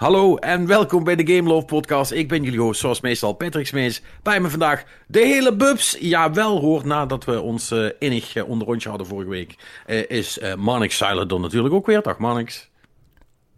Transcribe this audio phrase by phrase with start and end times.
[0.00, 2.10] Hallo en welkom bij de Game Love Podcast.
[2.10, 4.02] Ik ben jullie host, zoals meestal, Patrick Smees.
[4.22, 5.96] Bij me vandaag de hele bubs.
[5.98, 9.56] Ja, wel hoor, nadat we ons uh, innig uh, onderrondje hadden vorige week,
[9.86, 12.02] uh, is uh, Manix Silent natuurlijk ook weer.
[12.02, 12.70] Dag Manix.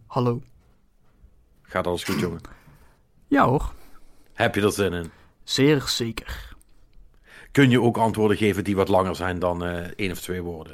[0.07, 0.41] Hallo.
[1.61, 2.41] Gaat alles goed, jongen?
[3.27, 3.73] Ja hoor.
[4.33, 5.11] Heb je er zin in?
[5.43, 6.55] Zeer zeker.
[7.51, 9.63] Kun je ook antwoorden geven die wat langer zijn dan
[9.95, 10.73] één of twee woorden?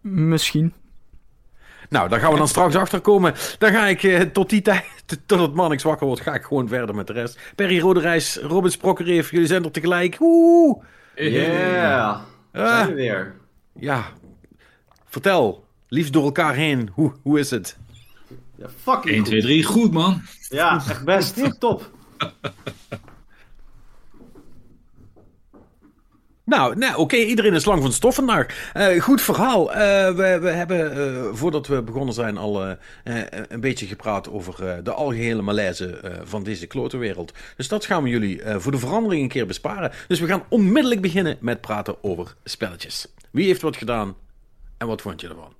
[0.00, 0.72] Misschien.
[1.92, 3.34] Nou, daar gaan we dan straks achter komen.
[3.58, 4.84] Dan ga ik uh, tot die tijd,
[5.26, 7.38] tot het Mannix wakker wordt, ga ik gewoon verder met de rest.
[7.54, 10.16] Perry Roderijs, Robin Sprokkereef, jullie zijn er tegelijk.
[10.18, 10.82] Woe!
[11.14, 12.20] Yeah,
[12.52, 13.34] uh, zijn we weer.
[13.72, 14.04] Ja,
[15.06, 17.76] vertel, liefst door elkaar heen, hoe, hoe is het?
[18.56, 20.22] Ja, fucking 1, 2, 3, goed man.
[20.48, 21.90] Ja, echt best, top.
[26.44, 28.72] Nou, nou oké, iedereen is lang van stof vandaag.
[28.76, 29.68] Uh, goed verhaal.
[29.70, 29.76] Uh,
[30.14, 32.76] we, we, hebben, uh, voordat we begonnen zijn, al
[33.48, 37.32] een beetje gepraat over de algehele malaise van deze klote wereld.
[37.56, 39.92] Dus dat gaan we jullie voor de verandering een keer besparen.
[40.08, 43.06] Dus we gaan onmiddellijk beginnen met praten over spelletjes.
[43.30, 44.14] Wie heeft wat gedaan
[44.78, 45.52] en wat vond je ervan?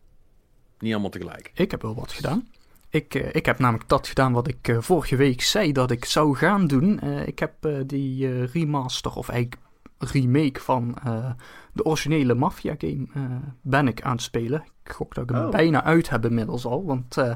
[0.78, 1.50] Niet allemaal tegelijk.
[1.54, 2.48] Ik heb wel wat gedaan.
[2.90, 6.66] Ik, ik heb namelijk dat gedaan wat ik vorige week zei dat ik zou gaan
[6.66, 7.00] doen.
[7.26, 7.52] ik heb
[7.86, 9.60] die remaster, of eigenlijk
[10.04, 11.30] remake van uh,
[11.72, 13.22] de originele Mafia game uh,
[13.60, 14.64] ben ik aan het spelen.
[14.84, 15.50] Ik gok dat ik hem oh.
[15.50, 17.34] bijna uit heb inmiddels al, want uh,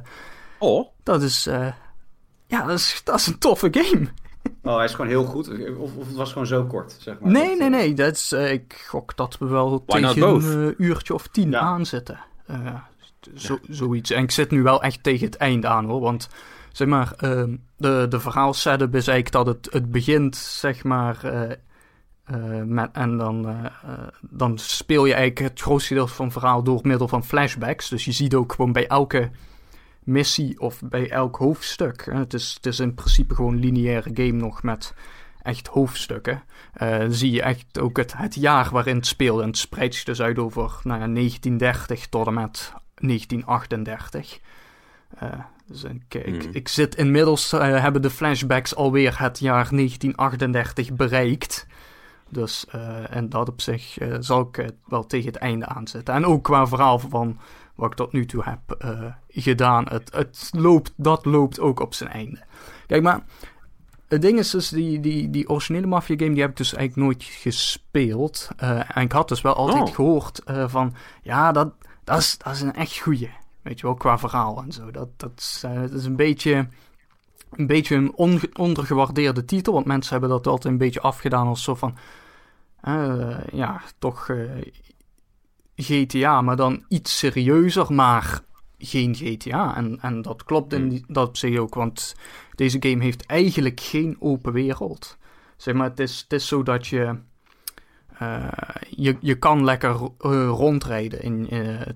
[0.58, 0.88] oh.
[1.02, 1.44] dat is,
[2.46, 4.06] ja, dat is, dat is een toffe game.
[4.62, 5.48] Oh, hij is gewoon heel goed.
[5.78, 7.32] Of, of het was gewoon zo kort, zeg maar.
[7.32, 7.94] Nee, nee, nee.
[7.94, 11.60] Dat is, ik gok dat we wel Why tegen een uurtje of tien ja.
[11.60, 12.18] aanzitten.
[13.34, 13.74] Zo, ja.
[13.74, 14.10] Zoiets.
[14.10, 16.00] En ik zit nu wel echt tegen het einde aan, hoor.
[16.00, 16.28] Want,
[16.72, 17.14] zeg maar,
[17.76, 21.50] de, de verhaalsetup is eigenlijk dat het, het begint, zeg maar uh,
[22.64, 23.64] met, en dan, uh,
[24.20, 27.88] dan speel je eigenlijk het grootste deel van het verhaal door middel van flashbacks.
[27.88, 29.30] Dus je ziet ook gewoon bij elke
[30.02, 32.04] missie of bij elk hoofdstuk.
[32.04, 34.94] Hè, het, is, het is in principe gewoon een lineaire game nog met
[35.42, 36.42] echt hoofdstukken.
[37.08, 39.40] zie je echt ook het, het jaar waarin het speelt.
[39.40, 44.38] En het spreidt zich dus uit over nou ja, 1930 tot en met 1938.
[45.66, 46.50] dus ik, ik, Hmm.
[46.52, 51.66] ik, zit inmiddels, hebben de flashbacks alweer het jaar 1938 bereikt.
[52.28, 56.14] Dus uh, en dat op zich uh, zal ik uh, wel tegen het einde aanzetten.
[56.14, 57.38] En ook qua verhaal van
[57.74, 58.86] wat ik tot nu toe heb
[59.28, 59.84] gedaan.
[59.88, 62.42] Het, het loopt, dat loopt ook op zijn einde.
[62.86, 63.24] Kijk, maar
[64.08, 67.08] het ding is dus, die, die, die originele Mafia game, die heb ik dus eigenlijk
[67.08, 68.48] nooit gespeeld.
[68.56, 69.94] en ik had dus wel altijd oh.
[69.94, 71.72] gehoord van, ja, dat,
[72.04, 73.30] dat, is, dat is een echt goeie.
[73.62, 74.90] Weet je wel, qua verhaal en zo.
[74.90, 76.68] Dat, dat, is, dat is een beetje
[77.56, 79.72] een beetje een on ondergewaardeerde titel.
[79.72, 81.96] Want mensen hebben dat altijd een beetje afgedaan als zo van...
[82.84, 84.50] Uh, ja, toch uh,
[85.76, 88.40] GTA, maar dan iets serieuzer, maar
[88.78, 89.76] geen GTA.
[89.76, 92.16] En, en dat klopt in die, dat op zich ook, want
[92.54, 95.16] deze game heeft eigenlijk geen open wereld.
[95.56, 97.18] Zeg maar, het is, het is zo dat je...
[98.22, 98.48] Uh,
[98.88, 99.92] je, je kan lekker
[100.48, 101.48] rondrijden in,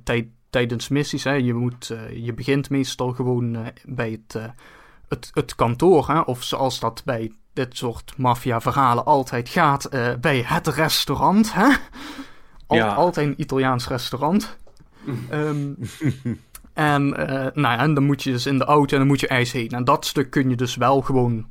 [0.03, 1.25] tijd, tijdens missies.
[1.25, 1.33] Hè.
[1.33, 4.53] Je, moet, je begint meestal gewoon bij het
[5.11, 10.43] het, het kantoor, hè, of zoals dat bij dit soort maffia-verhalen altijd gaat, uh, bij
[10.47, 11.53] het restaurant.
[11.53, 11.69] Hè?
[12.67, 12.95] Al, ja.
[12.95, 14.57] Altijd een Italiaans restaurant.
[15.33, 15.77] um,
[16.73, 19.21] en, uh, nou ja, en dan moet je dus in de auto en dan moet
[19.21, 19.69] je ijs heen.
[19.69, 21.49] En dat stuk kun je dus wel gewoon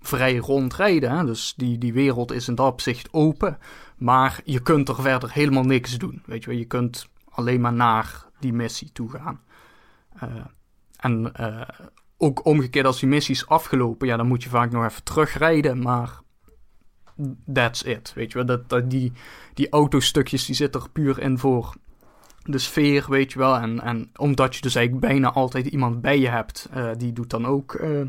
[0.00, 1.10] vrij rondrijden.
[1.10, 1.24] Hè?
[1.24, 3.58] Dus die, die wereld is in dat opzicht open.
[3.96, 6.22] Maar je kunt er verder helemaal niks doen.
[6.26, 9.40] Weet je wel, je kunt alleen maar naar die missie toe gaan.
[10.22, 10.30] Uh,
[10.96, 11.32] en
[12.22, 15.82] ook omgekeerd als die missie is afgelopen, ja, dan moet je vaak nog even terugrijden,
[15.82, 16.20] maar
[17.52, 18.58] that's it, weet je wel.
[18.66, 19.12] Dat, die,
[19.54, 21.74] die autostukjes, die zitten er puur in voor
[22.42, 23.56] de sfeer, weet je wel.
[23.56, 27.30] En, en omdat je dus eigenlijk bijna altijd iemand bij je hebt, uh, die doet
[27.30, 27.74] dan ook...
[27.74, 28.00] Uh,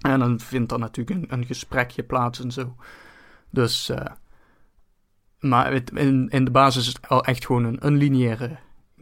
[0.00, 2.76] en dan vindt er natuurlijk een, een gesprekje plaats en zo.
[3.50, 3.90] Dus...
[3.90, 3.98] Uh,
[5.38, 8.58] maar in, in de basis is het al echt gewoon een, een lineaire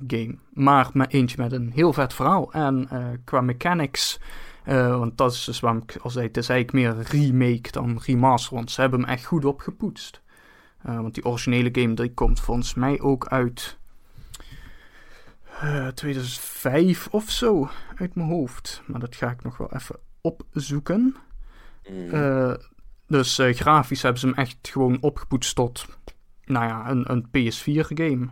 [0.06, 0.38] game.
[0.52, 2.52] Maar met eentje met een heel vet verhaal.
[2.52, 4.20] En uh, qua mechanics,
[4.66, 8.00] uh, want dat is dus waarom ik al zei, het is eigenlijk meer remake dan
[8.04, 8.54] remaster.
[8.54, 10.22] Want ze hebben hem echt goed opgepoetst.
[10.86, 13.76] Uh, want die originele game, die komt volgens mij ook uit
[15.94, 18.82] 2005 of zo, uit mijn hoofd.
[18.86, 21.16] Maar dat ga ik nog wel even opzoeken.
[21.90, 22.56] Mm.
[23.06, 25.86] dus grafisch hebben ze hem echt gewoon opgepoetst tot,
[26.44, 28.28] nou ja, een, een PS4 game.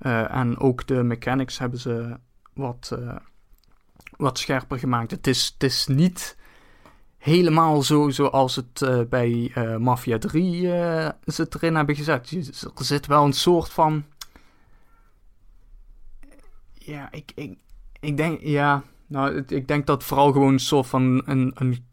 [0.00, 2.16] Uh, en ook de mechanics hebben ze
[2.52, 3.16] wat, uh,
[4.16, 5.10] wat scherper gemaakt.
[5.10, 6.36] Het is, het is niet
[7.18, 10.60] helemaal zo zoals het uh, bij Mafia 3
[11.26, 12.30] ze erin hebben gezet.
[12.78, 14.04] Er zit wel een soort van.
[16.74, 17.58] Ja, ik, ik,
[18.00, 18.40] ik denk.
[18.40, 21.86] Ja, Nou, ik denk dat vooral gewoon een soort van een, een,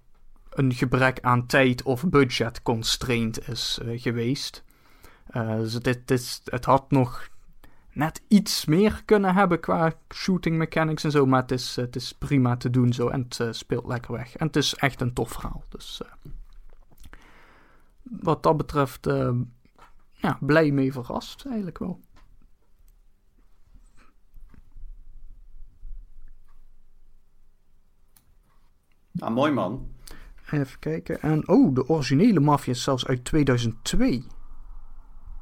[0.50, 4.64] een gebrek aan tijd of budget constraint is eh, geweest.
[5.26, 7.30] Eh, dus het, het, het had nog
[7.94, 12.14] net iets meer kunnen hebben qua shooting mechanics en zo, maar het is, het is
[12.14, 14.36] prima te doen zo en het eh, speelt lekker weg.
[14.36, 15.64] En het is echt een tof verhaal.
[15.70, 16.12] Dus eh,
[18.04, 19.32] wat dat betreft, eh,
[20.12, 22.00] ja, blij mee verrast eigenlijk wel.
[29.20, 29.92] Ah, mooi man.
[30.52, 31.22] Even kijken.
[31.22, 34.24] En oh, de originele Mafia is zelfs uit 2002.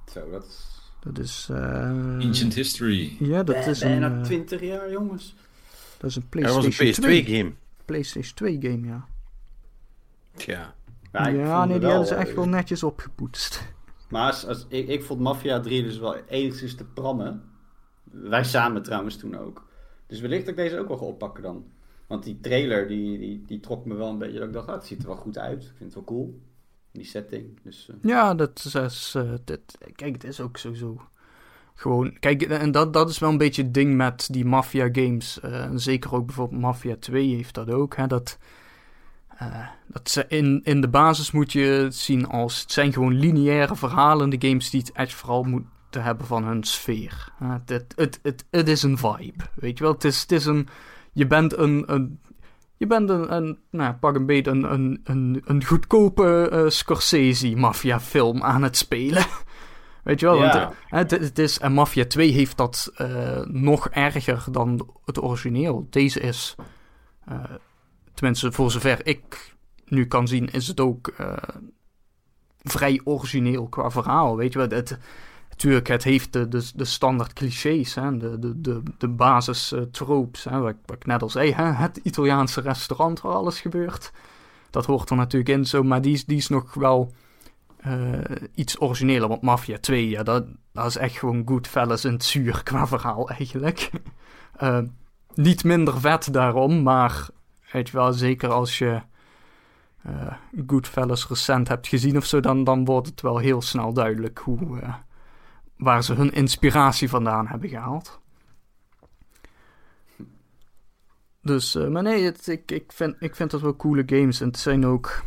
[0.06, 0.71] Zo, dat is...
[1.03, 1.48] Dat is.
[1.51, 3.15] eh, Ancient History.
[3.19, 5.36] Ja, dat is een, Bijna eh, 20 jaar, jongens.
[5.98, 7.51] dat is een Dat was PlayStation een 2 PS2-game.
[7.86, 9.06] PlayStation 2 game, ja.
[10.36, 10.74] Tja.
[11.13, 13.63] Ja, Ja, nee, die hebben ze eh, echt wel netjes opgepoetst.
[14.09, 17.44] Maar als, als, ik, ik vond Mafia 3 dus wel enigszins te prammen.
[18.03, 19.68] Wij samen trouwens toen ook.
[20.07, 21.65] Dus wellicht dat ik deze ook wel ga oppakken dan.
[22.07, 24.38] Want die trailer, die, die, die trok me wel een beetje.
[24.39, 25.62] Dat ik dacht, ah, het ziet er wel goed uit.
[25.63, 26.39] Ik vind het wel cool.
[26.92, 27.60] Die setting.
[27.64, 29.16] Dus, eh, Ja, dat is.
[29.16, 29.24] eh,
[29.96, 31.02] kijk, het is ook sowieso.
[31.76, 32.20] Gewoon.
[32.20, 35.40] Kijk, en dat, dat is wel een beetje het ding met die Mafia games.
[35.40, 37.96] eh, en zeker ook bijvoorbeeld Mafia 2 heeft dat ook.
[37.96, 38.38] Hè, dat.
[39.38, 42.62] eh, dat in, in de basis moet je zien als.
[42.62, 44.30] Het zijn gewoon lineaire verhalen.
[44.30, 47.32] De games die het echt vooral moeten hebben van hun sfeer.
[47.40, 49.44] Eh, het, het, het, het, het is een vibe.
[49.56, 49.94] Weet je wel?
[49.94, 50.68] Het is, het is een.
[51.14, 51.84] Je bent een.
[51.94, 52.20] een
[52.81, 58.44] je bent een, een nou, pak een beetje een, een, een, een goedkope eh, Scorsese-maffia-film
[58.44, 59.25] aan het spelen.
[60.04, 60.38] Weet je wel?
[60.39, 60.69] Want, Ja.
[60.69, 65.88] eh, het, het is, en Mafia 2 heeft dat eh, nog erger dan het origineel.
[65.89, 66.56] Deze is,
[68.13, 69.56] tenminste voor zover ik
[69.86, 71.13] nu kan zien, is het ook
[72.63, 74.38] vrij origineel qua verhaal.
[74.38, 74.68] Weet je wel?
[74.69, 74.98] Het,
[75.62, 78.18] natuurlijk, het heeft de, de, standaard clichés, hè?
[78.18, 80.44] de, de, de, de basis eh, tropes.
[80.44, 80.60] Hè?
[80.60, 81.63] Wat, ik- net al zei, hè?
[81.63, 84.12] het Italiaanse restaurant waar alles gebeurt.
[84.69, 87.13] Dat hoort er natuurlijk in, zo, maar die is, die is nog wel
[87.78, 88.19] eh,
[88.56, 89.28] iets origineler.
[89.28, 93.30] Want Mafia 2, ja, dat, dat is echt gewoon Goodfellas in het zuur qua verhaal
[93.30, 93.90] eigenlijk.
[94.52, 94.80] Eh,
[95.34, 97.28] niet minder vet daarom, maar
[97.72, 99.02] weet wel, zeker als je
[100.02, 100.34] eh
[100.68, 104.80] Goodfellas recent hebt gezien of zo, dan, dan wordt het wel heel snel duidelijk hoe,
[105.81, 108.19] waar ze hun inspiratie vandaan hebben gehaald.
[111.42, 114.42] Dus, eh, maar nee, het, ik, ik, vind, ik vind dat wel coole games.
[114.42, 115.24] En het zijn ook.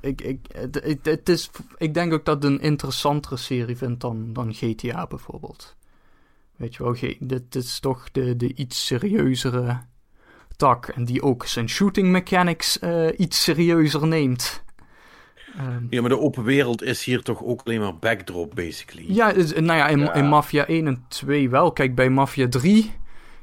[0.00, 4.32] Ik, ik, het, het, is, ik denk ook dat het een interessantere serie vindt dan,
[4.32, 5.76] dan GTA bijvoorbeeld.
[6.56, 9.80] Weet je wel, dit is toch de, de iets serieuzere
[10.56, 10.88] tak.
[10.88, 14.63] En die ook zijn shooting mechanics eh, iets serieuzer neemt.
[15.58, 19.04] Ehm, Ja, maar de open wereld is hier toch ook alleen maar backdrop, basically.
[19.08, 20.14] ja, nou ja, in, Ja.
[20.14, 21.72] in Mafia 1 en 2 wel.
[21.72, 22.92] Kijk, bij Mafia 3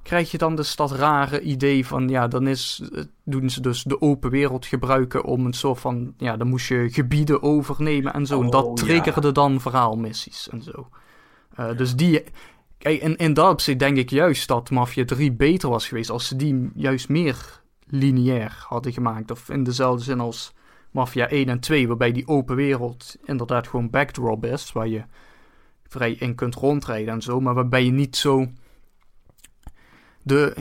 [0.03, 2.09] krijg je dan dus dat rare idee van...
[2.09, 6.13] Ja, dan is, eh, doen ze dus de open wereld gebruiken om een soort van...
[6.17, 8.39] Ja, dan moest je gebieden overnemen en zo.
[8.39, 10.89] en Oh, dat triggerde dan verhaalmissies en zo.
[11.55, 12.23] Eh, dus die...
[12.77, 16.09] Kijk, in, in dat opzicht denk ik juist dat Mafia 3 beter was geweest...
[16.09, 19.31] als ze die juist meer lineair hadden gemaakt.
[19.31, 20.53] Of in dezelfde zin als
[20.91, 21.87] Mafia 1 en 2...
[21.87, 24.71] waarbij die open wereld inderdaad gewoon backdrop is...
[24.71, 25.03] waar je
[25.87, 28.47] vrij in kunt rondrijden en zo, maar waarbij je niet zo
[30.23, 30.53] de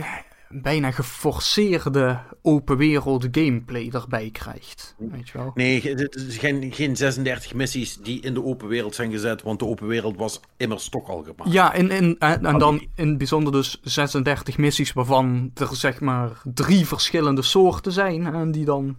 [0.52, 4.94] bijna geforceerde open wereld gameplay erbij krijgt.
[4.98, 5.50] Weet je wel?
[5.54, 9.58] Nee, het is geen, geen 36 missies die in de open wereld zijn gezet, want
[9.58, 11.52] de open wereld was immers toch al gemaakt.
[11.52, 16.00] Ja, en, en, en, en dan in het bijzonder dus 36 missies waarvan er zeg
[16.00, 18.26] maar drie verschillende soorten zijn.
[18.26, 18.96] En die dan,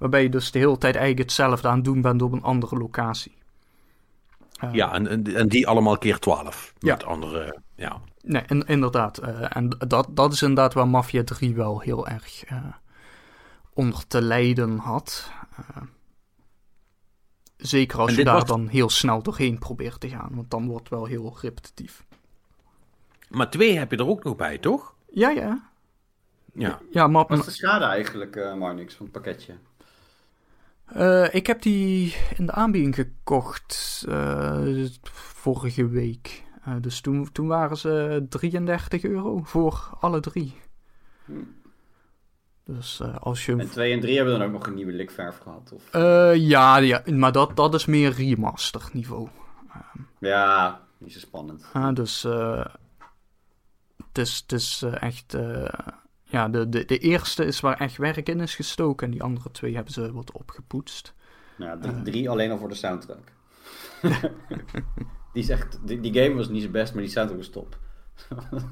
[0.00, 2.76] waarbij je dus de hele tijd eigenlijk hetzelfde aan het doen bent op een andere
[2.76, 3.36] locatie.
[4.58, 6.74] Eh, Ja, en, en, die allemaal keer 12.
[6.78, 6.92] Ja.
[6.92, 8.00] Met andere, ja.
[8.22, 9.18] Nee, in- inderdaad.
[9.18, 12.64] eh, en dat, dat is inderdaad waar Mafia 3 wel heel erg eh,
[13.72, 15.30] onder te lijden had.
[15.56, 15.82] Eh,
[17.56, 20.66] zeker als En je daar was- dan heel snel doorheen probeert te gaan, want dan
[20.66, 22.04] wordt het wel heel repetitief.
[23.28, 24.94] Maar twee heb je er ook nog bij, toch?
[25.12, 25.68] Ja, ja.
[26.54, 26.80] Ja.
[26.90, 29.54] Ja, maar, Wat is de schade eigenlijk, eh Marnix, van het pakketje?
[30.94, 36.44] Eh, ik heb die in de aanbieding gekocht eh, vorige week.
[36.64, 40.54] Eh, dus toen, toen waren ze 33 euro voor alle drie.
[41.24, 41.32] Hm.
[42.64, 45.72] Dus als je En 2 en 3 hebben dan ook nog een nieuwe likverf gehad,
[45.72, 45.92] of?
[46.36, 49.28] Ja, ja, maar dat, dat is meer remaster niveau.
[50.18, 51.66] Ja, niet zo spannend.
[51.72, 55.36] Ah, dus het is, het is echt...
[56.30, 59.06] ja, de, de, de eerste is waar echt werk in is gestoken.
[59.06, 61.14] En die andere twee hebben ze wat opgepoetst.
[61.56, 63.32] Nou, drie, drie alleen al voor de soundtrack.
[65.32, 67.78] die, is echt, die, die game was niet zo best, maar die soundtrack was top.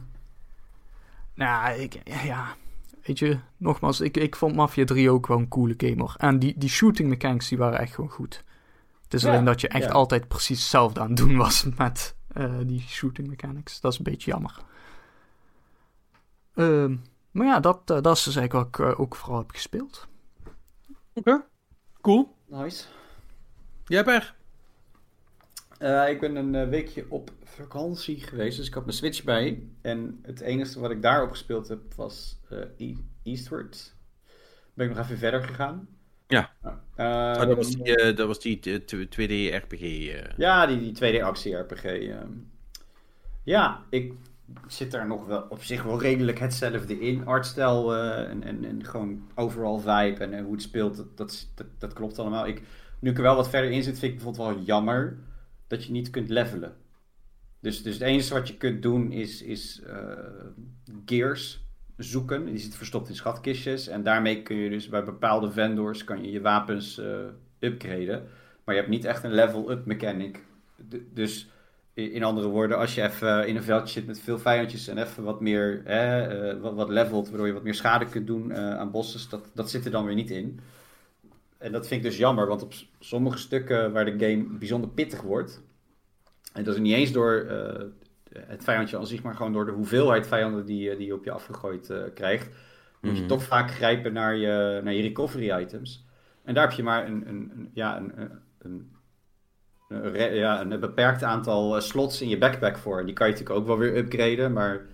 [1.35, 2.57] Nou, ik, ja,
[3.05, 6.15] weet je, nogmaals, ik, ik vond Mafia 3 ook wel een coole gamer.
[6.17, 8.45] En die, die shooting mechanics die waren echt gewoon goed.
[9.03, 9.91] Het is Ja, alleen dat je echt ja.
[9.91, 13.81] altijd precies hetzelfde aan het doen was met eh, die shooting mechanics.
[13.81, 14.59] Dat is een beetje jammer.
[16.55, 16.97] Ehm,
[17.39, 20.07] maar ja, dat, eh, dat is dus eigenlijk wat ik eh, ook vooral heb gespeeld.
[21.15, 21.45] Oké.
[22.01, 22.37] Cool.
[22.47, 22.85] Nice.
[23.87, 24.35] Jij Per?
[25.79, 29.69] Eh, ik ben een weekje op vakantie geweest, dus ik had mijn Switch bij.
[29.83, 33.95] En het enige wat ik daarop gespeeld heb was eh, E- Eastward.
[34.75, 35.89] Ben ik nog even verder gegaan.
[36.27, 36.53] Ja.
[36.63, 36.73] Eh,
[37.07, 40.09] Ah, dat was die, dat was die t- t- 2D-RPG.
[40.09, 40.37] eh.
[40.37, 41.85] Ja, die, die 2D-actie-RPG.
[41.85, 42.31] ehm.
[43.45, 44.13] Ja, ik
[44.67, 47.27] zit daar nog wel op zich wel redelijk hetzelfde in.
[47.27, 52.19] Artstijl eh, en, en, en gewoon overal vibe en, hoe het speelt, dat, dat, klopt
[52.19, 52.47] allemaal.
[52.47, 52.63] Ik,
[52.99, 55.19] nu ik er wel wat verder in zit, vind ik bijvoorbeeld wel jammer
[55.67, 56.77] dat je niet kunt levelen.
[57.61, 59.97] Dus, dus het enige wat je kunt doen is, is eh,
[61.05, 62.45] gears zoeken.
[62.45, 63.89] Die zitten verstopt in schatkistjes.
[63.89, 67.19] En daarmee kun je dus bij bepaalde vendors kan je, je wapens eh,
[67.59, 68.27] upgraden.
[68.65, 70.45] Maar je hebt niet echt een level-up mechanic.
[71.13, 71.49] Dus
[72.05, 75.23] in andere woorden, als je even in een veldje zit met veel vijandjes en even
[75.25, 78.77] wat meer hè, eh, wat, wat levelt, waardoor je wat meer schade kunt doen eh,
[78.79, 80.61] aan bossen, dat, dat zit er dan weer niet in.
[81.59, 85.21] En dat vind ik dus jammer, want op sommige stukken waar de game bijzonder pittig
[85.23, 85.63] wordt,
[86.53, 87.85] en dat is niet eens door eh,
[88.47, 91.25] het vijandje aan zich, maar gewoon door de hoeveelheid vijanden die, eh, die je op
[91.25, 92.49] je afgegooid eh, krijgt,
[93.01, 93.29] moet je Mhm.
[93.29, 96.05] toch vaak grijpen naar je, naar je recovery items.
[96.45, 98.13] En daar heb je maar een, een, een- ja, een,
[98.59, 98.91] een,
[99.89, 102.99] een, ja, een beperkt aantal eh, slots in je backpack voor.
[102.99, 104.87] En die kan je natuurlijk ook wel weer upgraden, maar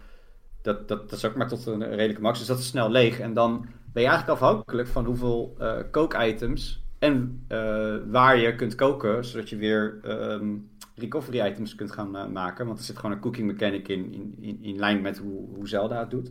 [0.62, 2.38] dat, dat, dat is ook maar tot een redelijke max.
[2.38, 3.20] Dus dat is snel leeg.
[3.20, 8.74] En dan ben je eigenlijk afhankelijk van hoeveel eh kookitems en eh, waar je kunt
[8.74, 10.56] koken, zodat je weer ehm,
[10.94, 12.66] recovery items kunt gaan maken.
[12.66, 15.68] Want er zit gewoon een cooking mechanic in, in, in, in lijn met hoe, hoe
[15.68, 16.30] Zelda het doet.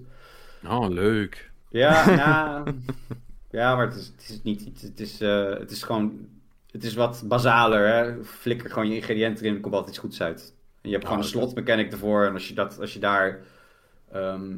[0.67, 1.51] Oh, leuk.
[1.69, 2.75] Ja, nou,
[3.51, 4.65] ja, maar het is, het is niet.
[4.81, 5.19] Het is,
[5.59, 6.27] het is gewoon.
[6.73, 7.87] Het is wat basaler.
[7.87, 8.23] Hè?
[8.23, 10.53] Flikker gewoon je ingrediënten er komt altijd iets goeds uit.
[10.81, 12.25] En je hebt gewoon Ah, een slot mechanic ervoor.
[12.25, 13.39] En als je, dat, als je daar.
[14.11, 14.57] ehm,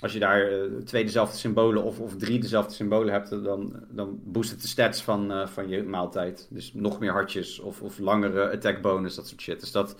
[0.00, 4.20] als je daar eh, twee dezelfde symbolen of, of drie dezelfde symbolen hebt, dan, dan
[4.24, 6.46] boost het de stats van, eh, van je maaltijd.
[6.50, 9.60] Dus nog meer hartjes of, of langere attack bonus, dat soort shit.
[9.60, 9.96] Dus dat,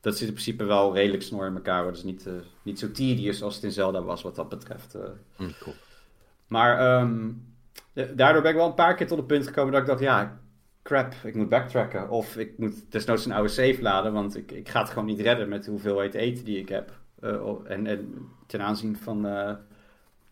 [0.00, 1.86] dat zit in principe wel redelijk snor in elkaar.
[1.86, 4.96] Het is niet, eh, niet zo tedious als het in Zelda was, wat dat betreft.
[5.36, 5.74] Hm, cool.
[6.46, 7.30] Maar ehm,
[7.92, 10.00] eh, daardoor ben ik wel een paar keer tot het punt gekomen dat ik dacht,
[10.00, 10.40] ja,
[10.84, 12.10] crap, ik moet backtracken.
[12.10, 15.20] Of ik moet desnoods een oude save laden, want ik, ik ga het gewoon niet
[15.20, 16.92] redden met de hoeveelheid eten die ik heb.
[17.20, 18.14] Eh, o- en, en
[18.46, 19.54] ten aanzien van eh,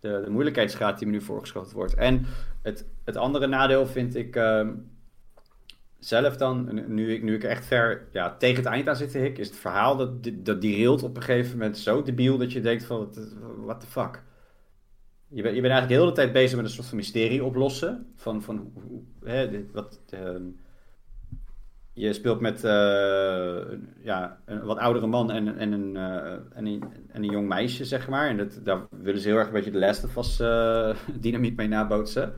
[0.00, 1.94] de, de moeilijkheidsgraad die me nu voorgeschoten wordt.
[1.94, 2.26] En
[2.62, 4.70] het, het andere nadeel vind ik ehm,
[5.98, 9.32] zelf dan, nu ik, nu ik echt ver ja, tegen het eind aan zit te
[9.32, 12.60] is het verhaal dat, dat die rails op een gegeven moment zo debiel dat je
[12.60, 13.12] denkt van,
[13.56, 14.22] what the fuck.
[15.34, 18.06] Je bent, je bent eigenlijk de hele tijd bezig met een soort van mysterie oplossen.
[18.16, 18.72] Van, van
[19.24, 20.42] hè, wat, ehm,
[21.92, 22.72] je speelt met eh,
[23.70, 27.48] een- ja, een wat oudere man en, en, een, eh, en, een, en een jong
[27.48, 28.28] meisje, zeg maar.
[28.28, 31.56] En dat, daar willen ze heel erg een beetje de Last of Us eh, dynamiet
[31.56, 32.32] mee nabootsen.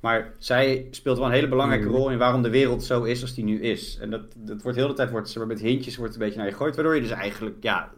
[0.00, 1.94] Maar zij speelt wel een hele belangrijke Mhm.
[1.94, 3.98] rol in waarom de wereld zo is als die nu is.
[4.00, 6.74] En dat, dat wordt de tijd wordt, met hintjes wordt een beetje naar je gegooid.
[6.74, 7.90] Waardoor je dus eigenlijk ja,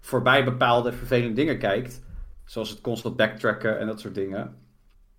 [0.00, 2.02] voorbij bepaalde vervelende dingen kijkt.
[2.44, 4.56] Zoals het constant backtracken en dat soort dingen.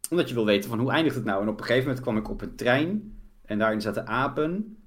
[0.10, 1.42] Omdat je wil weten van hoe eindigt het nou.
[1.42, 3.20] En op een gegeven moment kwam ik op een trein.
[3.46, 4.78] En daarin zaten apen.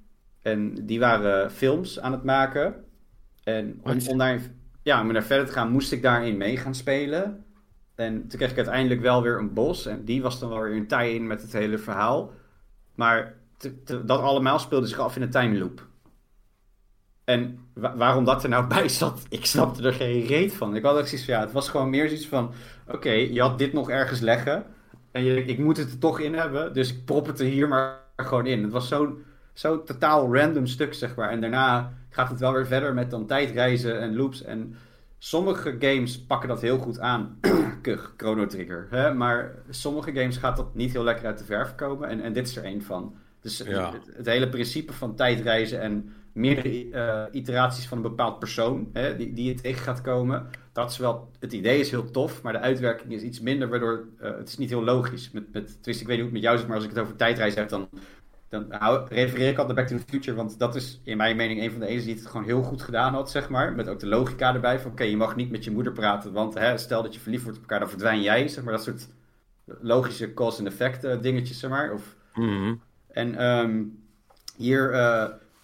[0.42, 2.84] En die waren films aan het maken.
[3.44, 4.40] En om, om, daar,
[4.82, 7.44] ja, om daar verder te gaan moest ik daarin mee gaan spelen.
[7.94, 9.86] En toen kreeg ik uiteindelijk wel weer een bos.
[9.86, 12.32] En die was dan wel weer een tie-in met het hele verhaal.
[12.94, 15.87] Maar te- te- dat allemaal speelde zich af in een time loop.
[17.28, 20.76] En wa- waarom dat er nou bij zat, ik snapte er geen reet van.
[20.76, 22.52] Ik had ook zoiets van, ja, het was gewoon meer zoiets van...
[22.86, 24.64] Oké, je had dit nog ergens leggen.
[25.12, 26.72] En je, ik moet het er toch in hebben.
[26.74, 28.62] Dus ik prop het er hier maar gewoon in.
[28.62, 31.30] Het was zo'n zo totaal random stuk, zeg maar.
[31.30, 34.42] En daarna gaat het wel weer verder met dan tijdreizen en loops.
[34.42, 34.76] En
[35.18, 37.38] sommige games pakken dat heel goed aan.
[37.82, 38.86] Kuch, Chrono Trigger.
[38.90, 39.14] Hè?
[39.14, 42.08] Maar sommige games gaat dat niet heel lekker uit de verf komen.
[42.08, 43.14] En, en dit is er één van.
[43.40, 43.92] Dus Ja.
[43.92, 49.16] het, het hele principe van tijdreizen en meerdere eh, iteraties van een bepaald persoon hè,
[49.16, 50.46] die, die je tegen gaat komen.
[50.72, 54.04] Dat is wel, het idee is heel tof, maar de uitwerking is iets minder, waardoor
[54.18, 55.30] eh, het is niet heel logisch.
[55.30, 57.16] Met, met, ik weet niet hoe het met jou zit, maar als ik het over
[57.16, 57.88] tijdreizen heb, dan,
[58.48, 61.36] dan hou- refereer ik altijd naar Back to the Future, want dat is in mijn
[61.36, 63.72] mening een van de enige die het gewoon heel goed gedaan had, zeg maar.
[63.72, 66.54] Met ook de logica erbij van, oké, je mag niet met je moeder praten, want
[66.54, 68.72] hè, stel dat je verliefd wordt op elkaar, dan verdwijn jij, zeg maar.
[68.72, 69.08] Dat soort
[69.80, 71.92] logische cause and effect eh, dingetjes, zeg maar.
[71.92, 72.74] Of Mhm.
[73.08, 73.82] en ehm,
[74.56, 74.90] hier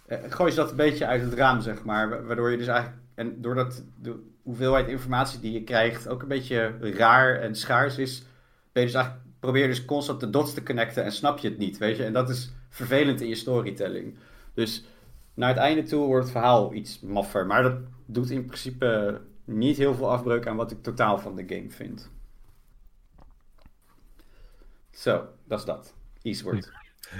[0.09, 2.09] gooi je dat een beetje uit het raam, zeg maar.
[2.09, 3.03] wa- Waardoor je dus eigenlijk.
[3.15, 3.85] En doordat.
[3.97, 8.19] do- hoeveelheid informatie die je krijgt ook een beetje raar en schaars is,
[8.73, 11.49] ben je dus eigenlijk, probeer je dus constant de dots te connecten en snap je
[11.49, 12.05] het niet, weet je.
[12.05, 14.15] En dat is vervelend in je storytelling.
[14.55, 14.85] Dus
[15.35, 17.47] naar het einde toe wordt het verhaal iets maffer.
[17.47, 21.45] Maar dat doet in principe niet heel veel afbreuk aan wat ik totaal van de
[21.47, 22.11] game vind.
[24.91, 25.95] Zo, dat is dat.
[26.23, 26.73] Eastward.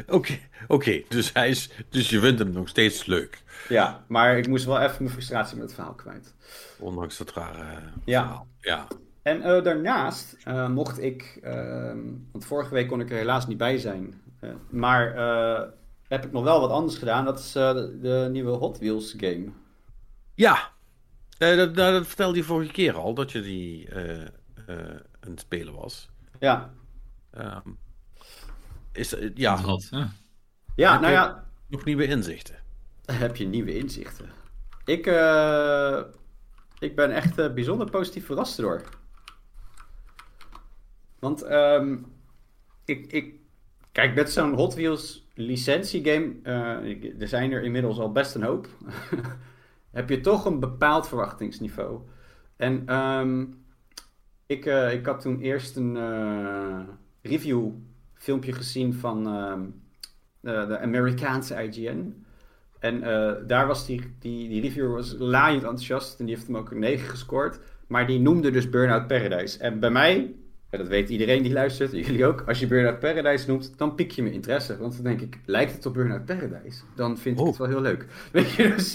[0.09, 1.03] Oké, oké.
[1.09, 3.43] Dus, hij is, dus je vindt hem nog steeds leuk.
[3.69, 6.35] Ja, maar ik moest wel even mijn frustratie met het verhaal kwijt.
[6.79, 8.21] Ondanks dat rare Ja.
[8.23, 8.47] verhaal.
[8.61, 8.87] Ja.
[9.23, 11.99] En eh, daarnaast eh, mocht ik, ehm,
[12.33, 15.69] want vorige week kon ik er helaas niet bij zijn, eh, maar eh,
[16.09, 17.25] heb ik nog wel wat anders gedaan.
[17.25, 19.47] Dat is eh, de, de nieuwe Hot Wheels game.
[20.35, 20.73] Ja.
[21.39, 24.27] Eh, dat, nou, dat vertelde je vorige keer al, dat je die eh, eh,
[25.21, 26.09] aan het spelen was.
[26.41, 26.73] Ja,
[27.31, 27.69] Ehm,
[28.95, 29.61] is, eh, ja,
[30.77, 32.55] ja Heb nou je- ja, nog nieuwe inzichten.
[33.13, 34.29] heb je nieuwe inzichten.
[34.85, 36.01] Ik, eh,
[36.79, 38.83] ik ben echt eh, bijzonder positief verrast door.
[41.19, 41.97] Want ehm,
[42.85, 43.35] ik, ik,
[43.93, 48.43] kijk, met zo'n Hot Wheels licentiegame, eh, ik- er zijn er inmiddels al best een
[48.43, 48.69] hoop,
[49.91, 52.01] heb je toch een bepaald verwachtingsniveau.
[52.57, 53.45] En ehm,
[54.47, 56.81] ik, eh, ik had toen eerst een eh,
[57.23, 57.71] review
[58.25, 59.61] filmpje gezien van ehm,
[60.41, 62.25] eh, de Amerikaanse IGN.
[62.79, 66.57] En eh, daar was die, die, die reviewer was laaiend enthousiast en die heeft hem
[66.57, 67.59] ook een 9 gescoord.
[67.87, 69.59] Maar die noemde dus Burnout Paradise.
[69.59, 70.35] En bij mij,
[70.71, 74.11] en dat weet iedereen die luistert, jullie ook, als je Burnout Paradise noemt, dan piek
[74.11, 74.79] je mijn interesse.
[74.79, 76.83] Want dan denk ik, lijkt het op Burnout Paradise?
[76.95, 77.49] Dan vind ik Oh.
[77.49, 78.07] het wel heel leuk.
[78.33, 78.93] Weet je, dus...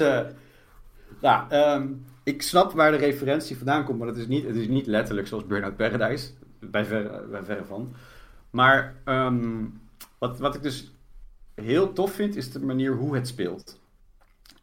[1.22, 1.88] nou, ehm,
[2.24, 5.28] ik snap waar de referentie vandaan komt, maar het is niet, het is niet letterlijk
[5.28, 6.30] zoals Burnout Paradise.
[6.60, 7.94] Bij verre, bij verre van.
[8.50, 9.66] Maar ehm,
[10.18, 10.92] wat, wat ik dus
[11.56, 13.80] heel tof vind, is de manier hoe het speelt.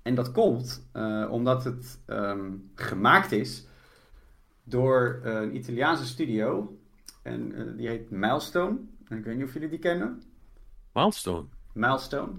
[0.02, 3.66] En dat komt eh, omdat het ehm, gemaakt is
[4.64, 6.76] door eh, een Italiaanse studio.
[7.23, 8.76] En eh, die heet Milestone.
[9.09, 10.22] En ik weet niet of jullie die kennen.
[10.92, 11.44] Milestone.
[11.72, 12.33] Milestone.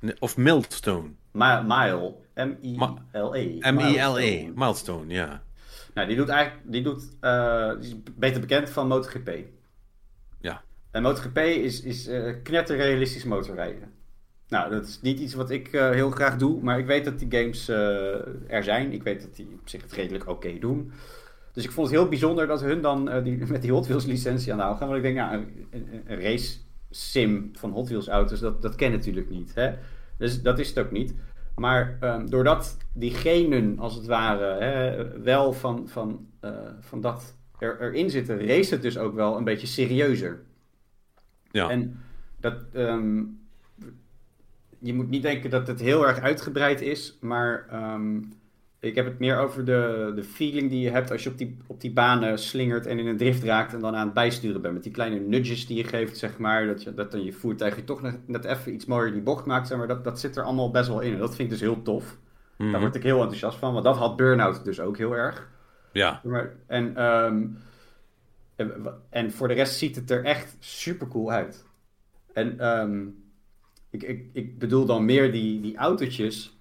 [0.00, 1.08] Nee, Of Milestone.
[1.32, 2.14] Mi- Mile.
[2.34, 3.70] M-I-L-E.
[3.72, 4.52] M-I-L-E.
[4.54, 5.42] Milestone, ja.
[5.94, 7.00] Nou, die doet eigenlijk, die doet,
[7.80, 9.30] die is beter bekend van MotoGP.
[10.90, 13.98] En MotoGP is, is eh knetterrealistisch motorrijden.
[14.48, 17.18] Nou, dat is niet iets wat ik eh, heel graag doe, maar ik weet dat
[17.18, 18.92] die games eh, er zijn.
[18.92, 20.92] Ik weet dat die op zich het redelijk oké doen.
[21.52, 24.52] Dus ik vond het heel bijzonder dat hun dan die, met die Hot Wheels licentie
[24.52, 24.88] aan de haal gaan.
[24.88, 25.68] Want ik denk, ja, een,
[26.06, 26.58] een, race
[26.90, 29.54] sim van Hot Wheels auto's, dat, dat ken natuurlijk niet.
[29.54, 29.74] Hè?
[30.18, 31.14] Dus dat is het ook niet.
[31.54, 36.26] Maar ehm, doordat die genen, als het ware, hè, wel van, van,
[36.80, 40.46] van dat er, erin zitten, race het dus ook wel een beetje serieuzer.
[41.50, 41.70] Ja.
[41.70, 42.00] En
[42.40, 43.22] dat, ehm,
[44.78, 48.20] je moet niet denken dat het heel erg uitgebreid is, maar ehm,
[48.80, 51.56] ik heb het meer over de, de feeling die je hebt als je op die,
[51.66, 54.74] op die banen slingert en in een drift raakt en dan aan het bijsturen bent.
[54.74, 57.76] Met die kleine nudges die je geeft, zeg maar, dat, je, dat dan je voertuig
[57.76, 60.36] je toch net, net even iets mooier die bocht maakt, zeg maar, dat, dat zit
[60.36, 61.12] er allemaal best wel in.
[61.12, 62.18] En dat vind ik dus heel tof.
[62.56, 62.70] Mhm.
[62.70, 65.48] Daar word ik heel enthousiast van, want dat had Burnout dus ook heel erg.
[65.92, 66.20] Ja.
[66.24, 67.46] Maar, en, ehm,
[69.10, 71.64] en, voor de rest ziet het er echt super cool uit.
[72.32, 73.06] En ehm,
[73.90, 76.56] ik, ik, ik bedoel dan meer die, die autootjes.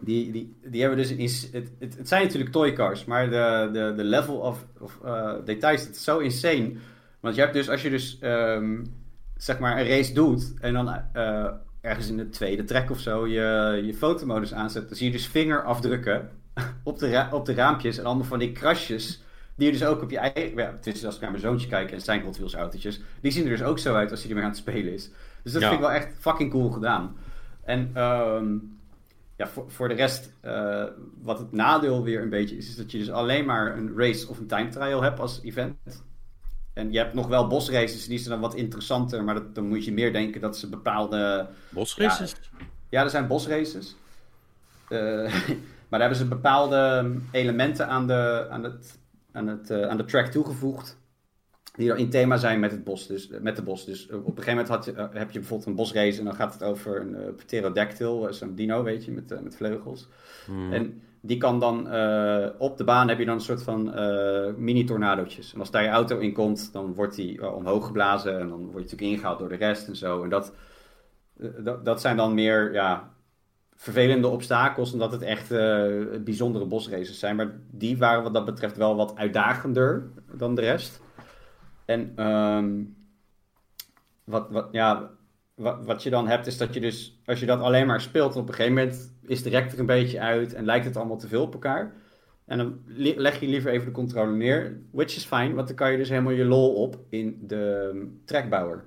[0.00, 1.42] Die, die, die hebben dus.
[1.52, 6.04] Het, het, zijn natuurlijk toycars, maar de, de, de level of, of eh, details is
[6.04, 6.72] zo insane.
[7.20, 8.84] Want je hebt dus, als je dus ehm,
[9.36, 11.46] zeg maar een race doet en dan eh,
[11.80, 15.26] ergens in de tweede track of zo je, je fotomodus aanzet, dan zie je dus
[15.26, 16.30] vingerafdrukken
[16.82, 19.22] op de, op de raampjes en allemaal van die krasjes.
[19.56, 20.56] Die je dus ook op je eigen.
[20.56, 23.00] Ja, het is als ik naar mijn zoontje kijk en zijn Hot Wheels autootjes.
[23.20, 25.10] Die zien er dus ook zo uit als hij ermee aan het spelen is.
[25.42, 25.68] Dus dat Ja.
[25.68, 27.16] vind ik wel echt fucking cool gedaan.
[27.64, 28.46] En ehm,
[29.36, 30.84] ja, voor, voor de rest, eh,
[31.22, 34.28] wat het nadeel weer een beetje is, is dat je dus alleen maar een race
[34.28, 36.04] of een time trial hebt als event.
[36.72, 39.84] En je hebt nog wel bosraces, die zijn dan wat interessanter, maar dat, dan moet
[39.84, 42.34] je meer denken dat ze bepaalde Bosraces?
[42.88, 43.96] ja, er zijn bosraces.
[44.88, 44.98] Eh,
[45.88, 48.98] maar daar hebben ze bepaalde elementen aan de, aan het,
[49.34, 51.02] aan het, eh, aan de track toegevoegd.
[51.76, 53.06] Die er in thema zijn met het bos.
[53.06, 53.84] Dus, met de bos.
[53.84, 56.18] Dus op een gegeven moment had je, eh, heb je bijvoorbeeld een bosrace.
[56.18, 58.26] En dan gaat het over een eh, pterodactyl.
[58.28, 60.08] eh, Zo'n dino, weet je, met, eh, met vleugels.
[60.46, 60.72] Mhm.
[60.72, 64.54] En die kan dan eh, op de baan heb je dan een soort van eh,
[64.56, 65.52] mini-tornadootjes.
[65.54, 68.38] En als daar je auto in komt, dan wordt die eh, omhoog geblazen.
[68.40, 70.22] En dan word je natuurlijk ingehaald door de rest en zo.
[70.22, 70.52] En dat,
[71.40, 73.13] eh, dat, dat zijn dan meer ja,
[73.84, 75.86] vervelende obstakels, omdat het echt eh,
[76.24, 77.36] bijzondere bosraces zijn.
[77.36, 81.02] Maar die waren wat dat betreft wel wat uitdagender dan de rest.
[81.84, 82.82] En ehm,
[84.24, 85.10] wat, wat, ja,
[85.54, 88.36] wat, wat je dan hebt, is dat je dus, als je dat alleen maar speelt,
[88.36, 91.18] op een gegeven moment is de rek er een beetje uit en lijkt het allemaal
[91.18, 91.92] te veel op elkaar.
[92.46, 95.90] En dan leg je liever even de controller neer, which is fine, want dan kan
[95.90, 98.84] je dus helemaal je lol op in de um, trackbouwer.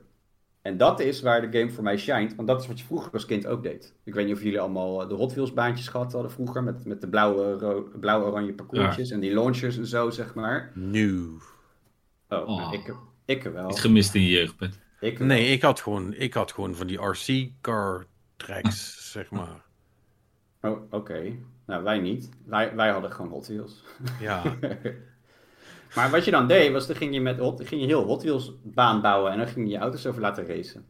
[0.68, 3.12] En dat is waar de game voor mij shined, want dat is wat je vroeger
[3.12, 3.94] als kind ook deed.
[4.04, 6.86] Ik weet niet of jullie allemaal eh, de Hot Wheels baantjes gehad hadden vroeger, met,
[6.86, 10.72] met de blauwe, blauwe-oranje parcoursjes en die launchers en zo, zeg maar.
[10.74, 11.28] Nu.
[12.30, 12.58] Oh, Oh.
[12.58, 12.94] nou, ik,
[13.26, 13.70] ik wel.
[13.70, 14.80] Iets gemist in je jeugd, Pet.
[15.00, 15.28] Ik wel.
[15.28, 19.66] Nee, ik had gewoon, ik had gewoon van die RC-car tracks, zeg maar.
[20.62, 21.32] Oh, oké.
[21.66, 22.30] Nou, wij niet.
[22.46, 23.84] Wij, wij hadden gewoon Hot Wheels.
[24.20, 24.44] Ja,
[25.96, 28.22] Maar wat je dan deed, was dan ging je, met Hot, ging je heel Hot
[28.24, 30.86] Wheels baan bouwen en dan ging je je auto's over laten racen.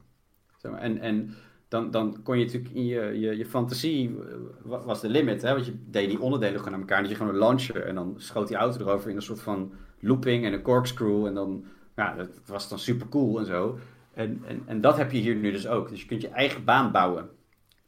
[0.58, 1.36] Zeg maar, En, en
[1.68, 5.42] dan, dan kon je natuurlijk in je, je, je fantasie, eh, wa- was de limit,
[5.42, 5.54] hè?
[5.54, 7.02] want je deed die onderdelen gewoon naar elkaar.
[7.02, 9.72] Dus je gewoon een launcher en dan schoot die auto erover in een soort van
[10.00, 11.26] looping en een corkscrew.
[11.26, 13.78] En dan, ja, dat, dat was dan super cool en zo.
[14.14, 15.90] En, en, en dat heb je hier nu dus ook.
[15.90, 17.30] Dus je kunt je eigen baan bouwen.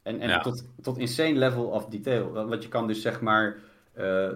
[0.02, 0.40] En, en Ja.
[0.40, 2.32] tot, tot insane level of detail.
[2.32, 3.56] Want je kan dus zeg maar,
[3.92, 4.28] eh,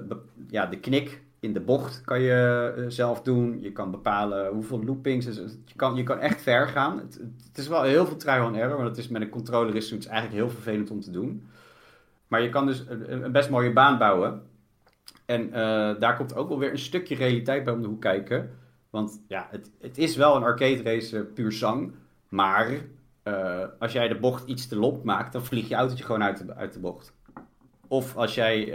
[0.48, 3.58] ja, de knik in de bocht kan je eh, zelf doen.
[3.60, 5.26] Je kan bepalen hoeveel loopings.
[5.26, 6.98] Je, kan, je kan echt ver gaan.
[6.98, 9.76] Het, het is wel heel veel trial and error, want het is met een controller
[9.76, 11.48] is eigenlijk heel vervelend om te doen.
[12.28, 14.42] Maar je kan dus een, best mooie baan bouwen.
[15.26, 18.50] En eh, daar komt ook wel weer een stukje realiteit bij om de hoek kijken.
[18.90, 21.92] Want ja, het, het is wel een arcade racer puur zang.
[22.28, 22.70] Maar
[23.22, 26.46] eh, als jij de bocht iets te lomp maakt, dan vlieg je autootje gewoon uit
[26.46, 27.12] de, uit de bocht.
[27.88, 28.72] Of als jij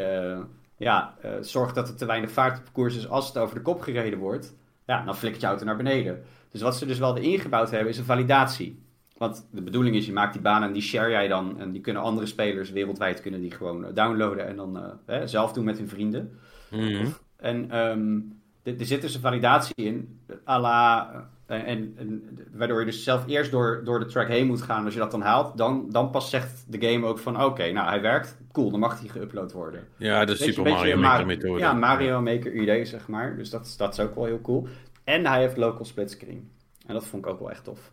[0.79, 3.61] ja, eh, zorgt dat er te weinig vaart op koers is als het over de
[3.61, 6.23] kop gereden wordt, ja, dan flikkert je auto naar beneden.
[6.51, 8.83] Dus wat ze dus wel erin gebouwd hebben, is een validatie.
[9.17, 11.59] Want de bedoeling is, je maakt die baan en die share jij dan.
[11.59, 15.27] En die kunnen andere spelers wereldwijd kunnen die gewoon eh, downloaden en dan eh, hè,
[15.27, 16.39] zelf doen met hun vrienden.
[16.71, 17.07] Mhm.
[17.37, 18.19] En ehm,
[18.63, 23.51] er, zit dus een validatie in, à la, en, en, waardoor je dus zelf eerst
[23.51, 24.85] door, door de track heen moet gaan.
[24.85, 27.87] Als je dat dan haalt, dan, dan pas zegt de game ook van, oké, nou
[27.87, 29.87] hij werkt, cool, dan mag hij geüpload worden.
[29.97, 31.59] ja de Weet je, Super een beetje Mario Mar- Maker methode.
[31.59, 33.35] Ja, Mario Maker idee, zeg maar.
[33.37, 34.67] Dus dat, is- dat is ook wel heel cool.
[35.03, 36.51] En hij heeft local split screen.
[36.85, 37.91] En dat vond ik ook wel echt tof.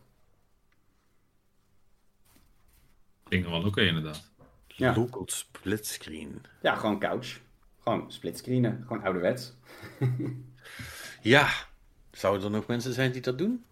[3.24, 4.30] Klinkt wel oké, inderdaad.
[4.66, 4.94] Ja.
[4.96, 6.42] Local split screen.
[6.62, 7.40] Ja, gewoon couch.
[7.82, 8.84] Gewoon split screenen.
[8.86, 9.52] Gewoon ouderwets.
[11.22, 11.48] Ja,
[12.12, 13.64] zouden er nog mensen zijn die dat doen?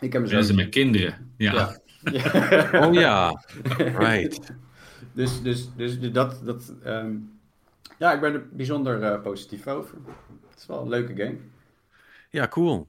[0.00, 0.28] Ik heb.
[0.30, 1.32] Mensen met kinderen.
[1.36, 1.52] Ja.
[1.52, 1.78] Ja.
[2.10, 2.86] Ja.
[2.86, 3.42] Oh ja,
[4.08, 4.52] right.
[5.16, 6.40] Dus, dus, dus dat...
[6.44, 7.16] dat ehm,
[7.98, 9.98] Ja, ik ben er bijzonder eh, positief over.
[10.50, 11.36] Het is wel een leuke game.
[12.30, 12.88] Ja, cool.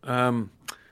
[0.00, 0.42] Ehm,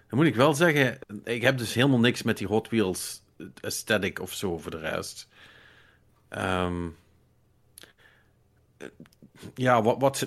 [0.08, 3.22] dan moet ik wel zeggen, ik heb dus helemaal niks met die Hot Wheels
[3.60, 5.28] aesthetic of zo voor de rest.
[9.54, 10.26] Ja, wat, wat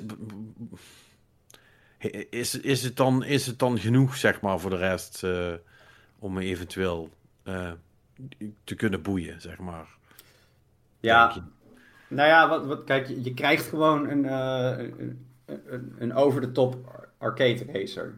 [2.30, 5.54] is, is, het dan, is het dan genoeg, zeg maar, voor de rest eh,
[6.20, 7.10] om me eventueel
[7.44, 7.72] eh,
[8.64, 9.95] te kunnen boeien, zeg maar?
[11.06, 11.34] Ja,
[12.08, 16.76] nou ja, wat, wat, kijk, je, je krijgt gewoon een, eh, een, een, een over-the-top
[17.18, 18.14] arcade racer.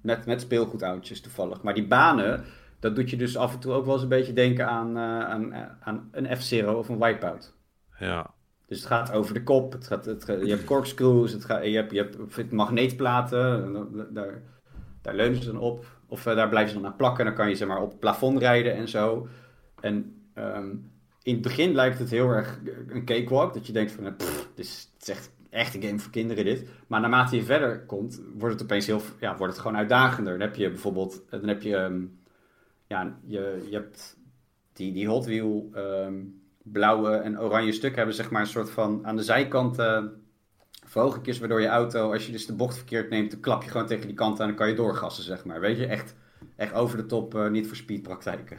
[0.00, 1.62] Met, met speelgoedautootjes toevallig.
[1.62, 2.44] Maar die banen,
[2.80, 5.20] dat doet je dus af en toe ook wel eens een beetje denken aan, eh,
[5.30, 7.52] aan, aan een F-Zero of een Wipeout.
[7.98, 8.30] Ja,
[8.66, 11.64] Dus het gaat over de kop, het gaat, het gaat- je hebt corkscrews, het gaat,
[11.64, 13.72] je hebt, je hebt magneetplaten,
[14.14, 14.42] daar,
[15.02, 15.84] daar leunen ze dan op.
[16.08, 18.00] Of eh, daar blijven ze dan aan plakken, dan kan je zeg maar op het
[18.00, 19.28] plafond rijden en zo.
[19.80, 20.68] En ehm,
[21.24, 24.48] in het begin lijkt het heel erg een cakewalk, dat je denkt van, eh, pff,
[24.54, 26.68] dit is, het is echt, echt een game voor kinderen dit.
[26.86, 30.32] Maar naarmate je verder komt, wordt het opeens heel, ja, wordt het gewoon uitdagender.
[30.32, 32.02] Dan heb je bijvoorbeeld, eh, dan heb je, ehm,
[32.86, 34.16] ja, je, je hebt
[34.72, 36.14] die, die Hot Wheel ehm,
[36.62, 40.04] blauwe en oranje stuk hebben zeg maar een soort van aan de zijkant eh
[40.86, 43.86] verhogingjes, waardoor je auto, als je dus de bocht verkeerd neemt, dan klap je gewoon
[43.86, 45.60] tegen die kant aan en dan kan je doorgassen, zeg maar.
[45.60, 46.14] Weet je, echt,
[46.56, 48.58] echt over de top, eh, niet voor speed praktijken.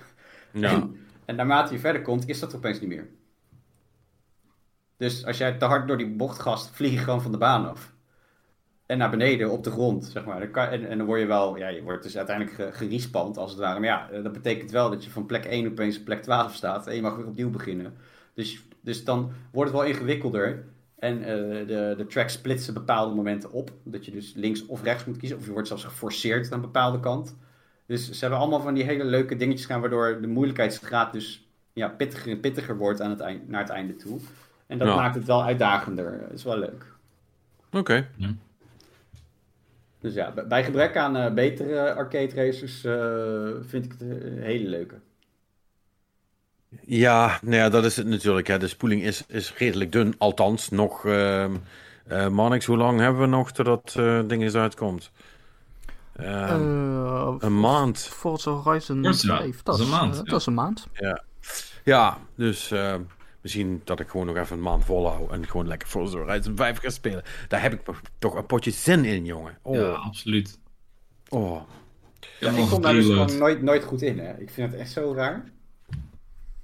[0.54, 0.69] ja.
[0.69, 3.08] En, en naarmate je verder komt, is dat opeens niet meer.
[4.98, 7.70] Dus als jij te hard door die bocht gast, vlieg je gewoon van de baan
[7.70, 7.94] af.
[8.86, 10.42] En naar beneden op de grond, zeg maar.
[10.72, 13.60] En, en dan word je wel, ja, je wordt dus uiteindelijk ge, gerespand als het
[13.60, 13.80] ware.
[13.80, 16.54] Maar ja, eh, dat betekent wel dat je van plek 1 opeens op plek 12
[16.54, 16.88] staat.
[16.88, 17.94] En je mag weer opnieuw beginnen.
[18.34, 20.66] Dus, dus dan wordt het wel ingewikkelder.
[20.96, 23.72] En eh, de, de track splitsen bepaalde momenten op.
[23.84, 25.38] Dat je dus links of rechts moet kiezen.
[25.38, 27.36] Of je wordt zelfs geforceerd aan een bepaalde kant.
[27.86, 31.88] Dus ze hebben allemaal van die hele leuke dingetjes gaan, waardoor de moeilijkheidsgraad dus ja,
[31.88, 34.19] pittiger en pittiger wordt aan het eind, naar het einde toe.
[34.67, 34.95] En dat Ja.
[34.95, 36.19] maakt het wel uitdagender.
[36.21, 36.86] Dat is wel leuk.
[37.71, 38.08] Oké.
[40.00, 44.69] Dus ja, bij gebrek aan eh, betere arcade racers eh, vind ik het een hele
[44.69, 44.95] leuke.
[46.86, 48.48] Ja, nou ja, dat is het natuurlijk.
[48.48, 48.58] Hè.
[48.58, 50.15] De spoeling is, is redelijk dun.
[50.17, 51.06] Althans, nog...
[51.06, 51.56] ehm
[52.08, 55.12] eh, Marnix, hoe lang hebben we nog totdat eh ding eens uitkomt?
[56.15, 57.99] Ehm, Eh, een maand.
[57.99, 59.62] Forza Horizon Forza, 5.
[59.63, 60.23] dat is een maand, eh, ja.
[60.32, 60.88] Dat is een maand.
[61.84, 62.71] Ja, dus...
[62.71, 63.01] ehm,
[63.41, 66.80] Misschien dat ik gewoon nog even een maand volhou en gewoon lekker Forza Horizon 5
[66.80, 67.23] ga spelen.
[67.47, 67.80] Daar heb ik
[68.19, 69.58] toch een potje zin in, jongen.
[69.62, 70.60] Oh, Ja, absoluut.
[71.30, 71.62] oh.
[72.39, 74.38] Ja, ik kom daar dus gewoon nooit, nooit goed in, hè.
[74.39, 75.43] Ik vind het echt zo raar.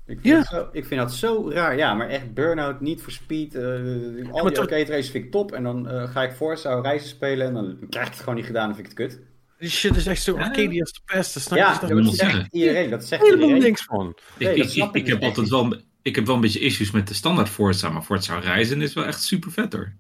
[0.06, 0.44] Ik vind, Ja.
[0.44, 1.78] zo, ik vind dat zo raar.
[1.78, 3.56] Ja, maar echt Burnout, niet voor Speed.
[3.56, 5.52] eh al maar die arcade races vind ik top.
[5.52, 8.46] En dan eh, ga ik Forza Horizon spelen en dan krijg ik het gewoon niet
[8.46, 9.22] gedaan en vind ik het kut.
[9.62, 11.34] Die shit is echt zo arcade als de pest.
[11.34, 12.48] Daar snap je Ja, toch dat moet zegt zeggen.
[12.52, 12.90] iedereen.
[12.90, 13.68] Dat zegt helemaal iedereen.
[13.68, 14.18] niks van.
[14.40, 16.60] Nee, ik, ik, ik, dus heb echt altijd wel, een- ik heb wel een beetje
[16.60, 19.94] issues met de standaard Forza, maar Forza Horizon is wel echt super vet hoor.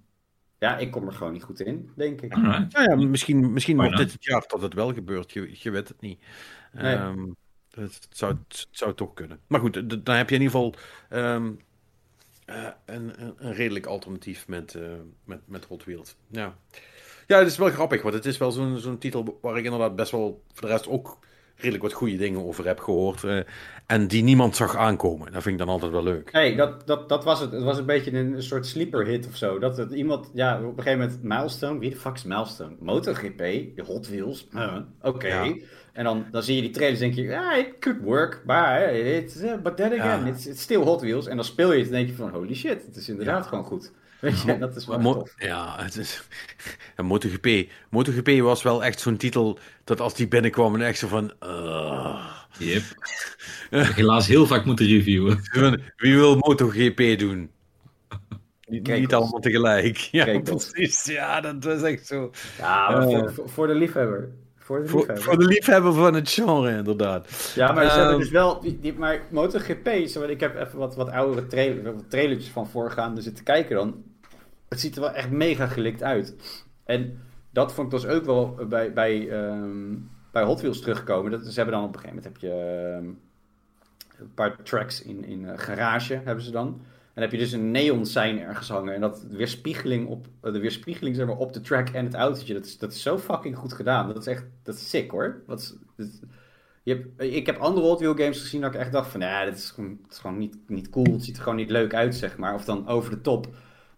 [0.60, 2.34] Ja, ik kom er gewoon niet goed in, denk ik.
[2.34, 2.72] Alright.
[2.72, 5.32] Ja, ja misschien, misschien wordt dit het jaar dat het wel gebeurt.
[5.32, 6.20] Je, je weet het niet.
[6.74, 6.96] Nee.
[6.96, 7.28] Ehm,
[7.72, 9.40] het, zou, het zou toch kunnen.
[9.48, 10.76] Maar goed, dan heb je in ieder geval
[11.10, 11.52] ehm,
[12.46, 14.84] eh, een, een, een redelijk alternatief met, eh,
[15.26, 16.16] met, met Hot Wheels.
[16.32, 16.58] Ja.
[17.32, 19.96] Ja, het is wel grappig, want het is wel zo'n zo'n titel waar ik inderdaad
[19.96, 21.18] best wel voor de rest ook
[21.56, 23.24] redelijk wat goede dingen over heb gehoord.
[23.24, 23.40] eh,
[23.88, 25.32] en die niemand zag aankomen.
[25.32, 26.32] Dat vind ik dan altijd wel leuk.
[26.32, 27.52] Nee, dat, dat, dat was het.
[27.52, 29.60] Het was een beetje een, soort sleeper hit of zo.
[29.60, 31.80] Dat het iemand, ja, op een gegeven moment Milestone.
[31.80, 32.76] Wie de fuck is Milestone?
[32.80, 34.48] MotoGP, de Hot Wheels.
[34.52, 35.28] Huh, Oké.
[35.28, 35.54] Ja.
[35.94, 38.96] En dan, dan zie je die trailers en denk je, ja, it could work, but,
[38.96, 40.32] it's, uh, but then again, Ja.
[40.32, 41.28] it's, it's still Hot Wheels.
[41.28, 43.50] En dan speel je het en denk je van, holy shit, het is inderdaad Ja.
[43.50, 43.92] gewoon goed.
[44.22, 45.34] Weet je, dat is wel echt Mo- tof.
[45.38, 46.22] ja, het is.
[46.96, 47.70] En MotoGP.
[47.90, 51.32] MotoGP was wel echt zo'n titel dat als die binnenkwam en echt zo van.
[53.70, 55.42] Heb helaas heel vaak moeten reviewen.
[55.98, 57.50] wie wil MotoGP doen?
[58.68, 59.98] Niet, allemaal tegelijk.
[60.12, 61.06] Ja, Kijk precies.
[61.06, 62.32] Ja, dat was echt zo.
[62.58, 63.30] Ja, maar Eh.
[63.34, 64.30] voor, voor, de liefhebber.
[64.58, 65.22] Voor de liefhebber.
[65.24, 67.52] voor de liefhebber van het genre, inderdaad.
[67.56, 68.62] Ja, maar ze hebben Ehm, dus wel.
[68.62, 69.88] Die, die, maar MotoGP,
[70.28, 74.04] ik heb even wat, wat oudere trailer, trailertjes van voorgaande zitten kijken dan.
[74.72, 76.36] Het ziet er wel echt mega gelikt uit.
[76.84, 79.96] En dat vond ik dus ook wel bij, bij, ehm,
[80.32, 81.32] bij Hot Wheels terugkomen.
[81.32, 82.58] Dat, ze hebben dan op een gegeven moment heb je
[82.98, 83.06] ehm,
[84.22, 86.68] een paar tracks in, in eh, garage hebben ze dan.
[86.68, 88.94] En dan heb je dus een neon sign ergens hangen.
[88.94, 92.54] En dat weerspiegeling op, de weerspiegeling zeg maar, op de track en het autootje.
[92.54, 94.08] Dat is, dat is zo fucking goed gedaan.
[94.08, 95.42] Dat is echt dat is sick hoor.
[95.46, 96.20] Wat is, dat-
[96.84, 99.20] je ik heb andere Hot Wheel games gezien dat ik echt dacht van...
[99.20, 101.14] Ja, dit is gewoon, is gewoon niet, niet cool.
[101.14, 102.54] Het ziet er gewoon niet leuk uit, zeg maar.
[102.54, 103.48] Of dan over de top.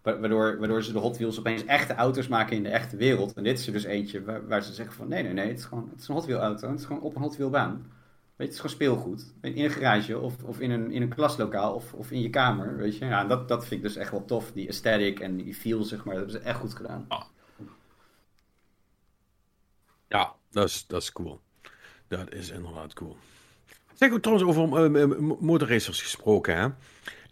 [0.04, 3.32] Wa- Waardoor, waardoor ze de Hot Wheels opeens echte auto's maken in de echte wereld.
[3.34, 5.08] En dit is er dus eentje waar, ze zeggen van...
[5.08, 5.48] Nee, nee, nee.
[5.48, 6.70] Het is gewoon het is een Hot Wheel auto.
[6.70, 7.72] Het is gewoon op een Hot Wheel baan.
[7.72, 7.82] Weet
[8.36, 9.34] je, het is gewoon speelgoed.
[9.40, 12.76] In een garage of, of in, een, in een klaslokaal of, of in je kamer,
[12.76, 13.04] weet je.
[13.04, 14.52] Ja, dat, dat vind ik dus echt wel tof.
[14.52, 16.14] Die aesthetic en die feel, zeg maar.
[16.14, 17.06] Dat hebben ze echt goed gedaan.
[20.08, 21.40] Ja, dat is, dat is cool.
[22.08, 23.16] Dat is inderdaad cool.
[23.94, 26.68] Zeg ook trouwens over eh, motorracers gesproken, hè.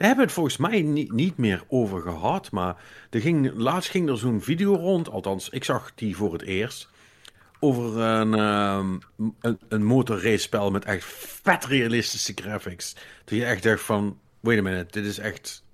[0.03, 3.91] Daar hebben we het volgens mij niet, niet meer over gehad, maar er ging, laatst
[3.91, 6.89] ging er zo'n video rond, althans, ik zag die voor het eerst,
[7.59, 8.99] over een, ehm,
[9.41, 12.97] een, een motorracespel met echt vet realistische graphics.
[13.25, 15.65] Dat je echt dacht van, wait a minute, dit is echt,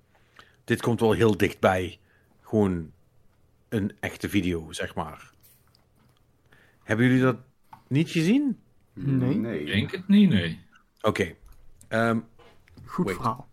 [0.64, 1.99] dit komt wel heel dichtbij.
[2.43, 2.93] Gewoon
[3.69, 5.31] een echte video, zeg maar.
[6.83, 7.37] Hebben jullie dat
[7.87, 8.59] niet gezien?
[8.93, 9.61] Nee.
[9.61, 10.61] Ik denk het niet, nee.
[11.01, 11.35] Oké.
[11.88, 12.19] Ehm,
[12.85, 13.17] Goed Wait.
[13.17, 13.47] verhaal.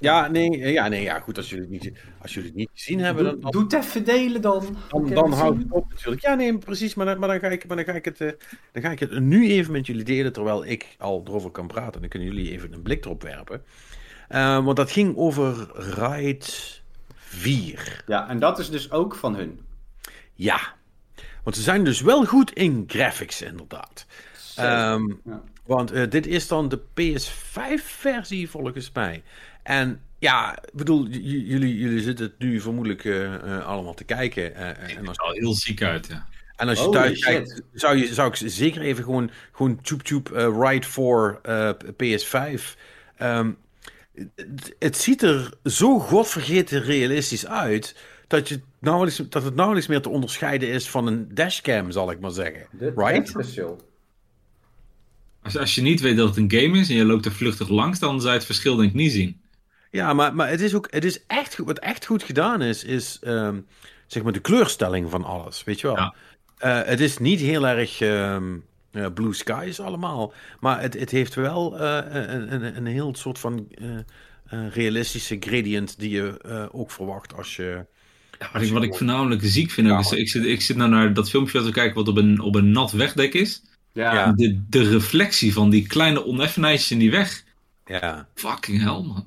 [0.00, 1.36] Ja, nee, ja, nee, ja, goed.
[1.36, 4.04] Als jullie het niet, als jullie het niet gezien hebben, dan, dan, Doe het even
[4.04, 4.76] delen dan.
[4.88, 6.22] dan, Ik dan houdt het op natuurlijk.
[6.22, 6.94] Ja, nee, precies.
[6.94, 8.30] Maar dan, maar dan, ga, ik, maar dan, ga, ik het, eh,
[8.72, 12.00] dan ga ik het nu even met jullie delen, terwijl ik al erover kan praten.
[12.00, 13.62] Dan kunnen jullie even een blik erop werpen.
[14.28, 16.46] Eh, want dat ging over Ride
[17.14, 18.02] 4.
[18.06, 19.60] Ja, en dat is dus ook van hun.
[20.34, 20.60] Ja.
[21.44, 24.06] Want ze zijn dus wel goed in graphics, inderdaad.
[24.56, 25.42] Ehm, Ja.
[25.66, 29.22] Want eh, dit is dan de PS5-versie volgens mij.
[29.62, 34.54] En ja, ik bedoel, jullie, jullie zitten het nu vermoedelijk eh, eh, allemaal te kijken.
[34.54, 36.26] eh, eh, en als, Het al heel ziek uit, ja.
[36.56, 37.24] en als je Holy thuis shit.
[37.24, 40.86] kijkt, zou, je, zou ik zeker even gewoon, gewoon Tube Tube eh, Ride
[41.42, 42.62] eh, PS5.
[43.16, 43.50] Ehm,
[44.34, 47.96] het, het ziet er zo godvergeten realistisch uit.
[48.26, 52.20] Dat, je nauwelijks, dat het nauwelijks meer te onderscheiden is van een dashcam, zal ik
[52.20, 52.66] maar zeggen.
[52.70, 53.34] De right?
[55.42, 57.68] Als, als je niet weet dat het een game is en je loopt er vluchtig
[57.68, 59.39] langs, dan zou je het verschil denk ik niet zien.
[59.90, 62.84] Ja, maar, maar het is ook, het is echt goed, wat echt goed gedaan is,
[62.84, 63.60] is ehm,
[64.06, 65.96] zeg maar de kleurstelling van alles, weet je wel.
[65.96, 66.14] Ja.
[66.58, 68.56] Eh, het is niet heel erg ehm,
[68.90, 73.38] eh, blue skies allemaal, maar het, het heeft wel eh, een, een, een heel soort
[73.38, 73.68] van
[74.72, 77.86] realistische gradient die je eh, ook verwacht als je...
[78.38, 79.98] Ja, wat, ik, wat ik voornamelijk ziek vind, Ja.
[79.98, 82.54] is, ik, zit, ik zit nou naar dat filmpje te kijken wat op een, op
[82.54, 83.62] een nat wegdek is.
[83.92, 84.32] Ja, Ja.
[84.32, 87.44] De, de reflectie van die kleine oneffenheidjes in die weg.
[87.86, 89.26] Ja, Fucking hell, man.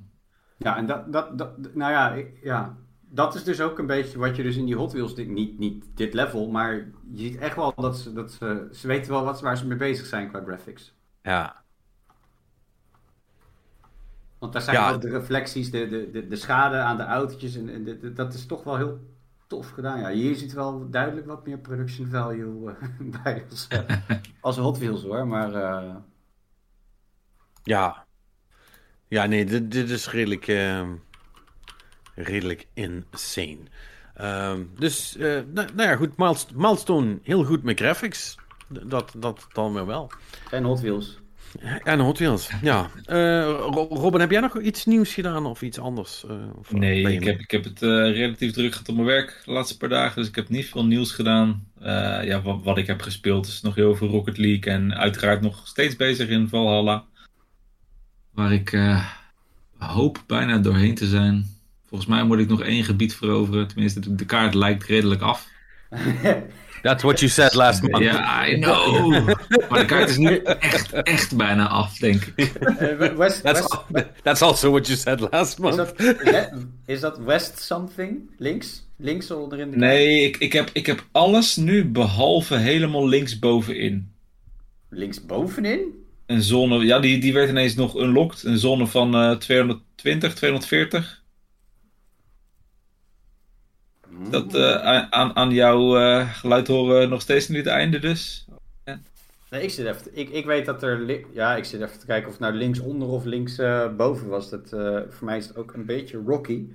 [0.64, 4.18] Ja, en dat, dat, dat nou ja, ik, ja, dat is dus ook een beetje
[4.20, 6.74] wat je dus in die Hot Wheels, dit- niet, niet dit level, maar
[7.12, 9.78] je ziet echt wel dat ze, dat ze, ze weten wel wat, waar ze mee
[9.78, 10.94] bezig zijn qua graphics.
[11.22, 11.62] ja.
[14.40, 14.92] Want daar zijn Ja.
[14.92, 17.56] ook de reflecties, de, de, de, de schade aan de autootjes.
[17.56, 19.00] En, en de- dat is toch wel heel
[19.48, 20.00] tof gedaan.
[20.00, 22.88] Ja, hier zit wel duidelijk wat meer production value eh,
[23.24, 23.80] bij als, eh,
[24.42, 25.28] als Hot Wheels hoor.
[25.28, 25.96] Maar eh,
[27.64, 28.06] Ja.
[29.14, 30.90] Ja, nee, dit, dit is redelijk, ehm,
[32.16, 33.58] redelijk insane.
[34.16, 38.36] Ehm, dus, eh, nou, nou ja, goed, Milest- Milestone heel goed met graphics.
[38.68, 40.12] Dat, dat dan weer wel.
[40.52, 41.22] en Hot Wheels.
[41.84, 42.90] En Hot Wheels, ja.
[43.06, 46.24] Eh, Ro- Robin, heb jij nog iets nieuws gedaan of iets anders?
[46.30, 49.42] eh, of Nee, ik heb, ik heb het eh, relatief druk gehad op mijn werk
[49.46, 50.16] de laatste paar dagen.
[50.20, 51.68] Dus ik heb niet veel nieuws gedaan.
[51.80, 54.74] Eh, ja, wat, wat ik heb gespeeld is nog heel veel Rocket League.
[54.74, 57.06] En uiteraard nog steeds bezig in Valhalla.
[58.34, 59.06] Waar ik eh,
[59.78, 61.46] hoop bijna doorheen te zijn.
[61.88, 63.68] Volgens mij moet ik nog één gebied veroveren.
[63.68, 65.48] Tenminste, de, kaart lijkt redelijk af.
[66.82, 68.04] That's what you said last month.
[68.04, 69.12] Ja, I know.
[69.70, 72.54] maar de kaart is nu echt, echt bijna af, denk ik.
[72.56, 76.00] Eh, West, That's, West, that's also what you said last month.
[76.00, 76.50] is, dat,
[76.86, 78.30] is dat West something?
[78.38, 78.88] Links?
[78.98, 84.12] Links onderin de Nee, ik, ik, heb, ik heb alles nu behalve helemaal links bovenin.
[84.90, 86.03] Links bovenin?
[86.26, 88.44] Een zone, ja, die, die werd ineens nog unlocked.
[88.44, 91.24] Een zone van eh 220, 240.
[94.30, 98.48] Dat eh, aan, aan jouw eh, geluid horen nog steeds niet het einde dus.
[99.50, 100.18] Nee, ik zit even.
[100.18, 101.22] Ik, ik weet dat er.
[101.34, 104.50] Ja, ik zit even te kijken of het nou linksonder of linksboven boven was.
[104.50, 106.68] Dat, eh, voor mij is het ook een beetje rocky.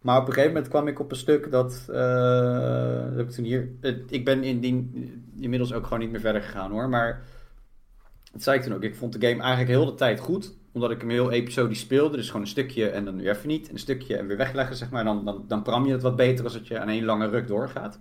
[0.00, 1.84] Maar op een gegeven moment kwam ik op een stuk dat.
[1.88, 3.70] eh, dat ik toen hier.
[4.08, 4.90] ik ben in die,
[5.40, 6.88] inmiddels ook gewoon niet meer verder gegaan hoor.
[6.88, 7.22] Maar.
[8.32, 8.82] Dat zei ik toen ook.
[8.82, 10.56] Ik vond de game eigenlijk heel de tijd goed.
[10.72, 12.16] Omdat ik hem heel episodisch speelde.
[12.16, 13.66] Dus gewoon een stukje en dan weer even niet.
[13.68, 15.04] En een stukje en weer wegleggen, zeg maar.
[15.04, 17.46] Dan, dan, dan pram je het wat beter als dat je aan één lange ruk
[17.46, 17.98] doorgaat.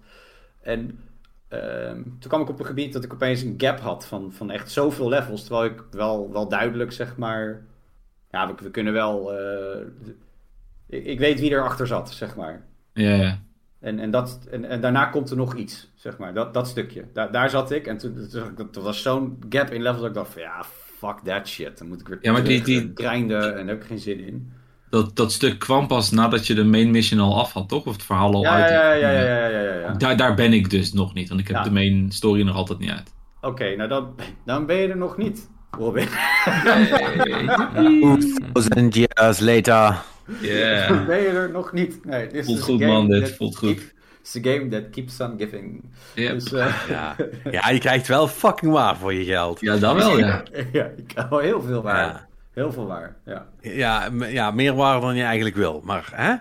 [0.61, 0.99] En
[1.47, 4.51] Ehm, toen kwam ik op een gebied dat ik opeens een gap had van, van
[4.51, 5.43] echt zoveel levels.
[5.43, 7.65] Terwijl ik wel, wel duidelijk zeg maar.
[8.31, 9.33] Ja, we, we kunnen wel.
[9.37, 9.85] eh,
[10.87, 12.65] ik, ik weet wie erachter zat, zeg maar.
[12.93, 13.39] Ja, ja.
[13.79, 16.33] En, en, dat, en, en daarna komt er nog iets, zeg maar.
[16.33, 17.05] Dat, dat stukje.
[17.13, 17.87] Daar, daar zat ik.
[17.87, 20.63] En toen, toen er was zo'n gap in levels dat ik dacht van ja,
[20.97, 21.77] fuck that shit.
[21.77, 23.99] Dan moet ik weer Ja, maar die- terug, die- grinden en daar heb ik geen
[23.99, 24.51] zin in.
[24.89, 27.85] Dat, dat stuk kwam pas nadat je de main mission al af had, toch?
[27.85, 29.93] Of het verhaal al Ja, uit ja, ja, ja, ja, ja, ja, ja.
[29.93, 31.63] Daar, daar ben ik dus nog niet, want ik heb Ja.
[31.63, 33.13] de main story nog altijd niet uit.
[33.41, 36.07] Oké, nou dan, dan ben je er nog niet, Robin.
[38.53, 39.97] Thousand years later.
[40.41, 41.05] Yeah.
[41.07, 42.05] ben je er nog niet.
[42.05, 43.93] Nee, dit Voelt is goed, een game man, dit voelt goed.
[44.23, 45.83] is een game that keeps on giving.
[46.15, 46.33] Ja.
[46.33, 47.15] Dus, eh, Ja.
[47.51, 49.59] ja, je krijgt wel fucking waar voor je geld.
[49.59, 50.43] ja, dan wel, ja.
[50.71, 52.05] ja, ik wel heel veel waar.
[52.07, 52.25] Ja.
[52.53, 53.45] Heel veel waar, ja.
[53.61, 55.81] Ja, ja, meer waar dan je eigenlijk wil.
[55.83, 56.35] Maar, hè?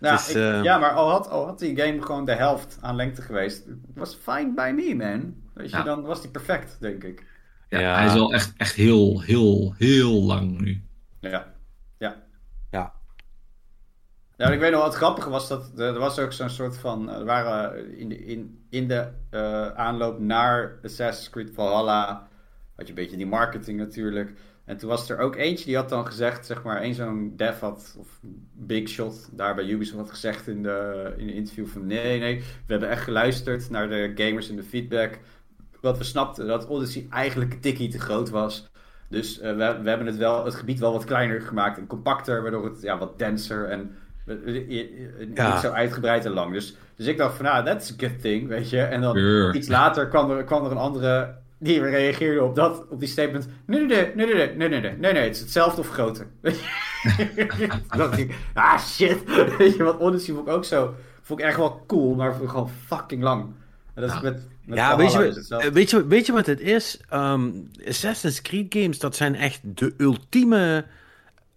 [0.00, 3.22] Nou, ik- Ja, maar al had, al had die game gewoon de helft aan lengte
[3.22, 3.62] geweest,
[3.94, 5.34] was fine by me, man.
[5.54, 5.82] Weet je, Ja.
[5.82, 7.24] dan was die perfect, denk ik.
[7.68, 7.80] ja.
[7.80, 7.94] Ja.
[7.96, 10.82] Hij is wel echt, echt heel, heel, heel lang nu.
[11.20, 11.51] Ja.
[14.42, 14.50] Ja.
[14.50, 17.24] Ik weet nog wat het grappige was, dat er was ook zo'n soort van, er
[17.24, 22.28] waren in de, in, in de eh, aanloop naar Assassin's Creed Valhalla,
[22.76, 24.32] had je een beetje die marketing natuurlijk.
[24.64, 27.60] En toen was er ook eentje die had dan gezegd, zeg maar, één zo'n dev
[27.60, 28.20] had, of
[28.52, 32.38] Big Shot, daar bij Ubisoft had gezegd in de, in de interview van nee, nee,
[32.38, 35.18] we hebben echt geluisterd naar de gamers en de feedback.
[35.80, 38.70] Wat we snapten, dat Odyssey eigenlijk een tikkie te groot was.
[39.08, 42.42] Dus eh, we, we hebben het, wel, het gebied wel wat kleiner gemaakt en compacter,
[42.42, 44.01] waardoor het ja, wat denser en eh, eh, eh,
[45.34, 45.52] Ja.
[45.52, 46.52] niet zo uitgebreid en lang.
[46.52, 48.80] Dus, dus ik dacht van, nou, that's a good thing, weet je.
[48.80, 49.18] En dan
[49.54, 53.48] iets later kwam er, kwam er een andere die reageerde op, dat, op die statement.
[53.66, 55.88] Nee, nee, nee, nee, nee, nee, nee, nee, nee, nee, nee, het is hetzelfde of
[55.88, 56.26] groter.
[57.96, 59.18] Dacht ik, ah shit.
[59.58, 62.42] Weet je wat, Odyssey vond ik ook zo, vond ik echt wel cool, maar vond
[62.42, 63.42] ik gewoon fucking lang.
[63.94, 64.22] En dat is Ja.
[64.22, 67.00] met, met Ja, weet je, weet, je, weet je wat het is?
[67.08, 67.50] Ehm,
[67.86, 70.84] Assassin's Creed games, dat zijn echt de ultieme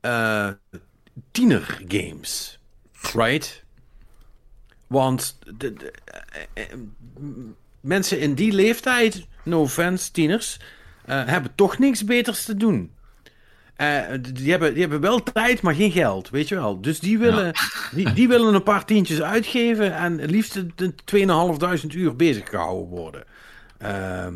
[0.01, 0.47] eh
[1.31, 2.59] tiener games.
[3.13, 3.63] Right?
[4.87, 5.93] Want de, de-
[6.53, 6.77] eh, eh,
[7.19, 10.59] m- mensen in die leeftijd, no offense, tieners,
[11.05, 12.91] eh, hebben toch niks beters te doen.
[13.75, 14.01] Eh,
[14.33, 16.81] die, hebben, die hebben wel tijd, maar geen geld, weet je wel.
[16.81, 17.53] Dus die willen,
[17.91, 20.93] die, die willen een paar tientjes uitgeven en liefst de
[21.85, 23.23] 2.500 uur bezig gehouden worden.
[23.77, 24.33] Ehm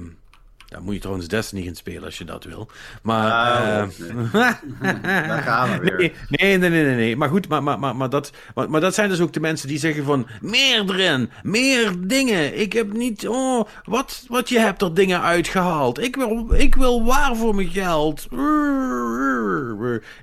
[0.70, 2.70] dan moet je trouwens Destiny gaan spelen als je dat wil.
[3.02, 3.32] Maar.
[3.32, 4.54] Ah, eh,
[5.28, 6.12] Daar gaan we weer.
[6.30, 7.16] Nee, nee, nee, nee.
[7.16, 9.68] Maar goed, maar, maar, maar, maar, dat, maar, maar dat zijn dus ook de mensen
[9.68, 10.28] die zeggen van...
[10.42, 12.60] Meer erin, meer dingen.
[12.60, 13.28] Ik heb niet...
[13.28, 16.00] Oh, wat, wat je hebt er dingen uitgehaald.
[16.00, 18.28] Ik wil, ik wil waar voor mijn geld.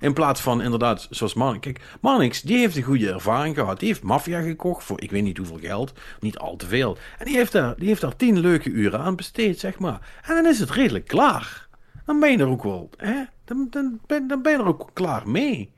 [0.01, 1.61] In plaats van inderdaad, zoals Marnix.
[1.61, 3.79] Kijk, Marnix, die heeft een goede ervaring gehad.
[3.79, 5.93] Die heeft Mafia gekocht voor ik weet niet hoeveel geld.
[6.21, 6.97] Niet al te veel.
[7.19, 10.01] En die heeft daar, die heeft daar tien leuke uren aan besteed, zeg maar.
[10.23, 11.69] En dan is het redelijk klaar.
[12.07, 12.91] Dan ben je er ook wel...
[12.97, 13.23] Hè?
[13.45, 15.73] Dan, dan, ben, dan ben je er ook klaar mee.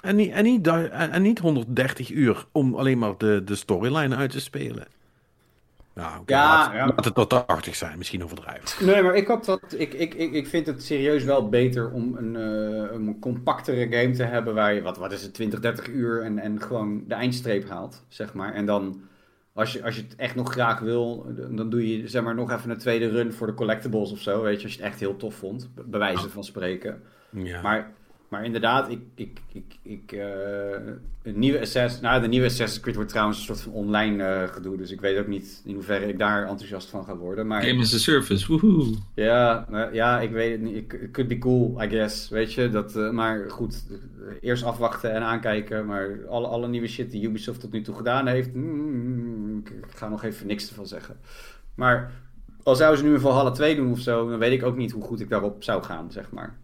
[0.00, 3.54] En niet, en niet, du- en en niet 130 uur om alleen maar de, de
[3.54, 4.86] storyline uit te spelen.
[5.94, 6.86] Nou, Ja, laat, ja.
[6.86, 8.86] laat het tot 80 zijn, misschien overdrijven.
[8.86, 12.16] Nee, maar ik, had dat, ik, ik, ik, ik vind het serieus wel beter om
[12.16, 15.88] een, eh, een compactere game te hebben waar je, wat, wat is het, 20, 30
[15.88, 18.54] uur en, en gewoon de eindstreep haalt, zeg maar.
[18.54, 19.00] En dan,
[19.56, 22.50] als je, als je het echt nog graag wil, dan doe je zeg maar nog
[22.50, 25.00] even een tweede run voor de collectibles of zo, weet je, als je het echt
[25.00, 27.02] heel tof vond, bij wijze van spreken.
[27.30, 27.62] Ja.
[27.62, 27.92] Maar,
[28.28, 30.92] maar inderdaad, ik, ik, ik, ik, eh,
[31.22, 34.48] een nieuwe Assassin's, nou, de nieuwe Assassin's Creed wordt trouwens een soort van online eh,
[34.48, 37.46] gedoe, dus ik weet ook niet in hoeverre ik daar enthousiast van ga worden.
[37.46, 37.62] Maar...
[37.62, 38.94] Game as a service, woehoe.
[39.14, 40.76] Ja, nou, ja, ik weet het niet.
[40.76, 42.28] It could be cool, I guess.
[42.28, 43.84] Weet je, dat, eh, maar goed.
[44.40, 45.86] Eerst afwachten en aankijken.
[45.86, 48.54] Maar alle, alle nieuwe shit die Ubisoft tot nu toe gedaan heeft.
[48.54, 49.35] mm,
[49.70, 51.20] ik, ik ga nog even niks ervan zeggen.
[51.74, 52.12] Maar
[52.62, 54.30] al zouden ze nu een Valhalla 2 doen of zo.
[54.30, 56.58] dan weet ik ook niet hoe goed ik daarop zou gaan, zeg maar.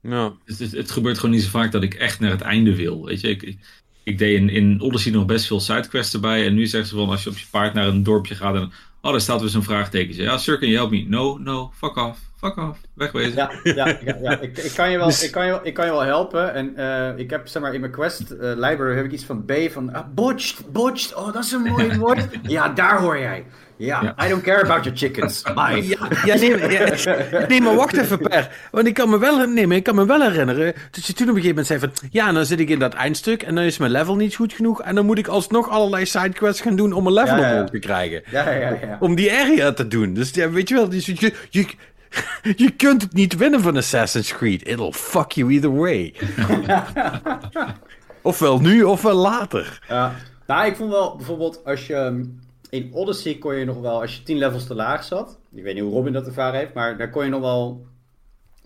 [0.00, 0.32] Ja.
[0.44, 3.04] Het, het, het gebeurt gewoon niet zo vaak dat ik echt naar het einde wil.
[3.04, 3.58] Weet je, ik, ik,
[4.02, 6.46] ik deed in, in Odyssey nog best veel sidequests erbij.
[6.46, 8.72] En nu zeggen ze van als je op je paard naar een dorpje gaat en.
[9.00, 10.14] Oh, daar staat weer zo'n vraagteken.
[10.14, 11.04] Ja, sir, can you help me?
[11.08, 13.34] No, no, fuck off, fuck off, wegwezen.
[13.36, 14.38] Ja, ja, ja, ja.
[14.40, 16.54] Ik, ik, kan je wel, Dus- ik, kan je wel, ik kan je wel helpen.
[16.54, 19.44] En eh, ik heb zeg maar in mijn quest eh, library heb ik iets van
[19.44, 21.14] B van ah, botched, botched.
[21.14, 22.26] Oh, dat is een mooi woord.
[22.42, 23.44] Ja, daar hoor jij.
[23.76, 24.26] Ja, Ja.
[24.26, 25.42] I don't care about your chickens.
[25.54, 25.88] Bye.
[25.88, 28.50] Ja, ja, nee, maar- ja, nee, maar wacht even, Per.
[28.70, 31.28] Want ik kan me wel, nee, maar ik kan me wel herinneren dat je toen
[31.30, 32.08] op een gegeven moment zei van...
[32.10, 34.82] Ja, dan zit ik in dat eindstuk en dan is mijn level niet goed genoeg.
[34.82, 37.52] En dan moet ik alsnog allerlei sidequests gaan doen om een level Ja, ja.
[37.54, 38.22] omhoog te krijgen.
[38.30, 38.96] Ja, ja, ja.
[39.00, 40.14] Om die area te doen.
[40.14, 41.66] Dus ja, weet je wel, dus je, je,
[42.64, 44.66] je kunt het niet winnen van Assassin's Creed.
[44.68, 46.14] It'll fuck you either way.
[48.22, 49.80] ofwel nu, ofwel later.
[49.88, 50.14] Ja.
[50.46, 52.24] Nou, ik vond wel bijvoorbeeld als je ehm,
[52.70, 55.38] in Odyssey kon je nog wel, als je 10 levels te laag zat.
[55.54, 57.86] Ik weet niet hoe Robin dat ervaren heeft, maar daar kon je nog wel,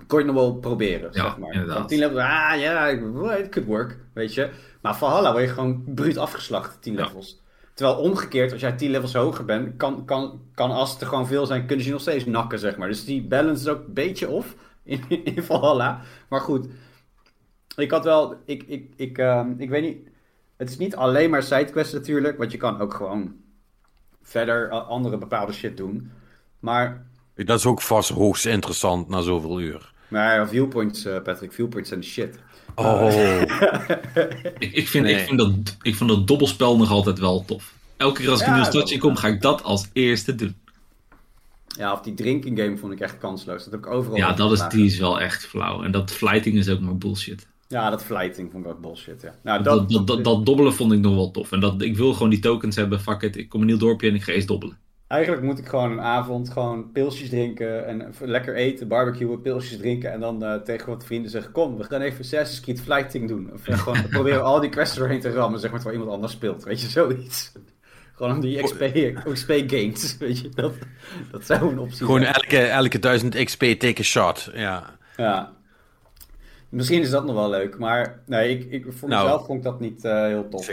[0.07, 1.53] kon je nog wel proberen, Ja, zeg maar.
[1.53, 1.77] inderdaad.
[1.77, 4.51] Van 10 levels, ah ja, it could work, weet je.
[4.81, 7.03] Maar Valhalla word je gewoon bruut afgeslacht, 10 Ja.
[7.05, 7.41] levels.
[7.75, 11.27] Terwijl omgekeerd, als jij 10 levels hoger bent, kan, kan, kan als het er gewoon
[11.27, 12.89] veel zijn, kunnen ze nog steeds nakken, zeg maar.
[12.89, 16.01] Dus die balance is ook een beetje off in, in Valhalla.
[16.29, 16.67] Maar goed,
[17.77, 20.09] ik had wel, ik, ik, ik, ehm, ik weet niet,
[20.57, 23.35] het is niet alleen maar sidequests natuurlijk, want je kan ook gewoon
[24.23, 26.11] verder a- andere bepaalde shit doen.
[26.61, 29.93] Maar, Dat is ook vast hoogst interessant na zoveel uur.
[30.09, 32.39] maar ja, viewpoints, eh, Patrick, viewpoints zijn de shit.
[32.75, 33.43] Oh,
[34.59, 35.15] Ik, ik, vind, Nee.
[35.15, 37.75] ik, vind dat, ik vind dat dobbelspel nog altijd wel tof.
[37.97, 40.35] Elke keer als ik Ja, een nieuw dat- stadje kom, ga ik dat als eerste
[40.35, 40.57] doen.
[41.79, 43.65] Ja, of die drinking game vond ik echt kansloos.
[43.65, 45.83] Dat heb ik overal Ja, dat is, die is wel echt flauw.
[45.83, 47.47] En dat flighting is ook maar bullshit.
[47.69, 49.35] Ja, dat flighting vond ik ook bullshit, ja.
[49.43, 51.53] Nou, Dat, dat, dat, dat dobbelen vond ik nog wel tof.
[51.53, 53.01] En dat, ik wil gewoon die tokens hebben.
[53.01, 54.79] Fuck it, ik kom een nieuw dorpje en ik ga eens dobbelen.
[55.13, 60.13] Eigenlijk moet ik gewoon een avond gewoon pilsjes drinken en lekker eten, barbecuen, pilsjes drinken
[60.13, 63.51] en dan eh, tegen wat vrienden zeggen, kom, we gaan even Assassin's Creed Flighting doen.
[63.53, 66.65] Of gewoon proberen al die quests doorheen te rammen, zeg maar, terwijl iemand anders speelt,
[66.65, 67.53] weet je, zoiets.
[68.15, 68.85] Gewoon om die XP,
[69.33, 70.73] XP gains, weet je, dat,
[71.31, 72.35] dat zou een optie gewoon zijn.
[72.35, 74.51] elke, elke 1000 XP take a shot.
[74.55, 74.99] Ja.
[75.17, 75.53] Ja.
[76.69, 79.65] Misschien is dat nog wel leuk, maar nee, ik, ik, voor Nou, mezelf vond ik
[79.65, 80.71] dat niet eh, heel tof.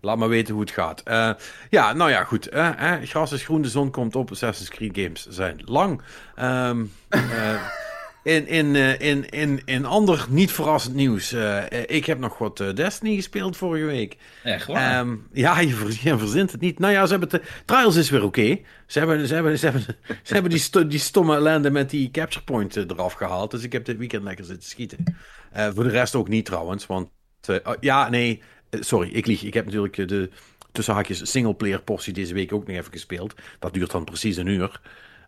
[0.00, 1.00] Laat maar weten hoe het gaat.
[1.00, 1.30] Eh,
[1.70, 2.48] ja, nou ja, goed.
[2.48, 4.30] eh, gras is groen, de zon komt op.
[4.30, 6.02] Assassin's Creed games zijn lang.
[6.34, 6.70] Eh,
[8.22, 11.34] in, in, in, in, in ander niet verrassend nieuws.
[11.86, 14.16] ik heb nog wat Destiny gespeeld vorige week.
[14.42, 14.98] Echt waar?
[15.00, 16.78] Ehm, ja, je, ver- je verzint het niet.
[16.78, 18.58] Nou ja, ze hebben de trials is weer oké.
[18.86, 19.82] Ze hebben, ze hebben, ze hebben,
[20.22, 23.50] ze hebben die, sto- die stomme ellende met die capture point eraf gehaald.
[23.50, 25.16] Dus ik heb dit weekend lekker zitten schieten.
[25.74, 26.86] Voor de rest ook niet trouwens.
[26.86, 27.08] Want
[27.48, 29.42] oh, ja, nee, sorry, ik lieg.
[29.42, 30.30] Ik heb natuurlijk eh, de
[30.72, 33.34] tussen haakjes singleplayer portie deze week ook nog even gespeeld.
[33.58, 34.80] Dat duurt dan precies een uur.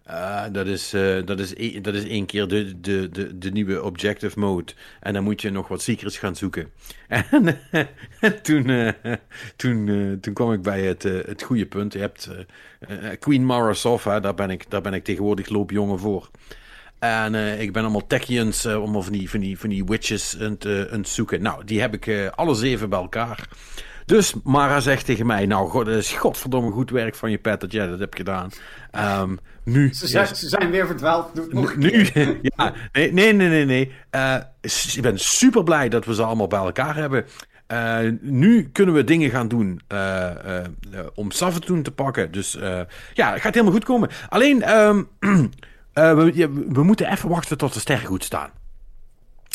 [0.04, 3.50] Eh, dat, is, eh, dat, is e- dat is één keer de, de, de, de
[3.50, 4.72] nieuwe objective mode.
[5.00, 6.70] En dan moet je nog wat secrets gaan zoeken.
[7.08, 7.58] En,
[8.20, 9.12] en toen, eh,
[9.56, 11.92] toen, eh, toen kwam ik bij het, eh, het goede punt.
[11.92, 12.30] Je hebt
[12.78, 16.30] eh, eh, Queen Mara Sofa, daar ben ik, daar ben ik tegenwoordig loopjongen voor.
[17.00, 20.36] En eh, ik ben allemaal techians, eh allemaal van die, van, die, van die witches
[20.40, 21.42] aan het, aan het zoeken.
[21.42, 23.48] Nou, die heb ik eh, alle zeven bij elkaar.
[24.06, 27.60] Dus Mara zegt tegen mij, nou, god, dat is godverdomme goed werk van je pet
[27.60, 28.50] dat jij dat hebt gedaan.
[28.90, 29.94] Ehm, nu...
[29.94, 32.08] Ze zijn, ze zijn weer verdwaald, doe nog Nu,
[32.56, 33.92] ja, nee, nee, nee, nee.
[34.94, 37.24] ik ben super blij dat we ze allemaal bij elkaar hebben.
[38.20, 39.80] Nu kunnen we dingen gaan doen
[41.14, 42.32] om Savathun te pakken.
[42.32, 42.52] Dus
[43.14, 44.10] ja, het gaat helemaal goed komen.
[44.28, 45.02] Alleen, ehm,
[45.92, 48.50] eh, we, moeten even wachten tot de sterren goed staan.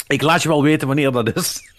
[0.08, 1.74] Ik laat je wel weten wanneer dat is.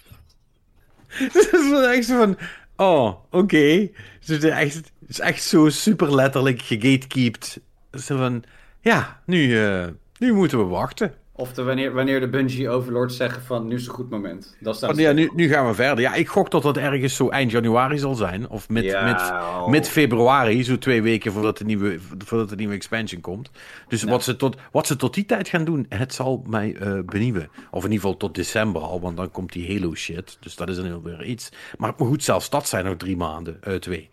[1.09, 2.39] Het is echt zo van,
[2.77, 3.89] oh, oké.
[4.21, 7.61] Dus Het, is echt- het is echt zo super letterlijk gegatekeept.
[7.93, 8.45] Zo van,
[8.81, 9.87] ja, nu, eh,
[10.19, 11.15] nu moeten we wachten.
[11.39, 14.57] Of de, wanneer, wanneer de Bungie overlords zeggen van nu is een goed moment.
[14.61, 16.01] Dat staat Oh, ja, nu, nu gaan we verder.
[16.01, 18.49] Ja, ik gok dat dat ergens zo eind januari zal zijn.
[18.49, 19.69] Of mid, Ja, mid, oh.
[19.69, 23.51] mid februari, zo twee weken voordat de nieuwe, voordat de nieuwe expansion komt.
[23.89, 24.09] Dus Ja.
[24.11, 27.49] wat, ze tot, wat ze tot die tijd gaan doen, het zal mij eh benieuwen.
[27.71, 30.37] Of in ieder geval tot december al, want dan komt die Halo shit.
[30.41, 31.49] Dus dat is dan heel weer iets.
[31.79, 34.11] Maar, goed, zelfs dat zijn nog drie maanden, eh, twee.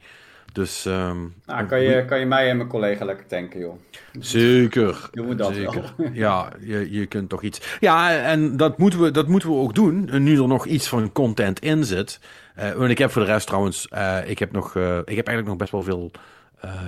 [0.53, 3.75] Dus ehm, Nou, kan je, kan je mij en mijn collega lekker tanken, joh.
[4.19, 5.09] Zeker.
[5.11, 5.93] Doen we dat Zeker.
[5.97, 6.09] wel.
[6.13, 7.77] Ja, je, je kunt toch iets.
[7.79, 10.09] Ja, en dat moeten we, dat moeten we ook doen.
[10.09, 12.19] En Nu er nog iets van content in zit.
[12.55, 15.27] Eh, want ik heb voor de rest trouwens, eh, ik, heb nog, eh, ik heb
[15.27, 16.11] eigenlijk nog best wel veel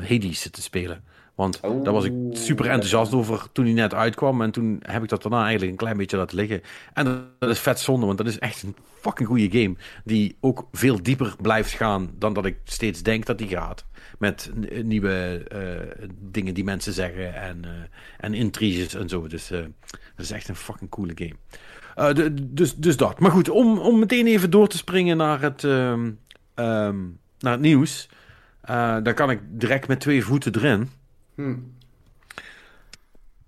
[0.09, 1.03] Hades zitten spelen.
[1.35, 4.41] Want Oh, daar was ik super enthousiast over toen hij net uitkwam.
[4.41, 6.61] En toen heb ik dat daarna eigenlijk een klein beetje laten liggen.
[6.93, 9.75] En dat, is vet zonde, want dat is echt een fucking goede game.
[10.03, 13.85] Die ook veel dieper blijft gaan dan dat ik steeds denk dat die gaat.
[14.19, 14.51] Met
[14.83, 17.71] nieuwe eh, dingen die mensen zeggen en, eh,
[18.17, 19.27] en intriges en zo.
[19.27, 19.59] Dus eh,
[19.89, 22.13] dat is echt een fucking coole game.
[22.13, 23.19] De- dus, dus dat.
[23.19, 26.11] Maar goed, om, om meteen even door te springen naar het, ehm,
[26.53, 26.97] ehm,
[27.39, 28.09] naar het nieuws.
[29.03, 30.89] Dan kan ik direct met twee voeten erin.
[31.35, 31.55] Hm.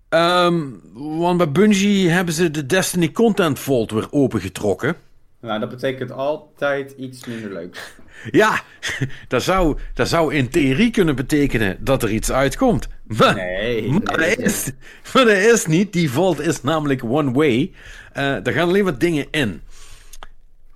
[0.08, 0.64] Ehm,
[0.94, 4.96] want bij Bungie hebben ze de Destiny Content Vault weer opengetrokken.
[5.40, 7.80] Nou, dat betekent altijd iets minder leuks.
[8.30, 8.60] Ja,
[9.28, 12.88] dat zou, dat zou in theorie kunnen betekenen dat er iets uitkomt.
[13.06, 13.90] Maar, Nee.
[14.04, 14.36] maar, nee.
[14.36, 14.70] dat, is,
[15.14, 15.92] maar dat is niet.
[15.92, 17.72] Die vault is namelijk one way.
[18.12, 19.60] Eh daar gaan alleen maar dingen in.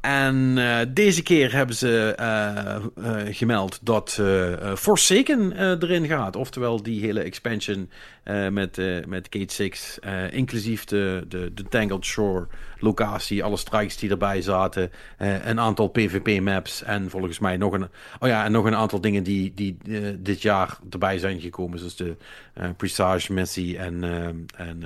[0.03, 2.76] En eh, deze keer hebben ze eh,
[3.30, 4.20] gemeld dat
[4.76, 6.36] Forsaken erin gaat.
[6.36, 7.90] Oftewel die hele expansion
[8.22, 9.98] eh, met, eh, met Gate 6.
[10.00, 12.46] eh, inclusief de, de, de Tangled Shore
[12.78, 13.44] locatie.
[13.44, 14.90] Alle strikes die erbij zaten.
[15.18, 16.82] een aantal PvP maps.
[16.82, 17.88] En volgens mij nog een,
[18.20, 19.76] oh ja, en nog een aantal dingen die, die
[20.18, 21.78] dit jaar erbij zijn gekomen.
[21.78, 22.16] Zoals de
[22.54, 24.04] eh, Presage missie en,
[24.56, 24.82] en,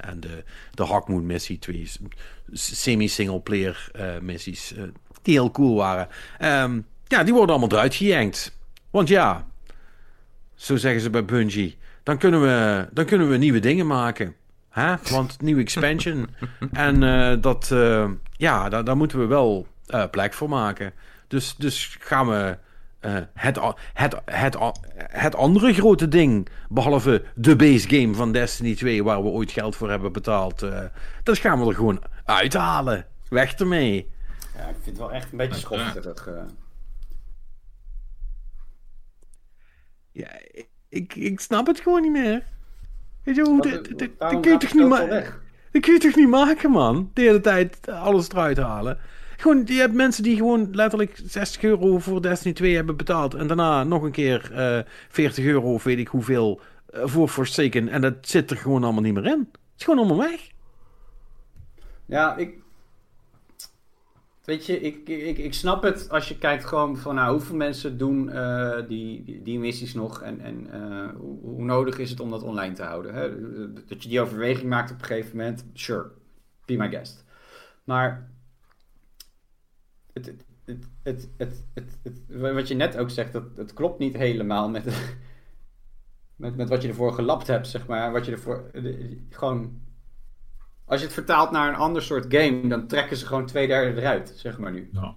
[0.00, 1.58] en de, de Hawkmoon missie.
[1.58, 4.74] Twee s- semi-single player eh, missies.
[5.22, 6.08] die heel cool waren.
[6.38, 8.56] Ehm, ja, die worden allemaal eruit gejankt.
[8.90, 9.46] Want ja,
[10.54, 11.76] zo zeggen ze bij Bungie.
[12.08, 14.34] Dan kunnen we, dan kunnen we nieuwe dingen maken.
[14.68, 14.94] Hè?
[15.10, 16.28] Want nieuwe expansion.
[16.72, 20.92] en eh, dat, eh, ja, daar, daar moeten we wel eh, plek voor maken.
[21.26, 22.58] Dus, dus gaan we
[23.00, 23.58] eh, het,
[23.92, 24.56] het, het,
[24.96, 29.76] het andere grote ding, behalve de base game van Destiny 2, waar we ooit geld
[29.76, 30.84] voor hebben betaald, eh,
[31.22, 33.06] dat gaan we er gewoon uithalen.
[33.28, 34.10] Weg ermee.
[34.56, 36.26] Ja, ik vind het wel echt een beetje schofterig.
[36.26, 36.34] eh.
[40.12, 40.28] Ja,
[40.88, 42.42] ik, ik snap het gewoon niet meer.
[43.24, 45.34] Weet je, hoe, dat, dat- dat waarom kun je toch niet maken?
[45.72, 47.10] Dat kun je toch niet maken, man?
[47.14, 48.98] De hele tijd alles eruit halen.
[49.36, 53.34] Gewoon, je hebt mensen die gewoon letterlijk 60 euro voor Destiny 2 hebben betaald.
[53.34, 54.78] En daarna nog een keer eh
[55.08, 56.60] 40 euro of weet ik hoeveel
[56.90, 57.88] eh, voor Forsaken.
[57.88, 59.38] En dat zit er gewoon allemaal niet meer in.
[59.50, 60.40] Het is gewoon allemaal weg.
[62.06, 62.54] Ja, ik.
[64.48, 67.98] Weet je, ik, ik, ik snap het als je kijkt gewoon van nou, hoeveel mensen
[67.98, 72.42] doen eh, die, die, missies nog en, en eh, hoe, nodig is het om dat
[72.42, 73.14] online te houden.
[73.14, 73.30] Hè?
[73.86, 76.10] Dat je die overweging maakt op een gegeven moment, sure,
[76.64, 77.24] be my guest.
[77.84, 78.30] Maar
[80.12, 80.44] het, het,
[81.02, 82.20] het, het, het, het,
[82.52, 84.84] wat je net ook zegt, dat, het klopt niet helemaal met,
[86.36, 88.12] met, met wat je ervoor gelapt hebt, zeg maar.
[88.12, 88.70] Wat je ervoor,
[89.30, 89.80] gewoon
[90.88, 94.00] als je het vertaalt naar een ander soort game, dan trekken ze gewoon twee derde
[94.00, 94.88] eruit, zeg maar nu.
[94.92, 95.14] Ja.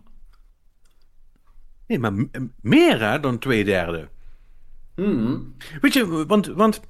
[1.87, 2.13] Nee, maar
[2.61, 4.09] meer hè, dan twee derde.
[4.95, 5.55] Hmm.
[5.81, 6.81] Weet je, want, want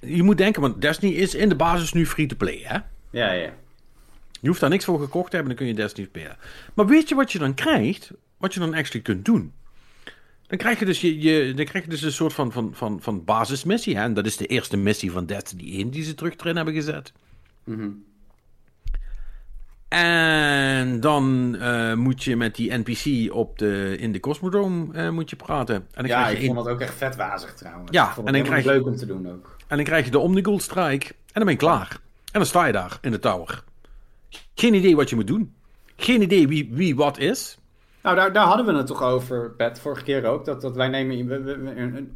[0.00, 2.78] je moet denken, want Destiny is in de basis nu free-to-play, hè?
[3.10, 3.52] Ja, ja.
[4.40, 6.36] Je hoeft daar niks voor gekocht te hebben, dan kun je Destiny spelen.
[6.74, 8.10] Maar weet je wat je dan krijgt?
[8.36, 9.52] Wat je dan actually kunt doen?
[10.46, 13.00] Dan krijg je dus, je, je, dan krijg je dus een soort van, van, van,
[13.02, 13.96] van basismissie.
[13.96, 14.02] Hè?
[14.02, 17.12] En dat is de eerste missie van Destiny 1 die ze terug erin hebben gezet.
[17.64, 17.88] Mhm.
[19.88, 25.30] En dan eh, moet je met die NPC op de, in de Cosmodrome eh, moet
[25.30, 25.74] je praten.
[25.74, 27.90] En dan, Ja, krijg ik je vond een- dat ook echt vet wazig trouwens.
[27.90, 29.56] Ja, ik vond en dan krijg je- leuk om te doen ook.
[29.66, 31.06] en dan krijg je de Omnigold Strike.
[31.08, 31.88] En dan ben je klaar.
[32.24, 33.64] En dan sta je daar in de tower.
[34.54, 35.54] Geen idee wat je moet doen.
[35.96, 37.58] Geen idee wie, wie wat is.
[38.02, 40.44] Nou, daar, daar hadden we het toch over, Pet, vorige keer ook.
[40.44, 41.26] Dat, dat wij nemen.
[41.26, 42.12] We, we, we- een- een-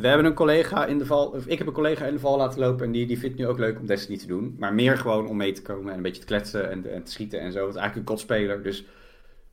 [0.00, 1.26] we hebben een collega in de val.
[1.26, 2.86] Of ik heb een collega in de val laten lopen.
[2.86, 4.54] En die, die vindt nu ook leuk om Destiny te doen.
[4.58, 7.10] Maar meer gewoon om mee te komen en een beetje te kletsen en, en te
[7.10, 7.60] schieten en zo.
[7.66, 8.62] Het is eigenlijk een kotspeler.
[8.62, 8.84] Dus.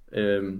[0.09, 0.53] ehm,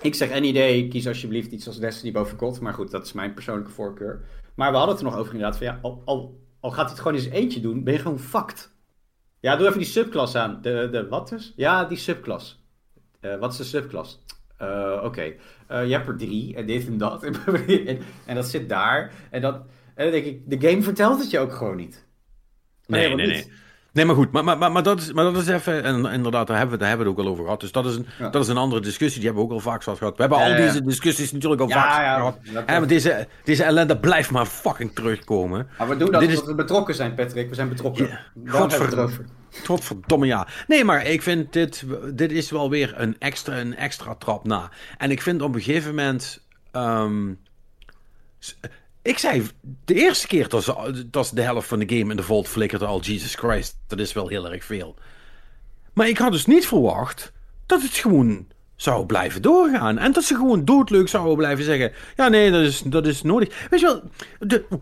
[0.00, 2.60] ik zeg any day, kies alsjeblieft iets als Destiny boven kot.
[2.60, 4.24] Maar goed, dat is mijn persoonlijke voorkeur.
[4.54, 5.58] Maar we hadden het er nog over inderdaad.
[5.58, 8.72] Van ja, al, al, gaat hij het gewoon zijn eentje doen, ben je gewoon fucked.
[9.40, 10.58] Ja, doe even die subklas aan.
[10.62, 11.52] De, de wat dus?
[11.56, 12.64] Ja, die subklas.
[13.20, 14.23] Eh, wat is de subklas?
[14.64, 15.34] Eh, Oké,
[15.66, 17.22] Eh, je hebt er drie en dit en dat.
[17.86, 19.12] en, en dat zit daar.
[19.30, 19.54] En, dat,
[19.94, 22.06] en dan denk ik, de game vertelt het je ook gewoon niet.
[22.86, 23.34] Nee, nee, niet.
[23.34, 23.52] Nee,
[23.94, 26.56] maar goed, maar, maar, maar, maar, dat, is, maar dat is even, en inderdaad, daar
[26.56, 27.60] hebben, we, daar hebben we het ook al over gehad.
[27.60, 28.28] Dus dat is, een, Ja.
[28.28, 29.98] dat is een andere discussie, die hebben we ook al vaak gehad.
[29.98, 30.56] We hebben al Ja, ja.
[30.66, 32.38] deze discussies natuurlijk al Ja, vaak ja, gehad.
[32.66, 35.68] En maar deze, deze ellende blijft maar fucking terugkomen.
[35.78, 37.48] Maar we doen dat Dit is- omdat we betrokken zijn, Patrick.
[37.48, 38.06] We zijn betrokken.
[38.06, 38.20] Ja,
[38.50, 39.12] godverdomme.
[39.64, 40.46] Godverdomme ja.
[40.66, 41.84] Nee, maar ik vind dit,
[42.14, 44.70] dit is wel weer een extra, een extra trap na.
[44.98, 46.46] En ik vind op een gegeven moment...
[46.72, 47.32] ehm,
[49.04, 49.46] ik zei
[49.84, 53.34] de eerste keer dat, de helft van de game in de vault flikkerde al, Jesus
[53.34, 54.94] Christ, dat is wel heel erg veel.
[55.92, 57.32] Maar ik had dus niet verwacht
[57.66, 58.46] dat het gewoon
[58.84, 59.98] zou blijven doorgaan.
[59.98, 63.66] En dat ze gewoon doodleuk zouden blijven zeggen: Ja, nee, dat is, dat is nodig.
[63.70, 64.02] Weet je wel,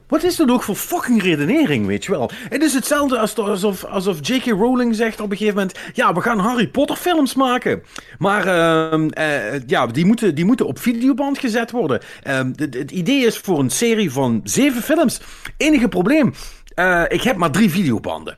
[0.07, 2.31] wat is dat ook voor fucking redenering, weet je wel?
[2.49, 4.45] Het is hetzelfde als, alsof, alsof J.K.
[4.45, 7.83] Rowling zegt op een gegeven moment: Ja, we gaan Harry Potter films maken.
[8.19, 12.01] Maar ehm, eh, ja, die moeten, die moeten op videoband gezet worden.
[12.23, 15.21] Ehm, het, het idee is voor een serie van zeven films.
[15.57, 16.35] Enige probleem:
[16.75, 18.37] eh, ik heb maar drie videobanden.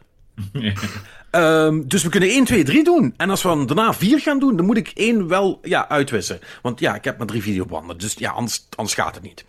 [1.34, 3.14] Ehm, dus we kunnen 1, 2, 3 doen.
[3.16, 6.38] En als we dan daarna 4 gaan doen, dan moet ik 1 wel ja, uitwissen.
[6.62, 7.98] Want ja, ik heb maar drie videobanden.
[7.98, 9.44] Dus ja, anders, anders gaat het niet.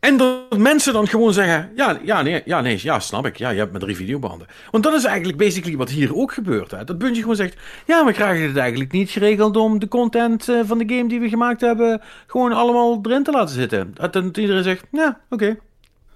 [0.00, 3.36] En dat mensen dan gewoon zeggen: ja, ja, nee, ja, nee, ja, snap ik.
[3.36, 4.46] Ja, je hebt maar drie videobanden.
[4.70, 6.70] Want dat is eigenlijk basically wat hier ook gebeurt.
[6.70, 6.84] Hè?
[6.84, 10.60] Dat Bungie gewoon zegt: ja, we krijgen het eigenlijk niet geregeld om de content eh,
[10.64, 12.00] van de game die we gemaakt hebben.
[12.26, 13.90] gewoon allemaal erin te laten zitten.
[13.94, 15.56] Dat dan iedereen zegt: ja, oké.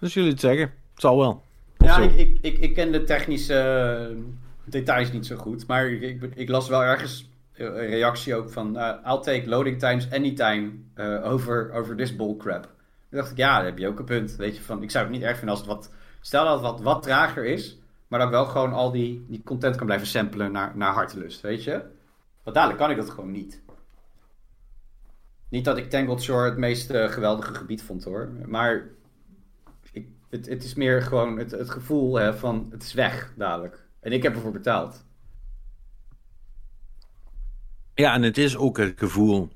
[0.01, 0.73] Dus jullie het zeggen.
[0.93, 1.43] Het zal wel.
[1.79, 4.17] Of Ja, ik, ik, ik ken de technische eh,
[4.73, 5.67] details niet zo goed.
[5.67, 8.79] Maar ik, ik, las wel ergens een reactie ook van...
[8.79, 12.63] eh, I'll take loading times anytime eh, over, over this bullcrap.
[12.63, 14.37] Toen dacht ik, ja, daar heb je ook een punt.
[14.37, 15.93] Weet je, van, ik zou het niet erg vinden als het wat...
[16.21, 17.79] Stel dat het wat, wat trager is...
[18.09, 21.65] Maar dat wel gewoon al die, die content kan blijven samplen naar, naar hartelust, weet
[21.65, 21.83] je?
[22.43, 23.63] Want dadelijk kan ik dat gewoon niet.
[25.49, 28.31] Niet dat ik Tangled Shore het meest eh, geweldige gebied vond hoor.
[28.47, 28.89] Maar
[29.93, 33.87] ik, het, het is meer gewoon het, het gevoel hè, van het is weg dadelijk.
[34.01, 35.05] En ik heb ervoor betaald.
[37.95, 39.49] Ja, en het is ook het gevoel.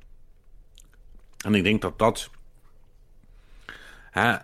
[1.44, 2.30] En ik denk dat dat.
[4.10, 4.36] Hè,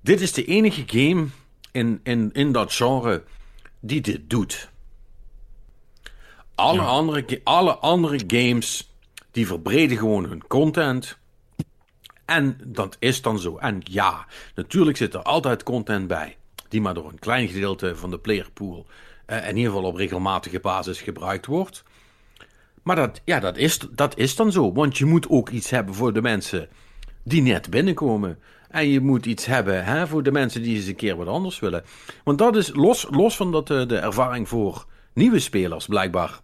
[0.00, 1.26] dit is de enige game
[1.72, 3.24] in, in, in dat genre
[3.80, 4.70] die dit doet.
[6.54, 8.94] Alle, andere, alle andere games
[9.30, 11.18] die verbreden gewoon hun content.
[12.24, 13.56] En dat is dan zo.
[13.56, 16.36] En ja, natuurlijk zit er altijd content bij.
[16.74, 18.86] Die maar door een klein gedeelte van de playerpool.
[19.26, 21.82] eh, in ieder geval op regelmatige basis gebruikt wordt.
[22.82, 24.72] Maar dat, ja, dat, is, dat is dan zo.
[24.72, 26.68] Want je moet ook iets hebben voor de mensen
[27.22, 28.38] die net binnenkomen.
[28.68, 31.58] En je moet iets hebben hè, voor de mensen die eens een keer wat anders
[31.58, 31.84] willen.
[32.24, 36.40] Want dat is los, los van dat eh, de ervaring voor nieuwe spelers blijkbaar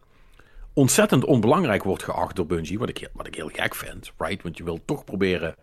[0.72, 2.78] ontzettend onbelangrijk wordt geacht door Bungie.
[2.78, 4.42] Wat ik, wat ik heel gek vind, right?
[4.42, 5.54] Want je wilt toch proberen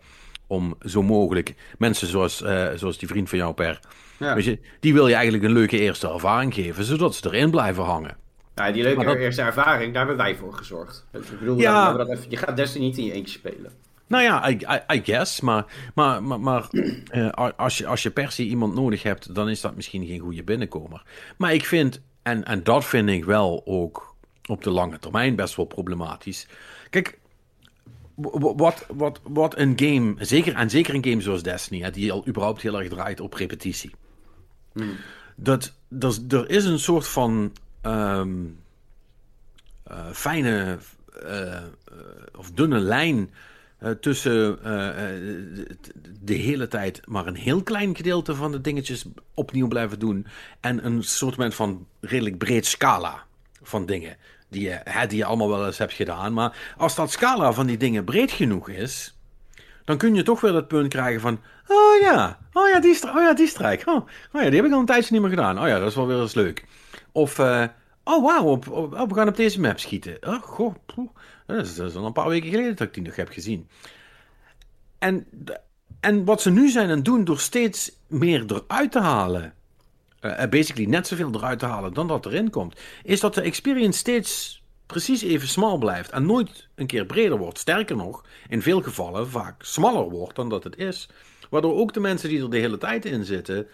[0.48, 3.80] om zo mogelijk mensen zoals, eh, zoals die vriend van jou per.
[4.20, 4.36] Ja.
[4.36, 7.84] Weet je, die wil je eigenlijk een leuke eerste ervaring geven, zodat ze erin blijven
[7.84, 8.18] hangen.
[8.56, 11.06] Ja, die leuke dat- eerste ervaring, daar hebben wij voor gezorgd.
[11.14, 11.94] Ik bedoel, Ja.
[11.94, 13.72] dat even, je gaat Destiny niet in je eentje spelen.
[14.08, 15.42] Nou ja, I, I, I guess.
[15.42, 16.68] Maar, maar, maar, maar
[17.10, 20.20] eh, als, je, als je per se iemand nodig hebt, dan is dat misschien geen
[20.20, 21.04] goede binnenkomer.
[21.38, 25.56] Maar ik vind, en, en dat vind ik wel ook op de lange termijn best
[25.56, 26.48] wel problematisch.
[26.90, 27.20] Kijk,
[28.18, 32.28] wat, wat, wat een game, zeker, en zeker een game zoals Destiny, hè, die al
[32.28, 33.92] überhaupt heel erg draait op repetitie.
[35.36, 38.46] Dat, dat, er is een soort van ehm,
[39.84, 40.78] eh, fijne
[41.24, 41.64] eh, eh,
[42.36, 43.30] of dunne lijn
[44.02, 45.78] tussen de,
[46.22, 50.28] de hele tijd maar een heel klein gedeelte van de dingetjes opnieuw blijven doen
[50.60, 53.26] en een soort van redelijk breed scala
[53.62, 54.18] van dingen
[54.50, 56.34] die je, hè, die je allemaal wel eens hebt gedaan.
[56.34, 59.18] Maar als dat scala van die dingen breed genoeg is,
[59.86, 61.40] dan kun je toch weer dat punt krijgen van...
[61.68, 63.84] Oh ja, oh ja, die, oh ja, die strijk.
[63.86, 63.96] Oh,
[64.32, 65.60] oh ja, die heb ik al een tijdje niet meer gedaan.
[65.62, 66.66] Oh ja, dat is wel weer eens leuk.
[67.12, 67.64] Of, eh,
[68.04, 70.18] oh wauw, op, op- oh, we gaan op deze map schieten.
[70.22, 71.10] Oh, poeh,
[71.46, 73.70] dat is, al een paar weken geleden dat ik die nog heb gezien.
[75.00, 75.28] En,
[76.00, 79.54] en wat ze nu zijn het doen door steeds meer eruit te halen...
[80.28, 82.80] eh, basically net zoveel eruit te halen dan dat erin komt...
[83.04, 87.60] is dat de experience steeds precies even smal blijft en nooit een keer breder wordt.
[87.60, 91.10] Sterker nog, in veel gevallen vaak smaller wordt dan dat het is.
[91.50, 93.68] Waardoor ook de mensen die er de hele tijd in zitten...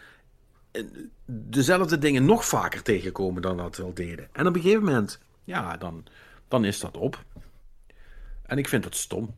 [0.71, 0.83] eh,
[1.25, 4.27] dezelfde dingen nog vaker tegenkomen dan dat ze al deden.
[4.31, 6.03] En op een gegeven moment, ja, dan,
[6.47, 7.23] dan is dat op.
[8.45, 9.35] En ik vind dat stom.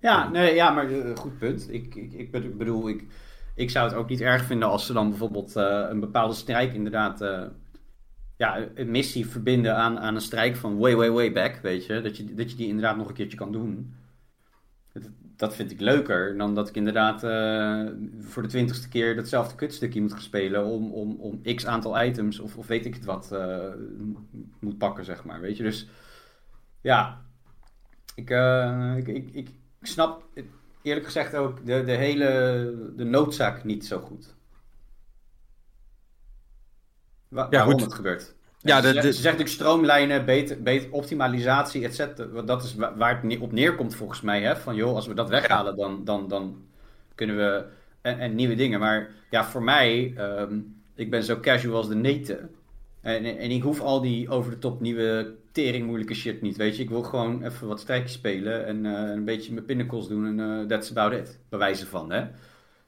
[0.00, 1.72] Ja, nee, ja, maar eh, goed punt.
[1.72, 3.04] Ik, ik, ik bedo- bedoel, ik,
[3.60, 6.74] ik zou het ook niet erg vinden als ze dan bijvoorbeeld eh, een bepaalde strijk
[6.74, 7.20] inderdaad...
[7.20, 7.42] eh,
[8.36, 12.00] ja, een missie verbinden aan, aan een strijk van way, way, way back, weet je.
[12.00, 13.94] Dat je, dat je die inderdaad nog een keertje kan doen.
[15.36, 17.84] Dat vind ik leuker dan dat ik inderdaad eh,
[18.20, 22.40] voor de twintigste keer datzelfde kutstukje moet gaan spelen om, om, om x aantal items
[22.40, 23.34] of, of weet ik het wat
[24.60, 25.40] moet pakken, zeg maar.
[25.40, 25.88] Weet je, dus
[26.80, 27.22] ja,
[28.14, 28.30] ik,
[29.06, 29.50] ik, ik, ik
[29.80, 30.28] snap
[30.82, 34.34] eerlijk gezegd ook de, de hele de noodzaak niet zo goed.
[37.28, 37.82] Wa- Ja, waarom goed.
[37.82, 38.34] het gebeurt.
[38.58, 42.42] Ja, ze, de- zegt, de- ze zegt natuurlijk stroomlijnen, beter, beter, optimalisatie, et cetera.
[42.42, 44.42] Dat is wa- waar het op neerkomt volgens mij.
[44.42, 44.56] Hè?
[44.56, 46.64] Van joh, als we dat weghalen, dan, dan, dan
[47.14, 47.64] kunnen we...
[48.00, 48.80] En, en nieuwe dingen.
[48.80, 50.58] Maar ja, voor mij, ehm,
[50.94, 52.54] ik ben zo casual als de neten.
[53.00, 56.56] En, en ik hoef al die over de top nieuwe tering moeilijke shit niet.
[56.56, 60.06] Weet je, ik wil gewoon even wat strijkjes spelen en eh, een beetje mijn pinnacles
[60.08, 61.38] doen en eh, that's about it.
[61.48, 62.26] Bij wijze van, hè.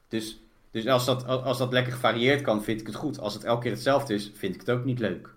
[0.07, 3.19] Dus, dus als, dat, als dat lekker gevarieerd kan, vind ik het goed.
[3.19, 5.29] Als het elke keer hetzelfde is, vind ik het ook niet leuk.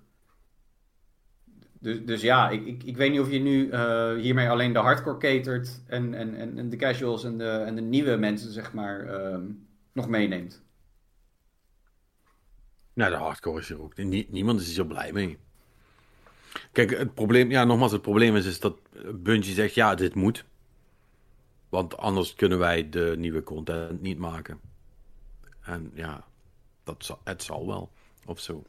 [1.81, 4.79] Dus, dus ja, ik, ik, ik weet niet of je nu eh, hiermee alleen de
[4.79, 9.07] hardcore catert en, en, en, de casuals en de, en de nieuwe mensen, zeg maar,
[9.07, 9.45] ehm,
[9.93, 10.65] nog meeneemt.
[12.93, 13.97] Nou, de hardcore is er ook.
[13.97, 15.39] Nie- niemand is er blij mee.
[16.73, 18.77] Kijk, het probleem, ja, nogmaals, het probleem is, is dat
[19.15, 20.45] Bungie zegt, ja, dit moet.
[21.69, 24.61] Want anders kunnen wij de nieuwe content niet maken.
[25.63, 26.25] En ja,
[26.85, 27.91] dat zal, het zal wel,
[28.27, 28.65] of zo.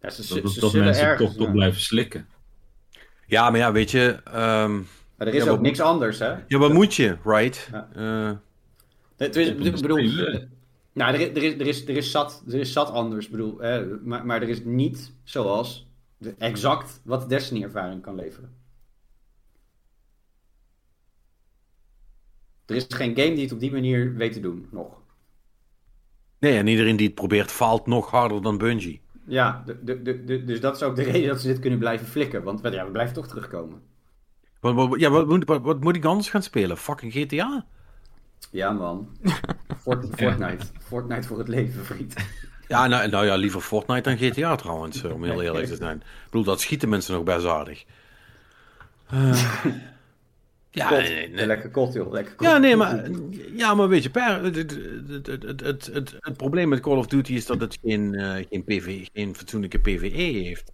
[0.00, 2.28] Ja, ze, ze, Dat, ze dat zullen mensen toch toch blijven slikken.
[3.26, 4.74] Ja, maar ja, weet je, ehm,
[5.16, 6.34] Maar er is Ja, ook wat niks anders, hè?
[6.48, 7.68] ja, wat moet je, right?
[7.72, 7.88] Ja.
[7.94, 8.32] Eh,
[9.16, 10.10] Het is, ik bedoel,
[10.92, 13.58] nou, er, is- er, is, er, is, er, is zat, er is zat anders, bedoel,
[13.58, 15.86] hè, maar, maar er is niet zoals
[16.38, 18.56] exact wat de Destiny-ervaring kan leveren.
[22.66, 25.02] Er is geen game die het op die manier weet te doen, nog.
[26.38, 29.00] nee, en iedereen die het probeert, faalt nog harder dan Bungie.
[29.26, 32.06] Ja, de, de, de, dus dat is ook de reden dat ze dit kunnen blijven
[32.06, 33.82] flikken, want ja, we blijven toch terugkomen.
[34.60, 36.76] Wat, wat, ja, wat, moet- wat, wat moet ik anders gaan spelen?
[36.76, 37.66] Fucking GTA?
[38.50, 39.08] Ja, man.
[39.80, 40.66] Fort- Fortnite.
[40.78, 42.14] Fortnite voor het leven, vriend.
[42.68, 45.96] Ja, nou, nou ja, liever Fortnite dan GTA trouwens, eh, om heel eerlijk te zijn.
[45.96, 47.84] Ik bedoel, dat schieten mensen nog best aardig.
[49.06, 49.44] Eh,
[50.70, 50.98] ja, Kot.
[50.98, 51.46] nee, nee.
[51.46, 52.12] Lekker kot, joh.
[52.12, 52.46] Lekker kot.
[52.46, 53.10] Ja, nee, maar,
[53.56, 54.56] ja, maar weet je, per, het,
[55.26, 55.90] het, het,
[56.20, 59.78] het, probleem met Call of Duty is dat het geen, eh, geen, PV, geen fatsoenlijke
[59.78, 60.72] PvE heeft.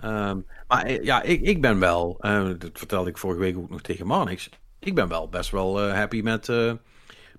[0.00, 2.16] Ehm, maar ja, ik, ik ben wel,
[2.58, 6.20] dat vertelde ik vorige week ook nog tegen Marnix, ik ben wel best wel happy
[6.20, 6.48] met,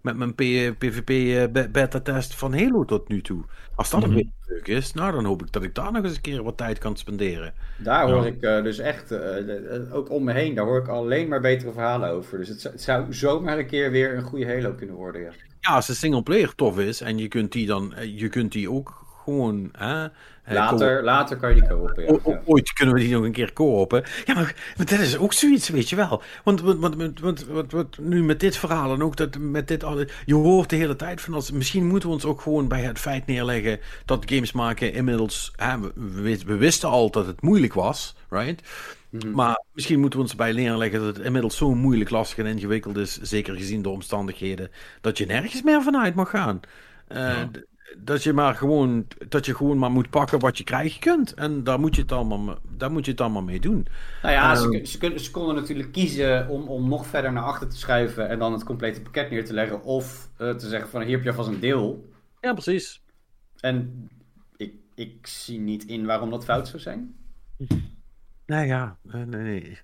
[0.03, 3.43] met mijn P- PvP eh, van Halo tot nu toe.
[3.75, 4.09] Als dat Mhm.
[4.09, 6.43] een beetje leuk is, nou dan hoop ik dat ik daar nog eens een keer
[6.43, 7.53] wat tijd kan spenderen.
[7.77, 8.27] Daar hoor Ja.
[8.27, 11.71] ik eh, dus echt, eh, ook om me heen, daar hoor ik alleen maar betere
[11.71, 12.37] verhalen over.
[12.37, 15.31] Dus het, zou- het zou zomaar een keer weer een goede Halo kunnen worden, ja.
[15.59, 19.05] Ja, als de singleplayer tof is en je kunt die dan, je kunt die ook
[19.23, 20.07] gewoon, hè,
[20.45, 22.09] Later, later kan je die kopen, ja.
[22.23, 22.39] O-.
[22.45, 24.03] Ooit kunnen we die nog een keer kopen.
[24.25, 26.21] Ja, maar, maar dat is ook zoiets, weet je wel.
[26.43, 30.07] Want, want, want, want, want, nu met dit verhaal en ook dat, met dit alle,
[30.25, 32.99] je hoort de hele tijd van als misschien moeten we ons ook gewoon bij het
[32.99, 35.53] feit neerleggen dat games maken inmiddels.
[35.55, 38.61] Hè, we, we wist- we wisten al dat het moeilijk was, right?
[39.33, 42.97] Maar misschien moeten we ons bij neerleggen dat het inmiddels zo moeilijk, lastig en ingewikkeld
[42.97, 44.71] is, zeker gezien de omstandigheden,
[45.01, 46.59] dat je nergens meer vanuit mag gaan.
[47.07, 47.49] Eh, Ja.
[47.97, 51.33] Dat je maar gewoon, dat je gewoon maar moet pakken wat je krijgen kunt.
[51.33, 53.87] En daar moet je het allemaal, daar moet je het allemaal mee doen.
[54.21, 55.17] Nou ja, ze, Ehm.
[55.17, 58.63] ze konden natuurlijk kiezen om, om nog verder naar achter te schuiven en dan het
[58.63, 59.83] complete pakket neer te leggen.
[59.83, 62.11] Of eh, te zeggen van hier heb je alvast een deel.
[62.41, 63.01] Ja, precies.
[63.59, 64.09] En
[64.57, 67.15] ik, ik zie niet in waarom dat fout zou zijn.
[68.45, 69.77] Nou ja, eh, nee, nee.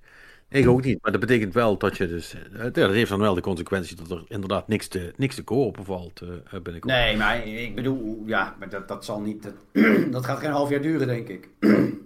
[0.50, 0.98] Ik ook niet.
[1.02, 2.36] Maar dat betekent wel dat je dus.
[2.54, 5.86] eh, dat heeft dan wel de consequentie dat er inderdaad niks te, niks te kopen
[5.86, 6.22] valt.
[6.22, 6.94] eh, eh, binnenkort.
[6.94, 9.44] Nee, maar ik bedoel, ja, maar dat, dat zal niet.
[9.44, 9.54] Dat,
[10.12, 11.50] dat gaat geen half jaar duren, denk ik.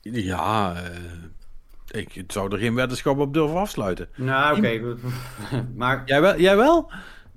[0.00, 0.76] Ja,
[1.90, 4.08] ik zou er geen weddenschap op durven afsluiten.
[4.16, 4.96] Nou, oké.
[5.74, 6.02] maar.
[6.04, 6.40] Jij wel?
[6.40, 6.90] Jij wel?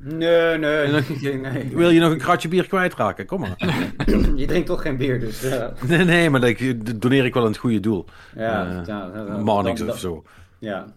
[0.03, 1.75] Nee, nee, nee, nee.
[1.75, 3.25] Wil je nog een kratje bier kwijtraken?
[3.25, 3.55] Kom maar.
[4.35, 5.41] Je drinkt toch geen bier, dus.
[5.41, 5.73] ja.
[5.87, 6.57] nee, nee, maar dat
[7.01, 8.05] doneer ik wel aan het goede doel.
[8.35, 10.23] Ja, Eh, ja, dan- of zo.
[10.59, 10.93] Ja.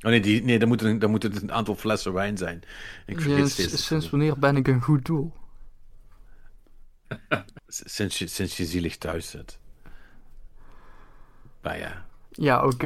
[0.00, 2.62] Oh nee, die, nee dan, moet het, dan moet het een aantal flessen wijn zijn.
[3.06, 3.86] Ik vergeet Ja, steeds.
[3.86, 5.32] sinds wanneer ben ik een goed doel?
[7.66, 9.58] Sinds je, sinds je zielig thuis zit.
[11.62, 12.06] Nou ja.
[12.40, 12.78] Ja, oké.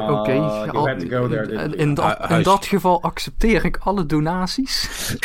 [1.29, 4.89] There, in- in, dat, in geval accepteer ik alle donaties.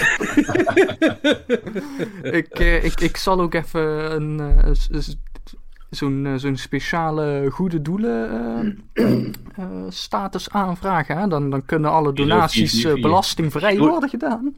[2.21, 4.99] ik, eh, ik, ik zal ook even een, eh,
[5.89, 8.83] zo'n eh, zo'n speciale goede doelen
[9.89, 11.17] status aanvragen.
[11.17, 11.27] Hè?
[11.27, 13.01] Dan, dan kunnen alle donaties 444.
[13.01, 14.53] belastingvrij worden gedaan.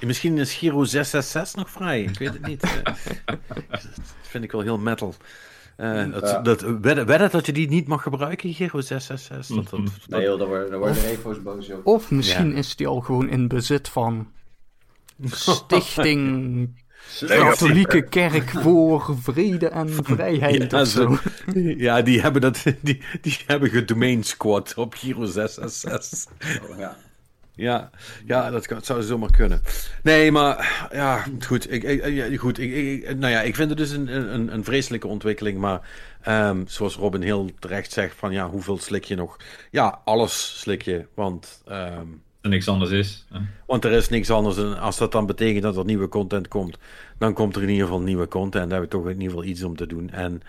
[0.00, 2.02] Misschien is Giro 666 nog vrij.
[2.02, 2.60] Ik weet het niet.
[3.66, 3.86] Dat
[4.22, 5.14] vind ik wel heel metal.
[5.78, 6.40] Eh, dat, Ja.
[6.40, 9.56] dat, wedden, dat je die niet mag gebruiken, Giro 666?
[9.56, 11.86] Dat, dat, dat- Nee joh, daar worden, daar worden de refo's boos joh.
[11.86, 12.56] Of misschien Ja.
[12.56, 14.28] is die al gewoon in bezit van
[15.24, 16.68] Stichting.
[17.26, 21.18] Katholieke Kerk voor Vrede en Vrijheid Ja, of zo.
[21.86, 26.32] ja, die hebben, dat, die, die hebben gedomain squad op Giro 666.
[26.78, 26.96] Ja.
[27.58, 27.90] Ja,
[28.26, 29.60] ja dat kan, zou zomaar kunnen.
[30.02, 31.72] Nee, maar ja, goed.
[31.72, 34.64] Ik, ik, ja, goed ik, ik, nou ja, ik vind het dus een, een, een
[34.64, 35.58] vreselijke ontwikkeling.
[35.58, 35.80] Maar
[36.22, 39.36] ehm, zoals Robin heel terecht zegt: van ja, hoeveel slik je nog?
[39.70, 41.06] Ja, alles slik je.
[41.14, 42.06] Want, ehm,
[42.40, 43.26] er niks anders is.
[43.32, 43.38] hè.
[43.66, 44.56] want er is niks anders.
[44.56, 46.78] En als dat dan betekent dat er nieuwe content komt,
[47.18, 48.70] dan komt er in ieder geval nieuwe content.
[48.70, 50.10] Daar hebben we toch in ieder geval iets om te doen.
[50.10, 50.42] En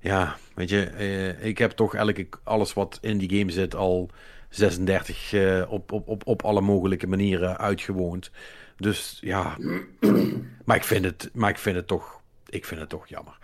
[0.00, 4.10] ja, weet je, eh, ik heb toch eigenlijk alles wat in die game zit al
[4.56, 8.30] 36 eh, op, op, op, op alle mogelijke manieren uitgewoond.
[8.76, 9.56] Dus ja,
[10.64, 13.38] maar ik vind het, maar ik vind het toch, ik vind het toch jammer.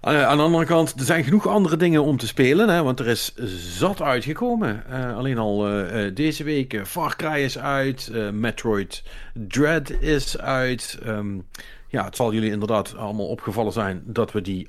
[0.00, 3.00] Eh, aan de andere kant, er zijn genoeg andere dingen om te spelen, hè, want
[3.00, 3.34] er is
[3.76, 4.86] zat uitgekomen.
[4.86, 5.58] Eh, alleen al
[6.14, 9.02] deze week, Far Cry is uit, Metroid
[9.34, 10.98] Dread is uit.
[11.02, 11.38] Ehm,
[11.88, 14.68] ja, het zal jullie inderdaad allemaal opgevallen zijn dat we die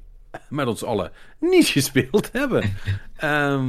[0.50, 2.74] met ons allen niet gespeeld hebben.
[3.16, 3.64] Eh,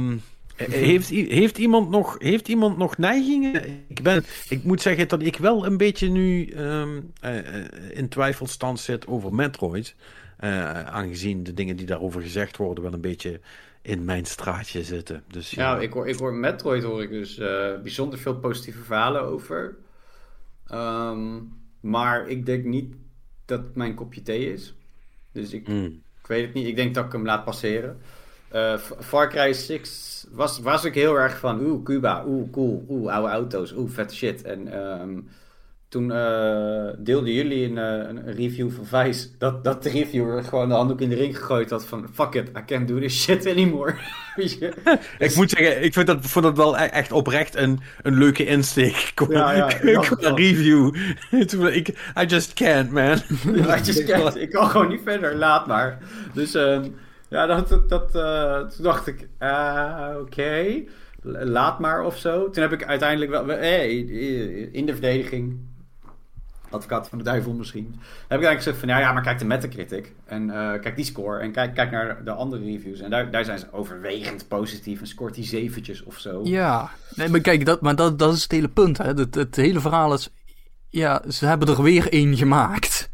[0.55, 3.83] heeft, heeft, iemand nog, heeft iemand nog neigingen?
[3.87, 8.09] Ik, ben, ik moet zeggen dat ik wel een beetje nu ehm, eh, eh, in
[8.09, 9.95] twijfelstand zit over Metroid.
[10.37, 13.39] Eh, aangezien de dingen die daarover gezegd worden wel een beetje
[13.81, 15.23] in mijn straatje zitten.
[15.27, 17.35] Dus ja, Ja, ik hoor, ik hoor Metroid hoor ik dus
[17.81, 19.75] bijzonder veel positieve verhalen over.
[20.67, 21.37] Ehm,
[21.79, 22.93] maar ik denk niet
[23.45, 24.73] dat het mijn kopje thee is.
[25.31, 26.01] Dus ik, Mm.
[26.21, 26.67] ik weet het niet.
[26.67, 28.01] Ik denk dat ik hem laat passeren.
[28.53, 33.13] F- Far Cry 6 was, was ik heel erg van, oeh, Cuba, oeh, cool, oeh,
[33.13, 34.41] oude auto's, oeh, vette shit.
[34.43, 35.19] En ehm,
[35.89, 40.69] toen eh, deelden jullie een, eh, een, review van Vice, dat, dat de reviewer gewoon
[40.69, 43.47] de handdoek in de ring gegooid had van, fuck it, I can't do this shit
[43.47, 43.95] anymore.
[45.17, 48.45] Ik moet zeggen, ik vind dat, vond dat wel e- echt oprecht een, een leuke
[48.45, 49.11] insteek.
[49.13, 50.95] Qua, Ja, ja, qua review.
[51.73, 51.87] Ik,
[52.21, 53.17] I just can't, man.
[53.45, 54.35] I just can't.
[54.35, 55.97] Ik kan gewoon niet verder, laat maar.
[56.33, 56.87] Dus ehm,
[57.29, 60.83] ja, dat, dat, eh, toen dacht ik, ah, oké,
[61.23, 62.49] laat maar of zo.
[62.49, 65.57] Toen heb ik uiteindelijk wel, eh, in de verdediging,
[66.69, 69.45] advocaat van de duivel misschien, heb ik eigenlijk gezegd van, ja, ja maar kijk de
[69.45, 72.99] Metacritic en eh, kijk die score en kijk, kijk naar de andere reviews.
[72.99, 76.41] En daar, daar zijn ze overwegend positief en scoort die zeventjes of zo.
[76.43, 78.97] Ja, nee, maar kijk, dat, maar dat, dat is het hele punt.
[78.97, 79.05] Hè.
[79.05, 80.29] Het, het hele verhaal is,
[80.89, 83.09] ja, ze hebben er weer één gemaakt.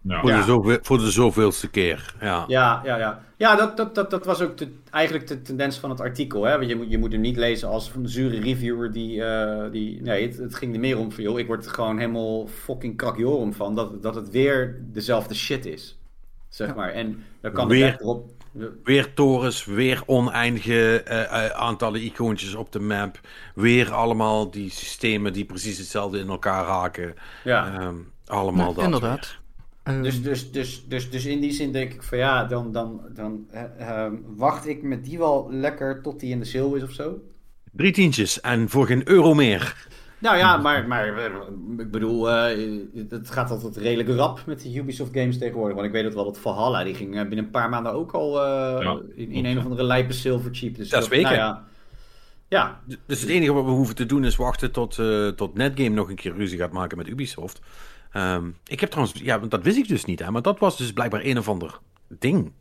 [0.00, 0.36] Nou, Voor, Ja.
[0.36, 2.14] de zoveel, voor de zoveelste keer.
[2.20, 2.44] Ja.
[2.46, 3.24] Ja, ja, ja.
[3.38, 6.44] Ja, dat, dat, dat, dat was ook de, eigenlijk de tendens van het artikel.
[6.44, 6.56] Hè?
[6.56, 9.22] Want je, moet, je moet hem niet lezen als de zure reviewer die...
[9.24, 11.98] eh, die nee, het, het ging er meer om van, joh, ik word er gewoon
[11.98, 13.74] helemaal fucking krakjorum van...
[13.74, 15.98] Dat, dat het weer dezelfde shit is.
[16.48, 16.74] Zeg Ja.
[16.74, 16.90] maar.
[16.92, 18.30] En dan kan Weer- echt erop...
[18.84, 23.20] Weer torens, weer oneindige eh, eh, aantallen icoontjes op de map.
[23.54, 27.14] Weer allemaal die systemen die precies hetzelfde in elkaar raken.
[27.44, 27.72] Ja.
[27.80, 27.94] Ehm,
[28.26, 28.84] allemaal Nou, dat.
[28.84, 29.36] inderdaad.
[30.02, 33.46] Dus, dus, dus, dus, dus in die zin denk ik van ja, dan, dan, dan
[33.50, 36.90] eh, eh, wacht ik met die wel lekker tot die in de sale is of
[36.90, 37.18] zo.
[37.72, 39.86] Drie tientjes en voor geen euro meer.
[40.18, 41.32] Nou ja, maar, maar eh,
[41.78, 42.78] ik bedoel, eh,
[43.08, 45.74] het gaat altijd redelijk rap met de Ubisoft games tegenwoordig.
[45.74, 48.44] Want ik weet het wel dat Valhalla, die ging binnen een paar maanden ook al
[48.82, 50.74] Ja, in, een of andere lijpe silver cheap.
[50.74, 51.36] Dus Dat is nou weken.
[51.36, 51.64] ja,
[52.48, 55.00] ja, Dus het enige wat we hoeven te doen is wachten tot,
[55.36, 57.60] tot Netgame nog een keer ruzie gaat maken met Ubisoft.
[58.16, 60.76] Ehm, ik heb trouwens, ja, want dat wist ik dus niet, hè, maar dat was
[60.76, 62.52] dus blijkbaar een of ander ding.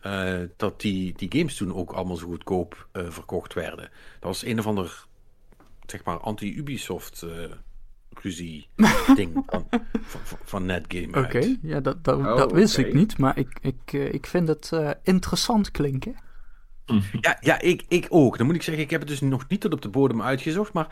[0.00, 3.90] Eh, dat die, die games toen ook allemaal zo goedkoop eh, verkocht werden.
[4.20, 5.06] Dat was een of ander,
[5.86, 7.50] zeg maar, anti-Ubisoft eh,
[8.22, 8.68] ruzie
[9.16, 9.66] ding van,
[10.44, 11.24] van, Netgame.
[11.24, 14.72] Oké, ja, dat, dat, Oh, dat wist ik niet, maar ik, ik, ik vind het
[14.72, 16.16] eh, interessant klinken.
[17.20, 18.36] Ja, ja ik, ik ook.
[18.38, 20.72] Dan moet ik zeggen, ik heb het dus nog niet tot op de bodem uitgezocht.
[20.72, 20.86] Maar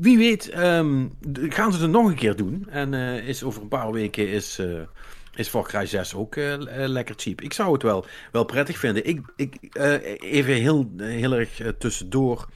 [0.00, 2.66] wie weet, ehm, gaan ze het nog een keer doen.
[2.70, 4.80] En eh, is over een paar weken is, eh
[5.34, 7.40] is Far Cry 6 ook eh, lekker cheap.
[7.40, 9.06] Ik zou het wel, wel prettig vinden.
[9.06, 12.48] Ik, ik, eh, even heel, heel erg tussendoor.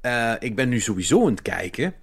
[0.00, 1.94] Eh, ik ben nu sowieso aan het kijken.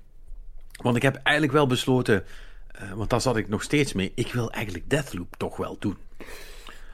[0.82, 2.24] Want ik heb eigenlijk wel besloten...
[2.68, 4.11] eh, want daar zat ik nog steeds mee.
[4.16, 5.97] Ik wil eigenlijk Deathloop toch wel doen.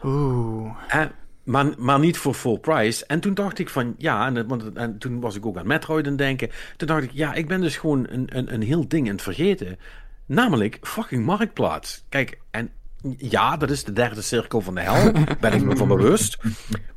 [0.03, 0.75] Oeh.
[1.43, 3.05] Maar, maar niet voor full price.
[3.05, 6.17] En toen dacht ik van ja, en, want, en toen was ik ook aan Metroid
[6.17, 6.49] denken.
[6.77, 9.21] Toen dacht ik, ja, ik ben dus gewoon een, een, een heel ding aan het
[9.21, 9.77] vergeten.
[10.25, 12.05] Namelijk fucking Marktplaats.
[12.09, 12.71] Kijk, en
[13.17, 15.11] Ja, dat is de derde cirkel van de hel.
[15.39, 16.37] ben ik me van bewust.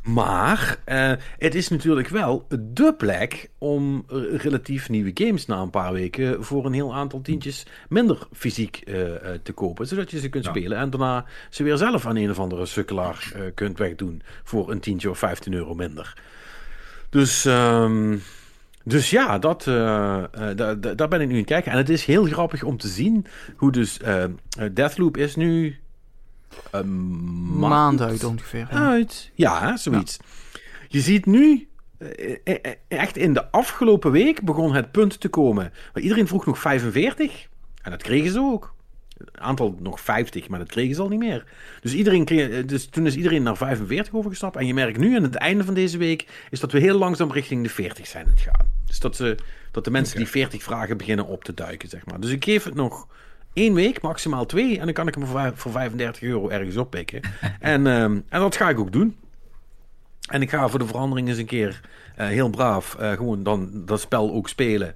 [0.03, 4.05] Maar uh, het is natuurlijk wel de plek om
[4.37, 8.95] relatief nieuwe games na een paar weken voor een heel aantal tientjes minder fysiek uh,
[9.43, 9.87] te kopen.
[9.87, 10.51] Zodat je ze kunt ja.
[10.51, 14.81] spelen en daarna ze weer zelf aan een of andere sukkelaar kunt wegdoen voor een
[14.81, 16.17] tientje of 15 euro minder.
[17.11, 17.45] Dus.
[17.45, 18.23] Um,
[18.85, 19.75] dus ja, dat, uh,
[20.39, 20.51] uh,
[20.97, 21.73] daar ben ik nu in kijken.
[21.73, 23.27] En het is heel grappig om te zien
[23.57, 24.25] hoe dus uh,
[24.73, 25.77] Deathloop is nu...
[26.71, 28.67] Een maand, maand uit ongeveer.
[28.71, 28.89] Ja.
[28.91, 30.19] Uit, ja, zoiets.
[30.21, 30.61] Ja.
[30.89, 31.69] Je ziet nu,
[32.89, 35.73] echt in de afgelopen week begon het punt te komen.
[35.95, 37.49] Iedereen vroeg nog 45.
[37.83, 38.75] En dat kregen ze ook
[39.33, 41.45] aantal nog 50, maar dat kregen ze al niet meer.
[41.81, 44.57] Dus, iedereen kreeg, dus toen is iedereen naar 45 overgestapt.
[44.57, 47.33] En je merkt nu aan het einde van deze week is dat we heel langzaam
[47.33, 48.71] richting de 40 zijn het gaan.
[48.87, 49.37] Dus dat, ze,
[49.71, 50.25] dat de mensen okay.
[50.25, 52.21] die 40 vragen beginnen op te duiken, zeg maar.
[52.21, 53.09] Dus ik geef het nog
[53.53, 54.79] één week, maximaal twee.
[54.79, 57.21] En dan kan ik hem voor, voor 35 euro ergens oppikken.
[57.61, 59.17] en, um, en dat ga ik ook doen.
[60.29, 61.81] En ik ga voor de verandering eens een keer
[62.19, 64.95] uh, heel braaf uh, gewoon dan dat spel ook spelen.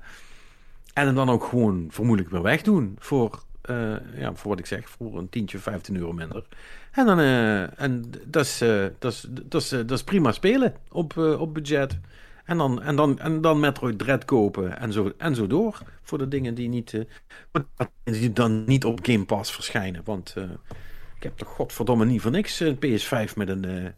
[0.92, 5.18] En dan ook gewoon vermoedelijk weer wegdoen voor uh, ja, voor wat ik zeg, voor
[5.18, 6.44] een tientje, 15 euro minder.
[6.90, 7.18] En dan,
[7.76, 8.58] en dat is,
[8.98, 11.98] dat is, dat is, dat is prima spelen op, op budget.
[12.46, 15.78] En dan, en, dan, en dan Metroid Dread kopen en zo, en zo door.
[16.02, 17.04] Voor de dingen die, niet,
[18.04, 20.02] die dan niet op Game Pass verschijnen.
[20.04, 20.34] Want
[21.16, 23.94] ik heb toch godverdomme niet voor niks een PS5 met een,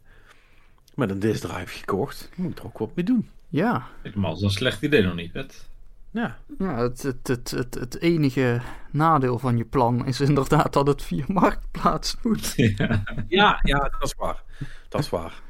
[0.95, 2.29] met een disk drive gekocht.
[2.33, 3.29] Ik moet er ook wat mee doen.
[3.49, 3.87] Ja.
[4.15, 5.69] Maar dat is een slecht idee nog niet, Pet.
[6.11, 10.87] Ja, ja het, het, het, het, het enige nadeel van je plan is inderdaad dat
[10.87, 12.53] het via marktplaats moet.
[12.57, 14.43] Ja, ja, ja dat is waar.
[14.89, 15.43] Dat is waar.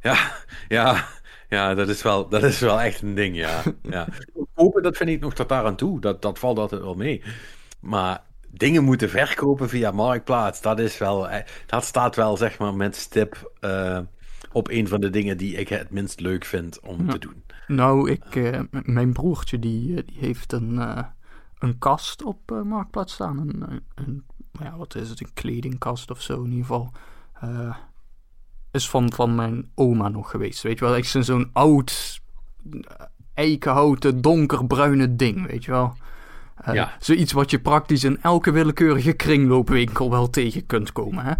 [0.00, 0.32] Ja,
[0.68, 1.06] ja,
[1.48, 3.62] ja dat, is wel, dat is wel echt een ding, ja.
[3.82, 4.08] ja.
[4.54, 6.00] Kopen, dat vind ik nog tot daar aan toe.
[6.00, 7.22] Dat, dat valt altijd wel mee.
[7.80, 11.28] Maar dingen moeten verkopen via marktplaats, dat is wel,
[11.66, 13.98] dat staat wel zeg maar met stip uh,
[14.52, 17.12] op een van de dingen die ik het minst leuk vind om ja.
[17.12, 17.42] te doen.
[17.66, 21.02] Nou, ik, uh, mijn broertje die, die heeft een, uh,
[21.58, 23.38] een kast op uh, Marktplaats staan.
[23.38, 26.92] Een, een, ja, wat is het, een kledingkast of zo in ieder geval.
[28.74, 30.94] Is van, van mijn oma nog geweest, weet je wel.
[30.96, 32.20] Echt zo'n oud,
[33.34, 35.96] eikenhouten, donkerbruine ding, weet je wel.
[36.72, 36.92] ja.
[36.98, 41.32] Zoiets wat je praktisch in elke willekeurige kringloopwinkel wel tegen kunt komen, hè.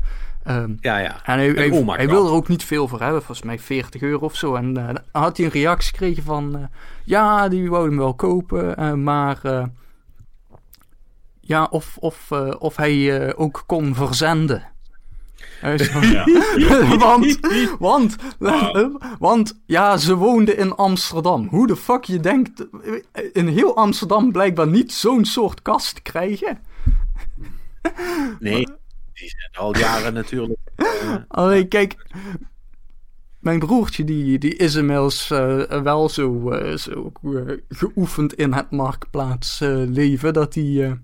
[0.46, 1.24] Um, ja, ja.
[1.24, 4.24] En hij, hij, hij wil er ook niet veel voor hebben, volgens mij 40 euro
[4.24, 4.54] of zo.
[4.54, 6.64] En uh, dan had hij een reactie gekregen van: uh,
[7.04, 9.40] Ja, die wou hem wel kopen, maar
[11.40, 14.73] ja, of, of, of hij ook kon verzenden.
[16.56, 16.96] Ja.
[16.98, 17.38] want,
[17.78, 19.02] want, wow.
[19.18, 21.46] want, ja, ze woonde in Amsterdam.
[21.50, 22.66] Hoe de fuck je denkt
[23.32, 26.58] in heel Amsterdam blijkbaar niet zo'n soort kast krijgen?
[28.38, 28.68] Nee.
[29.12, 30.60] Die zijn al jaren natuurlijk.
[30.76, 31.96] Uh, Allee, kijk.
[33.38, 37.12] Mijn broertje die, die is inmiddels uh, wel zo, uh, zo
[37.68, 40.98] geoefend in het marktplaatsleven dat hij.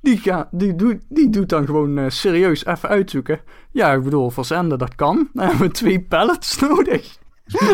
[0.00, 3.40] Die, ga, die, doet, die doet dan gewoon serieus even uitzoeken.
[3.70, 5.28] Ja, ik bedoel, verzenden dat kan.
[5.32, 7.18] Dan hebben we twee pallets nodig.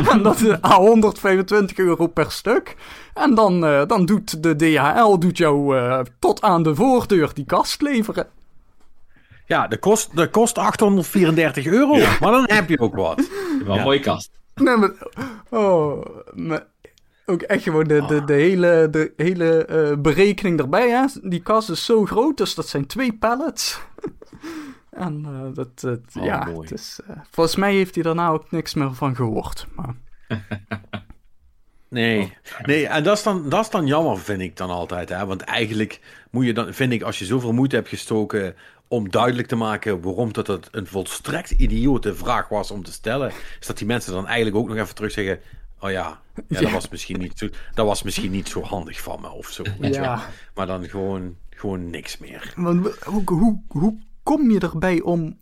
[0.09, 2.77] en dat is 125 euro per stuk.
[3.15, 5.77] En dan, dan doet de DHL doet jou
[6.19, 8.29] tot aan de voordeur die kast leveren.
[9.51, 12.17] Ja, de kost, de kost 834 euro, ja.
[12.21, 13.31] maar dan heb je ook wat.
[13.65, 14.31] Wel een mooie kast.
[14.55, 14.93] Nee, maar,
[15.49, 16.67] oh, maar
[17.31, 20.91] ook echt gewoon de, de, de hele, de hele uh, berekening erbij.
[20.91, 21.05] Hè?
[21.23, 23.81] Die kast is zo groot, dus dat zijn twee pallets.
[24.91, 28.51] en uh, dat, dat oh, ja, het is, uh, volgens mij heeft hij daarna ook
[28.51, 29.67] niks meer van gehoord.
[29.75, 29.95] Maar...
[31.91, 35.09] Nee, nee, en dat is, dan, dat is dan jammer, vind ik dan altijd.
[35.09, 35.27] Hè?
[35.27, 36.01] Want eigenlijk
[36.31, 38.55] moet je dan, vind ik, als je zoveel moeite hebt gestoken
[38.89, 43.33] om duidelijk te maken waarom dat het een volstrekt idiote vraag was om te stellen,
[43.61, 45.41] is dat die mensen dan eigenlijk ook nog even terug zeggen:
[45.81, 49.21] Oh ja, ja, dat, Was misschien niet zo, dat was misschien niet zo handig van
[49.21, 49.63] me of zo.
[49.81, 50.23] Ja.
[50.55, 52.53] maar dan gewoon, gewoon niks meer.
[52.57, 55.39] Want, hoe, hoe, hoe kom je erbij om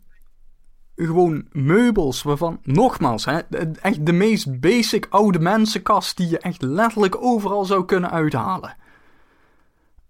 [0.95, 3.39] gewoon meubels waarvan, nogmaals, hè,
[3.81, 8.75] echt de meest basic oude mensenkast die je echt letterlijk overal zou kunnen uithalen.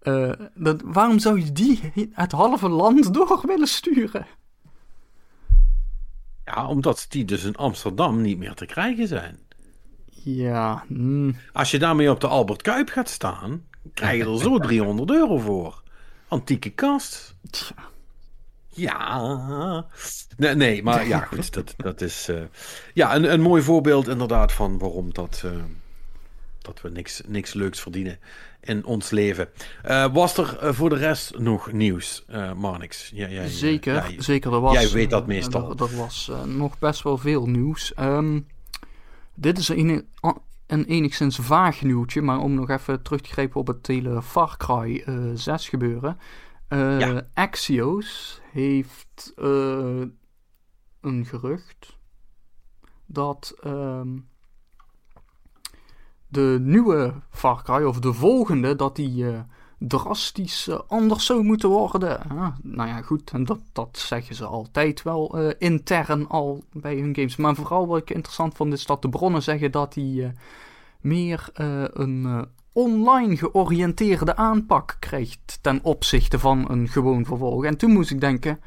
[0.01, 4.25] Uh, dat, waarom zou je die het halve land door willen sturen?
[6.45, 9.39] Ja, omdat die dus in Amsterdam niet meer te krijgen zijn.
[10.23, 10.83] Ja.
[10.87, 11.35] Mm.
[11.53, 13.63] Als je daarmee op de Albert Kuip gaat staan,
[13.93, 15.81] krijg je er zo 300 euro voor.
[16.27, 17.35] Antieke kast.
[17.49, 17.75] Tja.
[18.67, 19.85] Ja.
[20.37, 21.53] Nee, nee, maar ja, goed.
[21.53, 22.41] Dat, dat is uh,
[22.93, 25.51] ja, een, een mooi voorbeeld inderdaad van waarom dat, uh,
[26.61, 28.19] dat we niks, niks leuks verdienen
[28.61, 29.49] in ons leven.
[29.85, 33.11] Uh, was er voor de rest nog nieuws, Marnix?
[33.13, 34.53] Jij, zeker, jij, zeker.
[34.53, 35.71] Er was, jij weet dat meestal.
[35.71, 37.93] Er, er was nog best wel veel nieuws.
[37.99, 38.47] Um,
[39.39, 40.07] dit is een,
[40.67, 44.57] een enigszins vaag nieuwtje, maar om nog even terug te grijpen op het hele Far
[44.57, 46.17] Cry 6 gebeuren.
[46.69, 47.27] Ja.
[47.33, 49.33] Axios heeft
[51.01, 51.97] een gerucht
[53.05, 54.17] dat ehm,
[56.27, 59.25] de nieuwe Far Cry, of de volgende, dat die
[59.79, 62.19] drastisch uh, anders zou moeten worden.
[62.61, 67.15] nou ja, goed, en dat, dat zeggen ze altijd wel uh, intern al bij hun
[67.15, 67.35] games.
[67.35, 70.31] Maar vooral wat ik interessant vond, is dat de bronnen zeggen dat die
[71.01, 71.49] meer
[71.93, 77.65] een online georiënteerde aanpak krijgt ten opzichte van een gewoon vervolg.
[77.65, 78.59] En toen moest ik denken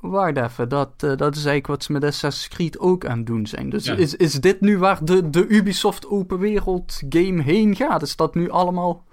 [0.00, 3.26] wacht even, dat, uh, dat is eigenlijk wat ze met Assassin's Creed ook aan het
[3.26, 3.70] doen zijn.
[3.70, 8.02] Dus is, is dit nu waar de, de Ubisoft open wereld game heen gaat?
[8.02, 9.04] Is dat nu allemaal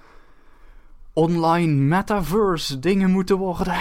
[1.16, 3.76] online metaverse dingen moeten worden?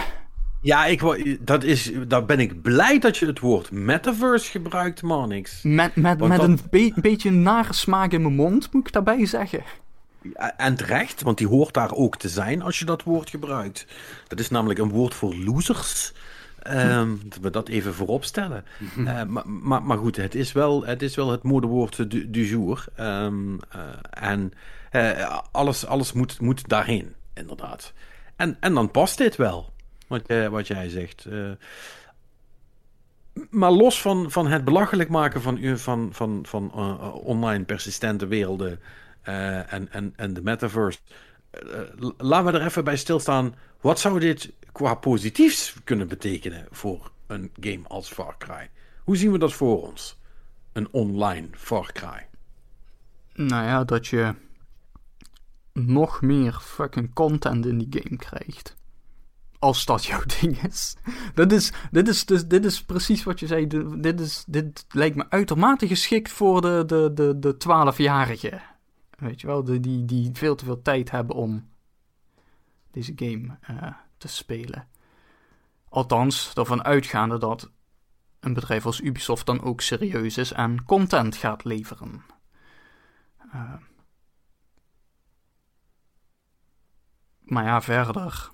[0.61, 5.63] Ja, ik, dat is, daar ben ik blij dat je het woord metaverse gebruikt, Manix.
[5.63, 6.61] Met, met, met een
[6.95, 9.63] beetje nare smaak in mijn mond, moet ik daarbij zeggen.
[10.57, 13.87] En terecht, want die hoort daar ook te zijn als je dat woord gebruikt.
[14.29, 16.13] Dat is namelijk een woord voor losers.
[16.71, 18.65] Um, dat we dat even voorop stellen.
[18.99, 22.47] Uh, maar, maar, maar, goed, het is wel het, is wel het modewoord du, du
[22.47, 22.85] jour.
[23.01, 24.53] Um, uh, en
[24.93, 27.93] uh, alles, alles moet, moet daarheen, inderdaad.
[28.37, 29.73] En, en dan past dit wel,
[30.07, 31.27] wat, wat jij zegt.
[33.51, 36.73] maar los van, van het belachelijk maken van, van, van, van
[37.13, 38.81] online persistente werelden
[39.23, 40.99] en, en, en de metaverse.
[42.17, 43.55] laten we er even bij stilstaan.
[43.81, 48.71] Wat zou dit qua positiefs kunnen betekenen voor een game als Far Cry?
[49.05, 50.19] Hoe zien we dat voor ons?
[50.73, 52.27] Een online Far Cry.
[53.35, 54.35] Nou ja, dat je
[55.75, 58.77] nog meer fucking content in die game krijgt.
[59.59, 60.97] Als dat jouw ding is.
[61.35, 63.67] Dat is, dit, is dus, dit is precies wat je zei.
[64.01, 68.63] Dit, is, dit lijkt me uitermate geschikt voor de, de, de, de 12-jarigen.
[69.19, 71.69] Weet je wel, de, die, die veel te veel tijd hebben om
[72.91, 74.89] deze game uh, te spelen.
[75.89, 77.71] Althans, ervan uitgaande dat
[78.41, 82.23] een bedrijf als Ubisoft dan ook serieus is en content gaat leveren.
[83.55, 83.73] Uh,
[87.45, 88.53] maar ja, verder.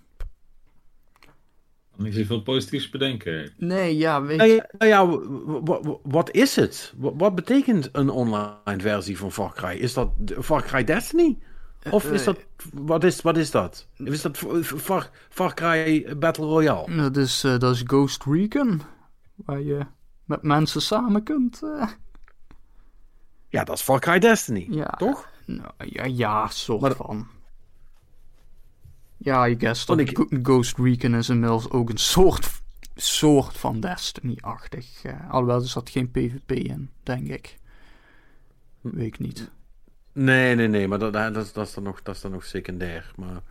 [1.97, 3.53] Niet zoveel positiefs bedenken.
[3.57, 4.69] Nee, ja, weet je.
[4.79, 6.95] Nou ja, nou wat is het?
[6.97, 9.77] Wat betekent een online versie van Far Cry?
[9.77, 10.11] Is dat
[10.41, 11.39] Far Cry Destiny?
[11.91, 12.39] Of is dat,
[12.73, 13.89] wat is, wat is dat?
[13.97, 16.97] Is dat Far, Far Cry Battle Royale?
[16.97, 18.83] Dat is, uh, dat is Ghost Recon,
[19.35, 19.87] waar je
[20.25, 21.61] met mensen samen kunt.
[21.63, 21.87] Uh...
[23.49, 25.29] Ja, dat is Far Cry Destiny, ja, toch?
[25.47, 27.29] Nou, ja, ja, soort maar, van.
[29.23, 30.27] Ja, I guess dat ik...
[30.43, 32.63] Ghost Recon is inmiddels ook een soort,
[32.95, 35.05] soort van Destiny-achtig.
[35.05, 37.59] Uh, alhoewel er zat geen PvP in, denk ik.
[38.81, 39.51] Weet ik niet.
[40.13, 43.13] Nee, nee, nee, maar dat, dat, dat, is, dan nog, dat is dan nog secundair.
[43.17, 43.43] Maar,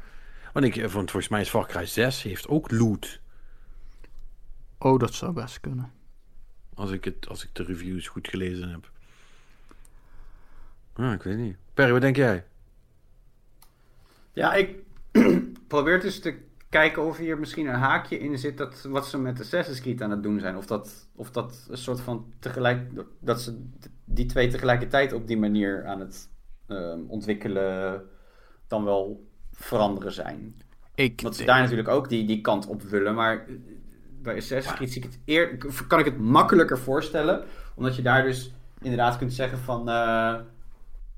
[0.53, 3.19] want ik vond volgens mij is Far Cry 6 heeft ook loot.
[4.77, 5.91] Oh, dat zou best kunnen.
[6.73, 8.91] Als ik, het, als ik de reviews goed gelezen heb.
[10.93, 11.57] Ah, ik weet niet.
[11.73, 12.45] Perry, wat denk jij?
[14.33, 14.75] Ja, ik
[15.69, 16.37] probeer dus te
[16.69, 20.11] kijken of hier misschien een haakje in zit dat wat ze met Assassin's Creed aan
[20.11, 20.57] het doen zijn.
[20.57, 23.65] Of dat, of dat een soort van tegelijk, dat ze
[24.05, 26.29] die twee tegelijkertijd op die manier aan het
[26.69, 28.01] Ehm, ontwikkelen
[28.67, 30.61] dan wel veranderen zijn.
[30.95, 33.45] Ik, dat ze daar natuurlijk ook die, die kant op willen, maar
[34.21, 35.57] bij Assassin's Creed zie ik het eer,
[35.87, 37.43] kan ik het makkelijker voorstellen,
[37.75, 40.35] omdat je daar dus inderdaad kunt zeggen van uh,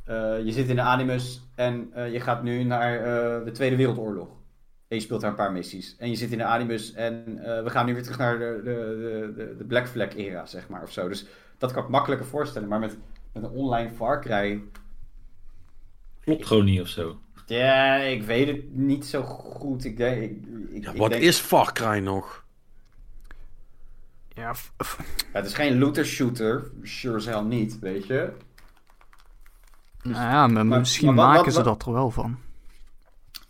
[0.09, 3.03] uh, je zit in de Animus en je gaat nu naar
[3.45, 4.29] de Tweede Wereldoorlog.
[4.91, 5.95] En je speelt daar een paar missies.
[5.97, 7.23] En je zit in de Animus en
[7.63, 10.83] we gaan nu weer terug naar de, de, de, de Black Flag era, zeg maar,
[10.83, 11.07] of zo.
[11.07, 11.25] Dus
[11.57, 12.67] dat kan ik makkelijker voorstellen.
[12.67, 12.97] Maar met,
[13.33, 14.63] met een online Far Cry
[16.21, 17.19] Klopt gewoon niet of zo.
[17.45, 19.85] Ja, ik weet het niet zo goed.
[19.85, 21.21] Ik denk, ik, ik, ja, wat denk...
[21.21, 22.43] is Far Cry nog?
[24.27, 24.55] Ja,
[25.31, 26.71] het is geen looter shooter.
[26.83, 28.33] Sure as hell niet, weet je.
[30.01, 32.37] nou ja, maar, misschien maken ze dat er wel van.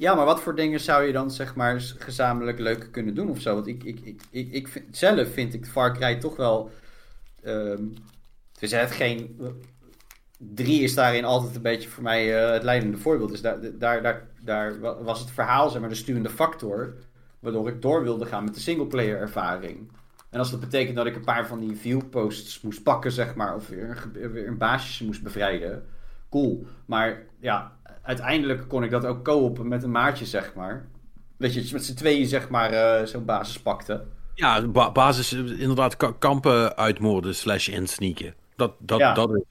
[0.01, 3.41] Ja, maar wat voor dingen zou je dan zeg maar gezamenlijk leuk kunnen doen of
[3.41, 3.53] zo?
[3.53, 6.71] Want ik, ik, ik, ik, ik vind, zelf vind ik Far Cry toch wel.
[7.45, 7.93] Um,
[8.53, 9.41] het is het geen
[10.37, 13.29] 3 is daarin altijd een beetje voor mij uh, het leidende voorbeeld.
[13.29, 16.93] Dus daar, daar, daar, daar was het verhaal, zeg maar, de sturende factor.
[17.39, 19.91] Waardoor ik door wilde gaan met de singleplayer ervaring.
[20.29, 23.55] En als dat betekent dat ik een paar van die viewposts moest pakken, zeg maar.
[23.55, 25.85] Of weer, weer een baasje moest bevrijden.
[26.29, 26.65] Cool.
[26.85, 30.85] Maar ja, uiteindelijk kon ik dat ook co-open met een maatje, zeg maar.
[31.37, 34.03] Dat je met z'n tweeën, zeg maar, eh, zo'n basis pakte.
[34.35, 38.33] Ja, ba- basis inderdaad ka- kampen uitmoorden slash insneaken.
[38.55, 39.13] Dat, dat, Ja.
[39.13, 39.43] dat is,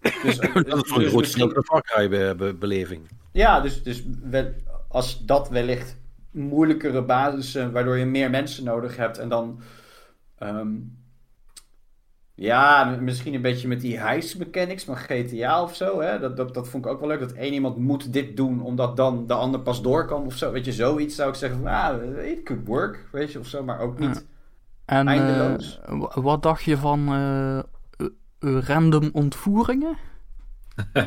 [0.22, 0.36] Dus,
[0.68, 3.08] dat is voor een dus groot Far Cry be- be- beleving.
[3.32, 4.54] Ja, dus, dus wel-
[4.88, 5.96] als dat wellicht
[6.30, 9.60] moeilijkere basissen, waardoor je meer mensen nodig hebt en dan.
[10.38, 10.68] ehm,
[12.34, 16.00] ja, misschien een beetje met die heist mechanics van GTA of zo.
[16.00, 16.18] Hè?
[16.18, 17.20] Dat, dat, dat vond ik ook wel leuk.
[17.20, 20.52] Dat één iemand moet dit doen, omdat dan de ander pas door kan of zo.
[20.52, 23.64] Weet je, zoiets zou ik zeggen van, ah, it could work, weet je, of zo.
[23.64, 24.26] Maar ook niet.
[24.84, 25.80] En eh, Eindeloos.
[25.86, 27.58] wa- wat dacht je van eh,
[28.60, 29.96] random ontvoeringen?
[30.92, 31.06] Nou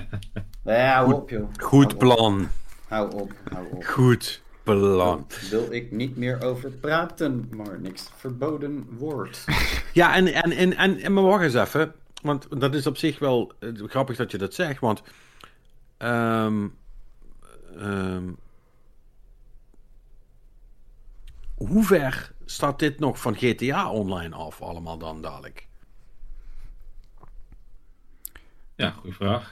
[0.80, 1.48] ja, hou op, joh.
[1.58, 2.00] Goed Hou op.
[2.00, 2.48] plan.
[2.88, 3.84] Hou op, hou op.
[3.84, 4.42] Goed
[5.42, 9.46] Daar wil ik niet meer over praten, maar niks verboden wordt.
[9.94, 11.94] Ja, en, en, en, en, en maar wacht eens even.
[12.22, 14.80] Want dat is op zich wel eh, grappig dat je dat zegt.
[14.80, 15.02] Want
[15.98, 16.68] ehm,
[17.78, 18.30] ehm,
[21.56, 25.68] hoe ver staat dit nog van GTA Online af allemaal dan dadelijk?
[28.76, 29.52] Ja, goede vraag.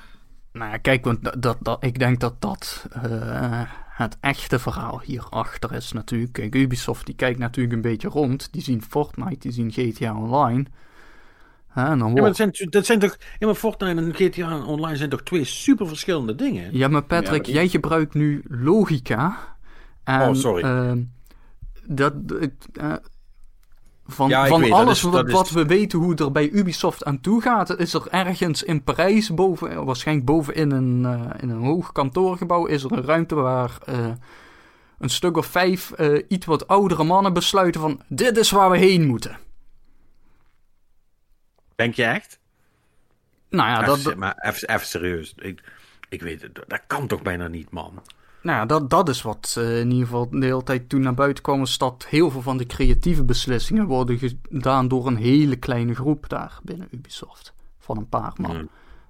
[0.51, 5.01] Nou ja, kijk, want dat, dat, dat- ik denk dat dat eh, het echte verhaal
[5.01, 6.33] hierachter is natuurlijk.
[6.33, 8.47] Kijk, Ubisoft die kijkt natuurlijk een beetje rond.
[8.51, 10.65] Die zien Fortnite, die zien GTA Online.
[11.67, 13.17] Hè, en dan Ja, maar dat zijn, dat zijn toch...
[13.39, 16.77] Ja, maar Fortnite en GTA Online zijn toch twee super verschillende dingen?
[16.77, 19.37] Ja, maar Patrick, Ja, maar die- jij gebruikt nu logica.
[20.03, 20.63] En, Oh, sorry.
[20.63, 21.01] ehm,
[21.87, 22.13] dat,
[22.73, 22.93] eh,
[24.07, 27.41] van Ja, van alles is- wat we weten hoe het er bij Ubisoft aan toe
[27.41, 32.65] gaat, is er ergens in Parijs, boven, waarschijnlijk bovenin een, eh, in een hoog kantoorgebouw,
[32.65, 34.11] is er een ruimte waar eh,
[34.99, 38.77] een stuk of vijf eh, iets wat oudere mannen besluiten van dit is waar we
[38.77, 39.37] heen moeten.
[41.75, 42.39] Denk je echt?
[43.49, 45.33] Nou ja, Even, dat, maar even, even serieus.
[45.37, 45.63] Ik,
[46.09, 48.01] ik weet het, dat kan toch bijna niet, man?
[48.45, 51.13] Nou ja, dat, dat is wat eh, in ieder geval de hele tijd toen naar
[51.13, 55.55] buiten kwam, is dat heel veel van de creatieve beslissingen worden gedaan door een hele
[55.55, 57.53] kleine groep daar binnen Ubisoft.
[57.79, 58.69] Van een paar man.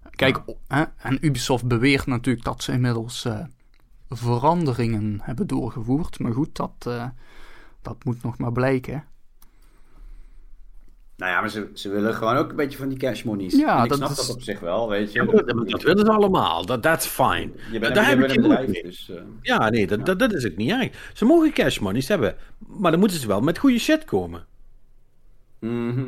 [0.10, 3.40] Kijk, hè, en Ubisoft beweert natuurlijk dat ze inmiddels eh,
[4.10, 6.20] veranderingen hebben doorgevoerd.
[6.20, 7.06] Maar goed, dat, eh,
[7.82, 9.04] dat moet nog maar blijken.
[11.18, 13.56] Nou ja, maar ze, ze willen gewoon ook een beetje van die cash monies.
[13.56, 15.20] Ja, En ik dat snap is- dat op zich wel, weet je.
[15.20, 16.66] Ja, maar dat, dat willen ze allemaal.
[16.66, 17.50] Dat that's fine.
[17.72, 19.10] je bent, Daar je heb ik bedrijf, dus...
[19.10, 21.12] eh, Ja, nee, dat, dat, dat is ook niet erg.
[21.14, 24.46] Ze mogen cash monies hebben, maar dan moeten ze wel met goede shit komen.
[25.60, 26.04] mhm.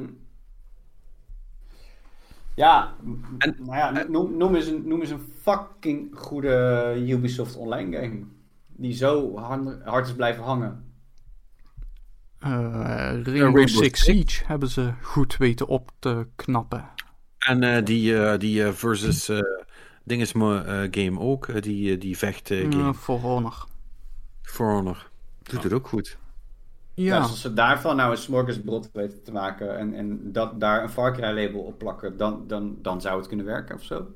[2.55, 2.93] Ja,
[3.37, 8.19] En- nou ja, noem, noem, eens een, noem eens een fucking goede Ubisoft online game.
[8.67, 10.85] Die zo hard, hard is blijven hangen.
[12.39, 14.03] Eh, Rainbow, Rainbow Six Six.
[14.03, 16.89] Siege hebben ze goed weten op te knappen.
[17.37, 19.39] En eh, die, eh, die versus eh
[20.07, 22.93] dingesme eh, game ook, die, die vecht eh, game.
[22.93, 23.65] For Honor.
[24.41, 25.09] For Honor.
[25.43, 26.17] Doet het ook goed.
[26.93, 27.03] Ja.
[27.03, 30.83] Ja, dus als ze daarvan nou een smorgasbord weten te maken en, en dat, daar
[30.83, 34.07] een Far Cry label op plakken, dan, dan, dan zou het kunnen werken of zo.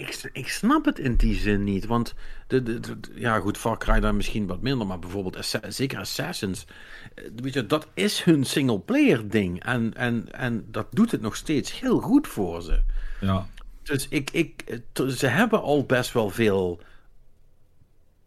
[0.00, 2.14] Ik, ik snap het in die zin niet, want
[2.46, 6.66] de, de, ja goed, Far Cry dan misschien wat minder, maar bijvoorbeeld Assa- zeker Assassins,
[7.14, 11.36] eh, weet je, dat is hun single-player ding en, en, en dat doet het nog
[11.36, 12.82] steeds heel goed voor ze.
[13.20, 13.46] Ja.
[13.82, 16.80] Dus ik, ik, ze hebben al best wel veel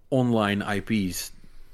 [0.07, 1.31] online IP's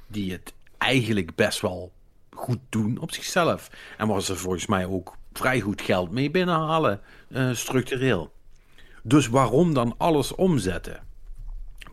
[0.07, 1.91] die het eigenlijk best wel
[2.29, 3.69] goed doen op zichzelf.
[3.97, 8.31] En waar ze volgens mij ook vrij goed geld mee binnenhalen, eh, structureel.
[9.03, 10.99] Dus waarom dan alles omzetten?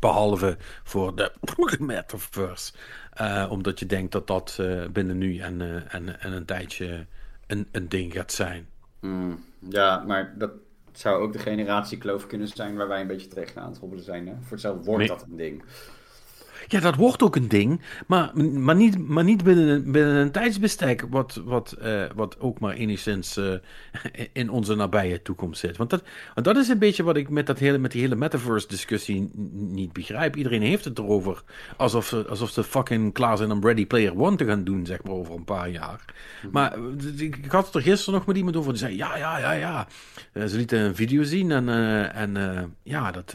[0.01, 1.33] Behalve voor de
[1.79, 2.73] metaverse.
[3.13, 7.07] Eh, omdat je denkt dat dat eh, binnen nu en, eh, en, en een tijdje
[7.47, 8.69] een, een ding gaat zijn.
[9.01, 10.51] Hmm, Ja, maar dat
[10.93, 14.27] zou ook de generatiekloof kunnen zijn waar wij een beetje tegenaan aan het hobbelen zijn.
[14.27, 14.33] Hè?
[14.41, 15.09] Voor hetzelfde wordt Nee.
[15.09, 15.65] dat een ding.
[16.69, 20.31] Ja, dat wordt ook een ding, maar, maar niet, maar niet binnen, een, binnen een
[20.31, 23.53] tijdsbestek wat, wat, eh, wat ook maar enigszins eh,
[24.33, 25.77] in onze nabije toekomst zit.
[25.77, 26.03] Want dat,
[26.35, 29.93] want dat is een beetje wat ik met, dat hele, met die hele metaverse-discussie niet
[29.93, 30.37] begrijp.
[30.37, 31.43] Iedereen heeft het erover
[31.77, 35.03] alsof ze, alsof ze fucking klaar zijn om Ready Player One te gaan doen, zeg
[35.03, 36.05] maar, over een paar jaar.
[36.51, 39.39] Maar eh, ik, had het er gisteren nog met iemand over, die zei, ja, ja,
[39.39, 39.87] ja, ja.
[40.33, 41.69] Eh, ze lieten een video zien en,
[42.13, 42.37] en
[42.83, 43.35] ja, dat,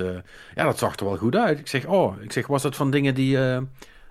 [0.55, 1.59] ja, dat zag er wel goed uit.
[1.59, 3.61] Ik zeg, oh, ik zeg, was dat van dingen die, eh,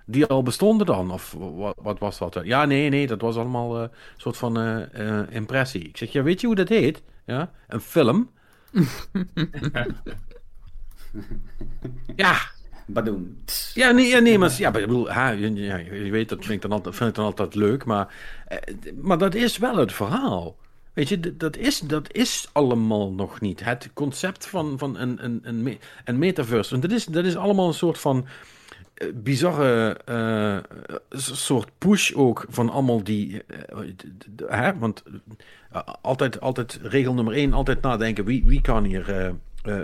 [0.04, 1.10] die al bestonden dan?
[1.10, 2.40] Of wat, wat was dat?
[2.42, 5.82] Ja, nee, nee, dat was allemaal eh, een soort van eh, eh, impressie.
[5.82, 7.02] Ik zeg, ja, weet je hoe dat heet?
[7.24, 8.30] Ja, een film.
[12.16, 12.36] ja,
[12.92, 13.42] Badoen.
[13.74, 16.38] ja, nee, ja, nee, maar, ja, maar ik bedoel, ha, je, ja, je weet, dat
[16.38, 18.14] vind ik dan altijd, vind ik dan altijd leuk, maar,
[18.48, 18.58] eh,
[19.00, 20.56] maar dat is wel het verhaal.
[20.92, 23.64] Weet je, dat is, dat is allemaal nog niet.
[23.64, 26.70] Het concept van, van een, een, een, een metaverse.
[26.70, 28.26] Want dat is, dat is allemaal een soort van
[29.14, 33.42] bizarre eh, soort push ook van allemaal die.
[33.44, 33.78] eh,
[34.48, 34.78] hè?
[34.78, 35.02] Want
[35.72, 39.34] eh, altijd, altijd regel nummer één, altijd nadenken wie, wie kan hier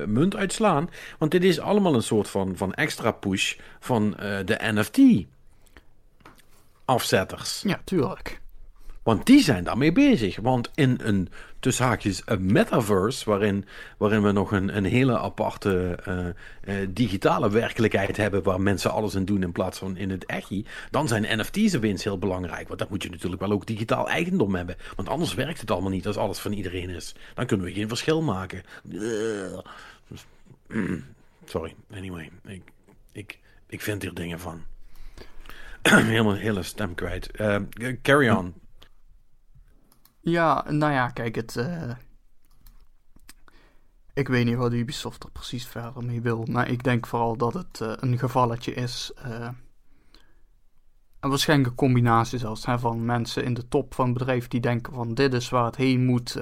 [0.07, 0.91] munt uitslaan.
[1.19, 4.11] Want dit is allemaal een soort van, van extra push van
[4.45, 5.27] de NFT.
[6.85, 7.63] Afzetters.
[7.63, 8.41] Ja, tuurlijk.
[9.07, 10.37] Want die zijn daarmee bezig.
[10.37, 11.29] Want in een,
[11.61, 13.65] tussen haakjes, een metaverse, waarin,
[13.97, 19.15] waarin we nog een, een hele aparte eh, eh, digitale werkelijkheid hebben, waar mensen alles
[19.15, 22.69] in doen in plaats van in het echi, dan zijn NFT's opeens heel belangrijk.
[22.69, 24.77] Want dan moet je natuurlijk wel ook digitaal eigendom hebben.
[24.97, 27.15] Want anders werkt het allemaal niet als alles van iedereen is.
[27.35, 28.63] Dan kunnen we geen verschil maken.
[31.45, 32.31] Sorry, anyway.
[32.45, 32.63] Ik,
[33.13, 34.63] ik, ik vind hier dingen van.
[35.83, 37.31] Helemaal hele stem kwijt.
[37.31, 37.57] Eh,
[38.03, 38.55] carry on.
[40.29, 41.57] Ja, nou ja, kijk, het.
[41.57, 41.91] eh,
[44.15, 47.55] Ik weet niet wat Ubisoft er precies verder mee wil, maar ik denk vooral dat
[47.55, 49.13] het eh, een gevalletje is.
[49.17, 49.49] eh,
[51.21, 54.61] en waarschijnlijk een combinatie zelfs hè, van mensen in de top van het bedrijf die
[54.61, 56.39] denken van dit is waar het heen moet.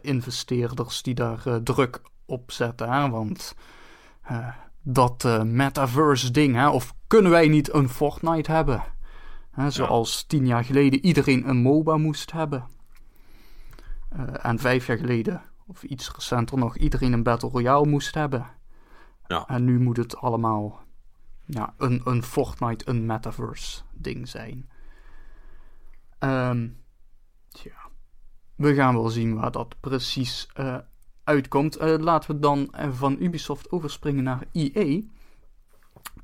[0.00, 2.92] investeerders die daar druk op zetten.
[2.92, 3.54] Hè, want
[4.82, 8.82] dat metaverse ding, hè, of kunnen wij niet een Fortnite hebben?
[9.50, 12.73] Hè, zoals tien jaar geleden iedereen een MOBA moest hebben.
[14.14, 18.46] Eh, en vijf jaar geleden, of iets recenter nog, iedereen een Battle Royale moest hebben.
[19.26, 19.46] Ja.
[19.46, 20.82] En nu moet het allemaal
[21.44, 24.68] ja, een, een Fortnite, een metaverse ding zijn.
[26.18, 26.68] Ehm
[27.48, 27.88] tja.
[28.54, 30.78] We gaan wel zien waar dat precies eh,
[31.24, 31.76] uitkomt.
[31.76, 35.00] Eh, laten we dan van Ubisoft overspringen naar EA.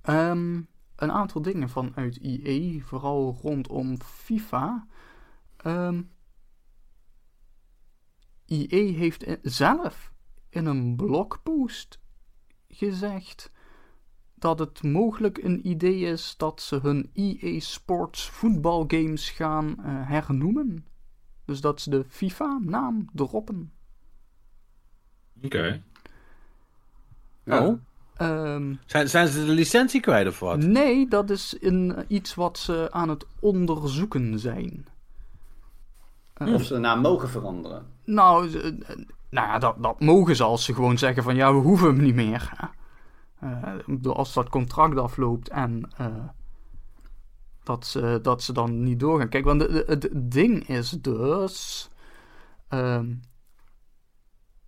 [0.02, 0.60] Ehm,
[0.96, 4.86] een aantal dingen vanuit EA, vooral rondom FIFA.
[5.56, 6.00] Ehm
[8.50, 10.12] EA heeft zelf
[10.48, 11.98] in een blogpost
[12.68, 13.50] gezegd
[14.34, 20.86] dat het mogelijk een idee is dat ze hun EA Sports voetbalgames gaan eh, hernoemen.
[21.44, 23.72] Dus dat ze de FIFA-naam droppen.
[25.42, 25.82] Oké.
[27.44, 27.66] Ja.
[27.66, 27.80] Oh.
[28.16, 30.58] Ehm, Zijn, zijn ze de licentie kwijt of wat?
[30.58, 34.86] nee, dat is een, eh, iets wat ze aan het onderzoeken zijn.
[36.46, 37.86] Of ze de naam mogen veranderen.
[38.04, 38.96] Nou, ze- eh,
[39.30, 42.00] nou ja, dat, dat mogen ze als ze gewoon zeggen van ja, we hoeven hem
[42.00, 42.52] niet meer.
[43.40, 46.06] Eh, als dat contract afloopt en eh,
[47.62, 49.28] dat, ze, dat ze dan niet doorgaan.
[49.28, 51.88] Kijk, want het ding is dus.
[52.68, 53.14] ehm,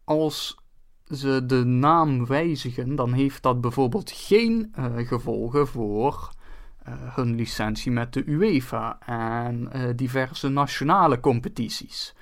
[0.05, 0.57] als
[1.05, 6.42] ze de naam wijzigen, dan heeft dat bijvoorbeeld geen eh, gevolgen voor eh,
[6.91, 12.15] hun licentie met de UEFA en eh, diverse nationale competities.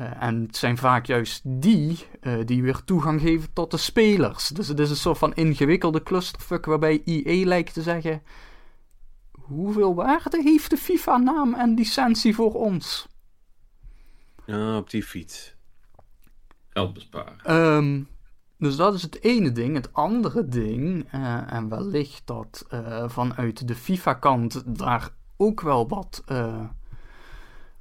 [0.00, 4.48] Eh, en het zijn vaak juist die eh, die weer toegang geven tot de spelers.
[4.48, 8.22] Dus het is een soort van ingewikkelde clusterfuck waarbij EA lijkt te zeggen:
[9.30, 13.08] hoeveel waarde heeft de FIFA-naam en licentie voor ons?
[14.46, 15.54] Ja, op die fiets.
[16.68, 17.38] Geld besparen.
[17.42, 18.02] Ehm,
[18.60, 19.74] dus dat is het ene ding.
[19.74, 26.22] Het andere ding, eh, en wellicht dat eh, vanuit de FIFA-kant daar ook wel wat
[26.26, 26.64] eh,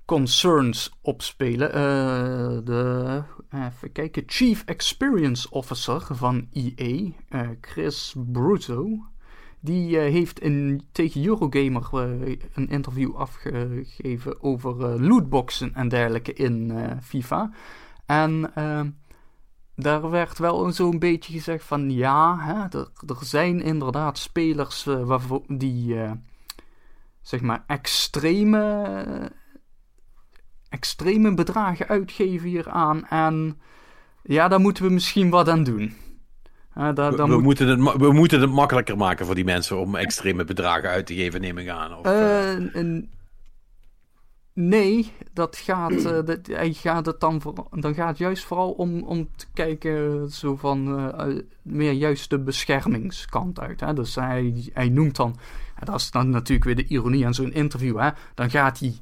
[0.05, 1.71] concerns op spelen.
[2.65, 7.11] De, even kijken, Chief Experience Officer van EA,
[7.61, 9.05] Chris Bruto,
[9.59, 11.89] die heeft in, tegen Eurogamer
[12.53, 17.51] een interview afgegeven over lootboxen en dergelijke in FIFA.
[18.05, 18.53] En
[19.81, 25.03] daar werd wel zo'n beetje gezegd van ja, hè, er, er zijn inderdaad spelers eh,
[25.03, 26.11] waarvoor, die eh,
[27.21, 29.31] zeg maar extreme,
[30.69, 33.05] extreme bedragen uitgeven hieraan.
[33.07, 33.59] En
[34.23, 35.93] ja, daar moeten we misschien wat aan doen.
[36.73, 39.95] Daar, We, we moet- moeten het, we moeten het makkelijker maken voor die mensen om
[39.95, 41.95] extreme bedragen uit te geven, neem ik aan.
[41.97, 42.91] Of, eh,
[44.59, 47.41] nee, dat gaat, eh, dat, hij gaat het dan,
[47.71, 52.29] dan gaat het juist vooral om, om te kijken zo van eh, eh, meer juist
[52.29, 53.79] de beschermingskant uit.
[53.79, 53.93] Hè?
[53.93, 55.35] Dus hij, hij noemt dan,
[55.83, 58.09] dat is dan natuurlijk weer de ironie aan zo'n interview, hè?
[58.35, 58.93] dan gaat hij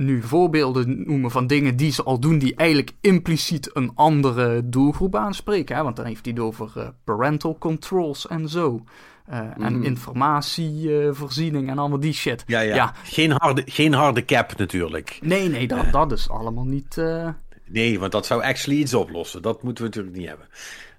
[0.00, 5.16] nu voorbeelden noemen van dingen die ze al doen die eigenlijk impliciet een andere doelgroep
[5.16, 5.76] aanspreken.
[5.76, 5.82] Hè?
[5.82, 8.84] Want dan heeft hij het over eh, parental controls en zo.
[9.30, 9.82] Eh, En Mhm.
[9.82, 12.44] informatievoorziening en allemaal die shit.
[12.46, 12.74] ja, ja.
[12.74, 12.94] ja.
[13.04, 15.18] Geen, harde, geen harde cap natuurlijk.
[15.22, 16.98] Nee, nee, dat, dat is allemaal niet.
[16.98, 17.28] eh,
[17.66, 19.42] Nee, want dat zou actually iets oplossen.
[19.42, 20.46] Dat moeten we natuurlijk niet hebben.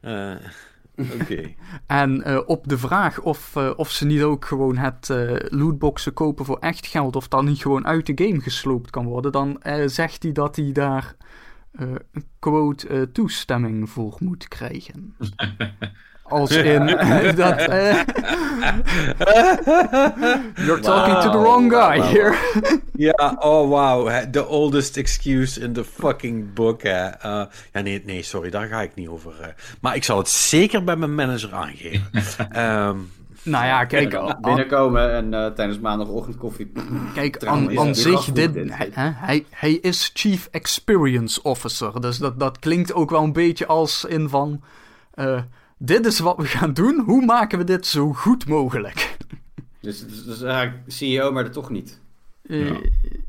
[0.01, 1.53] Eh, Oké.
[1.87, 6.13] En eh, op de vraag of, eh, of ze niet ook gewoon het eh, lootboxen
[6.13, 9.61] kopen voor echt geld, of dat niet gewoon uit de game gesloopt kan worden, dan
[9.61, 11.15] eh, zegt hij dat hij daar
[11.71, 11.87] eh,
[12.39, 15.15] quote eh, toestemming voor moet krijgen.
[16.31, 17.57] Als in eh, dat.
[17.59, 17.99] eh,
[20.65, 22.35] you're talking to the wrong guy here.
[22.95, 24.09] Ja, oh wow.
[24.31, 26.83] The oldest excuse in the fucking book.
[26.83, 27.07] Hè.
[27.07, 27.43] Eh,
[27.73, 29.31] ja, nee, nee, sorry, daar ga ik niet over.
[29.41, 29.47] eh.
[29.81, 32.07] maar ik zal het zeker bij mijn manager aangeven.
[32.51, 32.97] Ehm,
[33.43, 36.71] Nou ja, kijk, binnenkomen en eh, tijdens maandagochtend koffie.
[37.13, 42.01] kijk, aan, zich, dit, hij, hij, hij is Chief Experience Officer.
[42.01, 44.61] Dus dat, dat klinkt ook wel een beetje als in van...
[45.13, 45.41] eh,
[45.83, 46.99] dit is wat we gaan doen.
[47.05, 49.17] Hoe maken we dit zo goed mogelijk?
[49.79, 51.99] Dus, dus, dus eigenlijk CEO, maar dat toch niet.
[52.41, 52.79] Eh, Ja.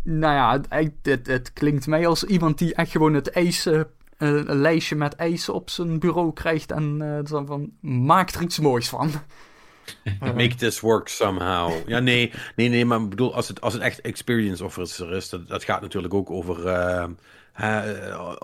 [0.02, 3.88] Nou ja, het, het, klinkt mij als iemand die echt gewoon het eisen,
[4.18, 8.42] eh, een lijstje met eisen op zijn bureau krijgt en eh, dan van, maak er
[8.42, 9.10] iets moois van.
[10.20, 11.88] Make this work somehow.
[11.88, 15.28] Ja, nee, nee, nee, maar ik bedoel, als het, als het echt experience officer is,
[15.28, 16.68] dat, dat gaat natuurlijk ook over
[17.52, 18.36] eh,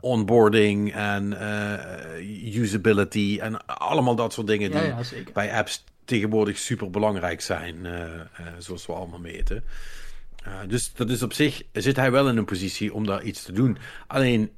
[0.00, 5.32] onboarding en eh, usability en allemaal dat soort dingen die ja, ja, zeker.
[5.32, 8.02] bij apps tegenwoordig super belangrijk zijn, eh,
[8.58, 9.64] zoals we allemaal weten.
[10.44, 13.42] Eh, dus dat is op zich, zit hij wel in een positie om daar iets
[13.42, 13.78] te doen.
[14.06, 14.50] Alleen,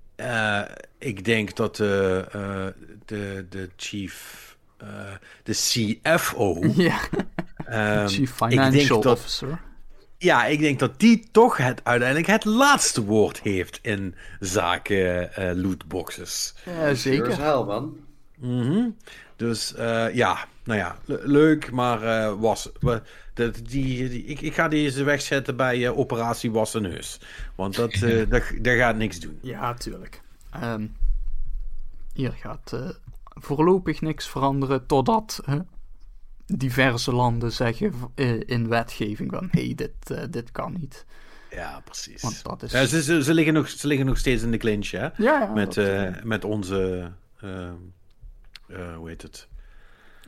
[0.99, 2.25] ik denk dat de,
[3.05, 4.57] de, de chief,
[5.43, 6.99] de CFO, Ja,
[7.67, 9.61] ehm, Chief ik denk Financial dat- Officer.
[10.19, 15.51] Ja, ik denk dat die toch het, uiteindelijk het laatste woord heeft in zaken eh,
[15.55, 16.55] lootboxes.
[16.65, 17.41] Ja, Sure zeker.
[17.43, 17.97] hell, man.
[18.39, 18.89] Mhm.
[19.37, 22.69] Dus eh, ja, nou ja, le- leuk, maar eh, was.
[22.81, 23.03] we-
[23.35, 27.21] dat- die, die, ik, ik ga deze wegzetten bij eh, Operatie Wasseneus.
[27.55, 29.39] Want dat, eh, dat, dat gaat niks doen.
[29.43, 30.21] Ja, tuurlijk.
[30.51, 30.87] Ehm,
[32.13, 32.89] hier gaat eh,
[33.25, 35.41] voorlopig niks veranderen totdat
[36.47, 41.05] diverse landen zeggen eh, in wetgeving van hé, hey, dit, eh, dit kan niet.
[41.51, 42.23] Ja, precies.
[42.23, 42.73] Want dat is...
[42.73, 45.03] Ja, ze, ze, ze, liggen nog, ze liggen nog steeds in de clinch, hè?
[45.03, 47.11] ja, ja, Met, eh, met onze.
[48.69, 49.49] hoe heet het?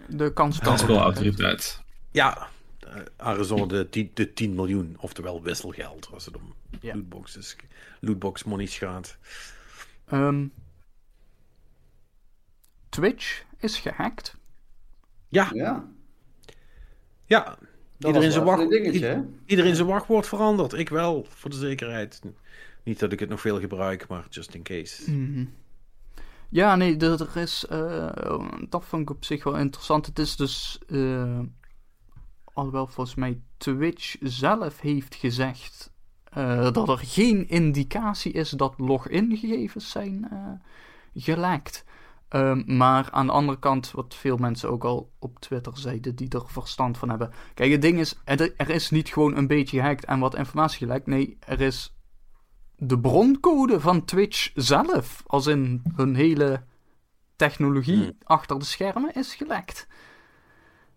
[0.08, 0.68] de kans dat...
[0.68, 1.82] Aanspelautoriteit.
[2.10, 2.48] Ja,
[3.16, 6.94] Arizona de 10, de 10 miljoen, oftewel wisselgeld, als het om Ja.
[6.94, 7.56] lootboxes,
[8.00, 9.16] lootbox monies gaat.
[10.06, 10.46] Ehm,
[12.88, 14.36] Twitch is gehackt.
[15.28, 15.84] Ja, Ja,
[17.28, 17.44] ja.
[17.98, 20.72] dat Iedereen zijn, wacht, dingetje, iedereen zijn wachtwoord veranderd.
[20.72, 22.20] Ik wel, voor de zekerheid.
[22.84, 25.10] Niet dat ik het nog veel gebruik, maar just in case.
[25.10, 25.44] Mhm.
[26.50, 27.66] Ja, nee, er is.
[27.66, 30.06] eh, dat vond ik op zich wel interessant.
[30.06, 30.78] Het is dus.
[30.86, 31.38] eh
[32.52, 35.92] alhoewel volgens mij Twitch zelf heeft gezegd.
[36.24, 40.50] eh, dat er geen indicatie is dat login-gegevens zijn eh,
[41.14, 41.84] gelekt.
[42.28, 46.28] Ehm, maar aan de andere kant, wat veel mensen ook al op Twitter zeiden, die
[46.28, 47.30] er verstand van hebben.
[47.54, 50.78] Kijk, het ding is, er, er is niet gewoon een beetje gehackt en wat informatie
[50.78, 51.06] gelekt.
[51.06, 51.96] Nee, er is
[52.76, 56.62] de broncode van Twitch zelf, als in hun hele
[57.36, 58.16] technologie Hmm.
[58.22, 59.86] achter de schermen, is gelekt.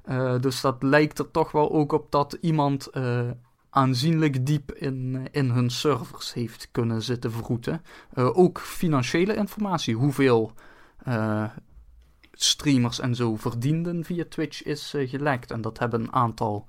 [0.02, 3.30] Eh, dus dat lijkt er toch wel ook op dat iemand eh,
[3.70, 7.82] aanzienlijk diep in, in hun servers heeft kunnen zitten vroeten.
[8.14, 10.54] Eh, ook financiële informatie, hoeveel
[12.32, 15.52] streamers en zo verdienden via Twitch is eh, gelekt.
[15.52, 16.66] En dat hebben een aantal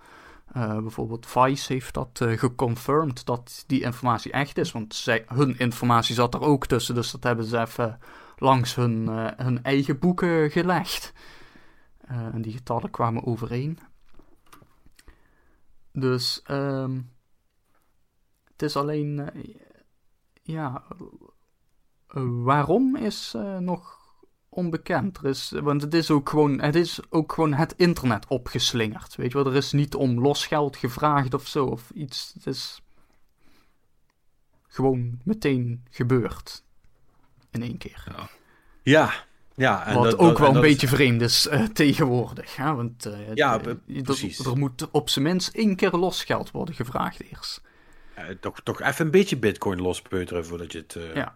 [0.53, 4.73] eh, bijvoorbeeld Vice heeft dat eh geconfirmed dat die informatie echt is.
[4.73, 6.95] Want zij, hun informatie zat er ook tussen.
[6.95, 7.99] Dus dat hebben ze even
[8.37, 11.13] langs hun, eh, hun eigen boeken gelegd.
[12.01, 13.79] Eh, en die getallen kwamen overeen.
[15.93, 17.01] Dus ehm,
[18.53, 19.19] het is alleen.
[19.19, 19.55] eh,
[20.43, 20.83] ja.
[22.09, 24.01] eh, waarom is eh, nog
[24.55, 25.19] onbekend.
[25.19, 29.17] Er is, want het is, ook gewoon, het is ook gewoon het internet opgeslingerd.
[29.17, 31.65] Weet je wel, er is niet om losgeld gevraagd of zo.
[31.65, 32.33] Of iets.
[32.35, 32.83] Het is
[34.69, 36.63] gewoon meteen gebeurd.
[37.51, 38.05] In één keer.
[38.83, 39.13] Ja,
[39.55, 39.87] ja.
[39.87, 42.57] En Wat dat- ook dat- wel en een dat beetje vreemd is eh, tegenwoordig.
[42.57, 42.75] Hè?
[42.75, 44.39] Want eh, Ja, eh, er- precies.
[44.47, 47.61] Er, moet op zijn minst één keer losgeld worden gevraagd eerst.
[48.41, 51.33] toch, toch even een beetje bitcoin lospeuteren voordat je het Ja.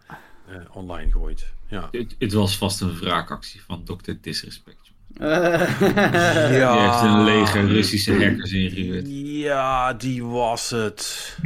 [0.47, 1.53] Eh, online gooit.
[1.67, 1.87] Ja.
[1.91, 4.11] Het, het was vast een wraakactie van Dr.
[4.21, 4.91] Disrespect.
[5.13, 5.79] Eh,
[6.59, 6.71] ja.
[6.71, 9.05] Die heeft een leger Russische hackers ingehuurd.
[9.07, 11.37] Ja, die was het.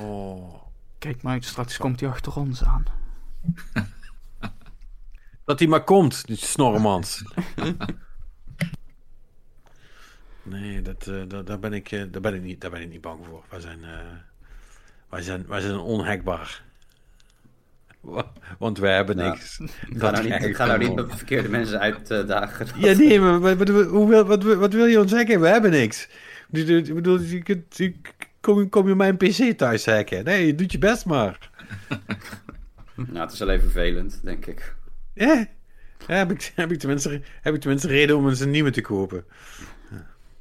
[0.00, 0.58] Oh.
[0.98, 2.84] Kijk maar uit, straks komt hij achter ons aan.
[5.44, 7.22] Dat hij maar komt, die snorremans.
[10.42, 12.90] nee, dat, eh, dat, daar, ben ik, eh, daar, ben ik niet, daar ben ik
[12.90, 13.44] niet bang voor.
[13.48, 13.98] Wij zijn, eh,
[15.08, 16.62] wij zijn, wij zijn onhackbaar.
[18.10, 19.60] Wa- Want wij hebben Nou, niks.
[19.96, 22.66] Ga nou niet, ga nou niet met verkeerde mensen uitdagen.
[22.84, 25.40] Ja, nee, maar wat, hoe wil, wat, wat wil je ons hacken?
[25.40, 26.08] We hebben niks.
[26.50, 27.80] Ik bedoel, je kunt,
[28.40, 30.24] kom, je- kom je mijn PC thuis hacken?
[30.24, 31.38] Nee, je doet je best maar.
[32.94, 34.74] Nou, het is alleen vervelend, denk ik.
[35.14, 35.46] Ja,
[36.06, 38.80] ja heb, ik, heb, ik tenminste, heb ik tenminste reden om eens een nieuwe te
[38.80, 39.24] kopen.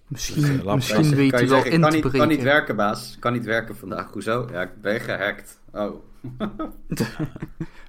[0.07, 2.19] Misschien, Dus, misschien je weet hij wel zeggen, in kan te niet, breken.
[2.19, 3.15] kan niet werken, baas.
[3.19, 4.11] Kan niet werken vandaag.
[4.11, 4.47] Hoezo?
[4.51, 5.59] Ja, ik ben gehackt.
[5.71, 5.95] Oh.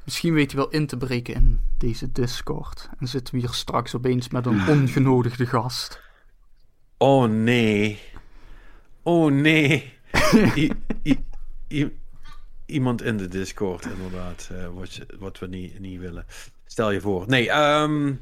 [0.04, 2.88] Misschien weet hij wel in te breken in deze Discord.
[2.98, 6.00] En zitten we hier straks opeens met een ongenodigde gast.
[6.96, 8.00] Oh nee.
[9.02, 9.92] Oh nee.
[10.54, 10.72] I-
[11.04, 11.24] i-
[11.68, 11.98] i-
[12.66, 14.48] iemand in de Discord, inderdaad.
[14.52, 16.26] eh, wat, je- wat we niet, niet willen.
[16.66, 17.24] Stel je voor.
[17.26, 18.14] Nee, ehm,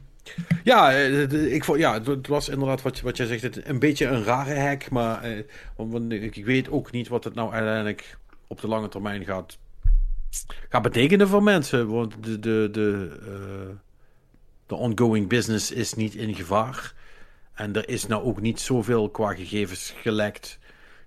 [0.64, 3.66] ja, eh, ik vond, ja, het- was inderdaad wat, wat jij zegt.
[3.68, 8.16] Een beetje een rare hack, maar eh, ik, weet ook niet wat het nou uiteindelijk
[8.46, 9.58] op de lange termijn gaat,
[10.68, 11.88] gaat betekenen voor mensen.
[11.88, 13.74] Want de, de, de, eh,
[14.66, 16.94] de ongoing business is niet in gevaar.
[17.54, 20.58] En er is nou ook niet zoveel qua gegevens gelekt.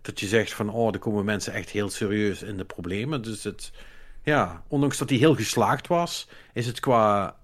[0.02, 3.22] Dat je zegt van, oh, er komen mensen echt heel serieus in de problemen.
[3.22, 3.72] Dus het,
[4.24, 7.36] ja, ondanks dat hij heel geslaagd was, is het qua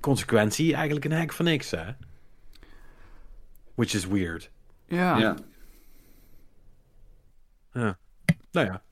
[0.00, 1.84] consequentie eigenlijk een hack van niks, hè?
[3.74, 4.50] Which is weird.
[4.86, 5.36] Ja, Ja.
[7.72, 7.98] Ja.
[8.50, 8.82] Nou ja.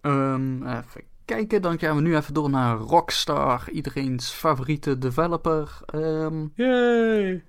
[0.00, 5.78] Ehm, even kijken, dan gaan we nu even door naar Rockstar, iedereen's favoriete developer.
[5.86, 7.44] Ehm, Yay!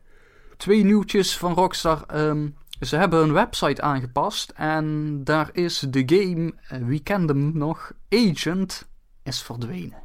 [0.57, 2.03] twee nieuwtjes van Rockstar.
[2.07, 2.49] Ehm,
[2.79, 7.91] ze hebben hun website aangepast en daar is de game, eh, wie kent hem nog,
[8.09, 8.87] Agent,
[9.23, 10.03] is verdwenen.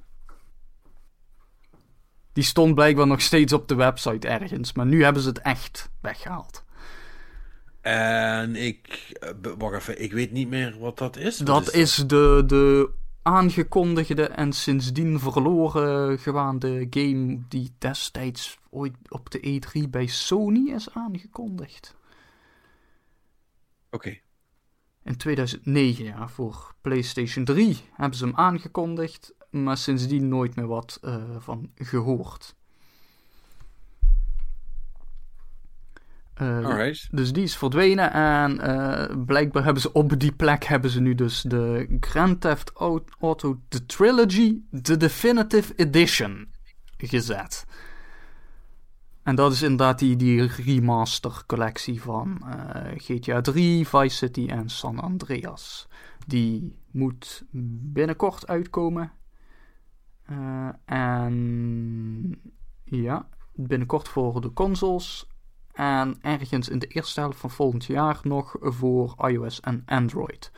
[2.33, 5.91] Die stond blijkbaar nog steeds op de website ergens, maar nu hebben ze het echt
[6.01, 6.65] weggehaald.
[7.81, 11.39] En ik, eh, wacht even, ik weet niet meer wat dat is.
[11.39, 12.91] Wat Dat is de, de
[13.23, 20.91] aangekondigde en sindsdien verloren gewaande game die destijds ooit op de E3 bij Sony is
[20.95, 21.95] aangekondigd.
[23.91, 24.19] Oké.
[25.05, 30.99] In 2009, ja, voor PlayStation 3 hebben ze hem aangekondigd, maar sindsdien nooit meer wat
[31.03, 32.55] eh, van gehoord.
[36.35, 36.65] Eh,
[37.11, 41.15] dus die is verdwenen en eh, blijkbaar hebben ze op die plek hebben ze nu
[41.15, 46.49] dus de Grand Theft Au- Auto The Trilogy, The Definitive Edition
[46.97, 47.65] gezet.
[49.23, 52.43] En dat is inderdaad die, die remaster collectie van
[52.97, 55.89] GTA 3, Vice City en San Andreas.
[56.27, 57.45] Die moet
[57.93, 59.13] binnenkort uitkomen.
[60.33, 62.43] Eh, en
[62.85, 65.27] ja, binnenkort voor de consoles.
[65.73, 70.53] En ergens in de eerste helft van volgend jaar nog voor iOS en Android.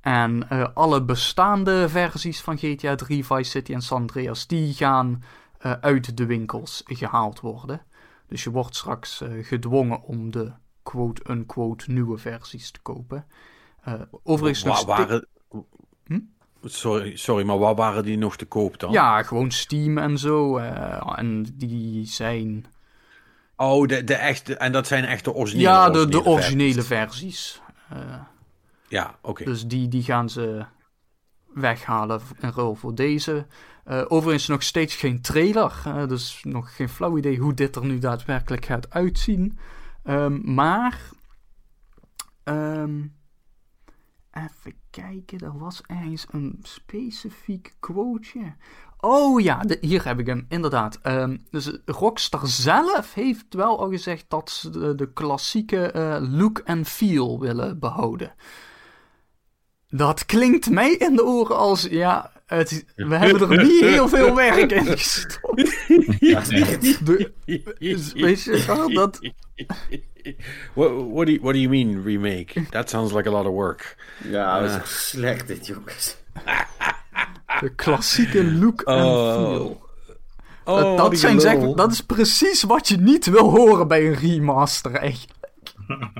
[0.00, 5.22] En eh, alle bestaande versies van GTA 3, Vice City en San Andreas, die gaan
[5.58, 7.82] eh, uit de winkels gehaald worden.
[8.26, 10.52] Dus je wordt straks gedwongen om de
[10.82, 13.26] quote-unquote nieuwe versies te kopen.
[14.22, 15.24] Overigens nog Waar.
[16.06, 16.20] Hm?
[16.64, 18.92] Sorry, sorry, maar waar waren die nog te koop dan?
[18.92, 20.56] Ja, gewoon Steam en zo.
[20.58, 22.64] eh, en die zijn...
[23.56, 26.82] Oh, de, de echte, en dat zijn echt de originele ja, de, de originele originele
[26.82, 27.60] versies.
[27.88, 28.08] versies.
[28.08, 28.20] Eh,
[28.88, 29.44] Ja, oké.
[29.44, 30.64] Dus die, die gaan ze
[31.54, 33.46] weghalen in ruil voor deze.
[33.84, 35.72] Eh, overigens nog steeds geen trailer.
[36.08, 39.58] dus nog geen flauw idee hoe dit er nu daadwerkelijk gaat uitzien.
[40.02, 41.00] Ehm, maar...
[42.44, 43.00] ehm,
[44.32, 48.54] even kijken, er was ergens een specifiek quoteje.
[49.00, 50.98] Oh ja, hier heb ik hem, inderdaad.
[51.02, 56.58] Ehm, dus Rockstar zelf heeft wel al gezegd dat ze de, de klassieke eh, look
[56.58, 58.34] en feel willen behouden.
[59.96, 64.34] Dat klinkt mij in de oren als, ja, het, we hebben er niet heel veel
[64.34, 65.74] werk in gestopt.
[66.18, 66.42] Ja,
[68.14, 69.20] weet je dat...
[70.74, 72.66] What, what, do you, what do you mean remake?
[72.70, 73.96] That sounds like a lot of work.
[74.28, 74.80] Ja, dat is Ja.
[74.80, 76.16] echt slecht dit, jongens.
[77.60, 79.34] De klassieke look en Oh.
[79.34, 79.82] feel.
[80.64, 84.92] Oh, dat, zijn zeg, dat is precies wat je niet wil horen bij een remaster,
[84.94, 85.26] echt.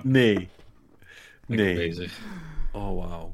[0.02, 0.48] Nee.
[1.46, 1.74] Nee.
[1.74, 2.18] bezig.
[2.72, 3.34] Oh, wauw.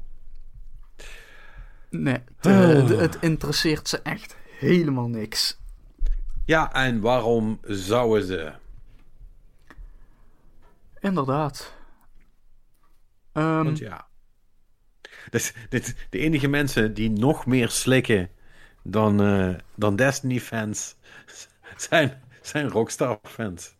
[1.91, 5.59] Nee, de- de- het interesseert ze echt helemaal niks.
[6.45, 8.53] Ja, en waarom zouden ze?
[10.99, 11.73] Inderdaad.
[13.31, 14.07] Ehm, Want ja.
[15.29, 18.29] Dus, dit, de enige mensen die nog meer slikken
[18.83, 20.95] dan, eh, dan Destiny-fans
[21.89, 23.75] zijn, zijn Rockstar-fans.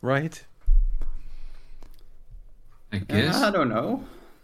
[0.00, 0.48] Right?
[2.92, 3.48] I guess.
[3.48, 4.00] I don't know.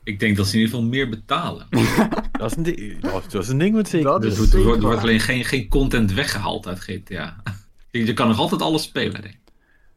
[0.06, 1.66] Ik denk dat ze in ieder geval meer betalen.
[2.38, 4.06] Dat is een, ding, dat, dat is een ding met zeker.
[4.06, 7.42] Dat Er is wordt, er er alleen geen, geen content weggehaald uit GTA.
[7.90, 9.40] Je kan nog altijd alles spelen, denk ik.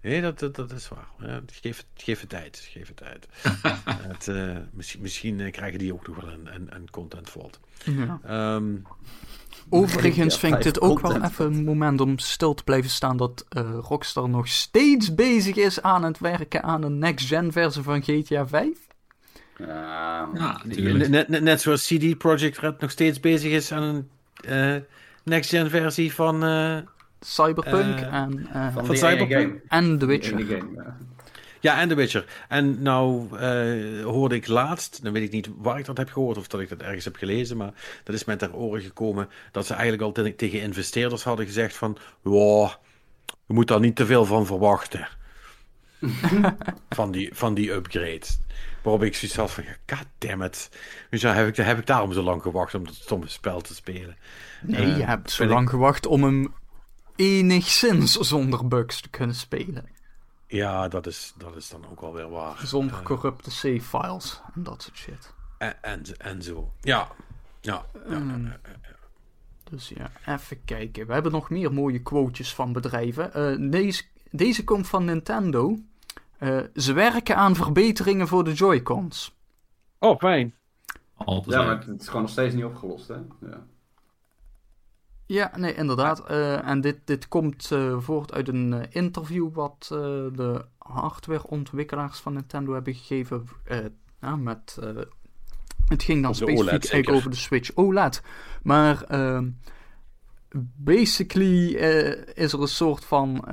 [0.02, 1.08] Nee, dat, dat, dat is waar.
[1.20, 2.68] Ja, geef, het, geef het tijd.
[2.72, 3.28] Geef het tijd.
[4.08, 7.60] het, eh, misschien misschien eh, krijgen die ook nog wel een, een, een content fault.
[7.84, 8.20] Ja.
[8.24, 8.76] Ehm,
[9.70, 13.18] Overigens Ja, vind ik dit ook wel even een moment om stil te blijven staan
[13.18, 18.04] dat eh, Rockstar nog steeds bezig is aan het werken aan een next-gen versie van
[18.04, 18.89] GTA 5.
[19.60, 21.08] Ja, Ja, natuurlijk.
[21.10, 24.10] net, net, net zoals CD Projekt Red nog steeds bezig is aan een
[24.76, 24.82] eh,
[25.24, 26.44] next-gen versie van...
[26.44, 26.78] eh,
[27.20, 29.62] Cyberpunk Eh, en, eh, van ene Cyberpunk?
[29.68, 30.40] en The Witcher.
[30.40, 30.98] game, ja.
[31.62, 32.26] Ja, en The Witcher.
[32.48, 36.38] En nou eh, hoorde ik laatst, dan weet ik niet waar ik dat heb gehoord
[36.38, 37.72] of dat ik dat ergens heb gelezen, maar
[38.04, 41.76] dat is met ter oren gekomen dat ze eigenlijk al te- tegen investeerders hadden gezegd
[41.76, 42.70] van, wow,
[43.46, 45.08] je moet daar niet te veel van verwachten.
[46.90, 48.26] van, die, van die upgrade.
[48.82, 50.70] Waarop ik zoiets had van, ja, goddammit.
[51.10, 53.76] Dus ja, heb ik, heb ik daarom zo lang gewacht om dat stomme spel te
[53.76, 54.18] spelen.
[54.62, 56.54] Nee, Eh, je hebt zo ik- lang gewacht om hem
[57.16, 59.90] enigszins zonder bugs te kunnen spelen.
[60.48, 62.62] Ja, dat is, dat is dan ook wel weer waar.
[62.68, 65.34] Zonder Eh, corrupte save files en dat soort shit.
[65.58, 66.74] en, en, en zo.
[66.82, 67.08] Ja.
[67.62, 67.86] Ja.
[68.10, 68.60] ja, ja.
[69.70, 71.08] Dus ja, even kijken.
[71.08, 73.34] We hebben nog meer mooie quotejes van bedrijven.
[73.34, 75.78] Eh, deze, deze komt van Nintendo.
[76.40, 79.36] Eh, ze werken aan verbeteringen voor de Joy-Cons.
[80.00, 80.54] Oh, fijn.
[81.16, 83.16] Altijd Ja, maar het is gewoon nog steeds niet opgelost, hè?
[83.42, 83.66] Ja.
[85.26, 86.26] Ja, nee, inderdaad.
[86.26, 89.98] Eh, en dit, dit komt eh, voort uit een eh, interview wat eh,
[90.36, 93.46] de hardwareontwikkelaars van Nintendo hebben gegeven.
[93.64, 93.78] eh,
[94.22, 94.90] ja, met, eh,
[95.88, 97.14] het ging dan specifiek OLED zeker?
[97.14, 98.22] over de Switch OLED.
[98.64, 99.50] Maar ehm,
[100.76, 103.44] basically eh, is er een soort van...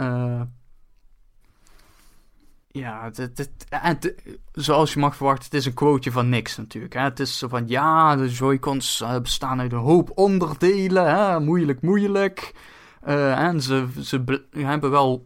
[2.76, 4.14] ja, het- eh, het-
[4.52, 6.94] zoals je mag verwachten, het is een quoteje van niks natuurlijk.
[6.94, 7.00] Hè?
[7.00, 11.40] Het is zo van, ja, de Joy-Cons eh, bestaan uit een hoop onderdelen, hè?
[11.40, 12.54] moeilijk, moeilijk.
[13.00, 15.22] Eh, en ze, ze be- hebben wel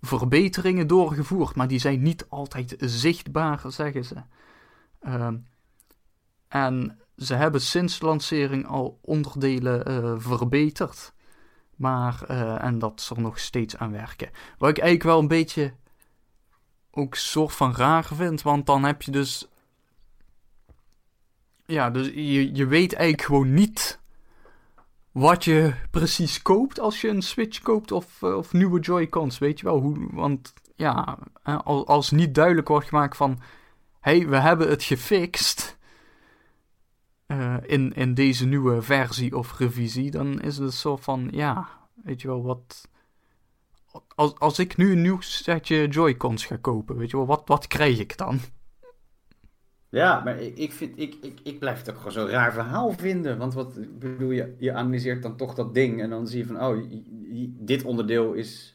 [0.00, 4.14] verbeteringen doorgevoerd, maar die zijn niet altijd zichtbaar, zeggen ze.
[5.00, 5.36] Ehm,
[6.48, 11.12] en ze hebben sinds lancering al onderdelen verbeterd.
[11.76, 12.22] Maar,
[12.60, 14.30] en dat ze er nog steeds aan werken.
[14.58, 15.74] Wat ik eigenlijk wel een beetje
[16.94, 19.48] ook soort van raar vind, want dan heb je dus.
[21.66, 24.00] Ja, dus je, je weet eigenlijk gewoon niet
[25.12, 29.58] wat je precies koopt als je een Switch koopt of, eh, of nieuwe Joy-Cons, weet
[29.58, 29.80] je wel.
[29.80, 31.18] Hoe, want ja,
[31.64, 33.38] als, niet duidelijk wordt gemaakt van,
[34.00, 35.78] hé, hey, we hebben het gefixt
[37.26, 42.20] eh, in, in deze nieuwe versie of revisie, dan is het zo van, ja, weet
[42.22, 42.88] je wel, wat...
[44.14, 47.66] Als, als ik nu een nieuw setje Joy-Cons ga kopen, weet je wel, wat, wat
[47.66, 48.40] krijg ik dan?
[49.88, 52.92] Ja, maar ik, ik, vind, ik, ik, ik blijf het ook gewoon zo'n raar verhaal
[52.92, 53.38] vinden.
[53.38, 56.62] Want wat bedoel je, je analyseert dan toch dat ding en dan zie je van,
[56.62, 56.84] oh,
[57.46, 58.74] dit onderdeel is,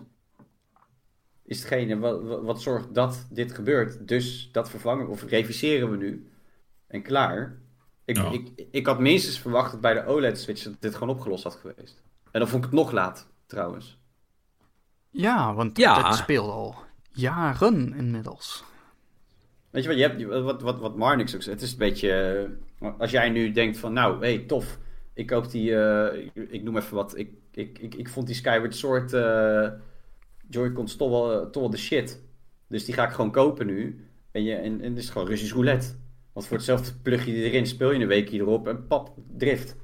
[1.44, 4.08] is hetgene wat, wat, wat zorgt dat dit gebeurt.
[4.08, 6.30] Dus dat vervangen of reviseren we nu.
[6.88, 7.58] En klaar.
[8.06, 8.32] Ik, Ja.
[8.32, 12.04] ik, ik had minstens verwacht dat bij de OLED-switch dat dit gewoon opgelost had geweest.
[12.32, 13.99] En dan vond ik het nog laat, trouwens.
[15.10, 16.04] Ja, want Ja.
[16.10, 16.76] dit speelt al
[17.12, 18.64] jaren inmiddels.
[19.70, 22.12] Weet je wat, je hebt, wat, wat, wat Marnix ook zegt, het is een beetje,
[22.80, 24.78] eh, als jij nu denkt van, nou, hé, hey, tof,
[25.14, 28.36] ik koop die, eh, ik, ik noem even wat, ik, ik, ik, ik vond die
[28.36, 29.68] Skyward Sword eh
[30.50, 32.22] Joy-Cons toch wel, toch wel de shit.
[32.68, 34.08] Dus die ga ik gewoon kopen nu.
[34.32, 35.88] En, je, en, en het is gewoon Russisch roulette.
[36.34, 39.76] Want voor hetzelfde plug je die erin, speel je een weekje erop en pap, drift.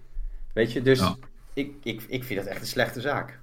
[0.53, 1.15] Weet je, dus Ja.
[1.53, 3.39] ik, ik, ik vind dat echt een slechte zaak.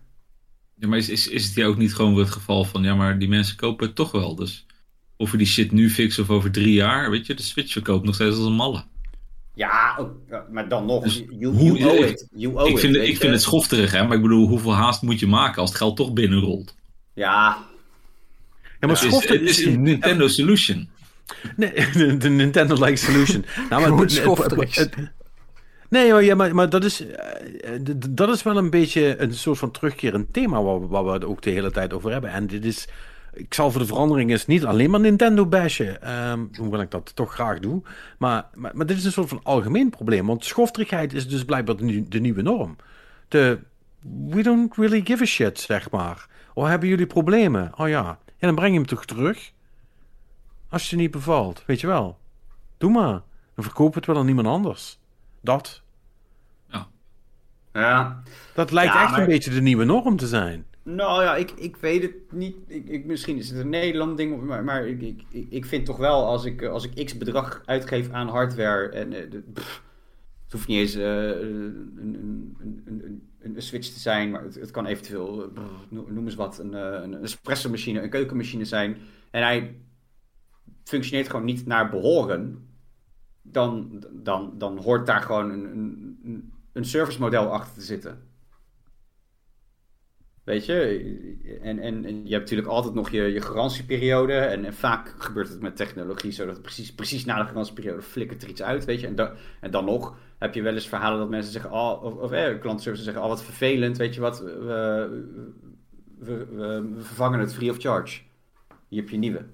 [0.79, 2.95] Ja, maar is, is, is het hier ook niet gewoon weer het geval van, ja,
[2.95, 4.35] maar die mensen kopen het toch wel.
[4.35, 4.67] Dus
[5.17, 8.05] of we die shit nu fixen of over drie jaar, weet je, de Switch verkoopt
[8.05, 8.85] nog steeds als een malle.
[9.55, 10.15] Ja, ook,
[10.51, 12.27] maar dan nog, Dus you, you hoe- owe ik- it.
[12.35, 15.03] You owe ik it, vind, ik vind het schofterig, hè, maar ik bedoel, hoeveel haast
[15.03, 16.75] moet je maken als het geld toch binnenrolt?
[17.15, 17.57] Ja,
[18.81, 20.89] Ja, maar Het is, schoften het is een Nintendo Solution.
[21.57, 21.73] Nee,
[22.19, 23.45] de, Nintendo-like solution.
[23.71, 24.95] Nou, maar het- het-
[25.93, 29.59] Nee, ja, maar, maar dat, is, eh, d- dat is wel een beetje een soort
[29.59, 32.31] van terugkerend thema waar, we- het ook de hele tijd over hebben.
[32.31, 32.89] En dit is,
[33.33, 37.17] ik zal voor de verandering eens niet alleen maar Nintendo bashen, ehm, hoewel ik dat
[37.17, 37.83] toch graag doe.
[38.19, 41.77] Maar, maar, maar dit is een soort van algemeen probleem, want schofterigheid is dus blijkbaar
[41.77, 42.77] de, nieuw- de nieuwe norm.
[43.29, 43.59] De
[44.31, 46.27] we don't really give a shit, zeg maar.
[46.55, 47.73] Oh, hebben jullie problemen?
[47.77, 48.03] Oh ja.
[48.39, 49.53] Ja, dan breng je hem toch terug?
[50.69, 52.19] Als je niet bevalt, weet je wel.
[52.79, 53.21] Doe maar.
[53.55, 54.99] Dan verkoop het wel aan niemand anders.
[55.41, 55.82] Dat.
[57.73, 58.23] Ja.
[58.55, 60.65] Dat lijkt Ja, echt maar- een beetje de nieuwe norm te zijn.
[60.85, 62.57] Nou ja, ik, ik weet het niet.
[62.67, 65.97] Ik, ik, misschien is het een Nederland ding, maar, maar ik, ik, ik- vind toch
[65.97, 69.83] wel als ik, als ik x bedrag uitgeef aan hardware en eh, pff,
[70.45, 74.71] Het hoeft niet eens uh, een, een, een, een, switch te zijn, maar het, het
[74.71, 75.53] kan eventueel,
[75.89, 76.73] noem eens wat, een,
[77.03, 78.97] een espresso machine, een keukenmachine zijn.
[79.31, 79.75] En hij
[80.85, 82.67] functioneert gewoon niet naar behoren.
[83.43, 85.65] Dan, dan, dan hoort daar gewoon een,
[86.25, 88.31] een, een service model achter te zitten.
[90.45, 94.33] Weet je, en, en, en, je hebt natuurlijk altijd nog je, je garantieperiode.
[94.33, 98.43] En, en, vaak gebeurt het met technologie zodat het precies, precies na de garantieperiode flikkert
[98.43, 98.85] er iets uit.
[98.85, 102.03] Weet je, en, en dan nog heb je wel eens verhalen dat mensen zeggen: oh,
[102.03, 105.25] of, of eh, klantenservice zeggen: Oh, wat vervelend, weet je wat, we,
[106.19, 108.21] we, we, vervangen het free of charge.
[108.89, 109.45] Hier heb je nieuwe.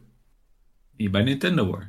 [0.97, 1.87] Hier bij Nintendo hoor.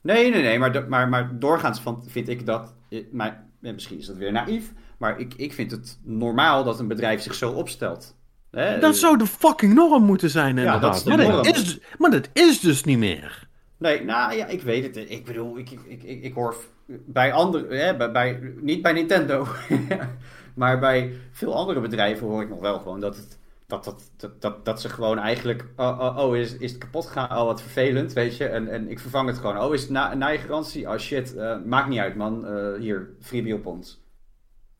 [0.00, 2.74] Nee, nee, nee, maar, maar, maar doorgaans van, vind ik dat.
[3.10, 7.22] Maar, misschien is dat weer naïef, maar ik, ik vind het normaal dat een bedrijf
[7.22, 8.16] zich zo opstelt.
[8.80, 11.04] Dat zou de fucking norm moeten zijn, inderdaad.
[11.04, 13.48] Ja, dat maar, dat is, maar dat is dus niet meer.
[13.76, 15.10] Nee, nou ja, ik weet het.
[15.10, 16.56] Ik bedoel, ik, ik, ik, ik hoor
[16.86, 19.46] bij andere, hè, bij, bij, niet bij Nintendo,
[20.54, 23.37] maar bij veel andere bedrijven hoor ik nog wel gewoon dat, het,
[23.68, 23.84] dat,
[24.16, 27.38] dat, dat, dat, ze gewoon eigenlijk, oh, oh, oh, is, is het kapot gegaan?
[27.38, 28.44] Oh, wat vervelend, weet je.
[28.44, 29.58] En, en ik vervang het gewoon.
[29.58, 30.88] Oh, is het na, na je garantie?
[30.88, 32.44] Oh shit, uh, maakt niet uit man.
[32.46, 34.00] Uh, hier, freebie op ons.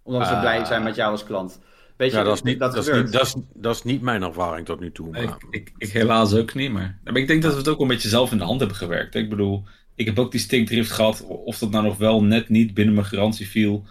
[0.02, 1.60] Omdat ze uh, blij zijn met jou als klant.
[1.96, 4.02] Weet je, ja, dat, is niet, dat, dat, is niet, dat, is, dat is niet
[4.02, 5.16] mijn ervaring tot nu toe.
[5.16, 7.88] Ik, ik, ik, helaas ook niet, maar, maar ik denk dat we het ook een
[7.88, 9.14] beetje zelf in de hand hebben gewerkt.
[9.14, 12.74] Ik bedoel, ik heb ook die stinkdrift gehad, of dat nou nog wel net niet
[12.74, 13.84] binnen mijn garantie viel.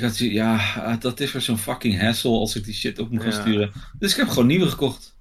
[0.00, 3.22] Ik had ja, dat is weer zo'n fucking hassle als ik die shit op moet
[3.22, 3.72] gaan sturen.
[3.98, 5.16] Dus ik heb gewoon nieuwe gekocht.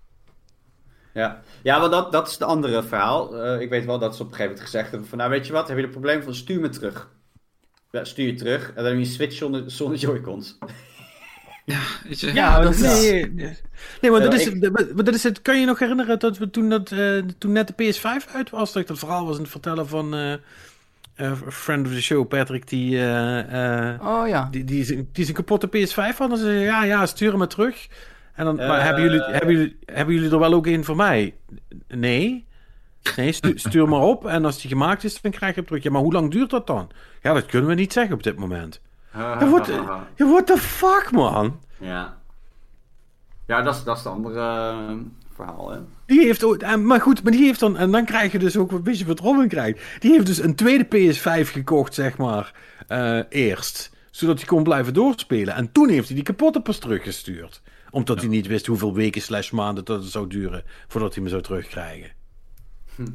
[1.14, 3.46] Ja, ja want dat, dat is het andere verhaal.
[3.46, 5.48] Uh, ik weet wel dat ze op een gegeven moment gezegd hebben van, nou weet
[5.48, 7.10] je wat, heb je een probleem van stuur me terug.
[7.92, 10.58] Ja, stuur je terug en dan heb je een switch zonder, zonder Joy-Cons.
[11.66, 12.34] Ja, weet je.
[12.34, 13.34] Ja, dat, nee,
[14.02, 14.52] nee, maar dat, is,
[14.96, 15.42] dat is het.
[15.42, 18.74] Kan je nog herinneren dat we toen, dat, uh, toen net de PS5 uit was,
[18.74, 20.34] dat ik dat verhaal was aan het vertellen van uh,
[21.22, 24.48] uh, friend of the show, Patrick, die, oh, ja.
[24.52, 26.38] die, die, die, die zijn kapotte PS5 hadden.
[26.38, 27.88] Ze ja, ja, stuur hem maar terug.
[28.34, 31.36] En dan, maar hebben jullie, hebben, jullie, hebben jullie er wel ook een voor mij?
[31.88, 32.48] Nee.
[33.16, 34.26] Nee, stuur, stuur maar op.
[34.26, 35.84] En als die gemaakt is, dan krijg je hem terug.
[35.84, 36.90] Ja, maar hoe lang duurt dat dan?
[37.22, 38.82] Ja, dat kunnen we niet zeggen op dit moment.
[39.14, 39.68] Ja, what,
[40.16, 41.60] ja, what the fuck, man?
[41.78, 42.18] Ja.
[43.46, 44.98] Ja, dat is, dat is het andere uh,
[45.40, 45.80] verhaal, hè.
[46.06, 48.58] Die heeft ook, eh, maar goed, maar die heeft dan, en dan krijg je dus
[48.58, 49.82] ook een beetje wat Robin krijgt.
[50.00, 52.54] Die heeft dus een tweede PS5 gekocht, zeg maar,
[52.90, 53.98] uh, eerst.
[54.12, 55.56] Zodat hij kon blijven doorspelen.
[55.56, 57.62] En toen heeft hij die kapotte pas teruggestuurd.
[57.92, 58.22] Omdat ja.
[58.22, 61.42] hij niet wist hoeveel weken slash maanden dat het zou duren voordat hij me zou
[61.42, 62.12] terugkrijgen.
[62.96, 63.06] Hm.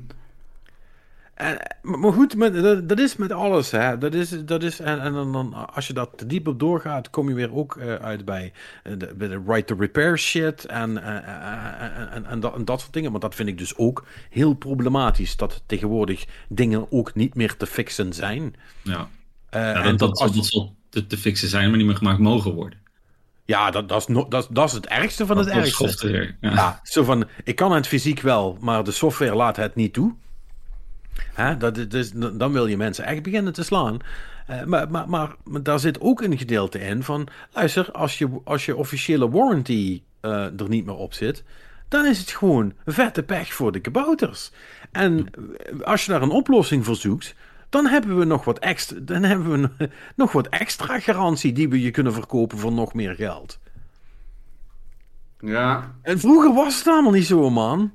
[1.35, 3.71] En, maar goed, dat, dat, is met alles.
[3.71, 3.99] Hè.
[3.99, 7.29] Dat is, dat is, en, en dan, als je dat te diep op doorgaat, kom
[7.29, 8.53] je weer ook uh, uit bij,
[8.85, 11.07] uh, de, bij de right to repair shit en, uh,
[12.15, 13.11] en, en, dat, en dat soort dingen.
[13.11, 15.37] Want dat vind ik dus ook heel problematisch.
[15.37, 18.55] Dat tegenwoordig dingen ook niet meer te fixen zijn.
[18.83, 19.09] Ja,
[19.51, 22.55] ja en dat, als, dat zal te, te fixen zijn, maar niet meer gemaakt mogen
[22.55, 22.79] worden.
[23.45, 25.89] Ja, dat, dat, is no, dat, dat is het ergste van dat het ergste.
[25.89, 26.51] Software, ja.
[26.51, 26.81] ja.
[26.83, 30.15] zo van, ik kan het fysiek wel, maar de software laat het niet toe.
[31.35, 31.57] Hè?
[31.57, 33.99] Dat, dus, dan wil je mensen echt beginnen te slaan.
[34.51, 37.29] Uh, maar, maar, maar, maar, daar zit ook een gedeelte in van...
[37.53, 41.45] luister, als je, als je officiële warranty uh, er niet meer op zit...
[41.89, 44.53] dan is het gewoon vette pech voor de kabouters.
[44.93, 45.31] En
[45.83, 47.35] als je daar een oplossing voor zoekt...
[47.69, 51.53] dan hebben we nog wat extra, dan hebben we nog wat extra garantie...
[51.53, 53.59] die we je kunnen verkopen voor nog meer geld.
[55.39, 55.95] Ja.
[56.03, 57.93] En vroeger was het allemaal niet zo, man.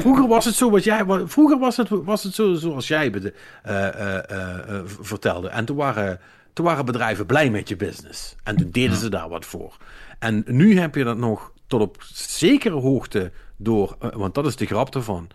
[0.00, 3.22] Vroeger was het zo wat jij, vroeger was het, was het zo zoals jij uh,
[3.66, 5.48] uh, vertelde.
[5.48, 6.20] En toen waren,
[6.52, 8.34] toen waren bedrijven blij met je business.
[8.42, 9.76] En toen deden ze daar wat voor.
[10.18, 14.66] En nu heb je dat nog tot op zekere hoogte door, want dat is de
[14.66, 15.28] grap ervan.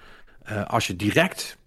[0.67, 1.57] als je direct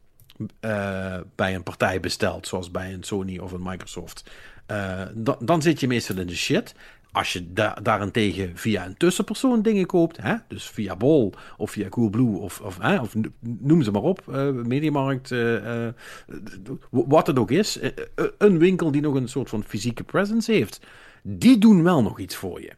[1.35, 4.31] bij een partij bestelt, zoals bij een Sony of een Microsoft,
[5.15, 6.75] dan, dan zit je meestal in de shit.
[7.19, 11.89] Als je da daarentegen via een tussenpersoon dingen koopt, hè, dus via Bol of via
[11.89, 15.89] Coolblue of, of, hè, of noem ze maar op, uh, Mediamarkt, uh, uh,
[16.91, 17.79] wat het ook is,
[18.39, 20.81] een winkel die nog een soort van fysieke presence heeft,
[21.23, 22.73] die doen wel nog iets voor je.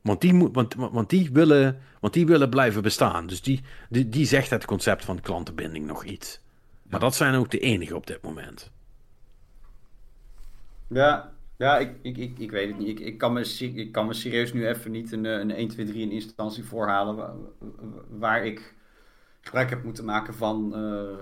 [0.00, 3.26] Want die, moet, want, want, die willen, want die willen blijven bestaan.
[3.26, 6.40] Dus die, die, die zegt het concept van klantenbinding nog iets.
[6.82, 8.70] Maar dat zijn ook de enige op dit moment.
[10.88, 12.88] Ja, ja, ik, ik, ik, ik weet het niet.
[12.88, 15.86] Ik, ik, kan me, ik kan me serieus nu even niet een, een 1, 2,
[15.86, 17.34] 3 in instantie voorhalen waar,
[18.08, 18.74] waar ik
[19.40, 21.18] gebruik heb moeten maken van uh,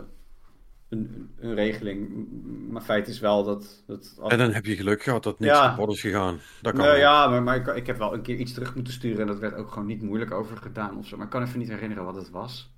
[0.89, 2.29] een, een regeling.
[2.71, 3.83] Maar feit is wel dat...
[3.87, 5.69] dat En dan heb je geluk gehad dat niks ja.
[5.69, 6.41] kapot is gegaan.
[6.63, 8.93] Dat kan uh, ja, maar, maar ik, ik, heb wel een keer iets terug moeten
[8.93, 11.17] sturen en dat werd ook gewoon niet moeilijk over gedaan of zo.
[11.17, 12.75] Maar ik kan even niet herinneren wat het was.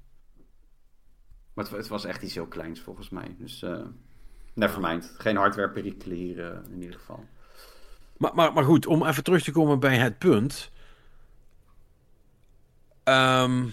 [1.55, 3.37] Maar het, het was echt iets heel kleins volgens mij.
[3.39, 3.81] Dus uh,
[4.55, 5.15] nevermind.
[5.19, 7.25] Geen hardware perikelen hier in ieder geval.
[8.19, 10.71] Maar, maar, maar goed, om even terug te komen bij het punt.
[13.05, 13.65] Ehm,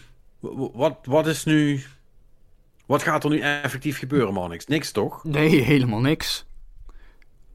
[0.74, 1.84] wat, wat is nu.
[2.86, 4.66] Wat gaat er nu effectief gebeuren, Monix?
[4.66, 5.24] Niks toch?
[5.24, 6.46] Nee, helemaal niks.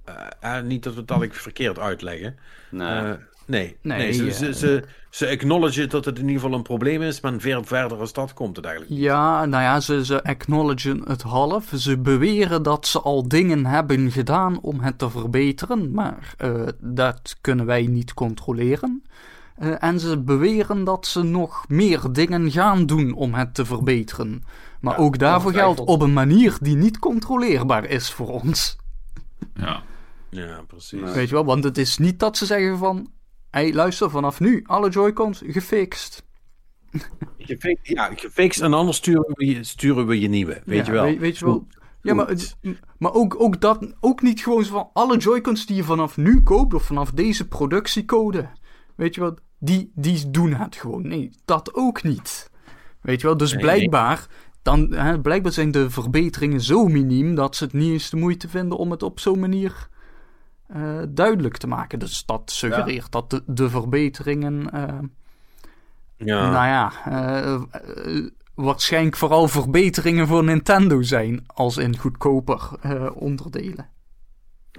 [0.05, 2.39] Eh, eh, niet dat we het al verkeerd uitleggen.
[2.71, 3.15] Nou, Eh,
[3.51, 7.03] nee, Nee, nee, ze, ze, ze, ze acknowledgen dat het in ieder geval een probleem
[7.03, 8.95] is, maar ver, verder als dat komt het eigenlijk.
[8.95, 9.03] niet.
[9.03, 11.73] Ja, nou ja, ze, ze acknowledgen het half.
[11.75, 17.37] Ze beweren dat ze al dingen hebben gedaan om het te verbeteren, maar eh, dat
[17.41, 19.03] kunnen wij niet controleren.
[19.57, 24.45] Eh, en ze beweren dat ze nog meer dingen gaan doen om het te verbeteren.
[24.81, 28.77] Maar Ja, ook daarvoor geldt op een manier die niet controleerbaar is voor ons.
[29.55, 29.83] Ja.
[30.31, 31.13] Ja, precies.
[31.13, 33.11] Weet je wel, want het is niet dat ze zeggen van...
[33.51, 36.27] Hey, luister, vanaf nu, alle Joy-Cons gefixt.
[37.39, 40.63] Gefixt, ja, gefixt en anders sturen we je, sturen we je nieuwe.
[40.65, 41.05] Weet Ja, je wel.
[41.05, 41.67] Weet, weet je wel.
[42.03, 42.35] Ja, maar,
[42.99, 46.43] maar ook, ook dat, ook niet gewoon zo van alle Joy-Cons die je vanaf nu
[46.43, 48.49] koopt, of vanaf deze productiecode.
[48.97, 51.09] Weet je wel, die, die doen het gewoon.
[51.09, 52.51] Nee, dat ook niet.
[53.01, 53.61] Weet je wel, dus Nee.
[53.61, 54.27] blijkbaar,
[54.63, 58.49] dan, hè, blijkbaar zijn de verbeteringen zo miniem dat ze het niet eens de moeite
[58.49, 59.89] vinden om het op zo'n manier
[60.73, 61.99] eh, duidelijk te maken.
[61.99, 64.99] Dus dat suggereert dat de, de verbeteringen, eh,
[66.17, 66.51] Ja.
[66.51, 67.61] nou ja, eh,
[68.55, 73.89] waarschijnlijk vooral verbeteringen voor Nintendo zijn, als in goedkoper eh, onderdelen.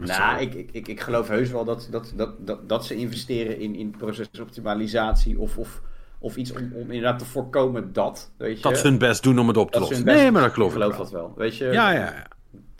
[0.02, 3.60] Nou, ik, ik, ik, ik geloof heus wel dat, dat, dat, dat, dat ze investeren
[3.60, 5.82] in, in procesoptimalisatie of, of,
[6.20, 8.64] of iets om, om inderdaad te voorkomen dat, weet je.
[8.64, 10.06] dat ze hun best doen om het op te lossen.
[10.06, 11.04] Nee, maar dat geloof ik, geloof wel.
[11.04, 11.34] dat wel.
[11.36, 12.28] Weet je, Ja, ja, ja.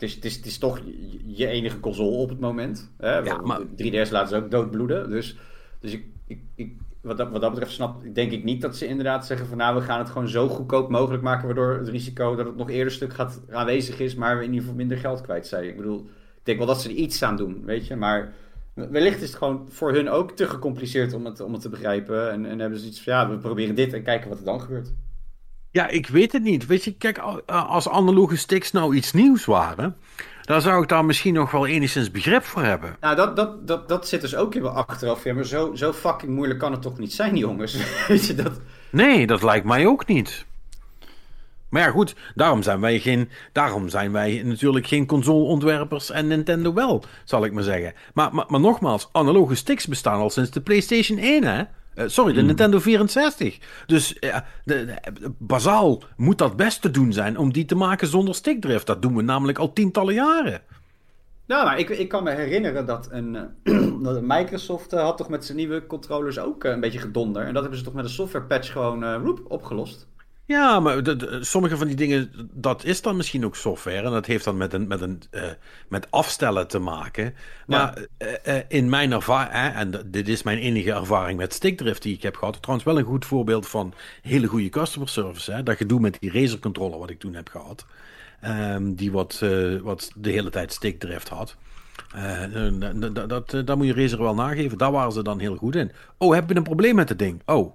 [0.02, 0.80] Het, is, het, is, het is toch
[1.26, 2.90] je, enige console op het moment.
[2.98, 3.18] Hè?
[3.18, 5.10] Ja, maar- 3DS laten ze ook doodbloeden.
[5.10, 5.36] Dus,
[5.78, 8.86] dus ik, ik, ik, wat, dat, wat dat betreft snap, denk ik niet dat ze
[8.86, 12.36] inderdaad zeggen van nou we gaan het gewoon zo goedkoop mogelijk maken waardoor het risico
[12.36, 15.20] dat het nog eerder stuk gaat aanwezig is, maar we in ieder geval minder geld
[15.20, 15.68] kwijt zijn.
[15.68, 16.00] Ik bedoel,
[16.36, 17.96] ik denk wel dat ze er iets aan doen, weet je.
[17.96, 18.32] Maar
[18.74, 22.30] wellicht is het gewoon voor hun ook te gecompliceerd om het, om het te begrijpen.
[22.30, 24.60] En, en hebben ze iets van ja, we proberen dit en kijken wat er dan
[24.60, 24.92] gebeurt.
[25.72, 26.66] Ja, ik weet het niet.
[26.66, 29.96] Weet je, kijk, al- als analoge sticks nou iets nieuws waren,
[30.42, 32.96] dan zou ik daar misschien nog wel enigszins begrip voor hebben.
[33.00, 35.24] Nou, dat, dat, dat, dat zit dus ook in mijn achteraf.
[35.24, 37.76] Ja, maar zo, zo fucking moeilijk kan het toch niet zijn, jongens?
[38.08, 38.52] Weet je, dat...
[38.90, 40.44] Nee, dat lijkt mij ook niet.
[41.68, 46.72] Maar ja, goed, daarom zijn wij, geen, daarom zijn wij natuurlijk geen consoleontwerpers en Nintendo
[46.72, 47.94] wel, zal ik maar zeggen.
[48.14, 51.62] Maar, maar, maar nogmaals, analoge sticks bestaan al sinds de PlayStation 1, hè?
[51.94, 53.58] Eh, sorry, de Nintendo 64.
[53.86, 58.06] Dus eh, de, de- bazaal moet dat best te doen zijn om die te maken
[58.08, 58.86] zonder stickdrift.
[58.86, 60.60] Dat doen we namelijk al tientallen jaren.
[61.46, 65.28] Nou, maar ik, ik kan me herinneren dat een, eh, dat Microsoft eh, had toch
[65.28, 67.42] met zijn nieuwe controllers ook een beetje gedonder.
[67.44, 70.06] En dat hebben ze toch met een software patch gewoon eh, roep, opgelost.
[70.52, 74.02] Ja, maar de- de- sommige van die dingen, dat is dan misschien ook software.
[74.02, 75.42] En dat heeft dan met, een, met, een, eh,
[75.88, 77.34] met afstellen te maken.
[77.66, 82.14] Maar eh, eh, in mijn ervaring, en dit is mijn enige ervaring met stickdrift die
[82.14, 82.58] ik heb gehad.
[82.62, 85.52] Trouwens wel een goed voorbeeld van hele goede customer service.
[85.52, 85.62] Hè?
[85.62, 87.86] Dat gedoe met die Razer controller wat ik toen heb gehad.
[88.40, 91.56] Ehm, die wat, eh, wat de hele tijd stickdrift had.
[92.14, 92.42] Eh,
[93.28, 94.78] dat, eh, daar moet je Razer wel nageven.
[94.78, 95.92] Daar waren ze dan heel goed in.
[96.18, 97.42] Oh, heb je een probleem met het ding?
[97.46, 97.72] Oh,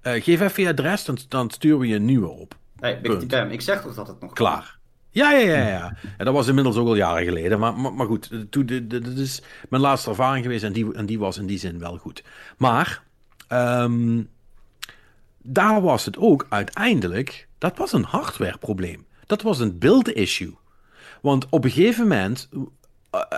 [0.00, 2.54] eh, geef even je adres, dan, dan sturen we je een nieuwe op.
[2.80, 4.78] Nee, Big Bam, ik zeg toch dat het nog Klaar.
[5.10, 5.96] Ja, ja, ja, ja.
[6.16, 7.58] En dat was inmiddels ook al jaren geleden.
[7.58, 11.06] Maar, maar, maar goed, eh, toen, dat is mijn laatste ervaring geweest en die, en
[11.06, 12.24] die was in die zin wel goed.
[12.56, 13.02] Maar
[13.48, 14.22] ehm,
[15.38, 19.06] daar was het ook uiteindelijk, dat was een hardwareprobleem.
[19.26, 20.54] Dat was een build issue.
[21.22, 22.48] Want op een gegeven moment,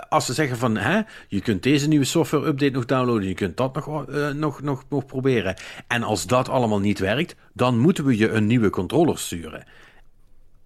[0.09, 3.57] als ze zeggen van, hè, je kunt deze nieuwe software update nog downloaden, je kunt
[3.57, 5.55] dat nog, eh, nog, nog, nog proberen.
[5.87, 9.63] En als dat allemaal niet werkt, dan moeten we je een nieuwe controller sturen.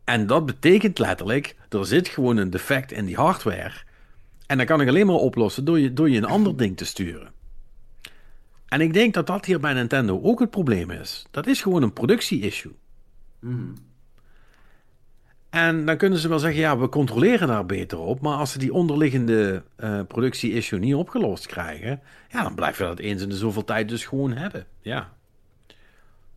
[0.04, 3.74] En dat betekent letterlijk, er zit gewoon een defect in die hardware.
[4.46, 6.86] En dat kan ik alleen maar oplossen door je, door je een ander ding te
[6.86, 7.32] sturen.
[8.68, 11.26] En ik denk dat dat hier bij Nintendo ook het probleem is.
[11.32, 12.76] Dat is gewoon een productie-issue.
[15.50, 18.22] En dan kunnen ze wel zeggen, ja, we controleren daar beter op.
[18.22, 23.06] Maar als ze die onderliggende eh, productie-issue niet opgelost krijgen, ja, dan blijven we dat
[23.06, 24.66] eens in de zoveel tijd dus gewoon hebben.
[24.82, 25.16] Ja.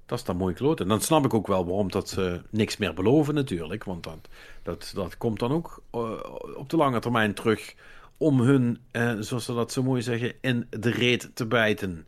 [0.06, 0.88] Dat is dan mooi kloten.
[0.88, 3.84] Dan snap ik ook wel waarom dat ze niks meer beloven natuurlijk.
[3.84, 4.28] Want dat,
[4.62, 6.10] dat, dat komt dan ook eh,
[6.56, 7.74] op de lange termijn terug
[8.16, 12.06] om hun, eh, zoals ze dat zo mooi zeggen, in de reet te bijten.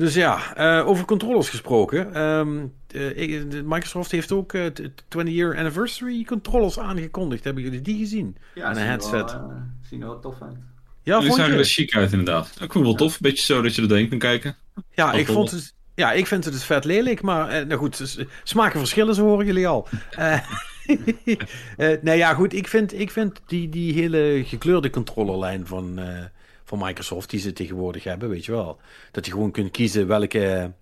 [0.00, 2.14] Dus ja, eh, over controllers gesproken.
[2.14, 2.58] ehm,
[2.88, 7.44] eh, Microsoft heeft ook eh, t- 20-year anniversary controllers aangekondigd.
[7.44, 8.36] Hebben jullie die gezien?
[8.54, 9.32] Ja, een er headset.
[9.32, 9.56] Wel, eh,
[9.88, 10.56] zien er wel tof uit.
[11.02, 12.46] Ja, vond zagen er chic uit inderdaad.
[12.46, 13.12] Ik vond het wel tof.
[13.12, 14.56] Een beetje zo dat je er doorheen kan kijken.
[14.90, 15.74] Ja, ik vond het.
[15.94, 19.46] Ja, ik vind het dus vet lelijk, maar eh, nou goed, smaken verschillen, zo horen
[19.46, 19.88] jullie al.
[20.16, 20.38] Eh
[21.76, 26.24] eh, nou ja, goed, ik vind, ik vind die, die hele gekleurde controllerlijn van, eh,
[26.70, 28.80] van Microsoft die ze tegenwoordig hebben, weet je wel.
[29.10, 30.72] Dat je gewoon kunt kiezen welke,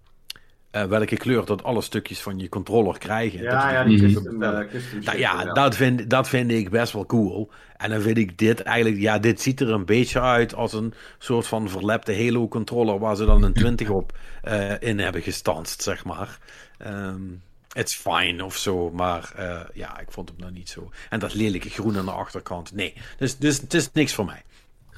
[0.70, 3.43] eh, welke kleur dat alle stukjes van je controller krijgen.
[3.43, 6.51] dat Ja, je ja, die die custom, eh, custom nou ja, dat vind, dat vind
[6.51, 7.51] ik best wel cool.
[7.77, 10.94] En dan vind ik dit eigenlijk, ja, dit ziet er een beetje uit als een
[11.19, 15.82] soort van verlepte Halo controller waar ze dan een 20 op eh, in hebben gestanst,
[15.82, 16.39] zeg maar.
[16.78, 17.23] Ehm
[17.73, 19.32] it's fine of zo, maar
[19.74, 20.90] ja, ik vond hem nou niet zo.
[21.10, 22.94] En dat lelijke groen aan de achterkant, nee.
[23.19, 24.43] Dus, dus het is niks voor mij.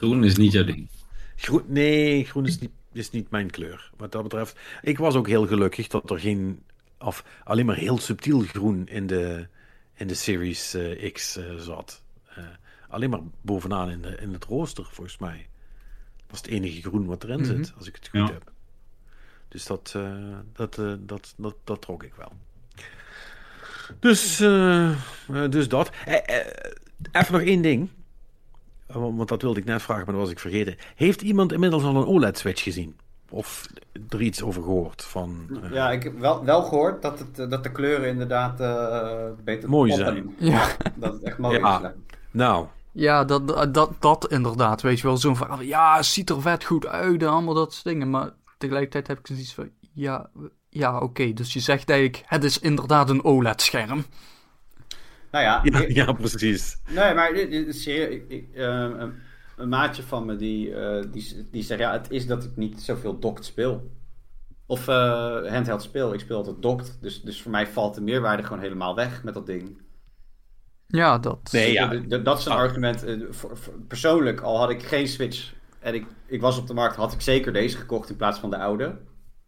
[0.01, 0.89] Groen is niet jouw ding.
[1.37, 3.91] Groen, nee, groen is niet, is niet mijn kleur.
[3.97, 4.59] Wat dat betreft.
[4.83, 6.63] Ik was ook heel gelukkig dat er geen.
[6.99, 9.47] Of alleen maar heel subtiel groen in de,
[9.95, 12.03] in de Series eh, X eh, zat.
[12.35, 12.45] Eh,
[12.89, 15.47] alleen maar bovenaan in, de, in het rooster, volgens mij.
[16.17, 18.33] Dat was het enige groen wat erin zit, als ik het goed Ja.
[18.33, 18.53] heb.
[19.49, 19.97] Dus dat,
[20.53, 22.33] dat, dat, dat, dat trok ik wel.
[24.01, 24.37] Dus,
[25.51, 25.91] dus dat.
[27.13, 27.91] Even nog één ding.
[28.91, 30.77] Eh, Want dat wilde ik net vragen, maar dat was ik vergeten.
[30.95, 32.97] Heeft iemand inmiddels al een OLED-switch gezien?
[33.31, 33.67] Of
[34.09, 35.03] er iets over gehoord?
[35.05, 38.61] Van, eh, Ja, ik heb wel, wel gehoord dat, het, eh, dat de kleuren inderdaad
[38.61, 40.35] eh, beter Mooi zijn.
[40.39, 41.77] Ja, Dat het echt mooi Ja.
[41.77, 41.83] is.
[41.83, 41.95] ja.
[42.31, 44.83] Nou, ja dat, dat, dat, inderdaad.
[44.83, 45.61] Weet je wel, zo'n verhaal.
[45.61, 48.11] Ja, het ziet er vet goed uit en allemaal dat soort dingen.
[48.11, 49.71] Maar tegelijkertijd heb ik zoiets van...
[49.93, 50.31] Ja,
[50.69, 51.33] ja oké.
[51.33, 54.05] Dus je zegt eigenlijk, het is inderdaad een OLED-scherm.
[55.31, 56.77] Nou ja, ja, ik- ja, precies.
[56.89, 58.15] nee, maar dit- dit is serieus.
[58.15, 58.65] Ik, ik, eh,
[58.99, 59.13] een,
[59.57, 62.81] een maatje van me die, eh, die, die zegt, ja, het is dat ik niet
[62.83, 63.91] zoveel docked speel.
[64.67, 66.13] Of eh, handheld speel.
[66.15, 66.99] Ik speel altijd docked.
[67.01, 69.81] Dus, dus voor mij valt de meerwaarde gewoon helemaal weg met dat ding.
[70.87, 71.39] Ja, dat...
[71.53, 71.87] Nee, ja.
[72.19, 72.59] Dat is een Ah.
[72.59, 73.05] argument.
[73.05, 76.75] eh, voor- voor- persoonlijk, al had ik geen Switch en ik, ik was op de
[76.75, 78.97] markt, had ik zeker deze gekocht in plaats van de oude.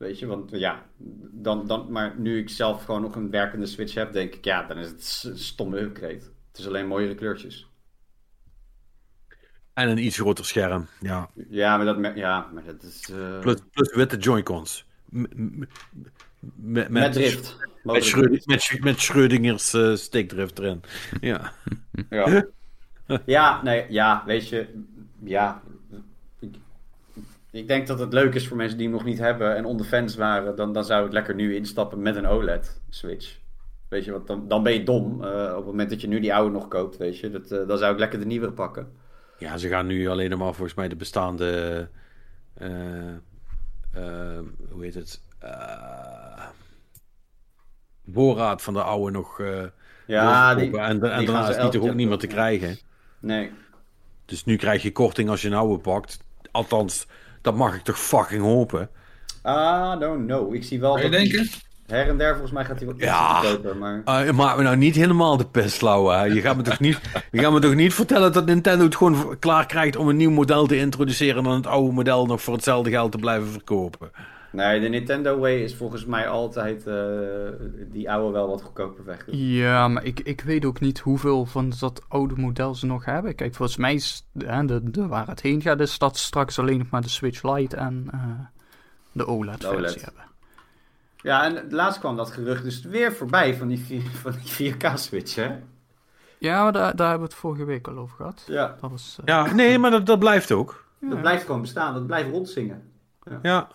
[0.03, 0.87] Weet je, want ja,
[1.33, 4.63] dan, dan, maar nu ik zelf gewoon nog een werkende Switch heb, denk ik, ja,
[4.63, 6.21] dan is het stomme upgrade.
[6.49, 7.71] Het is alleen mooiere kleurtjes.
[9.73, 10.87] En een iets groter scherm.
[11.01, 11.31] Ja.
[11.49, 13.11] Ja, maar dat, ja, maar dat is...
[13.11, 14.87] eh, Plus, plus witte Joy-Cons.
[15.09, 17.57] Met, met drift.
[17.83, 20.81] Met, Schröd- Schrödingers stickdrift erin.
[21.21, 21.53] Ja.
[22.11, 22.45] Ja.
[23.27, 24.85] ja, nee, ja, weet je,
[25.25, 25.63] ja.
[27.53, 29.77] Ik, denk dat het leuk is voor mensen die hem nog niet hebben en on
[29.77, 30.57] the fence waren.
[30.57, 33.39] Dan, dan zou ik lekker nu instappen met een OLED-switch.
[33.89, 35.25] Weet je, want dan, dan ben je dom.
[35.25, 37.31] eh, op het moment dat je nu die oude nog koopt, weet je.
[37.31, 38.93] Dat, eh, dan zou ik lekker de nieuwe pakken.
[39.39, 41.89] ja, ze gaan nu alleen maar volgens mij de bestaande.
[42.55, 42.69] eh,
[44.71, 45.23] hoe heet het?
[48.13, 49.43] Voorraad van de oude nog.
[50.07, 52.79] Ja, die, en, en die daarna ze is toch ook niet meer te krijgen.
[53.21, 53.53] Nee.
[54.25, 56.19] Dus nu krijg je korting als je een oude pakt.
[56.51, 57.07] Althans,
[57.43, 58.89] dat mag ik toch fucking hopen.
[59.43, 60.55] Ah, don't know.
[60.55, 61.51] Ik zie wel Kan je dat die- denken?
[61.87, 63.41] her en der volgens mij gaat hij wat Ja.
[63.41, 64.03] goedkoper, maar...
[64.27, 65.81] Uh, maak me nou niet helemaal de pest.
[65.81, 67.01] Je gaat me toch niet,
[67.31, 70.31] je gaat me toch niet vertellen dat Nintendo het gewoon klaar krijgt om een nieuw
[70.31, 74.11] model te introduceren en dan het oude model nog voor hetzelfde geld te blijven verkopen.
[74.53, 76.97] Nee, de Nintendo Way is volgens mij altijd eh,
[77.93, 79.25] die oude wel wat goedkoper weg.
[79.31, 83.35] Ja, maar ik, ik weet ook niet hoeveel van dat oude model ze nog hebben.
[83.35, 86.79] Kijk, volgens mij is hè, de, de, waar het heen gaat, is dat straks alleen
[86.79, 88.21] nog maar de Switch Lite en eh,
[89.13, 90.05] de OLED-versie OLED.
[90.05, 90.25] hebben.
[91.17, 95.51] Ja, en laatst kwam dat gerucht dus weer voorbij van die, van die 4K-switch, hè?
[96.39, 98.45] Ja, maar daar, daar hebben we het vorige week al over gehad.
[98.47, 100.85] Ja, Dat was, eh, Ja, nee, maar dat, dat blijft ook.
[101.01, 101.95] dat blijft gewoon bestaan.
[101.95, 102.83] Dat blijft rondzingen.
[103.25, 103.69] Ja, ja,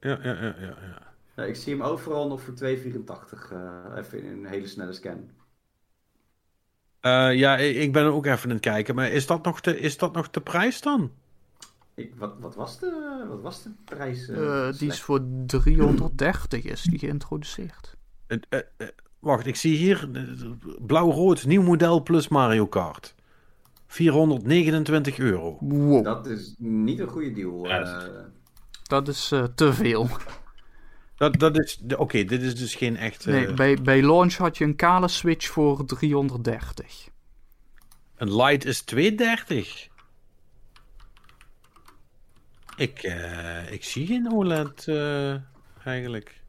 [0.00, 0.54] ja, ja, ja.
[0.58, 1.04] ja.
[1.36, 3.52] Ja, ik zie hem overal nog voor 2,84.
[3.52, 5.30] eh even in een hele snelle scan.
[7.00, 9.80] Eh, ja, ik ben er ook even aan het kijken, maar is dat nog de,
[9.80, 11.10] is dat nog de prijs dan?
[11.94, 14.28] Ik, wat, wat, was de, wat was de prijs?
[14.28, 17.96] eh, die is voor 330 is die geïntroduceerd.
[19.18, 20.08] Wacht, ik zie hier
[20.86, 23.14] blauw-rood, nieuw model plus Mario Kart.
[23.86, 25.56] 429 euro.
[25.60, 27.66] Wow, dat, is niet een goede deal.
[27.66, 28.24] Ja, eh.
[28.88, 30.08] Dat is eh, te veel.
[31.16, 33.26] Dat, dat is, oké, dit is dus geen echt...
[33.26, 37.08] eh, Nee, bij, bij launch had je een kale Switch voor 330.
[38.16, 39.88] Een light is 230.
[42.76, 45.34] Ik, eh, ik zie geen OLED eh,
[45.84, 46.40] eigenlijk.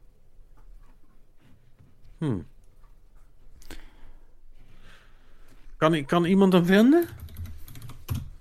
[2.18, 2.38] Hm.
[5.76, 7.08] Kan, kan iemand hem vinden?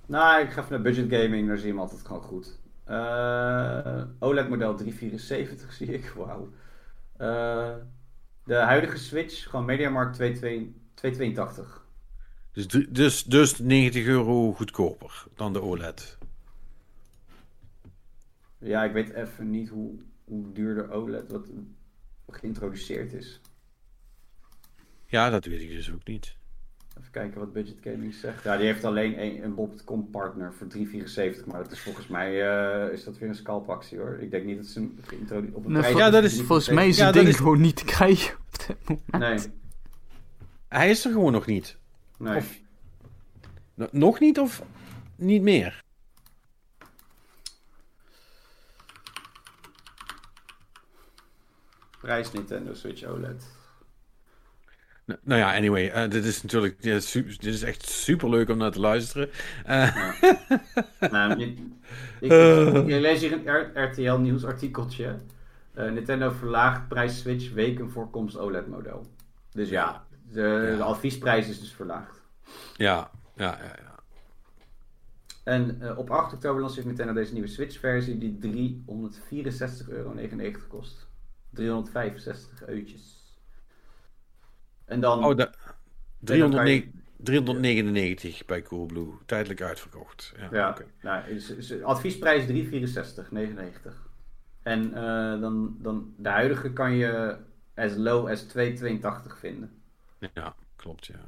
[0.05, 2.56] Nou, ik ga even naar budget gaming, daar zie je hem altijd gewoon goed.
[2.87, 6.49] Eh, OLED model 374 zie ik, wauw.
[7.17, 7.75] Eh,
[8.43, 11.85] de huidige Switch, gewoon Mediamarkt 22 282.
[12.51, 16.17] Dus, drie- dus, dus 90 euro goedkoper dan de OLED.
[18.57, 21.47] Ja, ik weet even niet hoe, hoe duur de OLED wat
[22.29, 23.41] geïntroduceerd is.
[25.05, 26.35] Ja, dat weet ik dus ook niet.
[26.99, 28.43] Even kijken wat Budget Gaming zegt.
[28.43, 31.45] Ja, die heeft alleen een, een Bob.com partner voor 3,74.
[31.45, 34.17] Maar dat is volgens mij uh, is dat weer een scalpactie hoor.
[34.19, 35.97] Ik denk niet dat ze hem op een nee, prijs...
[35.97, 37.35] Ja, dat is Volgens mij is ja, ding is...
[37.35, 38.77] gewoon niet te krijgen op dit
[39.11, 39.43] moment.
[39.43, 39.53] Nee.
[40.67, 41.77] Hij is er gewoon nog niet.
[42.17, 42.35] Nee.
[42.37, 42.59] Of,
[43.91, 44.63] nog niet of
[45.15, 45.83] niet meer?
[52.01, 53.56] Prijs Nintendo Switch OLED.
[55.07, 58.57] Nou, ja, anyway, uh, dit is natuurlijk dit is, dit is echt super leuk om
[58.57, 59.29] naar te luisteren.
[59.67, 60.15] Uh, ja.
[61.11, 61.45] nou, je,
[62.19, 62.31] ik,
[62.89, 65.15] je lees hier een RTL Nieuws artikeltje.
[65.77, 69.05] Uh, Nintendo verlaagt prijs Switch weken voor komst OLED model.
[69.51, 70.75] Dus ja, de, ja.
[70.75, 72.21] de adviesprijs is dus verlaagd.
[72.75, 73.75] Ja, ja, ja.
[73.81, 73.95] ja.
[75.43, 80.13] En op 8 oktober lanceert Nintendo deze nieuwe Switch-versie die 364,99 euro
[80.67, 81.07] kost.
[81.53, 83.16] 365 eutjes.
[84.87, 85.25] En dan...
[85.25, 85.49] Oh, de,
[86.19, 86.85] 300,
[87.17, 89.13] 399 bij Coolblue.
[89.25, 90.33] Tijdelijk uitverkocht.
[90.37, 90.85] Ja, ja okay.
[91.01, 92.51] nou, is, is, adviesprijs 364,99.
[94.63, 97.37] En uh, dan, dan de huidige kan je
[97.75, 99.71] as low as 2,82 vinden.
[100.33, 101.19] Ja, klopt, ja.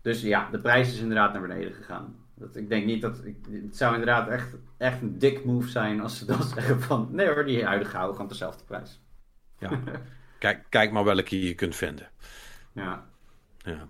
[0.00, 2.16] Dus ja, de prijs is inderdaad naar beneden gegaan.
[2.34, 3.24] Dat, ik denk niet dat...
[3.24, 7.08] Ik, het zou inderdaad echt, echt een dik move zijn als ze dan zeggen van...
[7.10, 9.00] Nee hoor, die huidige houden gewoon dezelfde prijs.
[9.58, 9.80] Ja,
[10.38, 12.08] kijk, kijk maar welke je kunt vinden.
[12.78, 13.06] Ja.
[13.58, 13.86] Ja.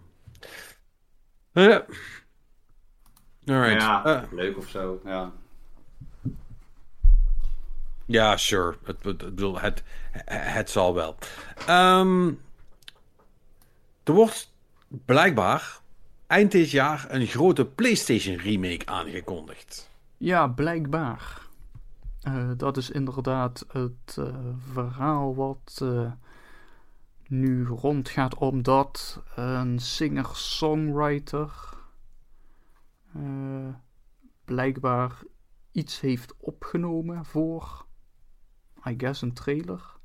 [1.52, 1.78] Uh,
[3.46, 3.82] alright.
[3.82, 5.32] Ja, uh, leuk of zo, ja.
[8.06, 8.76] Ja, sure.
[8.84, 9.82] Het, het, het, het,
[10.32, 11.16] het zal wel.
[11.68, 12.40] Um,
[14.04, 14.52] er wordt
[15.04, 15.80] blijkbaar
[16.26, 19.90] eind dit jaar een grote PlayStation remake aangekondigd.
[20.16, 21.40] Ja, blijkbaar.
[22.28, 24.34] Uh, dat is inderdaad het uh,
[24.72, 26.12] verhaal wat uh,
[27.28, 31.76] nu rondgaat, omdat een singer-songwriter
[34.44, 35.22] blijkbaar
[35.72, 37.86] iets heeft opgenomen voor,
[38.88, 39.96] I guess, een trailer.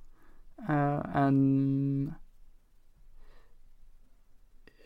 [1.12, 2.18] en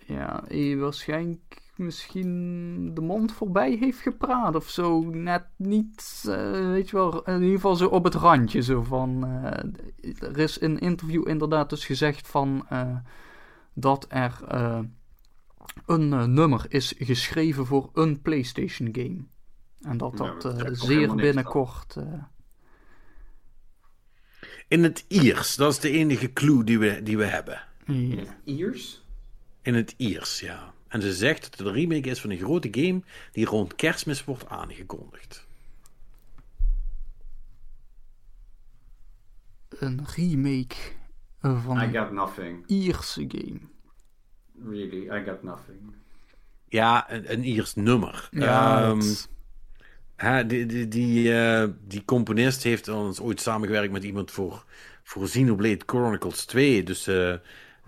[0.05, 5.01] ja, hij waarschijnlijk misschien de mond voorbij heeft gepraat of zo.
[5.01, 8.61] Net niet, uh, weet je wel, in ieder geval zo op het randje.
[8.61, 12.95] Zo van, uh, er is in een interview inderdaad dus gezegd van uh,
[13.73, 14.39] dat er
[15.85, 19.25] een nummer is geschreven voor een PlayStation game.
[19.81, 21.97] En dat dat ja, zeer binnenkort...
[24.67, 27.61] in het Iers, dat is de enige clue die we, die we hebben.
[27.85, 29.05] In het Iers?
[29.61, 30.73] In het Iers, ja.
[30.87, 33.01] En ze zegt dat het een remake is van een grote game
[33.31, 35.47] die rond kerstmis wordt aangekondigd.
[39.69, 40.75] Een remake
[41.39, 42.63] van I got nothing.
[42.67, 43.59] een Ierse game.
[44.63, 45.93] Really, I got nothing.
[46.67, 48.29] Ja, een, een Iers nummer.
[48.31, 49.01] Ja, um,
[50.47, 54.65] die, die, die, uh, die componist heeft ons ooit samengewerkt met iemand voor,
[55.03, 56.83] voor Xenoblade Chronicles 2.
[56.83, 57.35] Dus uh,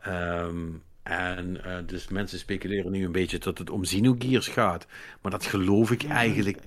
[0.08, 4.88] um, en uh, dus mensen speculeren nu een beetje dat het om Xenogears gaat.
[5.22, 6.60] Maar dat geloof ik eigenlijk.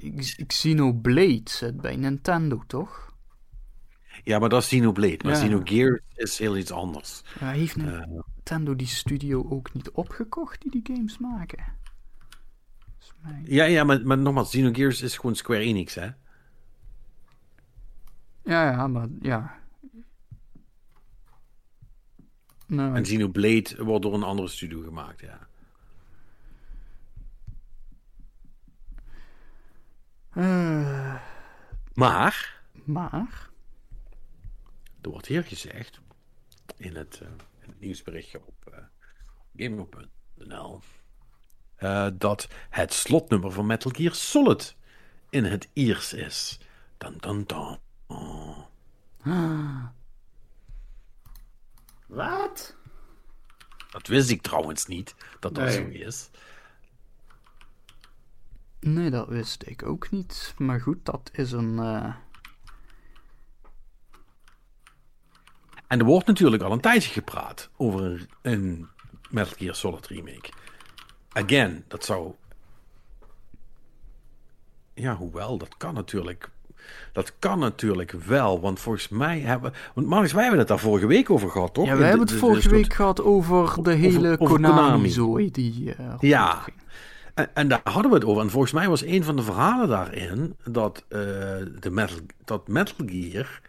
[0.47, 3.15] Xenoblade zit bij Nintendo, toch?
[4.25, 5.19] Ja, maar dat is Xenoblade.
[5.23, 5.39] Maar Ja.
[5.39, 7.23] Xenogears is heel iets anders.
[7.41, 8.01] Ja, heeft Uh,
[8.35, 11.81] Nintendo die studio ook niet opgekocht die die games maken?
[13.45, 16.11] Ja, ja, maar, maar nogmaals, Xenogears is gewoon Square Enix, hè?
[18.45, 19.62] Ja, ja, maar ja.
[22.73, 25.39] Nou, En Xenoblade wordt door een andere studio gemaakt, ja.
[30.31, 31.21] eh,
[31.95, 33.51] Maar, maar.
[35.01, 36.01] er wordt hier gezegd,
[36.77, 37.29] in het, eh,
[37.61, 38.79] in het nieuwsberichtje op uh,
[39.57, 40.81] gamer.nl,
[42.19, 44.77] dat het slotnummer van Metal Gear Solid
[45.31, 46.59] in het Iers is.
[46.99, 47.79] Dan, dan, dan.
[48.07, 48.59] Oh.
[49.23, 49.87] Ah,
[52.13, 52.77] Wat?
[53.91, 55.73] Dat wist ik trouwens niet, dat dat Nee.
[55.75, 56.31] zo is.
[58.81, 60.55] nee, dat wist ik ook niet.
[60.59, 61.79] Maar goed, dat is een.
[61.79, 62.15] eh,
[65.87, 68.89] En er wordt natuurlijk al een tijdje gepraat over een, een
[69.31, 70.53] Metal Gear Solid remake.
[71.33, 72.35] Again, dat zou...
[74.95, 76.51] Ja, hoewel, dat kan natuurlijk...
[77.13, 79.73] Dat kan natuurlijk wel, want volgens mij hebben...
[79.95, 81.87] Want Marnix, wij hebben het daar vorige week over gehad, toch?
[81.87, 84.37] Ja, de- hebben het vorige week gehad over de hele.
[84.37, 85.95] Konami-zooi die.
[85.95, 86.65] eh, Ja.
[87.35, 88.43] En, en daar hadden we het over.
[88.43, 91.19] En volgens mij was een van de verhalen daarin dat, eh,
[91.81, 93.61] de Metal, dat Metal Gear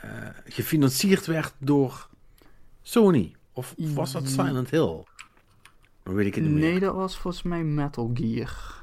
[0.00, 0.10] eh,
[0.44, 2.08] gefinancierd werd door
[2.82, 3.34] Sony.
[3.52, 5.04] Of was dat Silent Hill?
[6.02, 6.80] Dan weet ik het niet Nee, meer.
[6.80, 8.82] dat was volgens mij Metal Gear.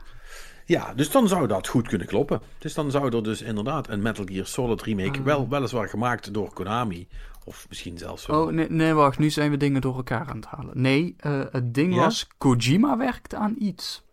[0.65, 2.41] Ja, dus dan zou dat goed kunnen kloppen.
[2.57, 5.25] Dus dan zou er dus inderdaad een Metal Gear Solid remake, Ah.
[5.25, 7.07] wel, weliswaar gemaakt door Konami.
[7.45, 8.25] Of misschien zelfs...
[8.25, 9.19] wel- Oh, nee, nee, wacht.
[9.19, 10.81] Nu zijn we dingen door elkaar aan het halen.
[10.81, 12.01] Nee, eh, het ding Ja?
[12.01, 12.27] was...
[12.37, 14.03] Kojima werkte aan iets.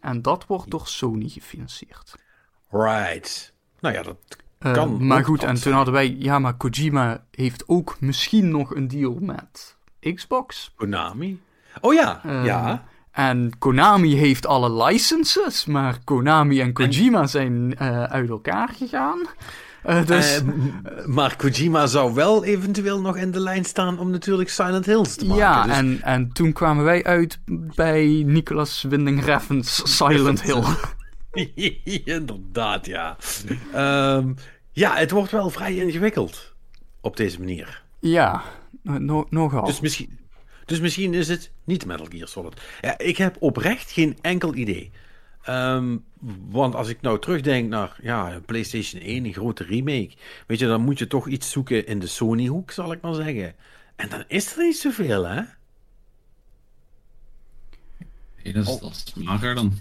[0.00, 2.14] En dat wordt door Sony gefinancierd.
[2.70, 3.52] Right.
[3.80, 4.16] Nou ja, dat
[4.58, 6.16] Eh, Kan maar goed, en toen hadden wij...
[6.18, 9.76] Ja, maar Kojima heeft ook misschien nog een deal met
[10.14, 10.72] Xbox.
[10.76, 11.40] Konami.
[11.80, 12.84] Oh ja, Eh, ja.
[13.14, 19.18] En Konami heeft alle licenses, maar Konami en Kojima zijn eh, uit elkaar gegaan.
[19.82, 20.36] Eh, dus...
[20.36, 20.42] Eh,
[21.06, 25.24] maar Kojima zou wel eventueel nog in de lijn staan om natuurlijk Silent Hills te
[25.26, 25.42] maken.
[25.42, 27.38] ja, dus- en, en toen kwamen wij uit
[27.74, 30.62] bij Nicolas Winding Refn's Silent Hill.
[32.04, 33.16] Inderdaad, ja.
[33.72, 34.32] Ehm,
[34.72, 36.54] ja, het wordt wel vrij ingewikkeld
[37.00, 37.82] op deze manier.
[38.00, 38.42] ja,
[38.82, 39.64] no- nogal.
[39.64, 40.18] Dus misschien,
[40.64, 42.60] dus misschien is het niet Metal Gear Solid.
[42.80, 44.90] Ja, ik heb oprecht geen enkel idee.
[45.42, 45.96] Ehm,
[46.48, 50.12] want als ik nou terugdenk naar ja, PlayStation 1, een grote remake.
[50.46, 53.54] Weet je, dan moet je toch iets zoeken in de Sony-hoek, zal ik maar zeggen.
[53.96, 55.42] En dan is er niet zoveel, hè?
[58.42, 59.72] Nee, dat, is, dat is mager dan.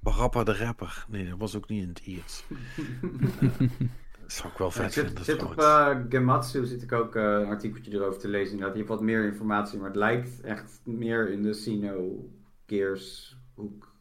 [0.00, 1.04] Barappa de rapper.
[1.08, 2.42] Nee, dat was ook niet in het Iers.
[4.28, 7.22] dat zou ik wel Ja, vet ik zit, op eh, Gematsu zit ik ook eh,
[7.22, 8.50] een artikeltje erover te lezen.
[8.50, 8.72] Inderdaad.
[8.72, 12.28] Je hebt wat meer informatie, maar het lijkt echt meer in de Sino
[12.66, 13.92] Gears hoek.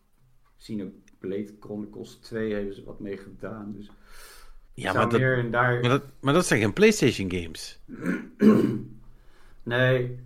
[0.58, 3.74] Sino Blade Chronicles 2 hebben ze wat mee gedaan.
[3.78, 3.90] Dus
[4.74, 5.80] ja, maar dat, meer in daar...
[5.80, 7.80] maar, dat, maar dat zijn geen PlayStation games.
[9.64, 10.20] Nee.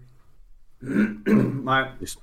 [1.63, 2.19] maar Dus-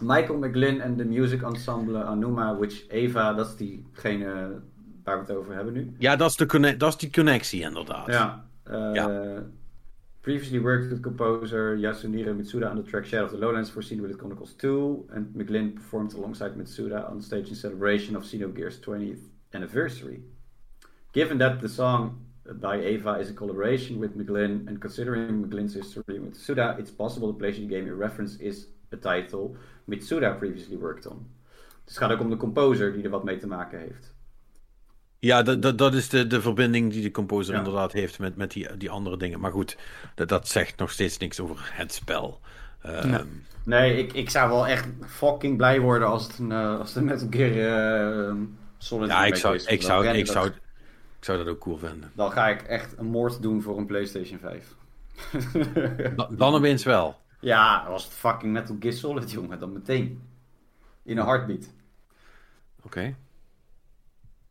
[0.00, 4.60] Michael McGlynn en de music ensemble Anuma, which Eva, dat is diegene
[5.04, 5.94] waar we het over hebben nu.
[5.98, 8.06] Ja, dat is, de dat is die connectie, inderdaad.
[8.06, 8.44] Ja.
[8.64, 9.42] eh, Ja.
[10.20, 14.16] Previously worked with composer Yasunori Mitsuda on the track Shadow of the Lowlands for Xenoblade
[14.18, 20.22] Chronicles 2, and McGlynn performed alongside Mitsuda on stage in celebration of Xenogears 20th anniversary.
[21.12, 22.24] Given that the song
[22.60, 27.32] by Eva is a collaboration with McGlynn, and considering McGlynn's history with Mitsuda, it's possible
[27.32, 29.56] the PlayStation game in reference is a title
[29.86, 31.26] Mitsuda previously worked on.
[31.84, 34.11] Dus het gaat ook om de composer die er wat mee te maken heeft.
[35.24, 37.58] Ja, dat, dat, dat is de, de verbinding die de composer Ja.
[37.58, 39.40] inderdaad heeft met, met die, die andere dingen.
[39.40, 39.76] Maar goed,
[40.14, 42.40] dat, dat zegt nog steeds niks over het spel.
[42.82, 43.24] Ehm,
[43.64, 47.04] Nee, ik, ik zou wel echt fucking blij worden als het een, eh, als het
[47.04, 47.56] met een keer
[48.26, 48.34] uh,
[48.78, 49.64] Solid Ja, ik zou, is.
[49.64, 50.54] ik, zou, ik, dat- zou, ik
[51.24, 52.10] zou dat ook cool vinden.
[52.14, 54.74] Dan ga ik echt een moord doen voor een PlayStation 5.
[56.16, 57.16] Da- Dan opeens wel.
[57.40, 59.58] ja, was het fucking Metal Gear Solid, jongen.
[59.58, 60.22] Dan meteen.
[61.02, 61.68] In een heartbeat.
[62.82, 63.14] Oké.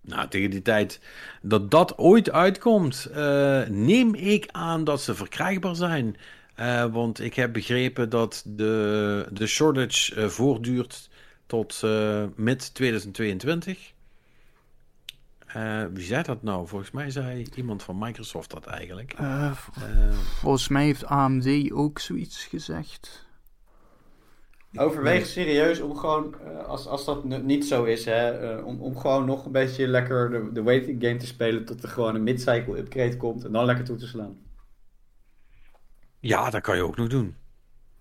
[0.01, 0.99] Nou, tegen die tijd
[1.41, 6.17] dat dat ooit uitkomt, eh, neem ik aan dat ze verkrijgbaar zijn.
[6.55, 11.09] Eh, want ik heb begrepen dat de, de shortage eh, voortduurt
[11.45, 11.81] tot
[12.35, 13.93] mid 2022.
[15.53, 16.67] Eh, wie zei dat nou?
[16.67, 19.15] Volgens mij zei iemand van Microsoft dat eigenlijk.
[20.39, 23.25] Volgens mij heeft AMD ook zoiets gezegd.
[24.75, 28.97] Overweeg serieus om gewoon, eh, als, als dat niet zo is, hè, eh, om, om
[28.97, 32.23] gewoon nog een beetje lekker de, de waiting game te spelen tot er gewoon een
[32.23, 34.37] mid-cycle upgrade komt en dan lekker toe te slaan.
[36.19, 37.35] ja, dat kan je ook nog doen.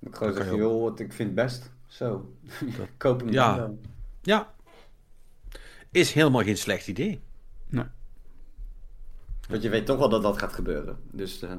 [0.01, 1.71] Ik gewoon Dat zeggen, joh, wat ik vind het best.
[1.87, 2.35] Zo.
[2.97, 3.57] Koop hem Ja.
[3.57, 3.81] dan.
[4.23, 4.55] Ja.
[5.91, 7.21] Is helemaal geen slecht idee.
[9.49, 10.99] Want je weet toch wel dat dat gaat gebeuren.
[11.13, 11.55] Dus eh,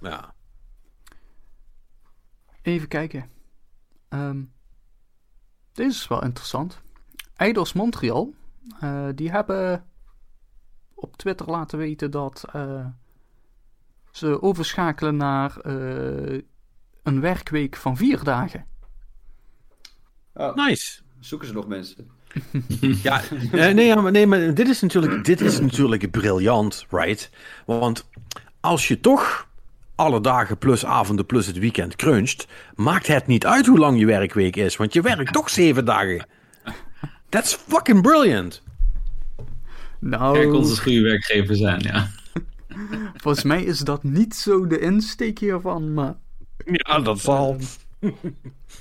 [0.00, 0.34] Ja.
[2.62, 3.30] Even kijken.
[4.10, 4.42] Ehm,
[5.72, 6.80] deze is wel interessant.
[7.36, 8.34] Eidos Montreal,
[8.80, 9.84] eh, die hebben
[10.94, 12.86] op Twitter laten weten dat eh,
[14.10, 16.40] ze overschakelen naar eh,
[17.02, 18.66] een werkweek van vier dagen.
[20.34, 21.00] oh, Nice.
[21.20, 22.10] zoeken ze nog mensen.
[23.02, 23.22] Ja,
[23.52, 27.30] eh, nee, ja, maar, nee, maar dit is natuurlijk, dit is natuurlijk briljant, right?
[27.66, 28.08] Want
[28.60, 29.48] als je toch
[30.00, 34.06] alle dagen plus avonden plus het weekend cruncht, maakt het niet uit hoe lang je
[34.06, 36.26] werkweek is, want je werkt toch zeven dagen.
[37.28, 38.62] That's fucking brilliant.
[39.98, 42.08] Nou, Kijk, ons een goede werkgever zijn, ja.
[43.22, 46.14] volgens mij is dat niet zo de insteek hiervan, maar
[46.64, 47.56] Ja, dat zal.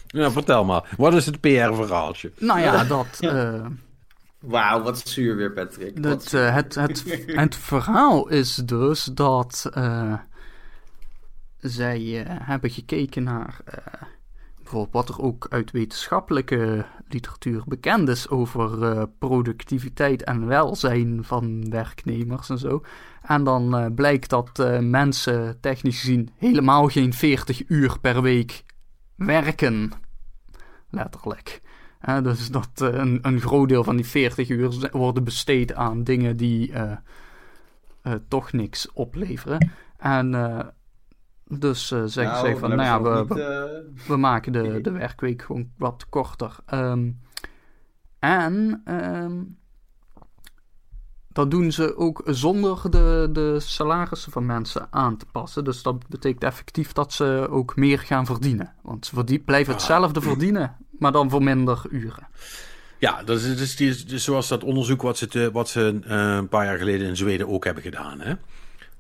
[0.07, 0.89] Ja, vertel maar.
[0.97, 2.31] Wat is het PR-verhaaltje?
[2.37, 3.17] nou ja, dat...
[3.19, 3.65] eh,
[4.39, 6.03] Wauw, wat zuur weer, Patrick.
[6.03, 10.13] Dat, eh, het, het, het verhaal is dus dat eh,
[11.59, 14.01] zij eh, hebben gekeken naar eh,
[14.57, 21.69] bijvoorbeeld wat er ook uit wetenschappelijke literatuur bekend is over eh, productiviteit en welzijn van
[21.69, 22.83] werknemers en zo.
[23.21, 28.63] En dan blijkt dat mensen technisch gezien helemaal geen 40 uur per week
[29.15, 29.91] werken.
[30.89, 31.61] Letterlijk.
[32.23, 36.73] Dus dat een, een groot deel van die 40 uur worden besteed aan dingen die
[38.27, 39.71] toch niks opleveren.
[39.97, 40.33] En
[41.49, 44.91] dus eh, zeggen Nou, ze van, nou ja, we, niet, eh, we maken de, de
[44.91, 46.55] werkweek gewoon wat korter.
[46.65, 47.09] Ehm,
[48.19, 49.41] en ehm,
[51.27, 55.63] dat doen ze ook zonder de, de salarissen van mensen aan te passen.
[55.63, 58.73] Dus dat betekent effectief dat ze ook meer gaan verdienen.
[58.81, 62.27] Want ze verdie- blijven hetzelfde verdienen, maar dan voor minder uren.
[62.97, 66.35] Ja, dat is, dus die, dus zoals dat onderzoek wat ze, te- wat ze eh,
[66.35, 68.19] een paar jaar geleden in Zweden ook hebben gedaan.
[68.19, 68.33] Hè?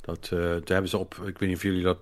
[0.01, 1.97] Dat, eh daar hebben ze op, ik weet niet of jullie dat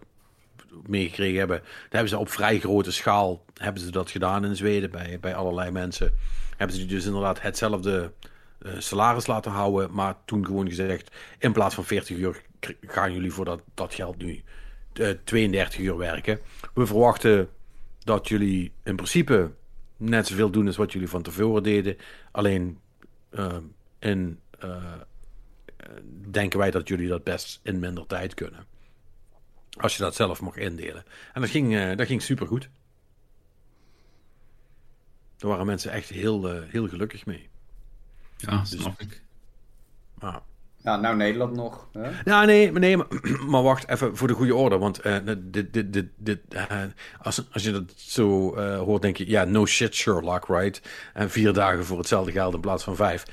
[0.85, 4.91] meegekregen hebben, daar hebben ze op vrij grote schaal hebben ze dat gedaan in Zweden
[4.91, 6.13] bij, bij allerlei mensen.
[6.57, 8.11] Hebben ze dus inderdaad hetzelfde
[8.61, 12.41] eh, salaris laten houden, maar toen gewoon gezegd, in plaats van 40 uur
[12.81, 14.43] gaan jullie voor dat, dat geld nu
[14.93, 16.39] eh, 32 uur werken.
[16.73, 17.49] We verwachten
[18.03, 19.51] dat jullie in principe
[19.97, 21.97] net zoveel doen als wat jullie van tevoren deden.
[22.31, 22.79] Alleen
[23.29, 23.57] eh,
[23.99, 24.83] in, eh,
[26.29, 28.65] denken wij dat jullie dat best in minder tijd kunnen.
[29.77, 31.03] Als je dat zelf mag indelen.
[31.33, 32.69] En dat ging, eh dat ging supergoed.
[35.37, 37.49] Daar waren mensen echt heel, eh, heel gelukkig mee.
[38.37, 39.21] Ja, snap ik.
[40.19, 40.41] Maar,
[40.81, 41.87] Nou, nou Nederland nog.
[41.91, 42.09] Hè?
[42.25, 43.07] ja, nee, maar, nee maar,
[43.51, 44.77] maar wacht even voor de goede orde.
[44.77, 46.81] Want eh, dit, dit, dit, dit, eh,
[47.21, 50.81] als, als je dat zo eh, hoort, denk je, ja, no shit Sherlock, right?
[51.13, 53.25] En vier dagen voor hetzelfde geld in plaats van vijf.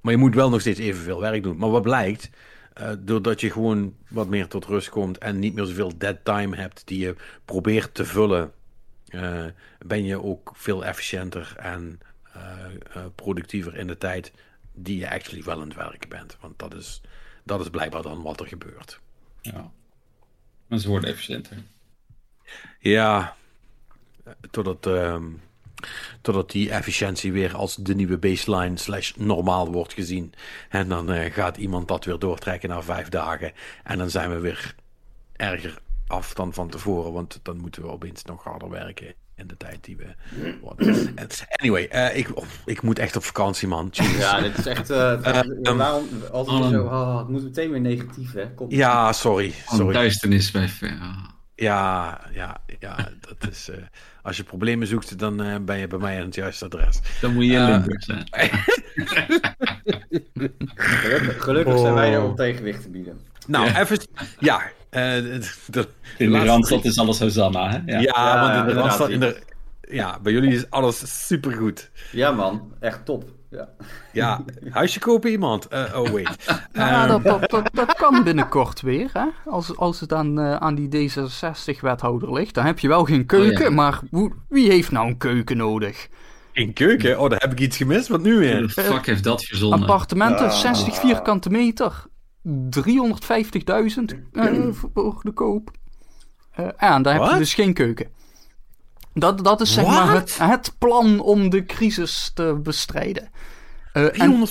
[0.00, 1.56] Maar je moet wel nog steeds evenveel werk doen.
[1.56, 2.30] Maar wat blijkt,
[2.74, 6.56] eh, doordat je gewoon wat meer tot rust komt en niet meer zoveel dead time
[6.56, 7.14] hebt die je
[7.44, 8.52] probeert te vullen,
[9.08, 9.44] eh,
[9.86, 12.00] ben je ook veel efficiënter en
[12.32, 14.32] eh, productiever in de tijd
[14.72, 16.36] die je actually wel aan het werken bent.
[16.40, 17.00] Want dat is,
[17.42, 19.00] dat is blijkbaar dan wat er gebeurt.
[19.40, 19.70] Ja.
[20.66, 21.56] Maar ze worden efficiënter.
[22.78, 23.36] Ja,
[24.50, 25.24] totdat, ehm,
[26.20, 30.32] totdat die efficiëntie weer als de nieuwe baseline slash normaal wordt gezien.
[30.68, 33.52] En dan eh, gaat iemand dat weer doortrekken naar vijf dagen.
[33.84, 34.74] En dan zijn we weer
[35.36, 39.56] erger af dan van tevoren, want dan moeten we opeens nog harder werken in de
[39.56, 40.14] tijd die we
[40.60, 41.14] worden.
[41.60, 43.88] Anyway, eh, ik, oh, ik moet echt op vakantie, man.
[43.92, 44.90] Ja, dit is echt...
[44.90, 46.68] eh, ehm, waarom altijd oh.
[46.68, 46.84] zo...
[46.84, 48.54] Oh, het moet meteen weer negatief, hè?
[48.54, 48.70] Kom.
[48.70, 49.54] Ja, sorry.
[49.66, 49.92] Sorry.
[49.92, 51.33] Duisternis bij ja.
[51.56, 53.68] Ja, ja, ja, dat is.
[53.70, 53.76] eh,
[54.22, 57.00] als je problemen zoekt, dan eh, ben je bij mij aan het juiste adres.
[57.20, 58.26] Dan moet je in Eh, Limburg zijn.
[60.74, 62.28] Gelukkig, gelukkig zijn wij er Oh.
[62.28, 63.20] om tegenwicht te bieden.
[63.46, 63.80] Nou, Ja.
[63.80, 63.98] even.
[64.38, 67.78] Ja, eh, de, de- In de Randstad is alles Hosanna, hè?
[67.92, 68.40] ja, Ja.
[68.40, 68.80] want in de.
[68.80, 69.42] Randstad, in de,
[69.80, 71.90] ja, bij jullie is alles supergoed.
[72.12, 72.72] Ja, man.
[72.80, 73.24] Echt top.
[73.54, 73.68] Ja.
[74.12, 75.68] Ja, huisje kopen iemand.
[75.68, 76.36] Eh, oh, wait.
[76.72, 79.10] Nou, ja, Ehm, dat, dat, dat, dat kan binnenkort weer.
[79.12, 79.26] Hè?
[79.46, 83.62] Als, als het aan, eh, aan die D66-wethouder ligt, dan heb je wel geen keuken.
[83.62, 83.70] Oh, ja.
[83.70, 86.08] Maar hoe, wie heeft nou een keuken nodig?
[86.54, 87.20] in keuken?
[87.20, 88.08] Oh, daar heb ik iets gemist.
[88.08, 88.60] Wat nu weer?
[88.60, 89.80] de fuck heeft dat verzonnen?
[89.80, 90.50] Appartementen, Ja.
[90.50, 92.06] 60 vierkante meter.
[92.42, 92.50] 350.000
[94.32, 95.70] eh, voor de koop.
[96.50, 98.06] Eh, en daar heb je dus geen keuken.
[99.14, 103.30] Dat, dat is zeg maar het, het plan om de crisis te bestrijden.
[103.92, 104.48] Eh, en,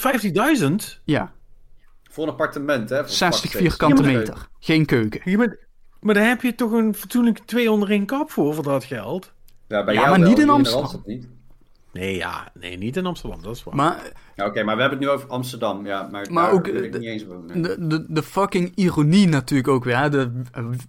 [0.96, 1.02] 450.000?
[1.04, 1.32] ja,
[2.12, 2.98] Voor een appartement, hè?
[3.00, 4.48] voor 60 pak vierkante meter.
[4.60, 5.22] Geen keuken.
[5.32, 5.58] Je bent-
[6.00, 9.34] Maar daar heb je toch een fatsoenlijk twee onder één kap voor, voor dat geld?
[9.68, 11.02] Ja, bij Ja, jou maar wel, niet in Amsterdam.
[11.06, 11.28] Niet.
[11.94, 13.76] Nee, ja, nee, niet in Amsterdam, dat is waar.
[13.76, 15.86] Maar Ja, Oké, maar we hebben het nu over Amsterdam.
[15.86, 17.40] Ja, maar, Maar daar ook, ben ik de- niet eens over.
[17.56, 17.62] nee.
[17.62, 19.98] de, de, de fucking ironie natuurlijk ook weer.
[19.98, 20.10] hè.
[20.10, 20.42] De,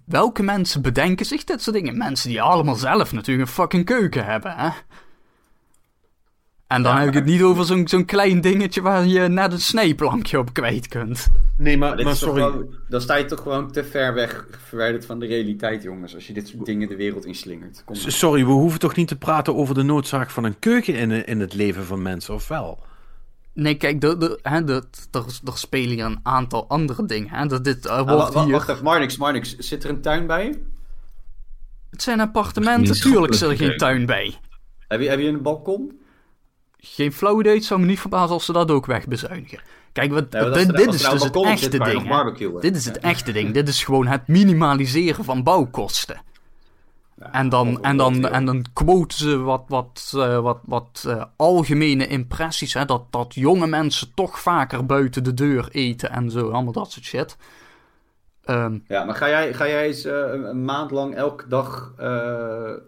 [0.05, 1.97] welke mensen bedenken zich dit soort dingen?
[1.97, 4.69] Mensen die allemaal zelf natuurlijk een fucking keuken hebben, hè?
[6.67, 9.51] En dan Ja, heb ik het niet over zo'n zo'n klein dingetje waar je net
[9.51, 11.27] een snijplankje op kwijt kunt.
[11.57, 12.41] nee, maar, sorry.
[12.43, 16.15] gewoon- dan sta je toch gewoon te ver weg verwijderd van de realiteit, jongens.
[16.15, 17.81] Als je dit soort dingen de wereld inslingert.
[17.85, 17.95] Kom.
[17.95, 21.39] Sorry, we hoeven toch niet te praten over de noodzaak van een keuken in, in
[21.39, 22.79] het leven van mensen, of wel?
[23.55, 25.23] Nee, kijk, de, de, hè, de, er,
[25.53, 27.29] spelen hier een aantal andere dingen.
[27.29, 27.45] Hè.
[27.45, 29.57] Dat dit, er Ah, wordt hier, Wacht even, Marnix, Marnix.
[29.57, 30.59] Zit er een tuin bij?
[31.89, 34.35] het zijn appartementen, Dat is tuurlijk zit er geen tuin bij.
[34.87, 35.99] Heb je, heb je een balkon?
[36.77, 39.59] Geen flauw idee, het zou me niet verbazen als ze dat ook wegbezuinigen.
[39.91, 42.61] Kijk, wat, Nee, dit, dit als is dus het echte ding.
[42.61, 43.53] Dit is het echte ding.
[43.53, 46.21] Dit is gewoon het minimaliseren van bouwkosten.
[47.17, 52.07] En dan, en dan, en dan quoten ze wat, wat, eh, wat, wat eh, algemene
[52.07, 52.73] impressies.
[52.73, 52.85] Hè?
[52.85, 56.49] Dat, dat jonge mensen toch vaker buiten de deur eten en zo.
[56.49, 57.37] Allemaal dat soort shit.
[58.43, 61.93] Ehm, Ja, maar ga jij, ga jij eens eh, een, maand lang elke dag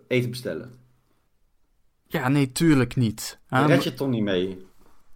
[0.08, 0.72] eten bestellen?
[2.08, 3.40] Ja, nee, tuurlijk niet.
[3.48, 4.66] Daar Hè, red je toch niet mee.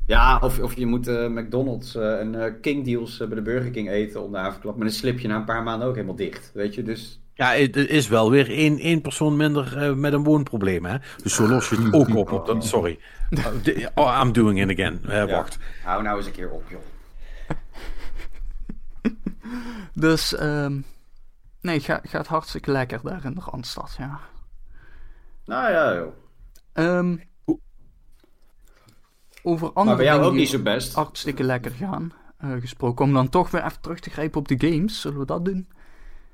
[0.07, 4.31] Ja, of, of je moet McDonald's en King Deals bij de Burger King eten om
[4.31, 4.75] de havenklap.
[4.75, 6.51] Maar dan slip je na een paar maanden ook helemaal dicht.
[6.53, 7.20] Weet je, dus...
[7.33, 10.97] Ja, het is wel weer één, één persoon minder eh, met een woonprobleem, hè?
[11.23, 12.31] Dus zo los je het ook op.
[12.31, 12.99] op dat, sorry.
[13.29, 14.99] De- oh, I'm doing it again.
[15.05, 15.25] Eh, Ja.
[15.25, 15.57] Wacht.
[15.83, 16.81] Hou nou eens een keer op, joh.
[19.93, 20.79] Dus, ehm,
[21.61, 24.19] nee, ga, gaat hartstikke lekker daar in de Randstad, ja.
[25.45, 26.13] Nou ja, joh.
[26.73, 27.17] Ehm,
[29.43, 30.93] over andere Maar bij jou dingen ook die niet zo best.
[30.93, 33.05] hartstikke lekker gaan eh, gesproken.
[33.05, 35.01] Om dan toch weer even terug te grijpen op de games.
[35.01, 35.67] Zullen we dat doen?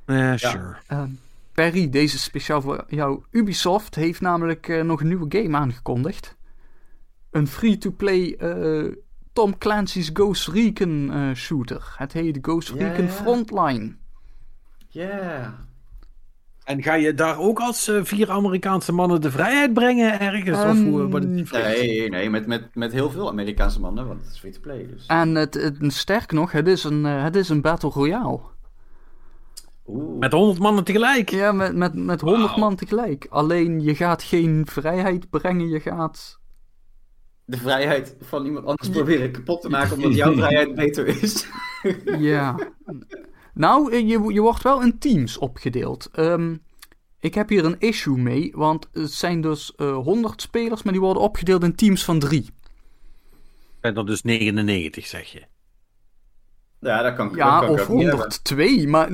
[0.08, 0.76] Eh, sure.
[0.88, 1.10] Ehm,
[1.58, 3.24] Perry, deze speciaal voor jou.
[3.32, 6.36] Ubisoft heeft namelijk eh, nog een nieuwe game aangekondigd.
[7.32, 8.92] Een free-to-play eh,
[9.34, 11.94] Tom Clancy's Ghost Recon eh, shooter.
[11.98, 13.12] Het heet Ghost Ja, Recon ja.
[13.12, 13.96] Frontline.
[14.88, 15.56] Ja.
[16.64, 20.64] En ga je daar ook als vier Amerikaanse mannen de vrijheid brengen ergens?
[20.64, 21.20] of hoe?
[21.52, 24.88] Nee, nee, met, met, met heel veel Amerikaanse mannen, want het is free-to-play.
[24.88, 25.06] Dus.
[25.06, 28.40] En het, het, sterk nog, het is een, het is een Battle Royale.
[29.88, 30.20] Oeh.
[30.20, 31.30] Met honderd mannen tegelijk?
[31.30, 32.60] Ja, met, met, met 100 Wauw.
[32.60, 33.28] man tegelijk.
[33.30, 36.40] Alleen je gaat geen vrijheid brengen, je gaat.
[37.46, 41.48] De vrijheid van iemand anders proberen kapot te maken omdat jouw vrijheid beter is.
[42.20, 42.56] Ja.
[43.54, 46.10] nou, eh, je, je wordt wel in teams opgedeeld.
[46.12, 46.56] Ehm,
[47.20, 51.02] ik heb hier een issue mee, want het zijn dus eh 100 spelers, maar die
[51.02, 52.50] worden opgedeeld in teams van drie.
[53.82, 55.44] En dan dus 99, zeg je.
[56.80, 58.20] Ja, dat kan, dat Ja, kan of ook niet hebben.
[58.20, 59.12] 102, maar.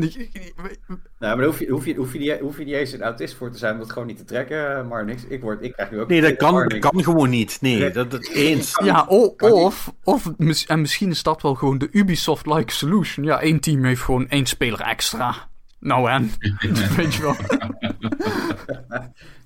[1.19, 3.35] Nou, maar hoef je, hoef, je, hoef, je niet, hoef je niet eens een autist
[3.35, 5.25] voor te zijn om dat gewoon niet te trekken, maar niks.
[5.25, 6.07] Ik, word, ik krijg nu ook...
[6.07, 7.57] Nee, dat kan, dat kan gewoon niet.
[7.61, 8.71] Nee, dat, dat eens.
[8.83, 10.31] Ja, o- of, of,
[10.67, 13.25] en misschien is dat wel gewoon de Ubisoft-like solution.
[13.25, 15.35] Ja, één team heeft gewoon één speler extra.
[15.79, 16.31] Nou en,
[16.97, 17.35] weet je wel.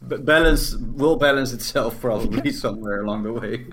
[0.24, 3.68] Balance will balance itself probably somewhere along the way.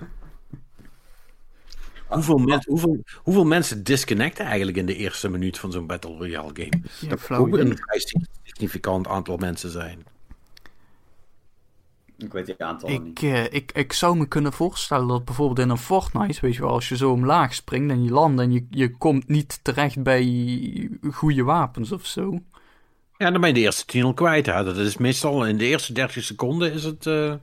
[2.07, 6.49] Hoeveel, men- hoeveel, hoeveel mensen disconnecten eigenlijk in de eerste minuut van zo'n Battle Royale
[6.53, 6.81] game?
[6.99, 10.05] Ja, dat een vrij significant aantal mensen zijn.
[12.17, 13.23] Ik weet die aantallen Ik, niet.
[13.23, 16.69] eh, ik, ik zou me kunnen voorstellen dat bijvoorbeeld in een Fortnite, weet je wel,
[16.69, 20.89] als je zo omlaag springt en je landt en je, je komt niet terecht bij
[21.11, 22.39] goede wapens of zo.
[23.17, 24.45] Ja, dan ben je de eerste tien al kwijt.
[24.45, 24.63] Hè.
[24.63, 27.05] Dat is meestal in de eerste 30 seconden is het.
[27.05, 27.33] eh,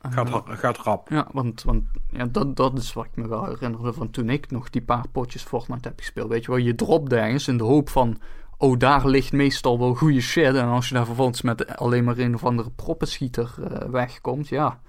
[0.00, 1.08] gaat, gaat rap.
[1.08, 4.50] Ja, want, want ja, dat, dat is wat ik me wel herinnerde van toen ik
[4.50, 6.28] nog die paar potjes Fortnite heb gespeeld.
[6.28, 8.20] Weet je wel, je dropt ergens in de hoop van,
[8.56, 10.54] oh daar ligt meestal wel goede shit.
[10.54, 14.80] En als je daar vervolgens met alleen maar een of andere proppenschieter eh, wegkomt, ja.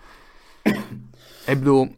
[1.45, 1.95] ik bedoel,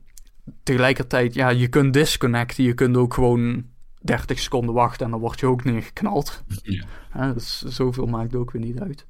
[0.64, 2.64] tegelijkertijd, ja, je kunt disconnecten.
[2.64, 3.66] Je kunt ook gewoon
[4.02, 6.44] 30 seconden wachten en dan word je ook neergeknald.
[6.64, 6.86] Ja.
[7.14, 9.06] Ja, dus zoveel maakt ook weer niet uit.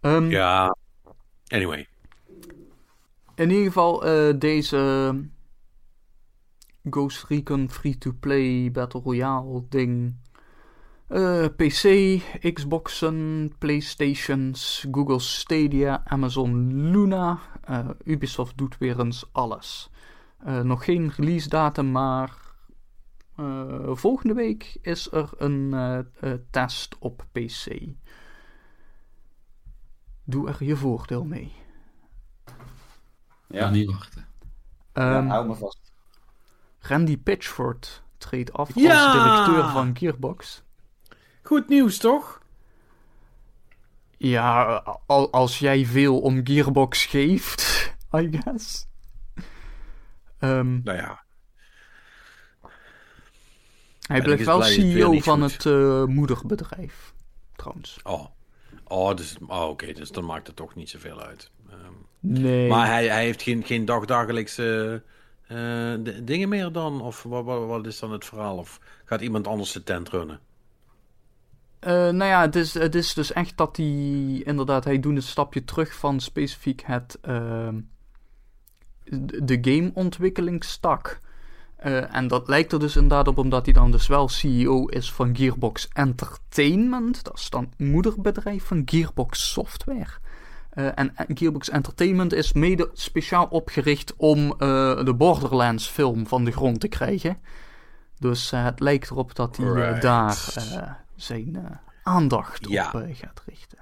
[0.00, 0.76] Ehm, Ja.
[1.46, 1.88] Anyway.
[3.36, 5.14] In ieder geval, eh, deze
[6.90, 10.16] Ghost Recon free-to-play Battle Royale ding.
[11.06, 12.18] Eh, PC,
[12.52, 17.38] Xboxen, Playstations, Google Stadia, Amazon Luna.
[17.64, 19.90] Eh, Ubisoft doet weer eens alles.
[20.62, 22.54] Nog geen release datum, maar
[23.92, 25.74] volgende week is er een
[26.50, 27.66] test op PC.
[30.24, 31.63] Doe er je voordeel mee.
[33.54, 34.26] Ja, niet wachten.
[34.94, 35.92] ja, Ehm, hou me vast.
[36.78, 39.04] Randy Pitchford treedt af Ja!
[39.04, 40.62] als directeur van Gearbox.
[41.42, 42.42] Goed nieuws, toch?
[44.16, 44.64] Ja,
[45.06, 47.62] al, als jij veel om Gearbox geeft,
[48.20, 48.86] I guess.
[50.38, 51.22] Ehm, Nou ja.
[54.06, 55.52] hij is wel het CEO van goed.
[55.52, 57.14] het eh, moederbedrijf,
[57.56, 57.98] trouwens.
[58.02, 58.26] Oh.
[58.84, 59.92] Oh, dus, oh oké.
[59.92, 61.50] Dus dan maakt het toch niet zoveel uit.
[61.70, 61.92] Ehm,
[62.26, 62.68] Nee.
[62.68, 65.02] Maar hij, hij heeft geen, geen dagdagelijkse
[65.46, 67.00] eh, dingen meer dan?
[67.00, 68.56] Of wat, wat, wat is dan het verhaal?
[68.56, 70.40] Of gaat iemand anders de tent runnen?
[71.78, 75.22] Eh, nou ja, het is, het is dus echt dat hij inderdaad, hij doet een
[75.22, 77.80] stapje terug van specifiek het ehm,
[79.04, 81.20] de de gameontwikkelingstak.
[81.84, 85.12] Eh, en dat lijkt er dus inderdaad op omdat hij dan dus wel CEO is
[85.12, 87.24] van Gearbox Entertainment.
[87.24, 90.10] Dat is dan het moederbedrijf van Gearbox Software.
[90.70, 96.50] Eh, en Gearbox Entertainment is mede speciaal opgericht om eh, de Borderlands film van de
[96.50, 97.36] grond te krijgen.
[98.18, 100.02] Dus het lijkt erop dat hij Right.
[100.02, 100.52] daar
[101.16, 102.86] zijn aandacht Ja.
[102.86, 103.78] op gaat richten.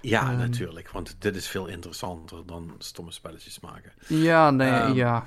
[0.00, 0.38] Ja, Ehm.
[0.38, 0.90] natuurlijk.
[0.90, 3.92] Want dit is veel interessanter dan stomme spelletjes maken.
[4.06, 4.92] Ja, nee, Ehm.
[4.94, 5.26] ja.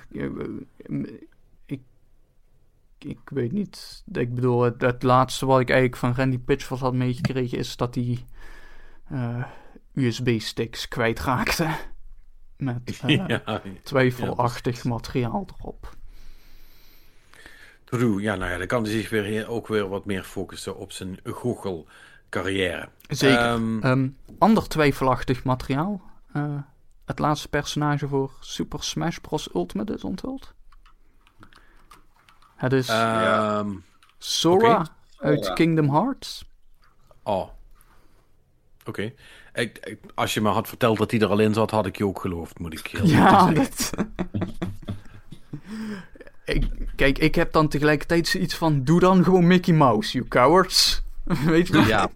[3.06, 4.04] Ik, weet niet.
[4.12, 7.96] Ik bedoel, het, het laatste wat ik eigenlijk van Randy Pitchford had meegekregen is dat
[7.96, 8.26] hij
[9.10, 9.44] eh,
[9.94, 11.68] USB-sticks kwijtraakte.
[12.58, 15.96] met eh, ja, twijfelachtig materiaal erop.
[17.84, 18.22] true.
[18.22, 21.20] Ja, nou ja, dan kan hij zich weer ook weer wat meer focussen op zijn
[21.24, 22.90] goochel-carrière.
[23.08, 23.40] Zeker.
[23.82, 26.02] Ehm, ander twijfelachtig materiaal.
[26.34, 26.58] eh,
[27.06, 29.50] het laatste personage voor Super Smash Bros.
[29.54, 30.54] Ultimate is onthuld.
[32.64, 33.70] Het is ehm,
[34.18, 34.86] Sora
[35.20, 35.54] uit Sora.
[35.54, 36.46] Kingdom Hearts.
[37.24, 37.48] Oh.
[38.86, 39.12] Oké.
[39.54, 41.98] Ik, ik- als je me had verteld dat hij er al in zat, had ik
[41.98, 44.14] je ook geloofd, moet ik heel Ja, eerlijk zeggen.
[44.16, 44.48] dat...
[46.56, 48.84] ik, kijk, ik heb dan tegelijkertijd zoiets van...
[48.84, 51.02] Doe dan gewoon Mickey Mouse, you cowards.
[51.46, 51.78] Weet je?
[51.82, 52.10] Ja.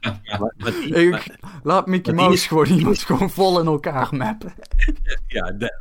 [0.00, 4.08] maar, maar die- Ik- maar- Laat Mickey Mouse is- gewoon iemand gewoon vol in elkaar
[4.16, 4.54] mappen.
[5.26, 5.80] ja, that-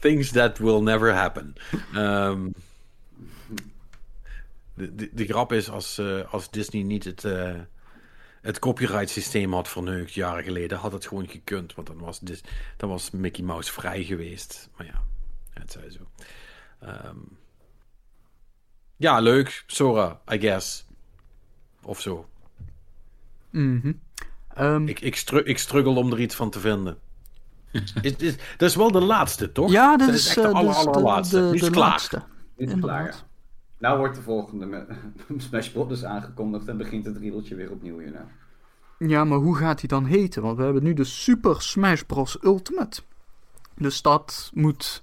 [0.00, 1.54] things that will never happen.
[1.94, 2.46] Ehm,
[4.74, 7.54] de, de, de grap is, als, eh, als Disney niet het, eh,
[8.40, 11.74] het copyright systeem had verneukt jaren geleden, had het gewoon gekund.
[11.74, 12.40] Want dan was, Dis,
[12.76, 14.68] dan was Mickey Mouse vrij geweest.
[14.76, 15.02] Maar ja,
[15.50, 16.00] het zij zo.
[16.80, 17.16] Ehm,
[18.96, 19.64] ja, leuk.
[19.66, 20.86] Sora, I guess.
[21.82, 22.28] Of zo.
[23.50, 23.92] Mhm.
[24.54, 26.98] Ehm, Ik, ik, stru ik struggle om er iets van te vinden.
[28.02, 29.70] Is, is, dat is wel de laatste, toch?
[29.70, 31.36] ja, Dat is, echt de eh, aller, is de, allerlaatste.
[31.40, 31.88] de, Die is de klaar.
[31.88, 32.16] laatste.
[32.56, 32.80] Niet Inderdaad.
[33.00, 33.26] klaar, ja.
[33.78, 34.86] Nou wordt de volgende
[35.36, 36.04] Smash Bros.
[36.04, 38.26] aangekondigd en begint het riedeltje weer opnieuw hierna.
[38.98, 40.42] Ja, maar hoe gaat hij dan heten?
[40.42, 42.38] Want we hebben nu de Super Smash Bros.
[42.42, 43.02] Ultimate.
[43.76, 45.02] Dus dat moet...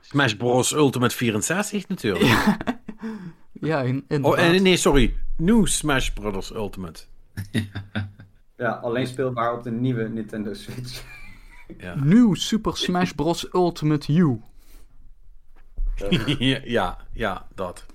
[0.00, 0.72] Smash Bros.
[0.72, 2.56] Ultimate 64 natuurlijk.
[3.52, 4.38] Ja, in, oh, inderdaad.
[4.38, 5.14] en, nee, sorry.
[5.36, 6.54] New Smash Bros.
[6.54, 7.02] Ultimate.
[8.58, 11.04] Ja, alleen speelbaar op de nieuwe Nintendo Switch.
[11.78, 11.94] Ja.
[11.94, 13.48] Nieuw Super Smash Bros.
[13.52, 14.40] Ultimate U.
[16.38, 17.86] ja, ja, ja, dat.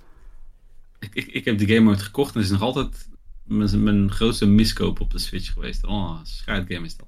[0.99, 3.07] Ik, ik, ik heb die game ooit gekocht en het is nog altijd
[3.43, 5.85] mijn, mijn grootste miskoop op de Switch geweest.
[5.85, 7.07] Oh, een scheidgame is dat.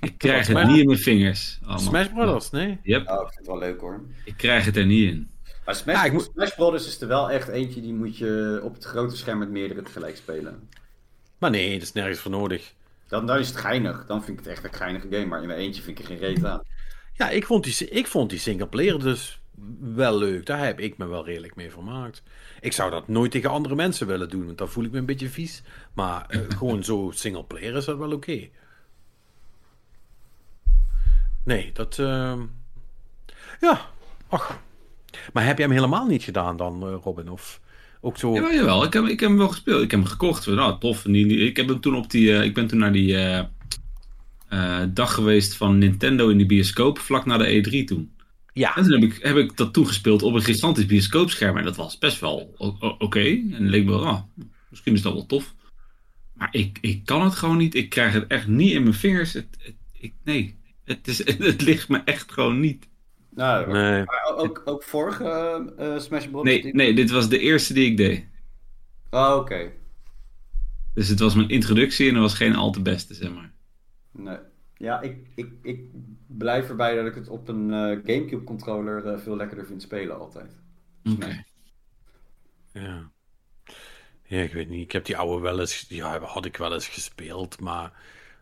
[0.00, 1.58] ik krijg het niet in mijn vingers.
[1.66, 1.78] Oh.
[1.78, 2.50] Smash Bros.
[2.50, 2.78] Nee?
[2.82, 4.00] Yep, Oh, ik vind het wel leuk hoor.
[4.24, 5.30] ik krijg het er niet in.
[5.64, 6.86] Maar Smash, Ja, ik moet- Smash Bros.
[6.86, 10.16] is er wel echt eentje die moet je op het grote scherm met meerdere tegelijk
[10.16, 10.68] spelen.
[11.38, 12.72] Maar nee, dat is nergens voor nodig.
[13.08, 14.04] Dan, dan is het geinig.
[14.06, 15.26] Dan vind ik het echt een geinige game.
[15.26, 16.62] Maar in mijn eentje vind ik er geen reet aan.
[17.14, 19.40] Ja, ik vond die, ik vond die singleplayer dus
[19.80, 20.46] wel leuk.
[20.46, 22.22] Daar heb ik me wel redelijk mee vermaakt.
[22.60, 25.06] Ik zou dat nooit tegen andere mensen willen doen, want dan voel ik me een
[25.06, 25.62] beetje vies.
[25.92, 28.48] Maar eh, gewoon zo singleplayer is dat wel oké.
[31.44, 31.98] Nee, dat...
[31.98, 32.40] ehm,
[33.60, 33.80] Ja,
[34.28, 34.60] ach.
[35.32, 37.28] Maar heb jij hem helemaal niet gedaan dan, eh, Robin?
[37.30, 37.60] Of
[38.00, 38.34] ook zo...
[38.34, 38.84] Jawel, jawel.
[38.84, 39.82] Ik heb, ik heb hem wel gespeeld.
[39.82, 40.46] Ik heb hem gekocht.
[40.46, 41.06] Nou, tof.
[41.06, 43.16] Ik, heb hem toen op die, eh, ik ben toen naar die
[44.92, 48.12] dag geweest van Nintendo in de bioscoop, vlak na de E3 toen.
[48.58, 51.56] Ja, En toen heb ik, heb ik dat toegespeeld op een gigantisch bioscoopscherm.
[51.56, 52.54] En dat was best wel
[52.98, 53.20] oké.
[53.20, 54.22] En leek me wel, ah,
[54.70, 55.54] misschien is dat wel tof.
[56.34, 57.74] Maar ik, ik kan het gewoon niet.
[57.74, 59.32] Ik krijg het echt niet in mijn vingers.
[59.32, 62.88] Het, het- ik, nee, het, is, het ligt me echt gewoon niet.
[63.30, 64.04] Nou, nee.
[64.04, 65.24] maar ook, ook vorige
[65.78, 66.44] eh, eh, Smash Bros.
[66.44, 68.24] Nee, die- nee, dit was de eerste die ik deed.
[69.10, 69.70] Oh, oké.
[70.94, 73.52] Dus het was mijn introductie en dat was geen al te beste, zeg maar.
[74.12, 74.36] Nee.
[74.78, 75.80] Ja, ik, ik, ik
[76.26, 80.18] blijf erbij dat ik het op een eh, Gamecube controller eh, veel lekkerder vind spelen
[80.18, 80.56] altijd.
[81.12, 81.44] Oké.
[82.72, 83.10] Ja.
[84.22, 84.84] Ja, ik weet niet.
[84.84, 87.92] Ik heb die oude wel eens, ja, had ik wel eens gespeeld, maar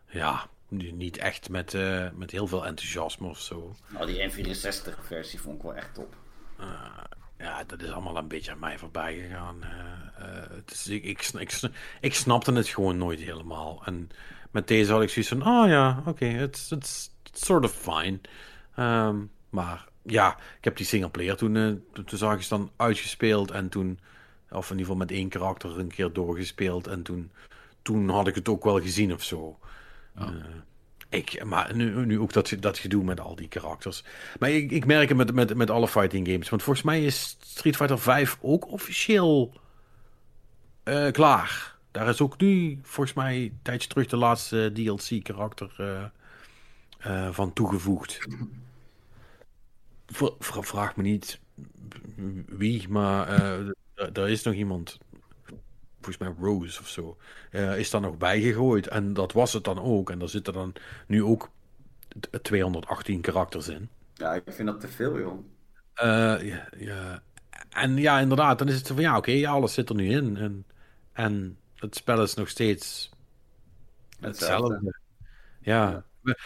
[0.07, 3.75] ja, niet echt met, eh, met heel veel enthousiasme of zo.
[3.87, 6.15] Nou, die N64 versie vond ik wel echt top.
[7.37, 9.61] Ja, dat is allemaal een beetje aan mij voorbij gegaan.
[10.55, 11.59] het is, ik, ik, ik,
[12.01, 13.81] ik snapte het gewoon nooit helemaal.
[13.85, 14.09] En
[14.57, 18.19] met deze had ik zoiets van, oh ja, oké, it's, it's sort of fine.
[18.75, 19.15] Ehm,
[19.49, 23.51] maar ja, ik heb die singleplayer toen, eh, toen, toen zag ik ze dan uitgespeeld
[23.51, 23.99] en toen,
[24.49, 26.87] of in ieder geval met één karakter een keer doorgespeeld.
[26.87, 27.31] En toen,
[27.81, 29.59] toen had ik het ook wel gezien of zo.
[30.17, 30.27] Oh.
[30.27, 30.33] Eh,
[31.09, 34.03] ik, maar nu, nu ook dat, dat gedoe met al die karakters.
[34.39, 36.49] Maar ik, ik merk het met, met, met alle fighting games.
[36.49, 39.53] Want volgens mij is Street Fighter 5 ook officieel
[40.83, 41.76] eh, klaar.
[41.91, 46.03] Daar is ook nu, volgens mij, een tijdje terug de laatste DLC-karakter eh,
[47.25, 48.17] eh, van toegevoegd.
[50.07, 51.39] V- vraag me niet
[52.47, 53.67] wie, maar eh,
[54.13, 54.97] er- is nog iemand.
[56.01, 57.17] Volgens mij Rose of zo.
[57.77, 58.87] is daar nog bijgegooid.
[58.87, 60.09] En dat was het dan ook.
[60.09, 60.73] En daar zitten dan
[61.07, 61.49] nu ook
[62.19, 63.89] t- 218 karakters in.
[64.13, 65.45] Ja, ik vind dat te veel, joh.
[65.95, 67.23] Ja, ja.
[67.69, 70.37] En ja, inderdaad, dan is het van ja, oké, ja, alles zit er nu in.
[70.37, 70.65] En,
[71.13, 73.09] en het spel is nog steeds
[74.19, 74.99] hetzelfde.
[75.59, 76.03] Ja,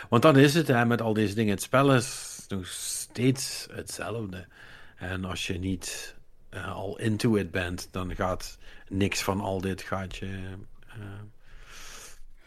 [0.09, 4.47] want dan is het hè, met al deze dingen, het spel is nog steeds hetzelfde.
[4.95, 6.15] En als je niet
[6.49, 10.55] eh, al into it bent, dan gaat niks van al dit gaat je,
[10.87, 10.95] eh,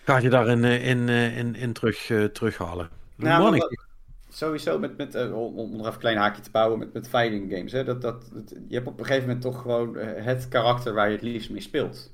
[0.05, 2.91] gaat je daarin in, in, in, in terug, eh, terughalen.
[3.17, 3.79] Nou, maar
[4.29, 7.53] sowieso met, met eh, om, nog even een klein haakje te bouwen met, met fighting
[7.53, 7.73] games.
[7.73, 7.85] Hè?
[7.85, 11.07] Dat, dat, dat- je hebt op een gegeven moment toch gewoon eh, het karakter waar
[11.09, 12.14] je het liefst mee speelt.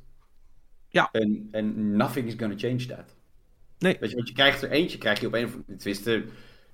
[0.90, 1.08] Ja.
[1.12, 3.14] En, en nothing is gonna change that.
[3.78, 3.96] Nee.
[4.00, 5.76] Weet je, want je krijgt er eentje, krijg je op een of andere...
[5.76, 6.24] Tenminste,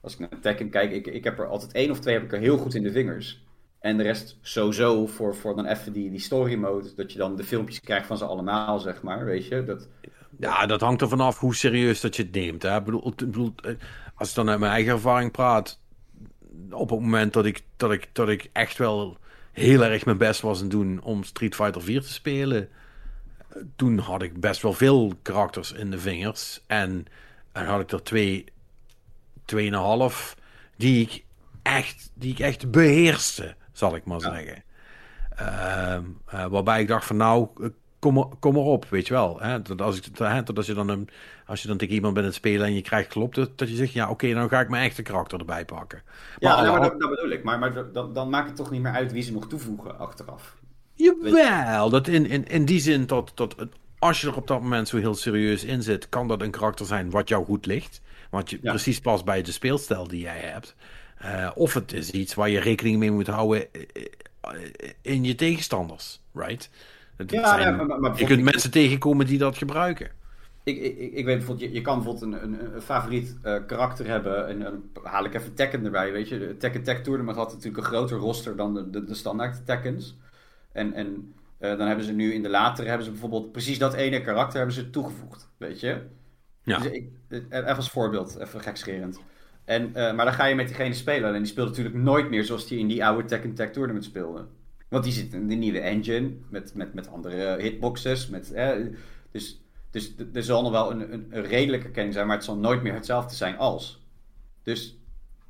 [0.00, 2.32] als ik naar Tekken kijk, ik, ik heb er altijd één of twee heb ik
[2.32, 3.44] er heel goed in de vingers.
[3.78, 6.94] En de rest sowieso voor, voor dan even die, die story mode.
[6.94, 9.24] Dat je dan de filmpjes krijgt van ze allemaal, zeg maar.
[9.24, 9.88] Weet je, dat...
[10.38, 12.62] Ja, dat hangt er vanaf hoe serieus dat je het neemt.
[12.62, 12.82] Hè?
[12.82, 13.74] Bedoel, bedoel, eh,
[14.14, 15.80] als ik dan uit mijn eigen ervaring praat,
[16.70, 19.18] op het moment dat ik, dat ik, dat ik echt wel
[19.52, 22.68] heel erg mijn best was aan doen om Street Fighter 4 te spelen,
[23.76, 26.60] toen had ik best wel veel karakters in de vingers.
[26.66, 27.06] En,
[27.52, 28.44] en had ik er twee,
[29.44, 30.36] tweeënhalf,
[30.76, 31.24] die ik
[31.62, 34.62] echt, die ik echt beheerste, zal ik maar zeggen.
[35.36, 37.68] Ehm, eh, waarbij ik dacht van nou, eh,
[37.98, 39.40] kom, kom erop, weet je wel.
[39.40, 39.62] Hè?
[39.62, 41.08] Dat als, ik, hè, dat als, je dan een,
[41.46, 43.68] als je dan tegen iemand bent aan het spelen en je krijgt klopt, dat, dat
[43.68, 46.02] je zegt, ja oké, dan ga ik mijn echte karakter erbij pakken.
[46.38, 47.42] Ja, alle- nou, maar dat, dat bedoel ik.
[47.44, 50.56] Maar, maar dan, dan maakt het toch niet meer uit wie ze nog toevoegen achteraf.
[50.96, 53.54] Jawel, dat in, in, in die zin dat, dat
[53.98, 56.86] als je er op dat moment zo heel serieus in zit, kan dat een karakter
[56.86, 58.00] zijn wat jou goed ligt.
[58.30, 58.70] Want je Ja.
[58.70, 60.74] precies past bij de speelstijl die jij hebt.
[61.18, 63.82] Eh, of het is iets waar je rekening mee moet houden eh,
[64.40, 64.50] eh,
[65.02, 66.70] in je tegenstanders, right?
[67.26, 70.10] Ja, zijn- ja, maar- maar je kunt mensen tegenkomen die dat gebruiken.
[70.64, 73.36] Ik, ik, ik weet bijvoorbeeld, je, je kan bijvoorbeeld een, een, een favoriet
[73.66, 74.48] karakter hebben.
[74.48, 76.56] En dan haal ik even Tekken erbij, weet je.
[76.58, 80.16] Tekken Tech Tournament had natuurlijk een groter roster dan de, de, de standaard Tekkens.
[80.76, 83.94] En, en eh, dan hebben ze nu in de latere, hebben ze bijvoorbeeld precies dat
[83.94, 86.02] ene karakter hebben ze toegevoegd, weet je.
[86.62, 86.78] Ja.
[86.78, 89.20] Dus ik, eh, even als voorbeeld, even gekscherend.
[89.64, 91.34] En, eh, maar dan ga je met diegene spelen.
[91.34, 94.46] En die speelt natuurlijk nooit meer zoals die in die oude Tekken Tech Tournament speelde.
[94.88, 98.28] Want die zit in de nieuwe engine, met, met, met andere hitboxes.
[98.28, 98.70] Met, eh,
[99.30, 99.60] dus
[99.96, 102.82] dus er zal nog wel een, een, een redelijke kenning zijn, maar het zal nooit
[102.82, 104.04] meer hetzelfde zijn als.
[104.62, 104.98] Dus,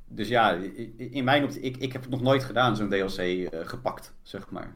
[0.07, 0.51] dus ja,
[0.97, 4.49] in mijn optiek, ik, ik heb het nog nooit gedaan, zo'n DLC eh, gepakt, zeg
[4.49, 4.75] maar.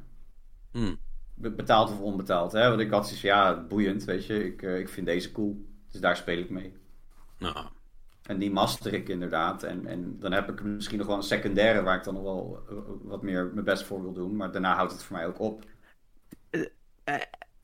[1.34, 2.70] Be- Betaald of onbetaald, hè?
[2.70, 4.46] Want ik had zoiets van, ja, boeiend, weet je.
[4.46, 6.74] Ik, eh, ik vind deze cool, dus daar speel ik mee.
[7.38, 7.56] Nou,
[8.22, 9.64] En die master ik inderdaad.
[9.64, 12.64] En, en dan heb ik misschien nog wel een secundaire waar ik dan nog wel
[12.70, 14.36] eh, wat meer mijn best voor wil doen.
[14.36, 15.64] Maar daarna houdt het voor mij ook op.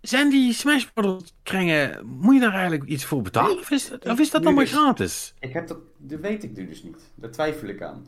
[0.01, 1.34] zijn die Smash Bros.
[1.43, 3.57] kringen, moet je daar eigenlijk iets voor betalen?
[3.57, 4.73] Of is, of is dat Nu allemaal dus.
[4.73, 5.34] gratis?
[5.39, 7.11] Ik heb dat, dat weet ik nu dus niet.
[7.15, 8.05] Daar twijfel ik aan.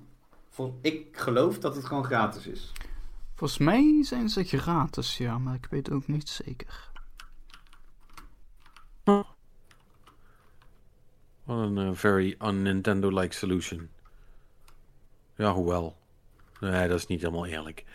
[0.49, 2.71] Voor, ik geloof dat het gewoon gratis is.
[3.40, 6.90] Volgens mij zijn ze gratis, ja, maar ik weet ook niet zeker.
[9.03, 9.26] Wat
[11.48, 13.90] een eh, very un-Nintendo-like solution.
[15.36, 15.98] Ja, hoewel.
[16.60, 17.86] Nee, dat is niet helemaal eerlijk.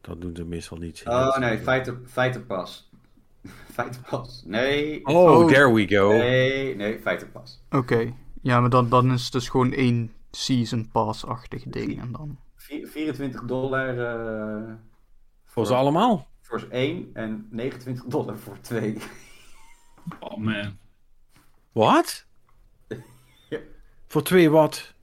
[0.00, 1.02] Dat doen ze meestal niet.
[1.04, 2.90] Oh nee, feiten, feitenpas.
[3.74, 4.42] feitenpas.
[4.44, 5.06] Nee.
[5.06, 5.46] Oh, Oh.
[5.46, 6.08] there we go.
[6.08, 7.62] Nee, nee, feitenpas.
[7.70, 12.38] Oké, ja, maar dan, dan is het dus gewoon één season pass-achtig ding en dan...
[12.66, 14.74] Vi- 24 dollar eh,
[15.44, 16.28] Voor ze allemaal.
[16.40, 18.98] voor één en 29 dollar voor twee.
[20.20, 20.78] Oh man.
[21.72, 22.26] Wat?
[23.48, 23.58] Ja.
[24.06, 24.94] Voor twee wat?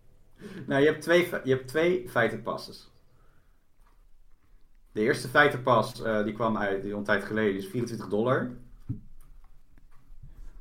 [0.67, 2.92] nou, je hebt twee, je hebt twee feitenpasses.
[4.92, 8.51] De eerste feitenpas, eh, die kwam uit die een tijd geleden, is 24 dollar.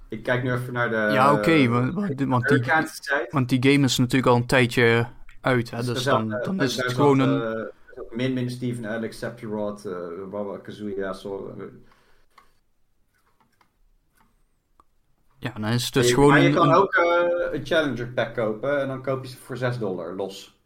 [0.08, 0.96] Ik kijk nu even naar de...
[0.96, 2.26] Ja, oké, want, want, die,
[3.30, 5.06] want die game is natuurlijk al een tijdje
[5.42, 7.56] uit, hè, dus Daar dan, eh, dan is het gewoon een...
[7.66, 7.70] eh,
[8.10, 9.96] Min Min, Steven, Alex, Sephiroth, uh,
[10.30, 11.54] Wawa, Kazuya, zo.
[11.58, 11.64] eh.
[15.38, 16.54] Ja, dan is het dus je, gewoon maar je een...
[16.54, 19.78] kan een- ook eh, een Challenger pack kopen en dan koop je ze voor 6
[19.78, 20.60] dollar los.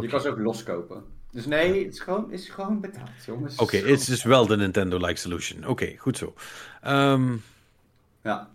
[0.00, 1.04] Je kan ze ook los kopen.
[1.30, 3.56] Dus nee, het is gewoon, het is gewoon betaald, jongens.
[3.56, 5.66] Oké, het is dus wel de Nintendo-like solution.
[5.66, 6.34] Oké, goed zo.
[6.82, 7.36] Ehm,
[8.22, 8.50] Ja.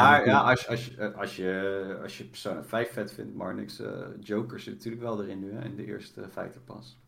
[0.00, 3.54] Maar ja, als, als, je- eh, als, je, als je Persona 5 vet vindt, maar
[3.54, 6.98] niks, eh, Joker zit natuurlijk wel erin nu, hè, in de eerste Fighterpas.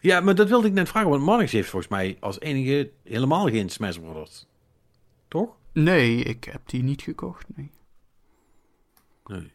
[0.00, 3.48] ja, maar dat wilde ik net vragen, want Marnix heeft volgens mij als enige helemaal
[3.48, 4.46] geen Smash Bros.
[5.28, 5.56] Toch?
[5.72, 7.70] Nee, ik heb die niet gekocht, nee.
[9.26, 9.52] Nee.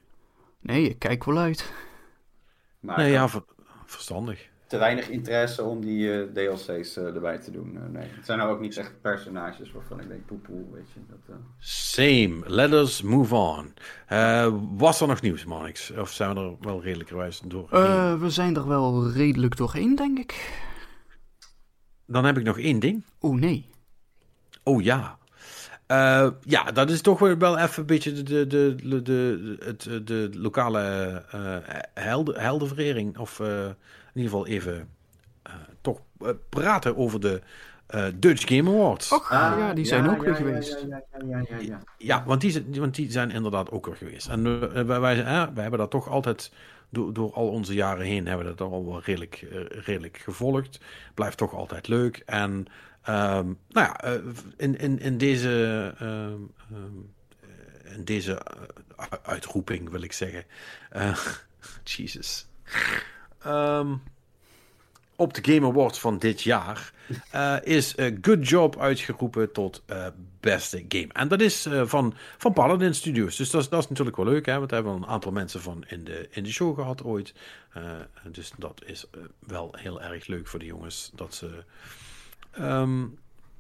[0.60, 1.74] Nee, ik kijk wel uit.
[2.80, 3.44] Maar Nee, ja, ver-
[3.86, 4.50] verstandig.
[4.70, 7.76] Te weinig interesse om die eh, DLC's eh, erbij te doen.
[7.78, 8.08] eh, nee.
[8.16, 11.00] Het zijn nou ook niet echt personages waarvan ik denk, poepoe, weet je.
[11.10, 11.36] Dat, eh.
[11.60, 12.40] Same.
[12.46, 13.74] Let us move on.
[14.08, 15.92] Eh, was er nog nieuws, Marnix?
[15.92, 17.68] Of zijn we er wel redelijkerwijs door?
[17.72, 20.62] Eh, we zijn er wel redelijk doorheen, denk ik.
[22.06, 23.04] Dan heb ik nog één ding.
[23.20, 23.70] Oh nee.
[24.64, 25.18] Oh ja.
[25.88, 30.08] Eh, ja, dat is toch wel even een beetje de, de, de, de, de, het,
[30.08, 30.80] de lokale
[31.32, 31.58] eh
[31.94, 33.18] helden, heldenverering.
[33.18, 33.66] Of eh,
[34.14, 34.90] in ieder geval even
[35.44, 37.42] eh, toch eh, praten over de
[37.88, 39.12] eh, Dutch Game Awards.
[39.12, 40.86] Och, Ah, ja, die zijn ook weer ja, geweest.
[40.90, 41.80] Ja, ja, ja, ja, ja.
[41.98, 44.28] Ja, want die, zijn- want die zijn inderdaad ook er geweest.
[44.28, 46.52] En wij, wij, wij hebben dat toch altijd,
[46.90, 49.46] door, door al onze jaren heen, hebben we dat al wel redelijk,
[49.86, 50.80] redelijk gevolgd.
[51.14, 52.22] Blijft toch altijd leuk.
[52.26, 52.66] En
[53.02, 54.14] ehm, nou ja, eh,
[54.58, 56.08] in, in, in deze, ehm,
[56.72, 56.98] ehm,
[57.86, 58.42] eh, in deze
[59.24, 60.44] uitroeping wil ik zeggen.
[60.90, 61.18] eh,
[61.84, 62.48] Jesus.
[63.42, 63.94] Ehm,
[65.20, 66.94] op de Game Awards van dit jaar
[67.32, 70.08] eh, is eh, Good Job uitgeroepen tot eh,
[70.40, 71.08] beste game.
[71.14, 73.36] En dat is van, van Paladin Studios.
[73.36, 74.58] Dus dat is, natuurlijk wel leuk, hè?
[74.58, 77.34] want hebben we een aantal mensen van in de, in de show gehad ooit.
[78.24, 79.06] Dus dat is
[79.40, 81.64] wel heel erg leuk voor de jongens dat ze
[82.52, 83.06] ehm,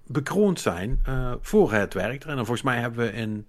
[0.07, 1.01] bekroond zijn
[1.41, 2.23] voor het werk.
[2.23, 3.45] En volgens mij hebben we in,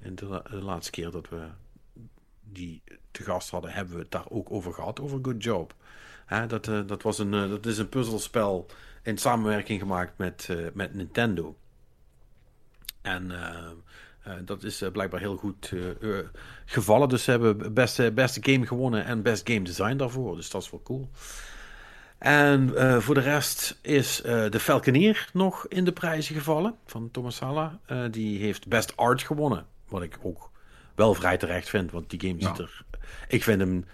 [0.00, 1.46] in de laatste keer dat we
[2.52, 5.74] die te gast hadden, hebben we het daar ook over gehad, over Good Job.
[6.30, 8.66] Hè, dat, eh, dat, was een, eh, dat is een puzzelspel
[9.02, 11.56] in samenwerking gemaakt met, eh, met Nintendo.
[13.02, 13.32] En
[14.44, 15.72] dat is blijkbaar heel goed
[16.64, 17.08] gevallen.
[17.08, 20.36] Dus ze hebben beste, beste game gewonnen en best game design daarvoor.
[20.36, 21.10] Dus dat is wel cool.
[22.18, 22.72] En
[23.02, 24.20] voor de rest is
[24.50, 27.80] de Falconeer nog in de prijzen gevallen van Thomas Sala.
[28.10, 29.66] Die heeft best art gewonnen.
[29.88, 30.49] Wat ik ook
[31.00, 31.90] wel vrij terecht vind.
[31.90, 32.48] Want die game Ja.
[32.48, 32.84] ziet er...
[33.28, 33.84] Ik vind hem...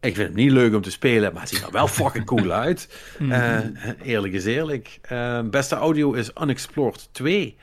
[0.00, 2.50] Ik vind hem niet leuk om te spelen, maar het ziet er wel fucking cool
[2.52, 3.02] uit.
[3.30, 3.58] Eh,
[4.02, 4.98] eerlijk is eerlijk.
[5.02, 7.56] Eh, beste audio is Unexplored 2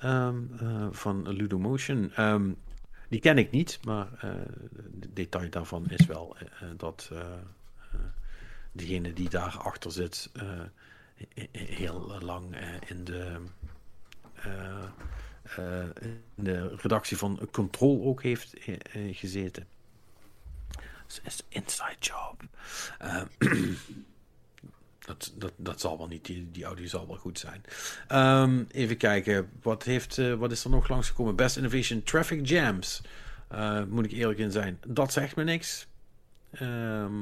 [0.00, 2.12] ehm, eh, van Ludomotion.
[2.14, 2.50] Ehm,
[3.08, 4.08] die ken ik niet, maar
[4.94, 6.36] de detail daarvan is wel
[6.76, 7.10] dat
[8.72, 10.30] degene die daarachter zit
[11.34, 12.56] he- he- heel lang
[12.86, 13.36] in de
[15.56, 19.66] in de redactie van Control ook heeft eh, eh, gezeten.
[21.24, 22.42] Is inside job.
[22.98, 23.22] Eh,
[25.08, 27.62] dat, dat, dat zal wel niet, die, die audio zal wel goed zijn.
[28.08, 31.36] Ehm, even kijken, wat, heeft, eh, wat is er nog langsgekomen?
[31.36, 33.02] Best Innovation Traffic Jams.
[33.48, 34.78] Eh, moet ik eerlijk in zijn.
[34.86, 35.86] Dat zegt me niks.
[36.50, 37.12] Ehm,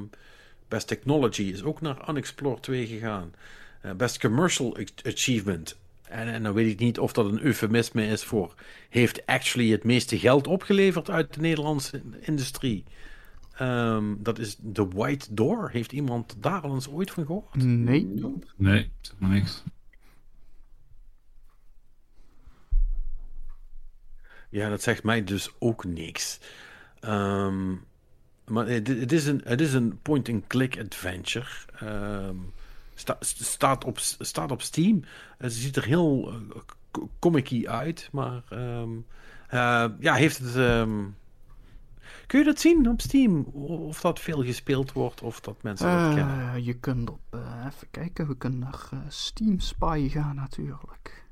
[0.68, 3.34] Best Technology is ook naar Unexplored 2 gegaan.
[3.80, 5.76] Eh, Best Commercial Achievement.
[6.16, 8.54] En, en dan weet ik niet of dat een eufemisme is voor...
[8.88, 12.84] heeft actually het meeste geld opgeleverd uit de Nederlandse industrie.
[13.52, 15.70] Ehm, dat is The White Door.
[15.70, 17.54] Heeft iemand daar al eens ooit van gehoord?
[17.54, 18.14] Nee.
[18.56, 19.62] Nee, zeg maar niks.
[24.50, 26.40] Ja, dat zegt mij dus ook niks.
[27.00, 27.70] Ehm,
[28.46, 31.48] maar het, het is een, het is een point-and-click adventure.
[31.78, 32.36] Ehm,
[32.96, 35.02] sta- staat, op, staat op Steam.
[35.38, 36.38] Het ziet er heel uh,
[37.18, 38.90] comic uit, maar ehm,
[39.48, 40.56] eh, ja, heeft het.
[40.56, 41.04] ehm,
[42.26, 43.40] kun je dat zien op Steam?
[43.52, 46.52] Of dat veel gespeeld wordt, of dat mensen dat kennen?
[46.54, 51.24] Eh, je kunt op, eh, even kijken, we kunnen naar eh, Steam Spy gaan natuurlijk.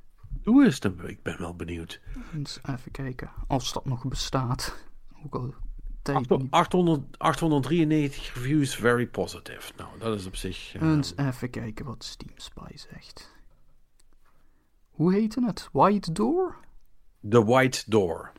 [0.42, 2.00] Doe eens, dan- ik ben wel benieuwd.
[2.34, 4.84] Eens even kijken, als dat nog bestaat.
[5.24, 5.54] Ook al
[6.05, 6.50] tijd niet.
[6.50, 9.73] 800, 893 reviews, very positive.
[9.76, 10.74] Nou, dat is op zich.
[10.74, 13.33] eh, Eens even kijken wat Steam Spy zegt.
[14.91, 15.68] Hoe heette het?
[15.73, 16.57] White Door?
[17.28, 18.33] The White Door.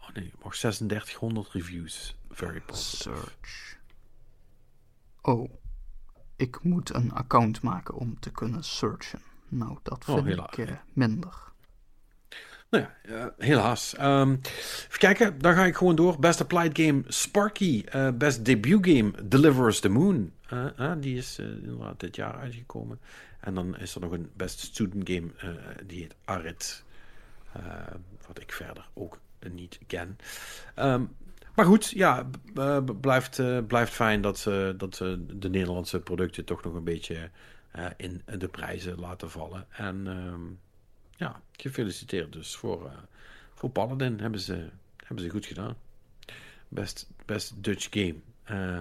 [0.00, 2.16] Oh nee, maar 3600 reviews.
[2.30, 3.16] Very positive.
[3.16, 3.78] Search.
[5.22, 5.50] Oh,
[6.36, 9.22] ik moet een account maken om te kunnen searchen.
[9.48, 11.52] Nou, dat Oh, vind ik eh, minder.
[12.74, 13.94] Nou ja, eh, helaas.
[13.94, 16.18] Ehm, even kijken, dan ga ik gewoon door.
[16.18, 17.84] Best Applied Game Sparky.
[17.86, 20.32] eh, best Debut Game Delivers the Moon.
[20.48, 23.00] Eh, die is inderdaad dit jaar uitgekomen.
[23.40, 25.30] En dan is er nog een Best Student Game.
[25.86, 26.84] die heet Arid.
[28.26, 29.20] Wat ik verder ook
[29.52, 30.18] niet ken.
[30.74, 31.04] Ehm,
[31.54, 32.30] maar goed, ja,
[33.00, 34.94] blijft, blijft fijn dat ze, dat
[35.28, 37.30] de Nederlandse producten toch nog een beetje
[37.96, 39.66] in de prijzen laten vallen.
[39.70, 40.42] En ehm,
[41.16, 42.92] ja, gefeliciteerd dus voor, eh,
[43.54, 44.18] voor Paladin.
[44.20, 44.68] Hebben ze,
[45.04, 45.74] hebben ze goed gedaan.
[46.68, 48.14] Best, best Dutch game.
[48.44, 48.78] Eh,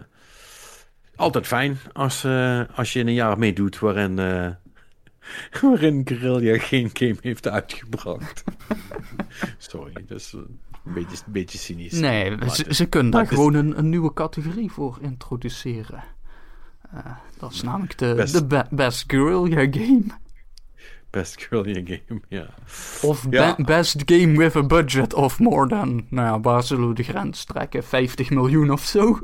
[1.15, 4.15] altijd fijn als, eh, als je in een jaar meedoet waarin,
[5.61, 8.43] waarin Guerrilla geen game heeft uitgebracht.
[9.57, 11.91] Sorry, dat is een beetje, een beetje cynisch.
[11.99, 16.03] Nee, ze, ze kunnen daar is- gewoon een, een nieuwe categorie voor introduceren.
[17.37, 20.03] Dat is namelijk de, Best- de be- Best Guerrilla Game.
[21.13, 22.45] Best Guerrilla game, ja.
[23.01, 23.55] Of Ja.
[23.55, 26.05] be- Best Game with a budget of more than...
[26.09, 27.83] Nou ja, waar zullen we de grens trekken?
[27.83, 29.19] 50 miljoen of zo?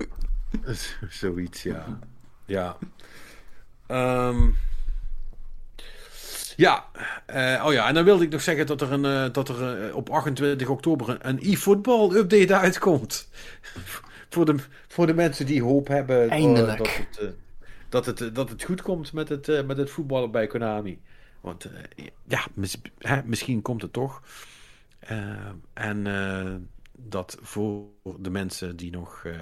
[1.10, 2.00] Zoiets, ja.
[2.46, 2.78] Ja.
[3.88, 4.50] Ehm,
[6.56, 6.86] ja.
[7.26, 9.88] eh, oh ja, en dan wilde ik nog zeggen dat er, een, eh, dat er
[9.88, 13.30] eh, op 28 oktober een, een e-football update uitkomt.
[14.30, 14.56] voor, de,
[14.88, 16.30] voor de mensen die hoop hebben.
[16.30, 16.78] Eindelijk.
[16.78, 16.88] dat
[17.20, 17.34] het,
[17.90, 21.00] dat het, dat het goed komt met het, met het voetballen bij Konami.
[21.42, 24.22] Want eh, ja, mis- hè, misschien komt het toch.
[25.00, 26.56] Eh, en eh,
[26.92, 27.84] dat voor
[28.20, 29.34] de mensen die nog eh,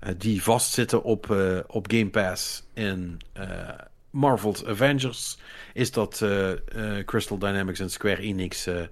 [0.00, 3.68] eh, die vastzitten op, eh, op Game Pass in eh,
[4.10, 5.38] Marvel's Avengers,
[5.72, 6.50] is dat eh,
[6.98, 8.82] eh, Crystal Dynamics en Square Enix eh,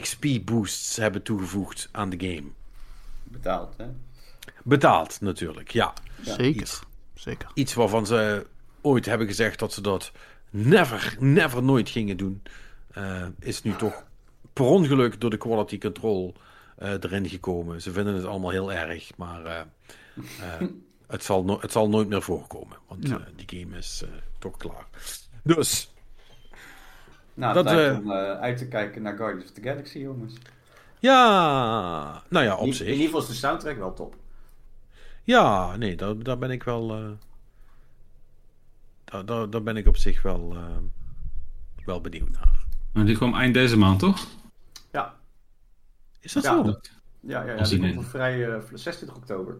[0.00, 2.48] XP boosts hebben toegevoegd aan de game.
[3.24, 3.86] Betaald, hè?
[4.64, 5.92] Betaald natuurlijk, ja.
[6.22, 6.62] Ja, Zeker.
[6.62, 6.80] iets.
[7.14, 7.50] Zeker.
[7.54, 8.46] Iets waarvan ze
[8.80, 10.12] ooit hebben gezegd dat ze dat
[10.52, 12.42] never, never nooit gingen doen.
[12.92, 14.04] eh, is nu toch
[14.52, 16.34] per ongeluk door de quality control
[16.76, 17.82] eh, erin gekomen.
[17.82, 19.60] Ze vinden het allemaal heel erg, maar eh,
[20.40, 20.68] eh,
[21.06, 22.76] het, zal no- het zal nooit meer voorkomen.
[22.88, 23.20] Want Ja.
[23.36, 24.08] die game is eh,
[24.38, 24.86] toch klaar.
[25.42, 25.90] Dus,
[27.34, 30.34] Nou, Dat, lijkt eh, om uit te kijken naar Guardians of the Galaxy, jongens.
[30.98, 32.86] ja, nou ja, In, op in zich.
[32.88, 34.14] ieder geval is de soundtrack wel top.
[35.24, 36.90] Ja, nee, daar, daar ben ik wel.
[36.94, 37.10] eh,
[39.12, 40.76] daar, daar, daar ben ik op zich wel, eh,
[41.84, 42.64] wel benieuwd naar.
[42.92, 44.26] Maar die kwam eind deze maand, toch?
[44.92, 45.20] Ja,
[46.20, 46.62] Is dat Ja, zo?
[46.62, 49.58] Dat- ja, ja, ja die komt een- vrij eh, 26 oktober.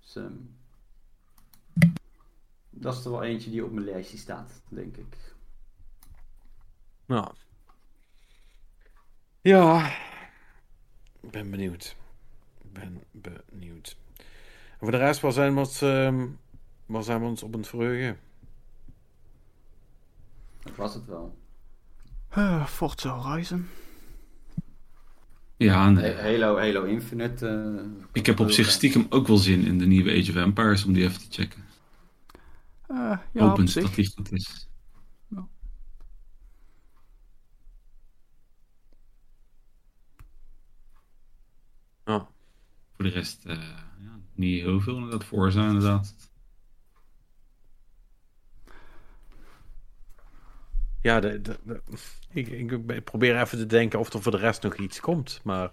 [0.00, 0.32] Dus, ehm,
[2.70, 5.16] dat is er wel eentje die op mijn lijstje staat, denk ik.
[7.06, 7.32] Ja.
[9.40, 9.90] Ja.
[11.20, 11.96] Ik ben benieuwd.
[12.62, 13.02] Ik ben
[13.50, 13.96] benieuwd.
[14.70, 16.26] En voor de rest, waar zijn we ons, ehm,
[16.86, 18.18] waar zijn we ons op het verheugen?
[20.62, 21.38] Dat was het wel.
[22.28, 23.66] Eh, Forza Horizon.
[25.56, 26.14] Ja, nee.
[26.14, 27.46] Ha- Halo, Halo Infinite.
[27.48, 30.84] eh, Ik heb op zich stiekem ook wel zin in de nieuwe Age of Empires
[30.84, 31.64] om die even te checken.
[32.86, 32.96] Eh,
[33.32, 33.82] ja, op Opent zich.
[33.82, 34.68] dat die goed is.
[35.28, 35.48] Ja.
[42.94, 43.56] Voor de rest, eh,
[44.00, 45.24] ja, niet heel veel inderdaad.
[45.24, 46.14] Forza inderdaad.
[51.02, 51.82] Ja, de, de- de-
[52.30, 55.70] ik, ik probeer even te denken of er voor de rest nog iets komt, maar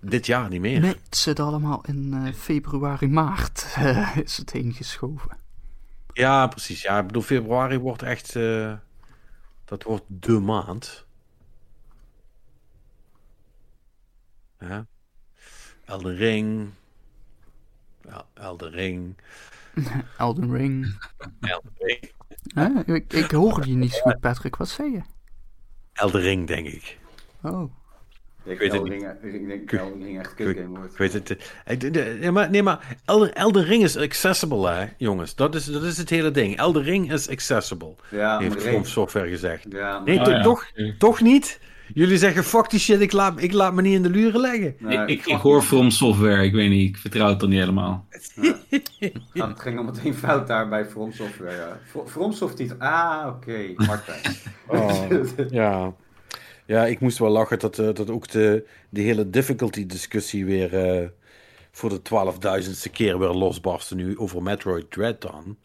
[0.00, 0.80] dit jaar niet meer.
[0.80, 5.38] Nee, het zit allemaal in eh, februari, maart eh, is het heen geschoven.
[6.12, 6.82] Ja, precies.
[6.82, 8.36] Ja, ik bedoel, februari wordt echt.
[8.36, 8.74] eh,
[9.64, 11.04] dat wordt de maand.
[14.58, 14.86] Ja.
[15.84, 16.70] Elden Ring.
[18.02, 19.16] Ja, Elden Ring.
[20.18, 20.98] Elden Ring.
[21.40, 22.12] Elden Ring.
[22.54, 22.94] Hè?
[22.94, 24.56] Ik, ik hoorde je niet zo goed, Patrick.
[24.56, 25.00] Wat zei je?
[25.92, 26.98] Elden Ring, denk ik.
[27.42, 27.72] Oh.
[28.44, 30.92] Ik weet het Ring, ik denk dat Elden Ring echt kutgame wordt.
[30.92, 31.36] Ik weet het.
[31.64, 35.34] eh, de- de- Nee, maar, nee, maar Elden, Elden Ring is accessible, hè, jongens.
[35.34, 36.56] Dat is, dat is het hele ding.
[36.56, 39.66] Elden Ring is accessible, Ja, heeft maar From Software gezegd.
[39.70, 40.42] Ja, maar- Nee, Ah, ja.
[40.42, 41.60] toch, toch niet?
[41.94, 44.76] Jullie zeggen, fuck die shit, ik laat, ik laat me niet in de luren leggen.
[44.78, 45.62] Nee, ik, ik, fuck ik hoor.
[45.62, 48.06] From Software, ik weet niet, ik vertrouw het er niet helemaal.
[49.32, 51.56] Ja, het ging al meteen fout daar bij From Software.
[51.56, 51.78] Ja.
[52.06, 52.78] From Software.
[52.78, 53.72] Ah, oké.
[53.76, 54.20] Martijn.
[54.66, 55.10] Oh,
[55.50, 55.94] ja.
[56.66, 60.74] ja, ik moest wel lachen dat, eh, dat ook de, de hele difficulty discussie weer
[60.74, 61.08] eh,
[61.70, 65.56] voor de twaalfduizendste keer weer losbarstte nu over Metroid Dread dan.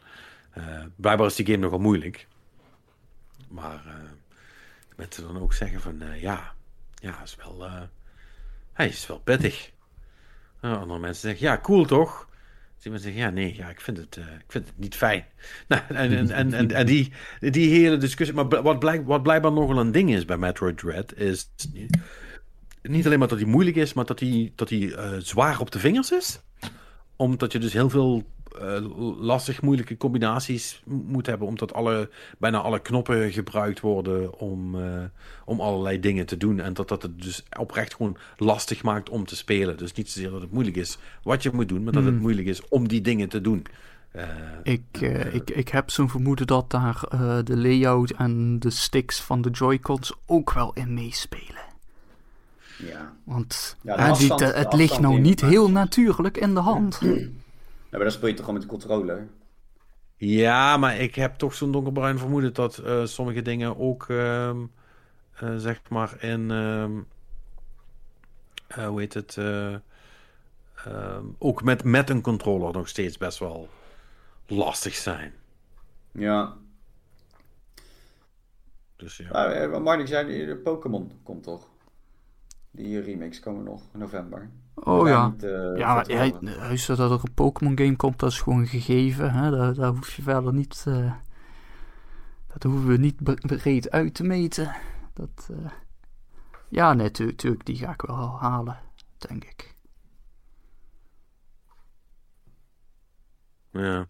[0.51, 0.63] Eh,
[0.95, 2.27] blijkbaar is die game nogal moeilijk.
[3.49, 4.15] Maar eh
[4.95, 6.53] mensen dan ook zeggen van eh, ja,
[6.95, 7.82] ja, is wel, eh,
[8.74, 9.74] hij is wel pittig.
[10.59, 12.30] Andere mensen zeggen ja, cool toch?
[12.75, 15.25] Dus iemand zegt ja, nee, ja, ik vind het, eh, ik vind het niet fijn.
[15.67, 18.35] Nou, en, en, en, en, die, die hele discussie.
[18.35, 21.49] Maar wat, blijk, wat blijkbaar nogal een ding is bij Metroid Dread is.
[22.82, 25.80] Niet alleen maar dat hij moeilijk is, maar dat hij, dat hij zwaar op de
[25.80, 26.41] vingers is.
[27.15, 28.24] Omdat je dus heel veel
[29.19, 31.48] lastig moeilijke combinaties moet hebben.
[31.48, 35.03] Omdat alle, bijna alle knoppen gebruikt worden om, eh,
[35.45, 36.59] om allerlei dingen te doen.
[36.59, 39.77] En dat dat het dus oprecht gewoon lastig maakt om te spelen.
[39.77, 42.22] Dus niet zozeer dat het moeilijk is wat je moet doen, maar dat het Hmm.
[42.22, 43.66] moeilijk is om die dingen te doen.
[44.11, 44.24] Eh,
[44.64, 49.22] Ik, eh, ik, ik heb zo'n vermoeden dat daar eh, de layout en de sticks
[49.22, 51.64] van de Joy-Cons ook wel in meespelen.
[52.77, 53.14] Ja.
[53.24, 56.98] Want Ja, die- het ligt nou niet heel natuurlijk in de hand.
[57.01, 57.17] ja,
[57.95, 59.27] maar dan speel je toch gewoon met de controller.
[60.17, 64.57] Ja, maar ik heb toch zo'n donkerbruin vermoeden dat eh, sommige dingen ook, ehm,
[65.35, 66.91] eh, zeg maar, in, ehm,
[68.67, 69.74] eh, hoe heet het, eh,
[70.85, 73.69] ehm, ook met, met een controller nog steeds best wel
[74.48, 75.33] lastig zijn.
[76.11, 76.57] Ja.
[78.95, 79.30] Dus ja.
[79.32, 81.69] Maar, eh, Marnik zei, de Pokémon komt toch?
[82.72, 84.51] Die remakes komen nog in november.
[84.75, 85.35] Oh ja.
[85.39, 86.31] eh, Ja, maar hij,
[86.87, 89.31] dat er een Pokémon game komt, dat is gewoon een gegeven.
[89.31, 89.51] Hè?
[89.51, 90.83] Daar, daar hoef je verder niet.
[90.87, 91.13] eh,
[92.47, 94.75] dat hoeven we niet bre- breed uit te meten.
[95.13, 95.71] Dat, eh,
[96.69, 98.79] ja, nee, tu- tuurlijk, die ga ik wel halen,
[99.17, 99.73] denk ik.
[103.71, 104.07] Ja.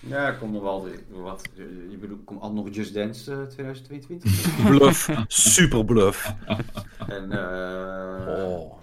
[0.00, 1.48] Ja, komt nog wel wat.
[1.90, 4.64] Je bedoelt, komt al nog Just Dance eh, 2022.
[4.64, 5.10] Bluff.
[5.26, 6.34] Super bluff.
[7.08, 8.78] en, eh, Oh.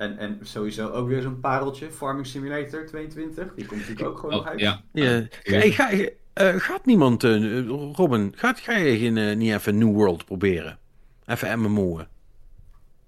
[0.00, 3.54] En, en sowieso ook weer zo'n pareltje, Farming Simulator 22.
[3.54, 4.60] Die komt natuurlijk ook gewoon nog Oh, uit.
[4.60, 4.80] ja.
[4.92, 5.22] Ja.
[5.42, 5.90] Hey, ga,
[6.32, 10.78] eh, gaat niemand, eh, Robin, gaat, ga je geen, eh, niet even New World proberen?
[11.26, 12.08] Even MMO'en.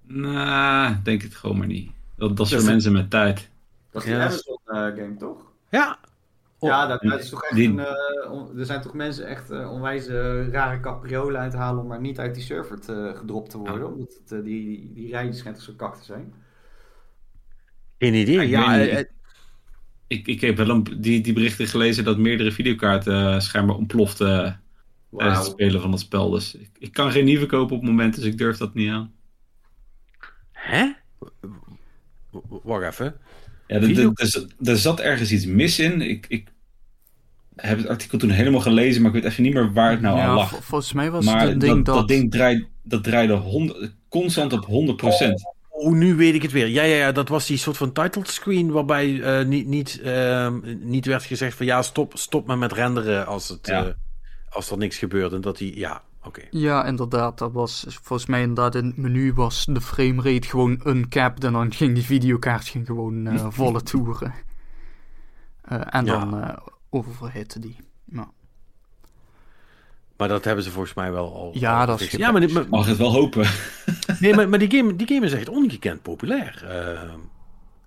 [0.01, 1.91] Nou, denk het gewoon maar niet.
[2.15, 3.49] Dat, dat is voor mensen met tijd.
[3.91, 4.25] Dat is die Ja.
[4.25, 5.51] Amazon eh, game, toch?
[5.69, 5.97] Ja.
[6.59, 7.85] Oh, ja, dat, dat is toch echt die- een...
[8.31, 10.07] on- er zijn toch mensen echt onwijs
[10.51, 13.87] rare capriolen uit te halen om maar niet uit die server te, gedropt te worden.
[13.93, 16.33] Omdat het, die, die, die rijden schijnt toch zo kak te zijn.
[17.97, 18.39] Geen idee.
[18.41, 18.89] Ik Ja, weet niet.
[18.89, 19.05] eh, eh,
[20.07, 24.45] Ik, ik heb wel een, die, die berichten gelezen dat meerdere videokaarten eh, schijnbaar ontploften
[24.45, 24.51] eh,
[25.17, 26.29] tijdens het spelen van het spel.
[26.29, 28.89] Dus ik, ik kan geen nieuwe kopen op het moment, dus ik durf dat niet
[28.89, 29.13] aan.
[30.51, 30.91] hè?
[32.63, 33.15] Wacht even.
[33.67, 36.01] Ja, er- Video- er- er zat- er ergens iets mis in.
[36.01, 36.51] Ik, ik
[37.55, 40.17] heb het artikel toen helemaal gelezen, maar ik weet even niet meer waar het nou
[40.17, 40.49] ja, aan lag.
[40.49, 41.95] vol- volgens mij was maar het een ding dat, dat...
[41.95, 43.41] dat ding draait, dat draaide
[44.09, 44.67] constant op 100%.
[45.83, 46.67] Oh, nu weet ik het weer.
[46.67, 50.59] Ja, ja, ja, dat was die soort van title screen waarbij eh, niet, niet, ehm,
[50.79, 53.85] niet werd gezegd van ja, stop, stop maar met renderen als, het, Ja.
[53.85, 53.93] eh,
[54.49, 55.33] als er niks gebeurt.
[55.33, 56.41] En dat die, ja, oké.
[56.49, 57.37] Ja, inderdaad.
[57.37, 61.43] Dat was volgens mij inderdaad in het menu was de framerate gewoon uncapped.
[61.43, 64.33] En dan ging die videokaart ging gewoon eh, volle toeren.
[65.61, 66.19] Eh, en Ja.
[66.19, 66.57] dan eh
[66.89, 67.75] oververhitte die.
[68.05, 68.31] Ja,
[70.17, 71.51] Maar dat hebben ze volgens mij wel al.
[71.53, 72.11] Ja, al dat is.
[72.11, 73.49] Ja, maar, Mag het wel hopen.
[74.19, 76.65] nee, maar, maar die, game, die game is echt ongekend populair.
[76.67, 77.19] Ehm,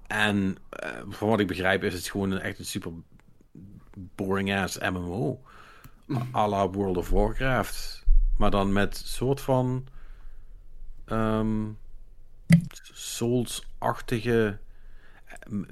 [0.06, 2.92] en eh, van wat ik begrijp is het gewoon een, echt een super
[4.14, 5.40] boring ass MMO.
[6.34, 8.04] à la World of Warcraft.
[8.36, 9.86] Maar dan met soort van
[11.04, 11.64] ehm,
[12.92, 14.58] Souls-achtige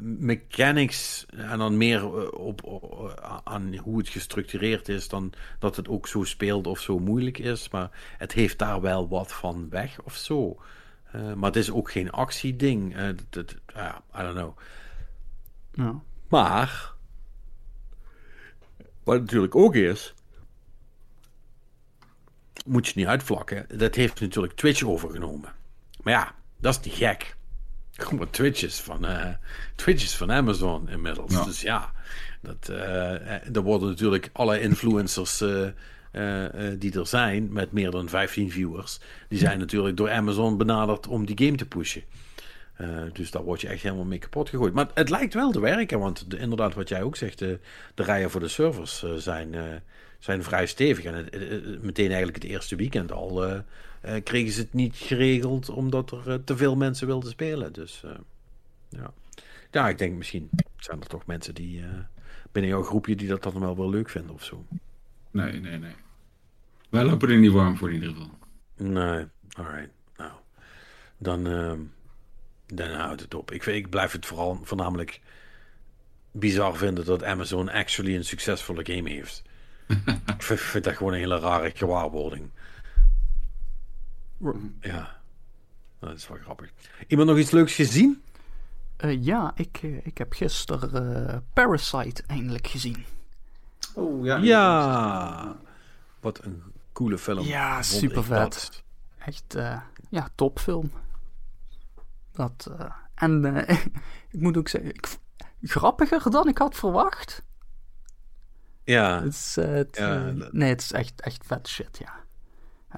[0.00, 5.88] mechanics en dan meer eh, op, op- aan hoe het gestructureerd is dan dat het
[5.88, 7.68] ook zo speelt of zo moeilijk is.
[7.70, 10.62] Maar het heeft daar wel wat van weg of zo.
[11.12, 12.96] Eh, maar het is ook geen actieding.
[13.30, 14.58] Dat- ja, I don't know.
[15.72, 16.00] ja.
[16.28, 16.92] Maar,
[19.04, 20.14] wat natuurlijk ook is,
[22.66, 23.78] moet je niet uitvlakken.
[23.78, 25.52] Dat heeft natuurlijk Twitch overgenomen.
[26.02, 27.33] Maar ja, dat is niet gek.
[27.96, 29.26] Maar Twitch is van, eh,
[29.74, 31.32] Twitch is van Amazon inmiddels.
[31.32, 31.44] Ja.
[31.44, 31.92] Dus ja,
[32.40, 35.38] dat, eh, eh, er worden natuurlijk alle influencers
[36.78, 38.98] die er zijn, met meer dan 15 viewers,
[39.28, 42.02] die zijn natuurlijk door Amazon benaderd om die game te pushen.
[43.12, 44.72] Dus daar word je echt helemaal mee kapot gegooid.
[44.74, 47.58] Maar het lijkt wel te werken, want de- inderdaad, wat jij ook zegt, de,
[47.94, 49.54] de rijen voor de servers zijn,
[50.18, 51.04] zijn vrij stevig.
[51.04, 53.62] En het, meteen eigenlijk het eerste weekend al
[54.24, 57.72] kregen ze het niet geregeld omdat er eh, te veel mensen wilden spelen.
[57.72, 58.10] Dus eh,
[58.88, 59.12] ja.
[59.70, 61.88] ja, ik denk misschien zijn er toch mensen die eh,
[62.52, 64.66] binnen jouw groepje die dat dan wel wel leuk vinden of zo.
[65.30, 65.94] Nee, nee, nee.
[66.90, 68.30] Wij lopen er niet warm voor in ieder geval.
[68.76, 69.90] Nee, alright.
[70.16, 70.32] Nou,
[71.18, 71.80] dan, ehm,
[72.66, 73.50] dan houdt het op.
[73.50, 75.20] Ik, vind- ik blijf het vooral voornamelijk
[76.30, 79.42] bizar vinden dat Amazon actually een succesvolle game heeft.
[80.36, 82.50] ik vind, vind dat gewoon een hele rare gewaarwording.
[84.80, 85.20] Ja,
[85.98, 86.70] dat is wel grappig.
[87.06, 88.22] Iemand nog iets leuks gezien?
[88.96, 93.04] Eh, ja, ik, eh, ik heb gisteren eh, Parasite eindelijk gezien.
[93.94, 94.36] Oh ja.
[94.36, 95.56] Ja,
[96.20, 97.44] wat een coole film.
[97.46, 98.38] Ja, supervet.
[98.38, 98.82] dat.
[99.18, 100.90] Echt, eh, ja, topfilm.
[102.32, 103.44] Dat, eh, en
[104.34, 105.08] ik moet ook zeggen, ik,
[105.62, 107.42] grappiger dan ik had verwacht.
[108.84, 112.23] Ja, Het is, het, Ja, dat- nee, het is echt, echt vet shit, ja.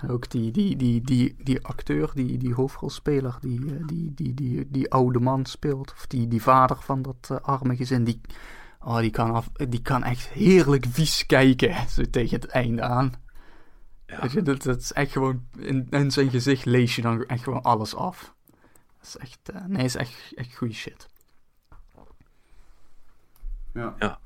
[0.00, 4.34] En ook die, die, die, die, die acteur, die, die hoofdrolspeler, die, eh, die, die,
[4.34, 8.20] die, die oude man speelt, of die, die vader van dat eh, arme gezin, die,
[8.80, 13.12] oh, die, kan af, die kan echt heerlijk vies kijken, zo tegen het einde aan.
[14.06, 14.20] Ja.
[14.20, 17.42] Weet je, dat, dat is echt gewoon, in, in zijn gezicht lees je dan echt
[17.42, 18.34] gewoon alles af.
[18.98, 21.06] Dat is echt, eh, nee, is echt, echt goede shit.
[23.72, 24.18] Ja.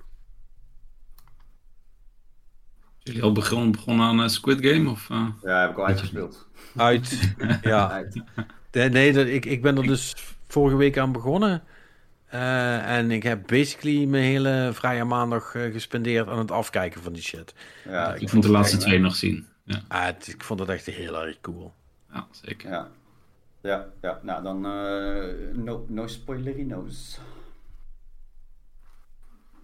[3.02, 4.90] Jullie al begonnen, begonnen aan eh, Squid Game?
[4.90, 5.26] Of, eh?
[5.42, 6.46] Ja, heb ik al uitgespeeld.
[6.76, 7.34] uit.
[7.62, 8.22] ja, Uit.
[8.72, 10.14] Nee, nee dat, ik, ik ben er dus
[10.48, 11.62] vorige week aan begonnen.
[12.26, 17.12] Eh, en ik heb basically mijn hele vrije maandag eh, gespendeerd aan het afkijken van
[17.12, 17.54] die shit.
[17.84, 19.46] Ja, ik moet de laatste twee nog zien.
[19.64, 21.72] Ja, Ah, het- ik vond het echt heel erg cool.
[22.12, 22.70] ja zeker.
[22.70, 22.88] Ja.
[23.62, 27.18] Ja, ja, nou dan eh no, no spoilerino's.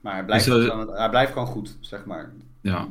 [0.00, 2.32] Maar hij blijft, Dus, gewoon, hij blijft gewoon goed, zeg maar.
[2.60, 2.88] Ja,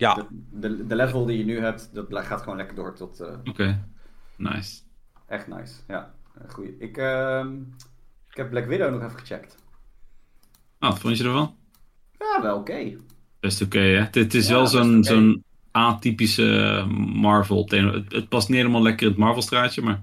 [0.00, 3.20] Ja, De, de, de level die je nu hebt, dat gaat gewoon lekker door tot
[3.20, 3.84] eh, oké.
[4.36, 4.80] Nice.
[5.26, 5.74] echt nice.
[5.88, 6.14] Ja,
[6.48, 6.76] goeie.
[6.78, 7.54] Ik, ehm,
[8.30, 9.56] ik heb Black Widow nog even gecheckt.
[10.78, 11.56] Ah, wat vond je ervan?
[12.18, 12.96] Ja, wel oké.
[13.40, 14.00] Best oké, hè?
[14.00, 17.64] Het, het is Ja, wel zo'n zo'n atypische Marvel.
[17.68, 20.02] Het, het past niet helemaal lekker in het Marvel-straatje, maar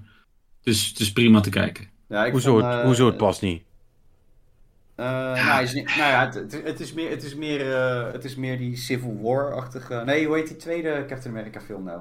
[0.58, 1.86] het is, het is prima te kijken.
[2.08, 3.62] Ja, ik Hoezo, vond, het, eh, hoezo het past niet?
[4.98, 8.24] Eh, nou, is nou ja, het, het, het is meer, het, is meer, eh, het
[8.24, 10.02] is meer die Civil War-achtige...
[10.04, 12.00] Nee, hoe heet die tweede Captain America film nou?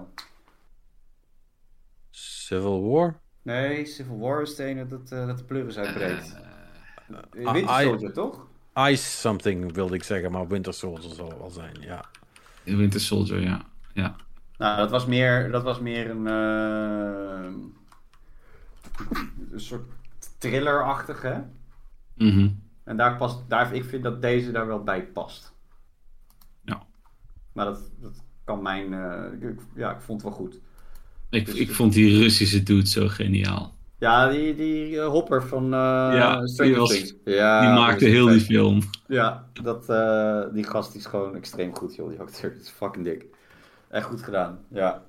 [2.10, 3.20] Civil War?
[3.42, 6.36] Nee, Civil War is de ene dat, eh, dat de pleuris uitbreekt.
[7.12, 8.48] Uh, Winter I- Soldier, toch?
[8.74, 12.06] Ice something wilde ik zeggen, maar Winter Soldier zal wel zijn, ja.
[12.64, 13.62] Winter Soldier, ja.
[13.94, 14.16] ja.
[14.58, 17.74] Nou, dat was meer, dat was meer een, een
[19.56, 19.90] soort
[20.38, 21.46] thriller-achtige.
[22.16, 22.50] Mhm.
[22.88, 25.54] En daar past, daar, ik vind dat deze daar wel bij past.
[26.66, 26.84] Ja.
[27.54, 30.60] Maar dat, dat kan mijn, eh, ik, ja, ik vond het wel goed.
[31.30, 33.76] Ik, Dus- ik vond die Russische dude zo geniaal.
[34.00, 37.14] Ja, die, die eh, Hopper van uh, Ja, die was-.
[37.26, 38.82] Ja, die maakte heel die film.
[39.08, 39.86] Ja, dat,
[40.54, 42.10] die gast is gewoon extreem goed, joh.
[42.10, 43.26] Die acteur is fucking dik.
[43.90, 45.04] Echt goed gedaan, ja.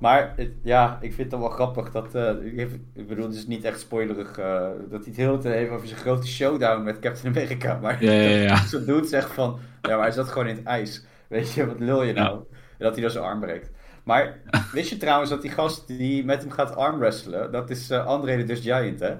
[0.00, 2.58] Maar het- ja, ik vind het wel grappig dat, eh,
[2.94, 5.86] ik, bedoel, het is niet echt spoilerig, eh, dat hij het hele tijd heeft over
[5.88, 7.78] zijn grote showdown met Captain America.
[7.82, 8.56] Maar Ja, ja, ja.
[8.72, 11.04] zo'n dude zegt van, ja, maar hij zat gewoon in het ijs.
[11.28, 12.36] Weet je, wat lul je nou?
[12.50, 13.70] En dat hij dan zijn arm breekt.
[14.04, 14.40] Maar
[14.72, 18.36] wist je trouwens dat die gast die met hem gaat armwrestelen, dat is eh, André
[18.36, 19.14] de Dutch Giant, hè?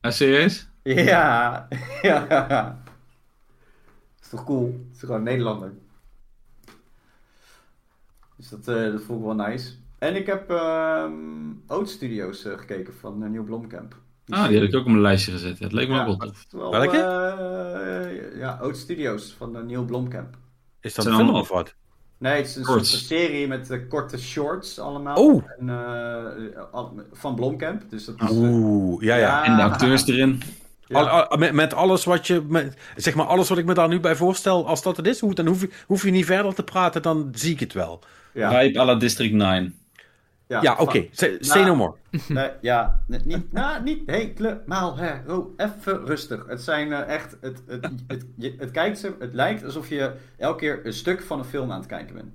[0.00, 0.68] Ah, serieus?
[0.82, 1.68] Ja,
[2.02, 2.82] ja.
[4.22, 4.66] Is toch cool?
[4.86, 5.72] Het is gewoon een Nederlander.
[8.36, 9.72] Dus dat, dat vond ik wel nice.
[9.98, 11.12] En ik heb ehm
[11.68, 13.96] Oat Studios eh, gekeken van uh, Neil Blomkamp.
[14.28, 15.58] Ah, die had ik ook op mijn lijstje gezet.
[15.58, 16.46] Het leek me Ja, ook wel tof.
[16.70, 16.96] Welke?
[16.96, 20.36] eh, ja, Oat Studios van uh, Neil Blomkamp.
[20.80, 21.74] Is dat een film of wat?
[22.18, 25.16] Nee, het is een soort serie met eh, korte shorts allemaal.
[25.16, 25.42] Oh.
[25.58, 27.82] En, eh, van Blomkamp.
[27.90, 29.44] Dus dat is, eh, Oeh, ja, ja.
[29.44, 30.42] En de acteurs erin.
[30.86, 30.98] ja.
[31.00, 33.88] Al- al- met, met alles wat je, met, zeg maar alles wat ik me daar
[33.88, 36.54] nu bij voorstel, als dat het is, hoe- dan hoef je, hoef je niet verder
[36.54, 38.00] te praten, dan zie ik het wel.
[38.32, 39.74] ja, Vibe à la District 9.
[40.48, 42.56] Ja, oké, van- say, say Nou, no more.
[42.60, 45.32] Ja, niet, nou, niet helemaal, hè.
[45.34, 46.46] Oh, even rustig.
[46.46, 50.12] Het zijn eh, echt, het, het, het, je- het, kijkt ze, het lijkt alsof je
[50.36, 52.32] elke keer een stuk van een film aan het kijken bent.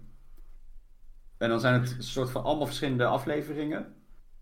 [1.37, 3.93] En dan zijn het een soort van allemaal verschillende afleveringen,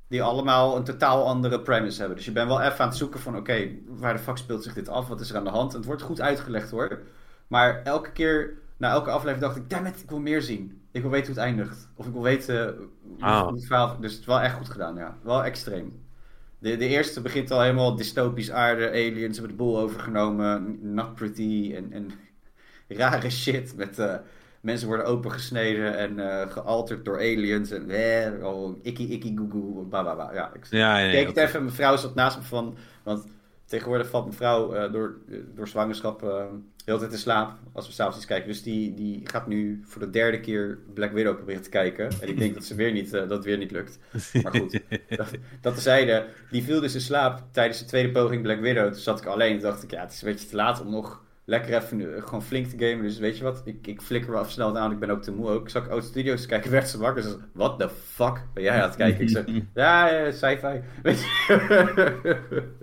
[0.08, 2.17] die allemaal een totaal andere premise hebben.
[2.17, 4.74] Dus je bent wel even aan het zoeken van, oké, waar de fuck speelt zich
[4.74, 5.08] dit af?
[5.08, 5.74] Wat is er aan de hand?
[5.74, 7.00] Het wordt goed uitgelegd hoor.
[7.48, 10.82] Maar elke keer, na elke aflevering dacht ik, damn it, ik wil meer zien.
[10.92, 11.90] Ik wil weten hoe het eindigt.
[11.95, 13.42] Of ik wil weten hoe- Ah.
[13.43, 14.00] hoe het verhaal...
[14.00, 15.18] Dus het is wel echt goed gedaan, ja.
[15.24, 16.00] Wel extreem.
[16.60, 21.74] De, de eerste begint al helemaal dystopisch aarde, aliens hebben de boel overgenomen, not pretty
[21.76, 22.11] en, en
[23.00, 23.76] rare shit.
[23.76, 24.16] Met eh,
[24.61, 29.85] mensen worden opengesneden en eh gealterd door aliens en eh, oh, ikkie ikkie goe goe,
[29.85, 30.34] bla bla bla.
[30.34, 32.76] Ja, ik Ja, ja, keek ja, het even en mijn vrouw zat naast me van,
[33.03, 33.26] want
[33.72, 36.45] tegenwoordig valt mijn vrouw eh, door, eh, door zwangerschap eh
[36.85, 38.48] heel tijd in slaap als we s'avonds iets kijken.
[38.48, 42.09] Dus die, die gaat nu voor de derde keer Black Widow proberen te kijken.
[42.22, 44.00] En ik denk dat, ze weer niet, dat het weer niet lukt.
[44.43, 44.80] Maar goed,
[45.17, 45.27] dat,
[45.61, 48.85] dat tezijde, die viel dus in slaap tijdens de tweede poging Black Widow.
[48.85, 50.91] Toen zat ik alleen en dacht ik, ja, het is een beetje te laat om
[50.91, 53.03] nog lekker even gewoon flink te gamen.
[53.03, 54.91] Dus weet je wat, ik, ik flikker wel even snel aan.
[54.91, 55.69] Ik ben ook te moe ook.
[55.69, 57.24] Zag ik Oud Studios kijken, werd ze wakker.
[57.24, 59.22] Ze zei, what the fuck ben jij aan het kijken?
[59.22, 60.82] Ik zeg, ja, ja, sci-fi.
[61.01, 62.40] Weet je?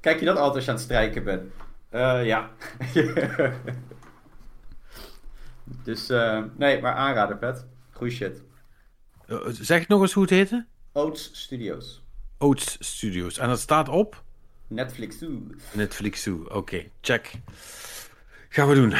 [0.00, 1.52] Kijk je dat altijd als je aan het strijken bent?
[1.88, 2.50] Eh, ja.
[5.84, 7.66] dus, eh, nee, maar aanrader, Pet.
[7.90, 8.42] Goeie shit.
[9.26, 10.66] Eh, zeg nog eens hoe het heette?
[10.92, 12.02] Oats Studios.
[12.38, 13.38] Oats Studios.
[13.38, 14.22] En dat staat op
[14.66, 15.40] Netflix toe.
[15.72, 16.50] Netflix toe.
[16.54, 17.32] Oké, check.
[18.48, 18.94] Gaan we doen.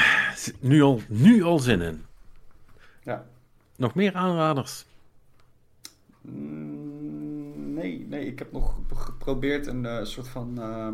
[0.60, 2.04] Nu al, nu al zin in.
[3.02, 3.26] Ja.
[3.76, 4.84] Nog meer aanraders?
[6.20, 6.99] Mm,
[7.80, 10.58] nee, nee, ik heb nog geprobeerd een eh, soort van.
[10.60, 10.92] eh,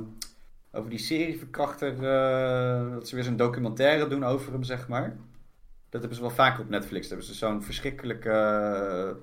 [0.72, 1.92] over die serieverkrachter.
[2.04, 5.16] eh dat ze weer zo'n documentaire doen over hem, zeg maar.
[5.88, 7.08] Dat hebben ze wel vaker op Netflix.
[7.08, 9.16] Dan hebben ze zo'n verschrikkelijke.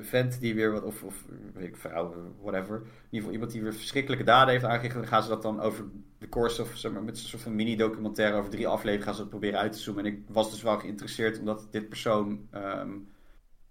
[0.00, 0.82] vent die weer wat.
[0.82, 1.24] Of, of
[1.54, 2.76] weet ik, vrouw, whatever.
[2.76, 4.94] In ieder geval iemand die weer verschrikkelijke daden heeft aangericht.
[4.94, 5.84] Dan gaan ze dat dan over
[6.18, 6.76] de course of.
[6.76, 9.04] Zeg maar, met een soort van mini-documentaire over drie afleveringen.
[9.04, 10.04] gaan ze dat proberen uit te zoomen.
[10.04, 12.48] En ik was dus wel geïnteresseerd omdat dit persoon.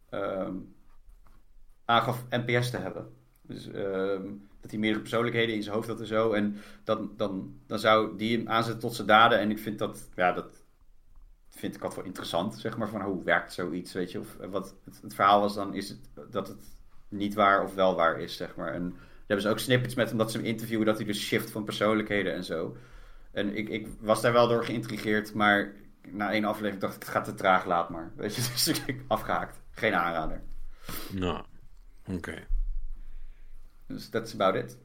[0.09, 0.55] ehm,
[1.87, 3.07] aangaf NPS te hebben.
[3.41, 4.23] Dus ehm,
[4.61, 6.31] dat hij meerdere persoonlijkheden in zijn hoofd had en zo.
[6.31, 9.39] En dan, dan, dan zou die hem aanzetten tot zijn daden.
[9.39, 10.63] En ik vind dat, ja, dat
[11.49, 12.89] vind ik altijd wel interessant, zeg maar.
[12.89, 14.19] Van hoe werkt zoiets, weet je.
[14.19, 16.61] Of eh, wat het, verhaal was dan, is het dat het
[17.09, 18.73] niet waar of wel waar is, zeg maar.
[18.73, 21.21] En daar hebben ze ook snippets met hem dat ze hem interviewen, dat hij dus
[21.21, 22.77] shift van persoonlijkheden en zo.
[23.31, 25.73] En ik, ik was daar wel door geïntrigeerd, maar
[26.07, 28.11] na één aflevering dacht ik, het gaat te traag, laat maar.
[28.15, 29.59] Weet je, dus ik afgehaakt.
[29.71, 30.43] Geen aanrader.
[31.11, 31.43] Nou,
[32.07, 32.33] oké.
[33.87, 34.77] Dus that's about it.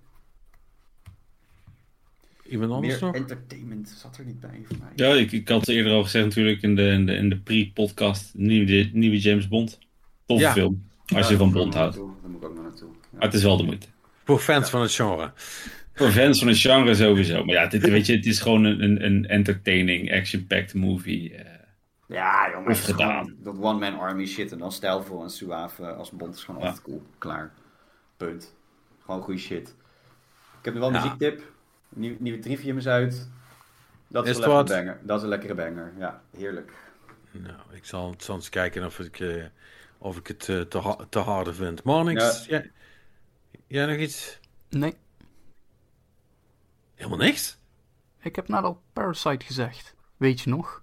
[2.48, 3.14] Iemand anders Meer nog?
[3.14, 4.88] entertainment zat er niet bij voor mij.
[4.96, 7.36] Ja, ik, ik had het eerder al gezegd natuurlijk in de, in de, in de
[7.38, 8.30] pre-podcast.
[8.34, 9.78] Nieuwe, nieuwe James Bond.
[10.26, 10.52] Toffe Ja.
[10.52, 10.86] film.
[11.06, 11.94] Als Ja, je van Bond houdt.
[11.94, 12.88] Daar moet ik ook naartoe.
[12.88, 13.08] Ja.
[13.10, 13.86] Maar het is wel de moeite.
[14.24, 15.32] Voor fans van het genre.
[15.94, 17.44] Voor fans van het genre sowieso.
[17.44, 21.34] Maar ja, dit, weet je, het is gewoon een, een, een entertaining, action-packed movie.
[21.34, 21.51] eh.
[22.12, 22.70] Ja, jongen.
[22.70, 23.36] Of het is gedaan.
[23.38, 26.66] Dat one-man army shit en dan stijlvol en suave als Bond is gewoon Ja.
[26.66, 27.02] altijd cool.
[27.18, 27.52] Klaar.
[28.16, 28.54] Punt.
[29.04, 29.68] Gewoon goede shit.
[30.58, 31.00] Ik heb nu wel een Ja.
[31.02, 31.52] muziektip.
[31.88, 33.28] Nieuw, nieuwe Trivium is uit.
[34.08, 34.68] Dat is, het een wat?
[34.68, 34.98] banger.
[35.02, 35.92] Dat is een lekkere banger.
[35.98, 36.72] Ja, heerlijk.
[37.30, 39.44] Nou, ik zal, zal eens kijken of ik, eh,
[39.98, 41.82] of ik het eh, te, ha- te harde vind.
[41.82, 42.70] Marnix, jij,
[43.66, 44.38] jij nog iets?
[44.68, 44.94] Nee,
[46.94, 47.58] Helemaal niks?
[48.20, 49.94] ik heb net al Parasite gezegd.
[50.16, 50.82] Weet je nog?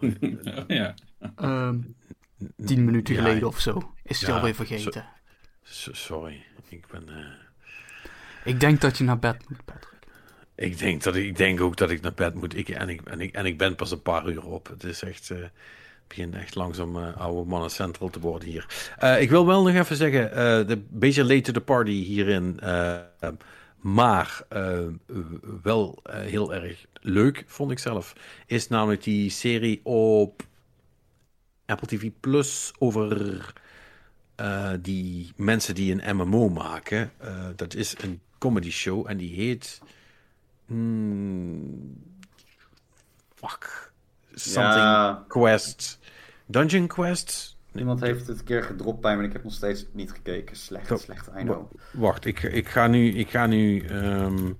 [0.68, 0.94] ja.
[1.36, 1.78] Ehm,
[2.64, 3.92] tien minuten Ja, geleden of zo.
[4.02, 5.04] Is ja, alweer vergeten.
[5.62, 7.08] So- sorry, ik ben...
[7.08, 7.24] eh,
[8.44, 9.98] Ik denk dat je naar bed moet, Patrick.
[10.54, 12.56] ik, denk dat ik, denk ook dat ik naar bed moet.
[12.56, 14.66] Ik, en, ik, en, ik, en ik ben pas een paar uur op.
[14.68, 15.30] Het is echt...
[15.30, 18.66] eh, het begint echt langzaam eh, oude mannen central te worden hier.
[18.98, 22.60] Eh, ik wil wel nog even zeggen, eh, de beetje late to the party hierin.
[22.60, 22.98] eh,
[23.76, 24.78] maar eh,
[25.62, 28.12] wel eh, heel erg leuk, vond ik zelf.
[28.46, 30.42] Is namelijk die serie op
[31.66, 33.52] Apple TV Plus over
[34.34, 37.10] eh, die mensen die een MMO maken.
[37.18, 39.80] Eh, dat is een comedy show en die heet.
[40.66, 42.02] hmm,
[43.34, 43.92] fuck.
[44.34, 45.98] Something Ja, Quest.
[46.46, 47.56] Dungeon Quest?
[47.74, 50.56] iemand heeft het een keer gedropt bij me en ik heb nog steeds niet gekeken.
[50.56, 50.96] Slecht, Zo.
[50.96, 51.72] slecht, I know.
[51.92, 53.12] Wacht, ik, ik ga nu.
[53.12, 54.52] Ik ga nu ehm,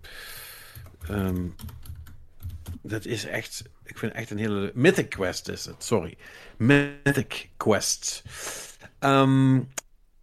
[2.82, 3.62] dat is echt.
[3.84, 4.70] Ik vind echt een hele.
[4.74, 6.16] Mythic Quest is het, sorry.
[6.56, 8.22] Mythic Quest.
[8.98, 9.60] Ehm,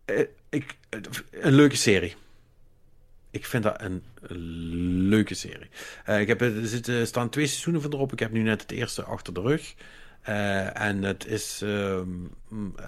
[0.06, 0.77] eh, ik,
[1.32, 2.16] een leuke serie.
[3.32, 4.03] Ik vind dat een
[5.10, 5.69] leuke serie.
[6.06, 8.11] Eh, ik heb, er zitten, staan twee seizoenen van erop.
[8.11, 9.74] Ik heb nu net het eerste achter de rug.
[10.22, 12.10] Eh, en het is ehm,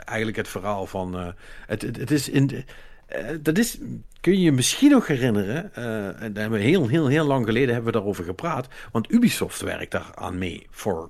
[0.05, 1.17] eigenlijk het verhaal van.
[1.17, 1.27] eh,
[1.65, 2.65] het, het, het is in.
[3.09, 3.77] Eh, dat is,
[4.21, 7.73] kun je je misschien nog herinneren, eh, daar hebben we heel, heel, heel lang geleden
[7.73, 11.09] hebben we daarover gepraat, want Ubisoft werkt daar aan mee, for,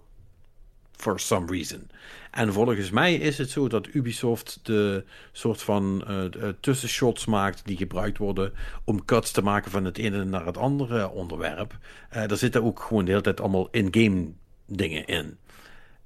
[0.96, 1.90] for some reason.
[2.32, 6.00] En volgens mij is het zo dat Ubisoft de soort van
[6.32, 8.54] de tussenshots maakt die gebruikt worden
[8.84, 11.78] om cuts te maken van het ene naar het andere onderwerp.
[12.10, 14.28] Eh daar zitten ook gewoon de hele tijd allemaal in-game
[14.66, 15.38] dingen in.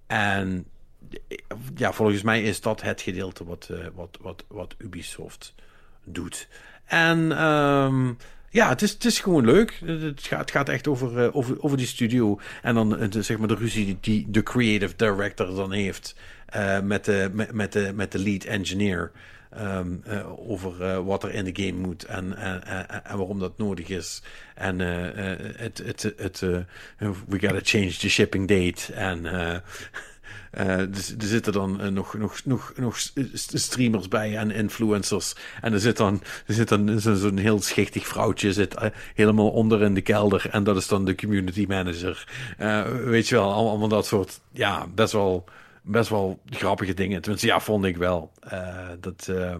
[0.08, 0.66] En
[1.76, 5.54] ja, volgens mij is dat het gedeelte wat, wat, wat, wat Ubisoft
[6.04, 6.48] doet.
[6.86, 8.08] En ehm,
[8.50, 9.80] ja, het is, het is gewoon leuk.
[9.86, 12.40] Het gaat, het gaat echt over, eh, over, over die studio.
[12.62, 16.16] En dan eh, zeg maar de ruzie die- de creative director dan heeft
[16.46, 19.12] eh, met, de, met, de, met de lead engineer.
[19.50, 23.58] ehm, eh, over wat er in de game moet en, en, en, en waarom dat
[23.58, 24.22] nodig is.
[24.56, 26.40] En het, het, het,
[27.28, 28.94] we gotta change the shipping date.
[28.94, 29.26] En
[30.90, 32.98] dus er zitten dan eh, nog, nog, nog, nog
[33.54, 35.36] streamers bij en influencers.
[35.62, 39.50] En er zit dan, er zit dan zo- zo'n heel schichtig vrouwtje zit eh, helemaal
[39.50, 40.50] onder in de kelder.
[40.52, 42.28] En dat is dan de community manager.
[42.58, 45.44] Eh, weet je wel, allemaal, dat soort, ja, best wel,
[45.82, 47.22] best wel grappige dingen.
[47.22, 48.32] Tenminste, ja, vond ik wel.
[48.40, 49.60] Eh, dat ehm,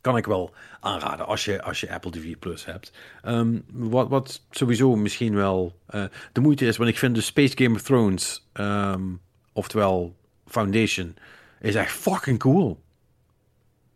[0.00, 2.92] kan ik wel aanraden als je, als je Apple TV Plus hebt.
[3.22, 7.56] Ehm, wat, wat sowieso misschien wel eh, de moeite is, want ik vind de Space
[7.56, 9.02] Game of Thrones, ehm,
[9.56, 11.16] oftewel Foundation,
[11.60, 12.82] is echt fucking cool.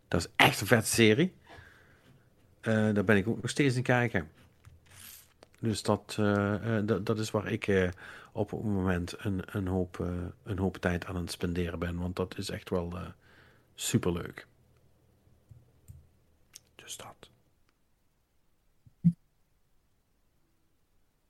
[0.07, 1.33] Dat is echt een vette serie.
[2.61, 4.29] Eh, daar ben ik ook nog steeds in kijken.
[5.59, 7.91] Dus dat, eh, eh, dat, dat is waar ik
[8.31, 10.05] op het moment een, een, hoop,
[10.43, 11.99] een hoop tijd aan het spenderen ben.
[11.99, 12.97] Want dat is echt wel
[13.75, 14.47] superleuk.
[16.75, 17.29] Dus dat.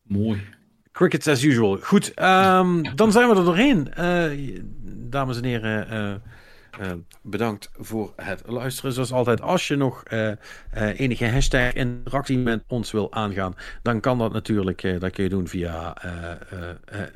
[0.02, 0.60] Mooi.
[0.92, 1.78] Crickets as usual.
[1.78, 3.94] Goed, ehm, dan zijn we er doorheen.
[3.94, 4.26] Eh,
[4.84, 8.94] dames en heren, eh, eh, bedankt voor het luisteren.
[8.94, 10.04] Zoals altijd, als je nog
[10.96, 15.00] enige hashtag interactie met ons wil aangaan, dan kan dat natuurlijk.
[15.00, 15.96] dat kun je doen via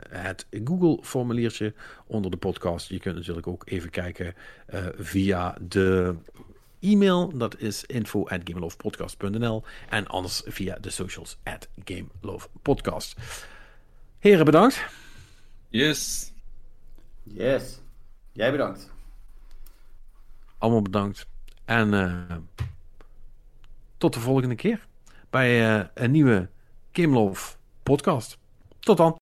[0.09, 1.73] het Google-formuliertje
[2.07, 2.89] onder de podcast.
[2.89, 4.33] Je kunt natuurlijk ook even kijken
[4.97, 6.15] via de
[6.79, 7.37] e-mail.
[7.37, 8.41] Dat is info at
[9.89, 13.15] en anders via de socials at gamelovepodcast.
[14.25, 14.85] Heren, bedankt.
[15.69, 16.31] Yes.
[17.23, 17.79] Yes.
[18.31, 18.91] Jij bedankt.
[20.57, 21.27] Allemaal bedankt.
[21.65, 22.37] En eh,
[23.97, 24.87] tot de volgende keer
[25.29, 26.49] bij eh, een nieuwe
[26.91, 28.37] Love podcast.
[28.79, 29.15] Tot dan.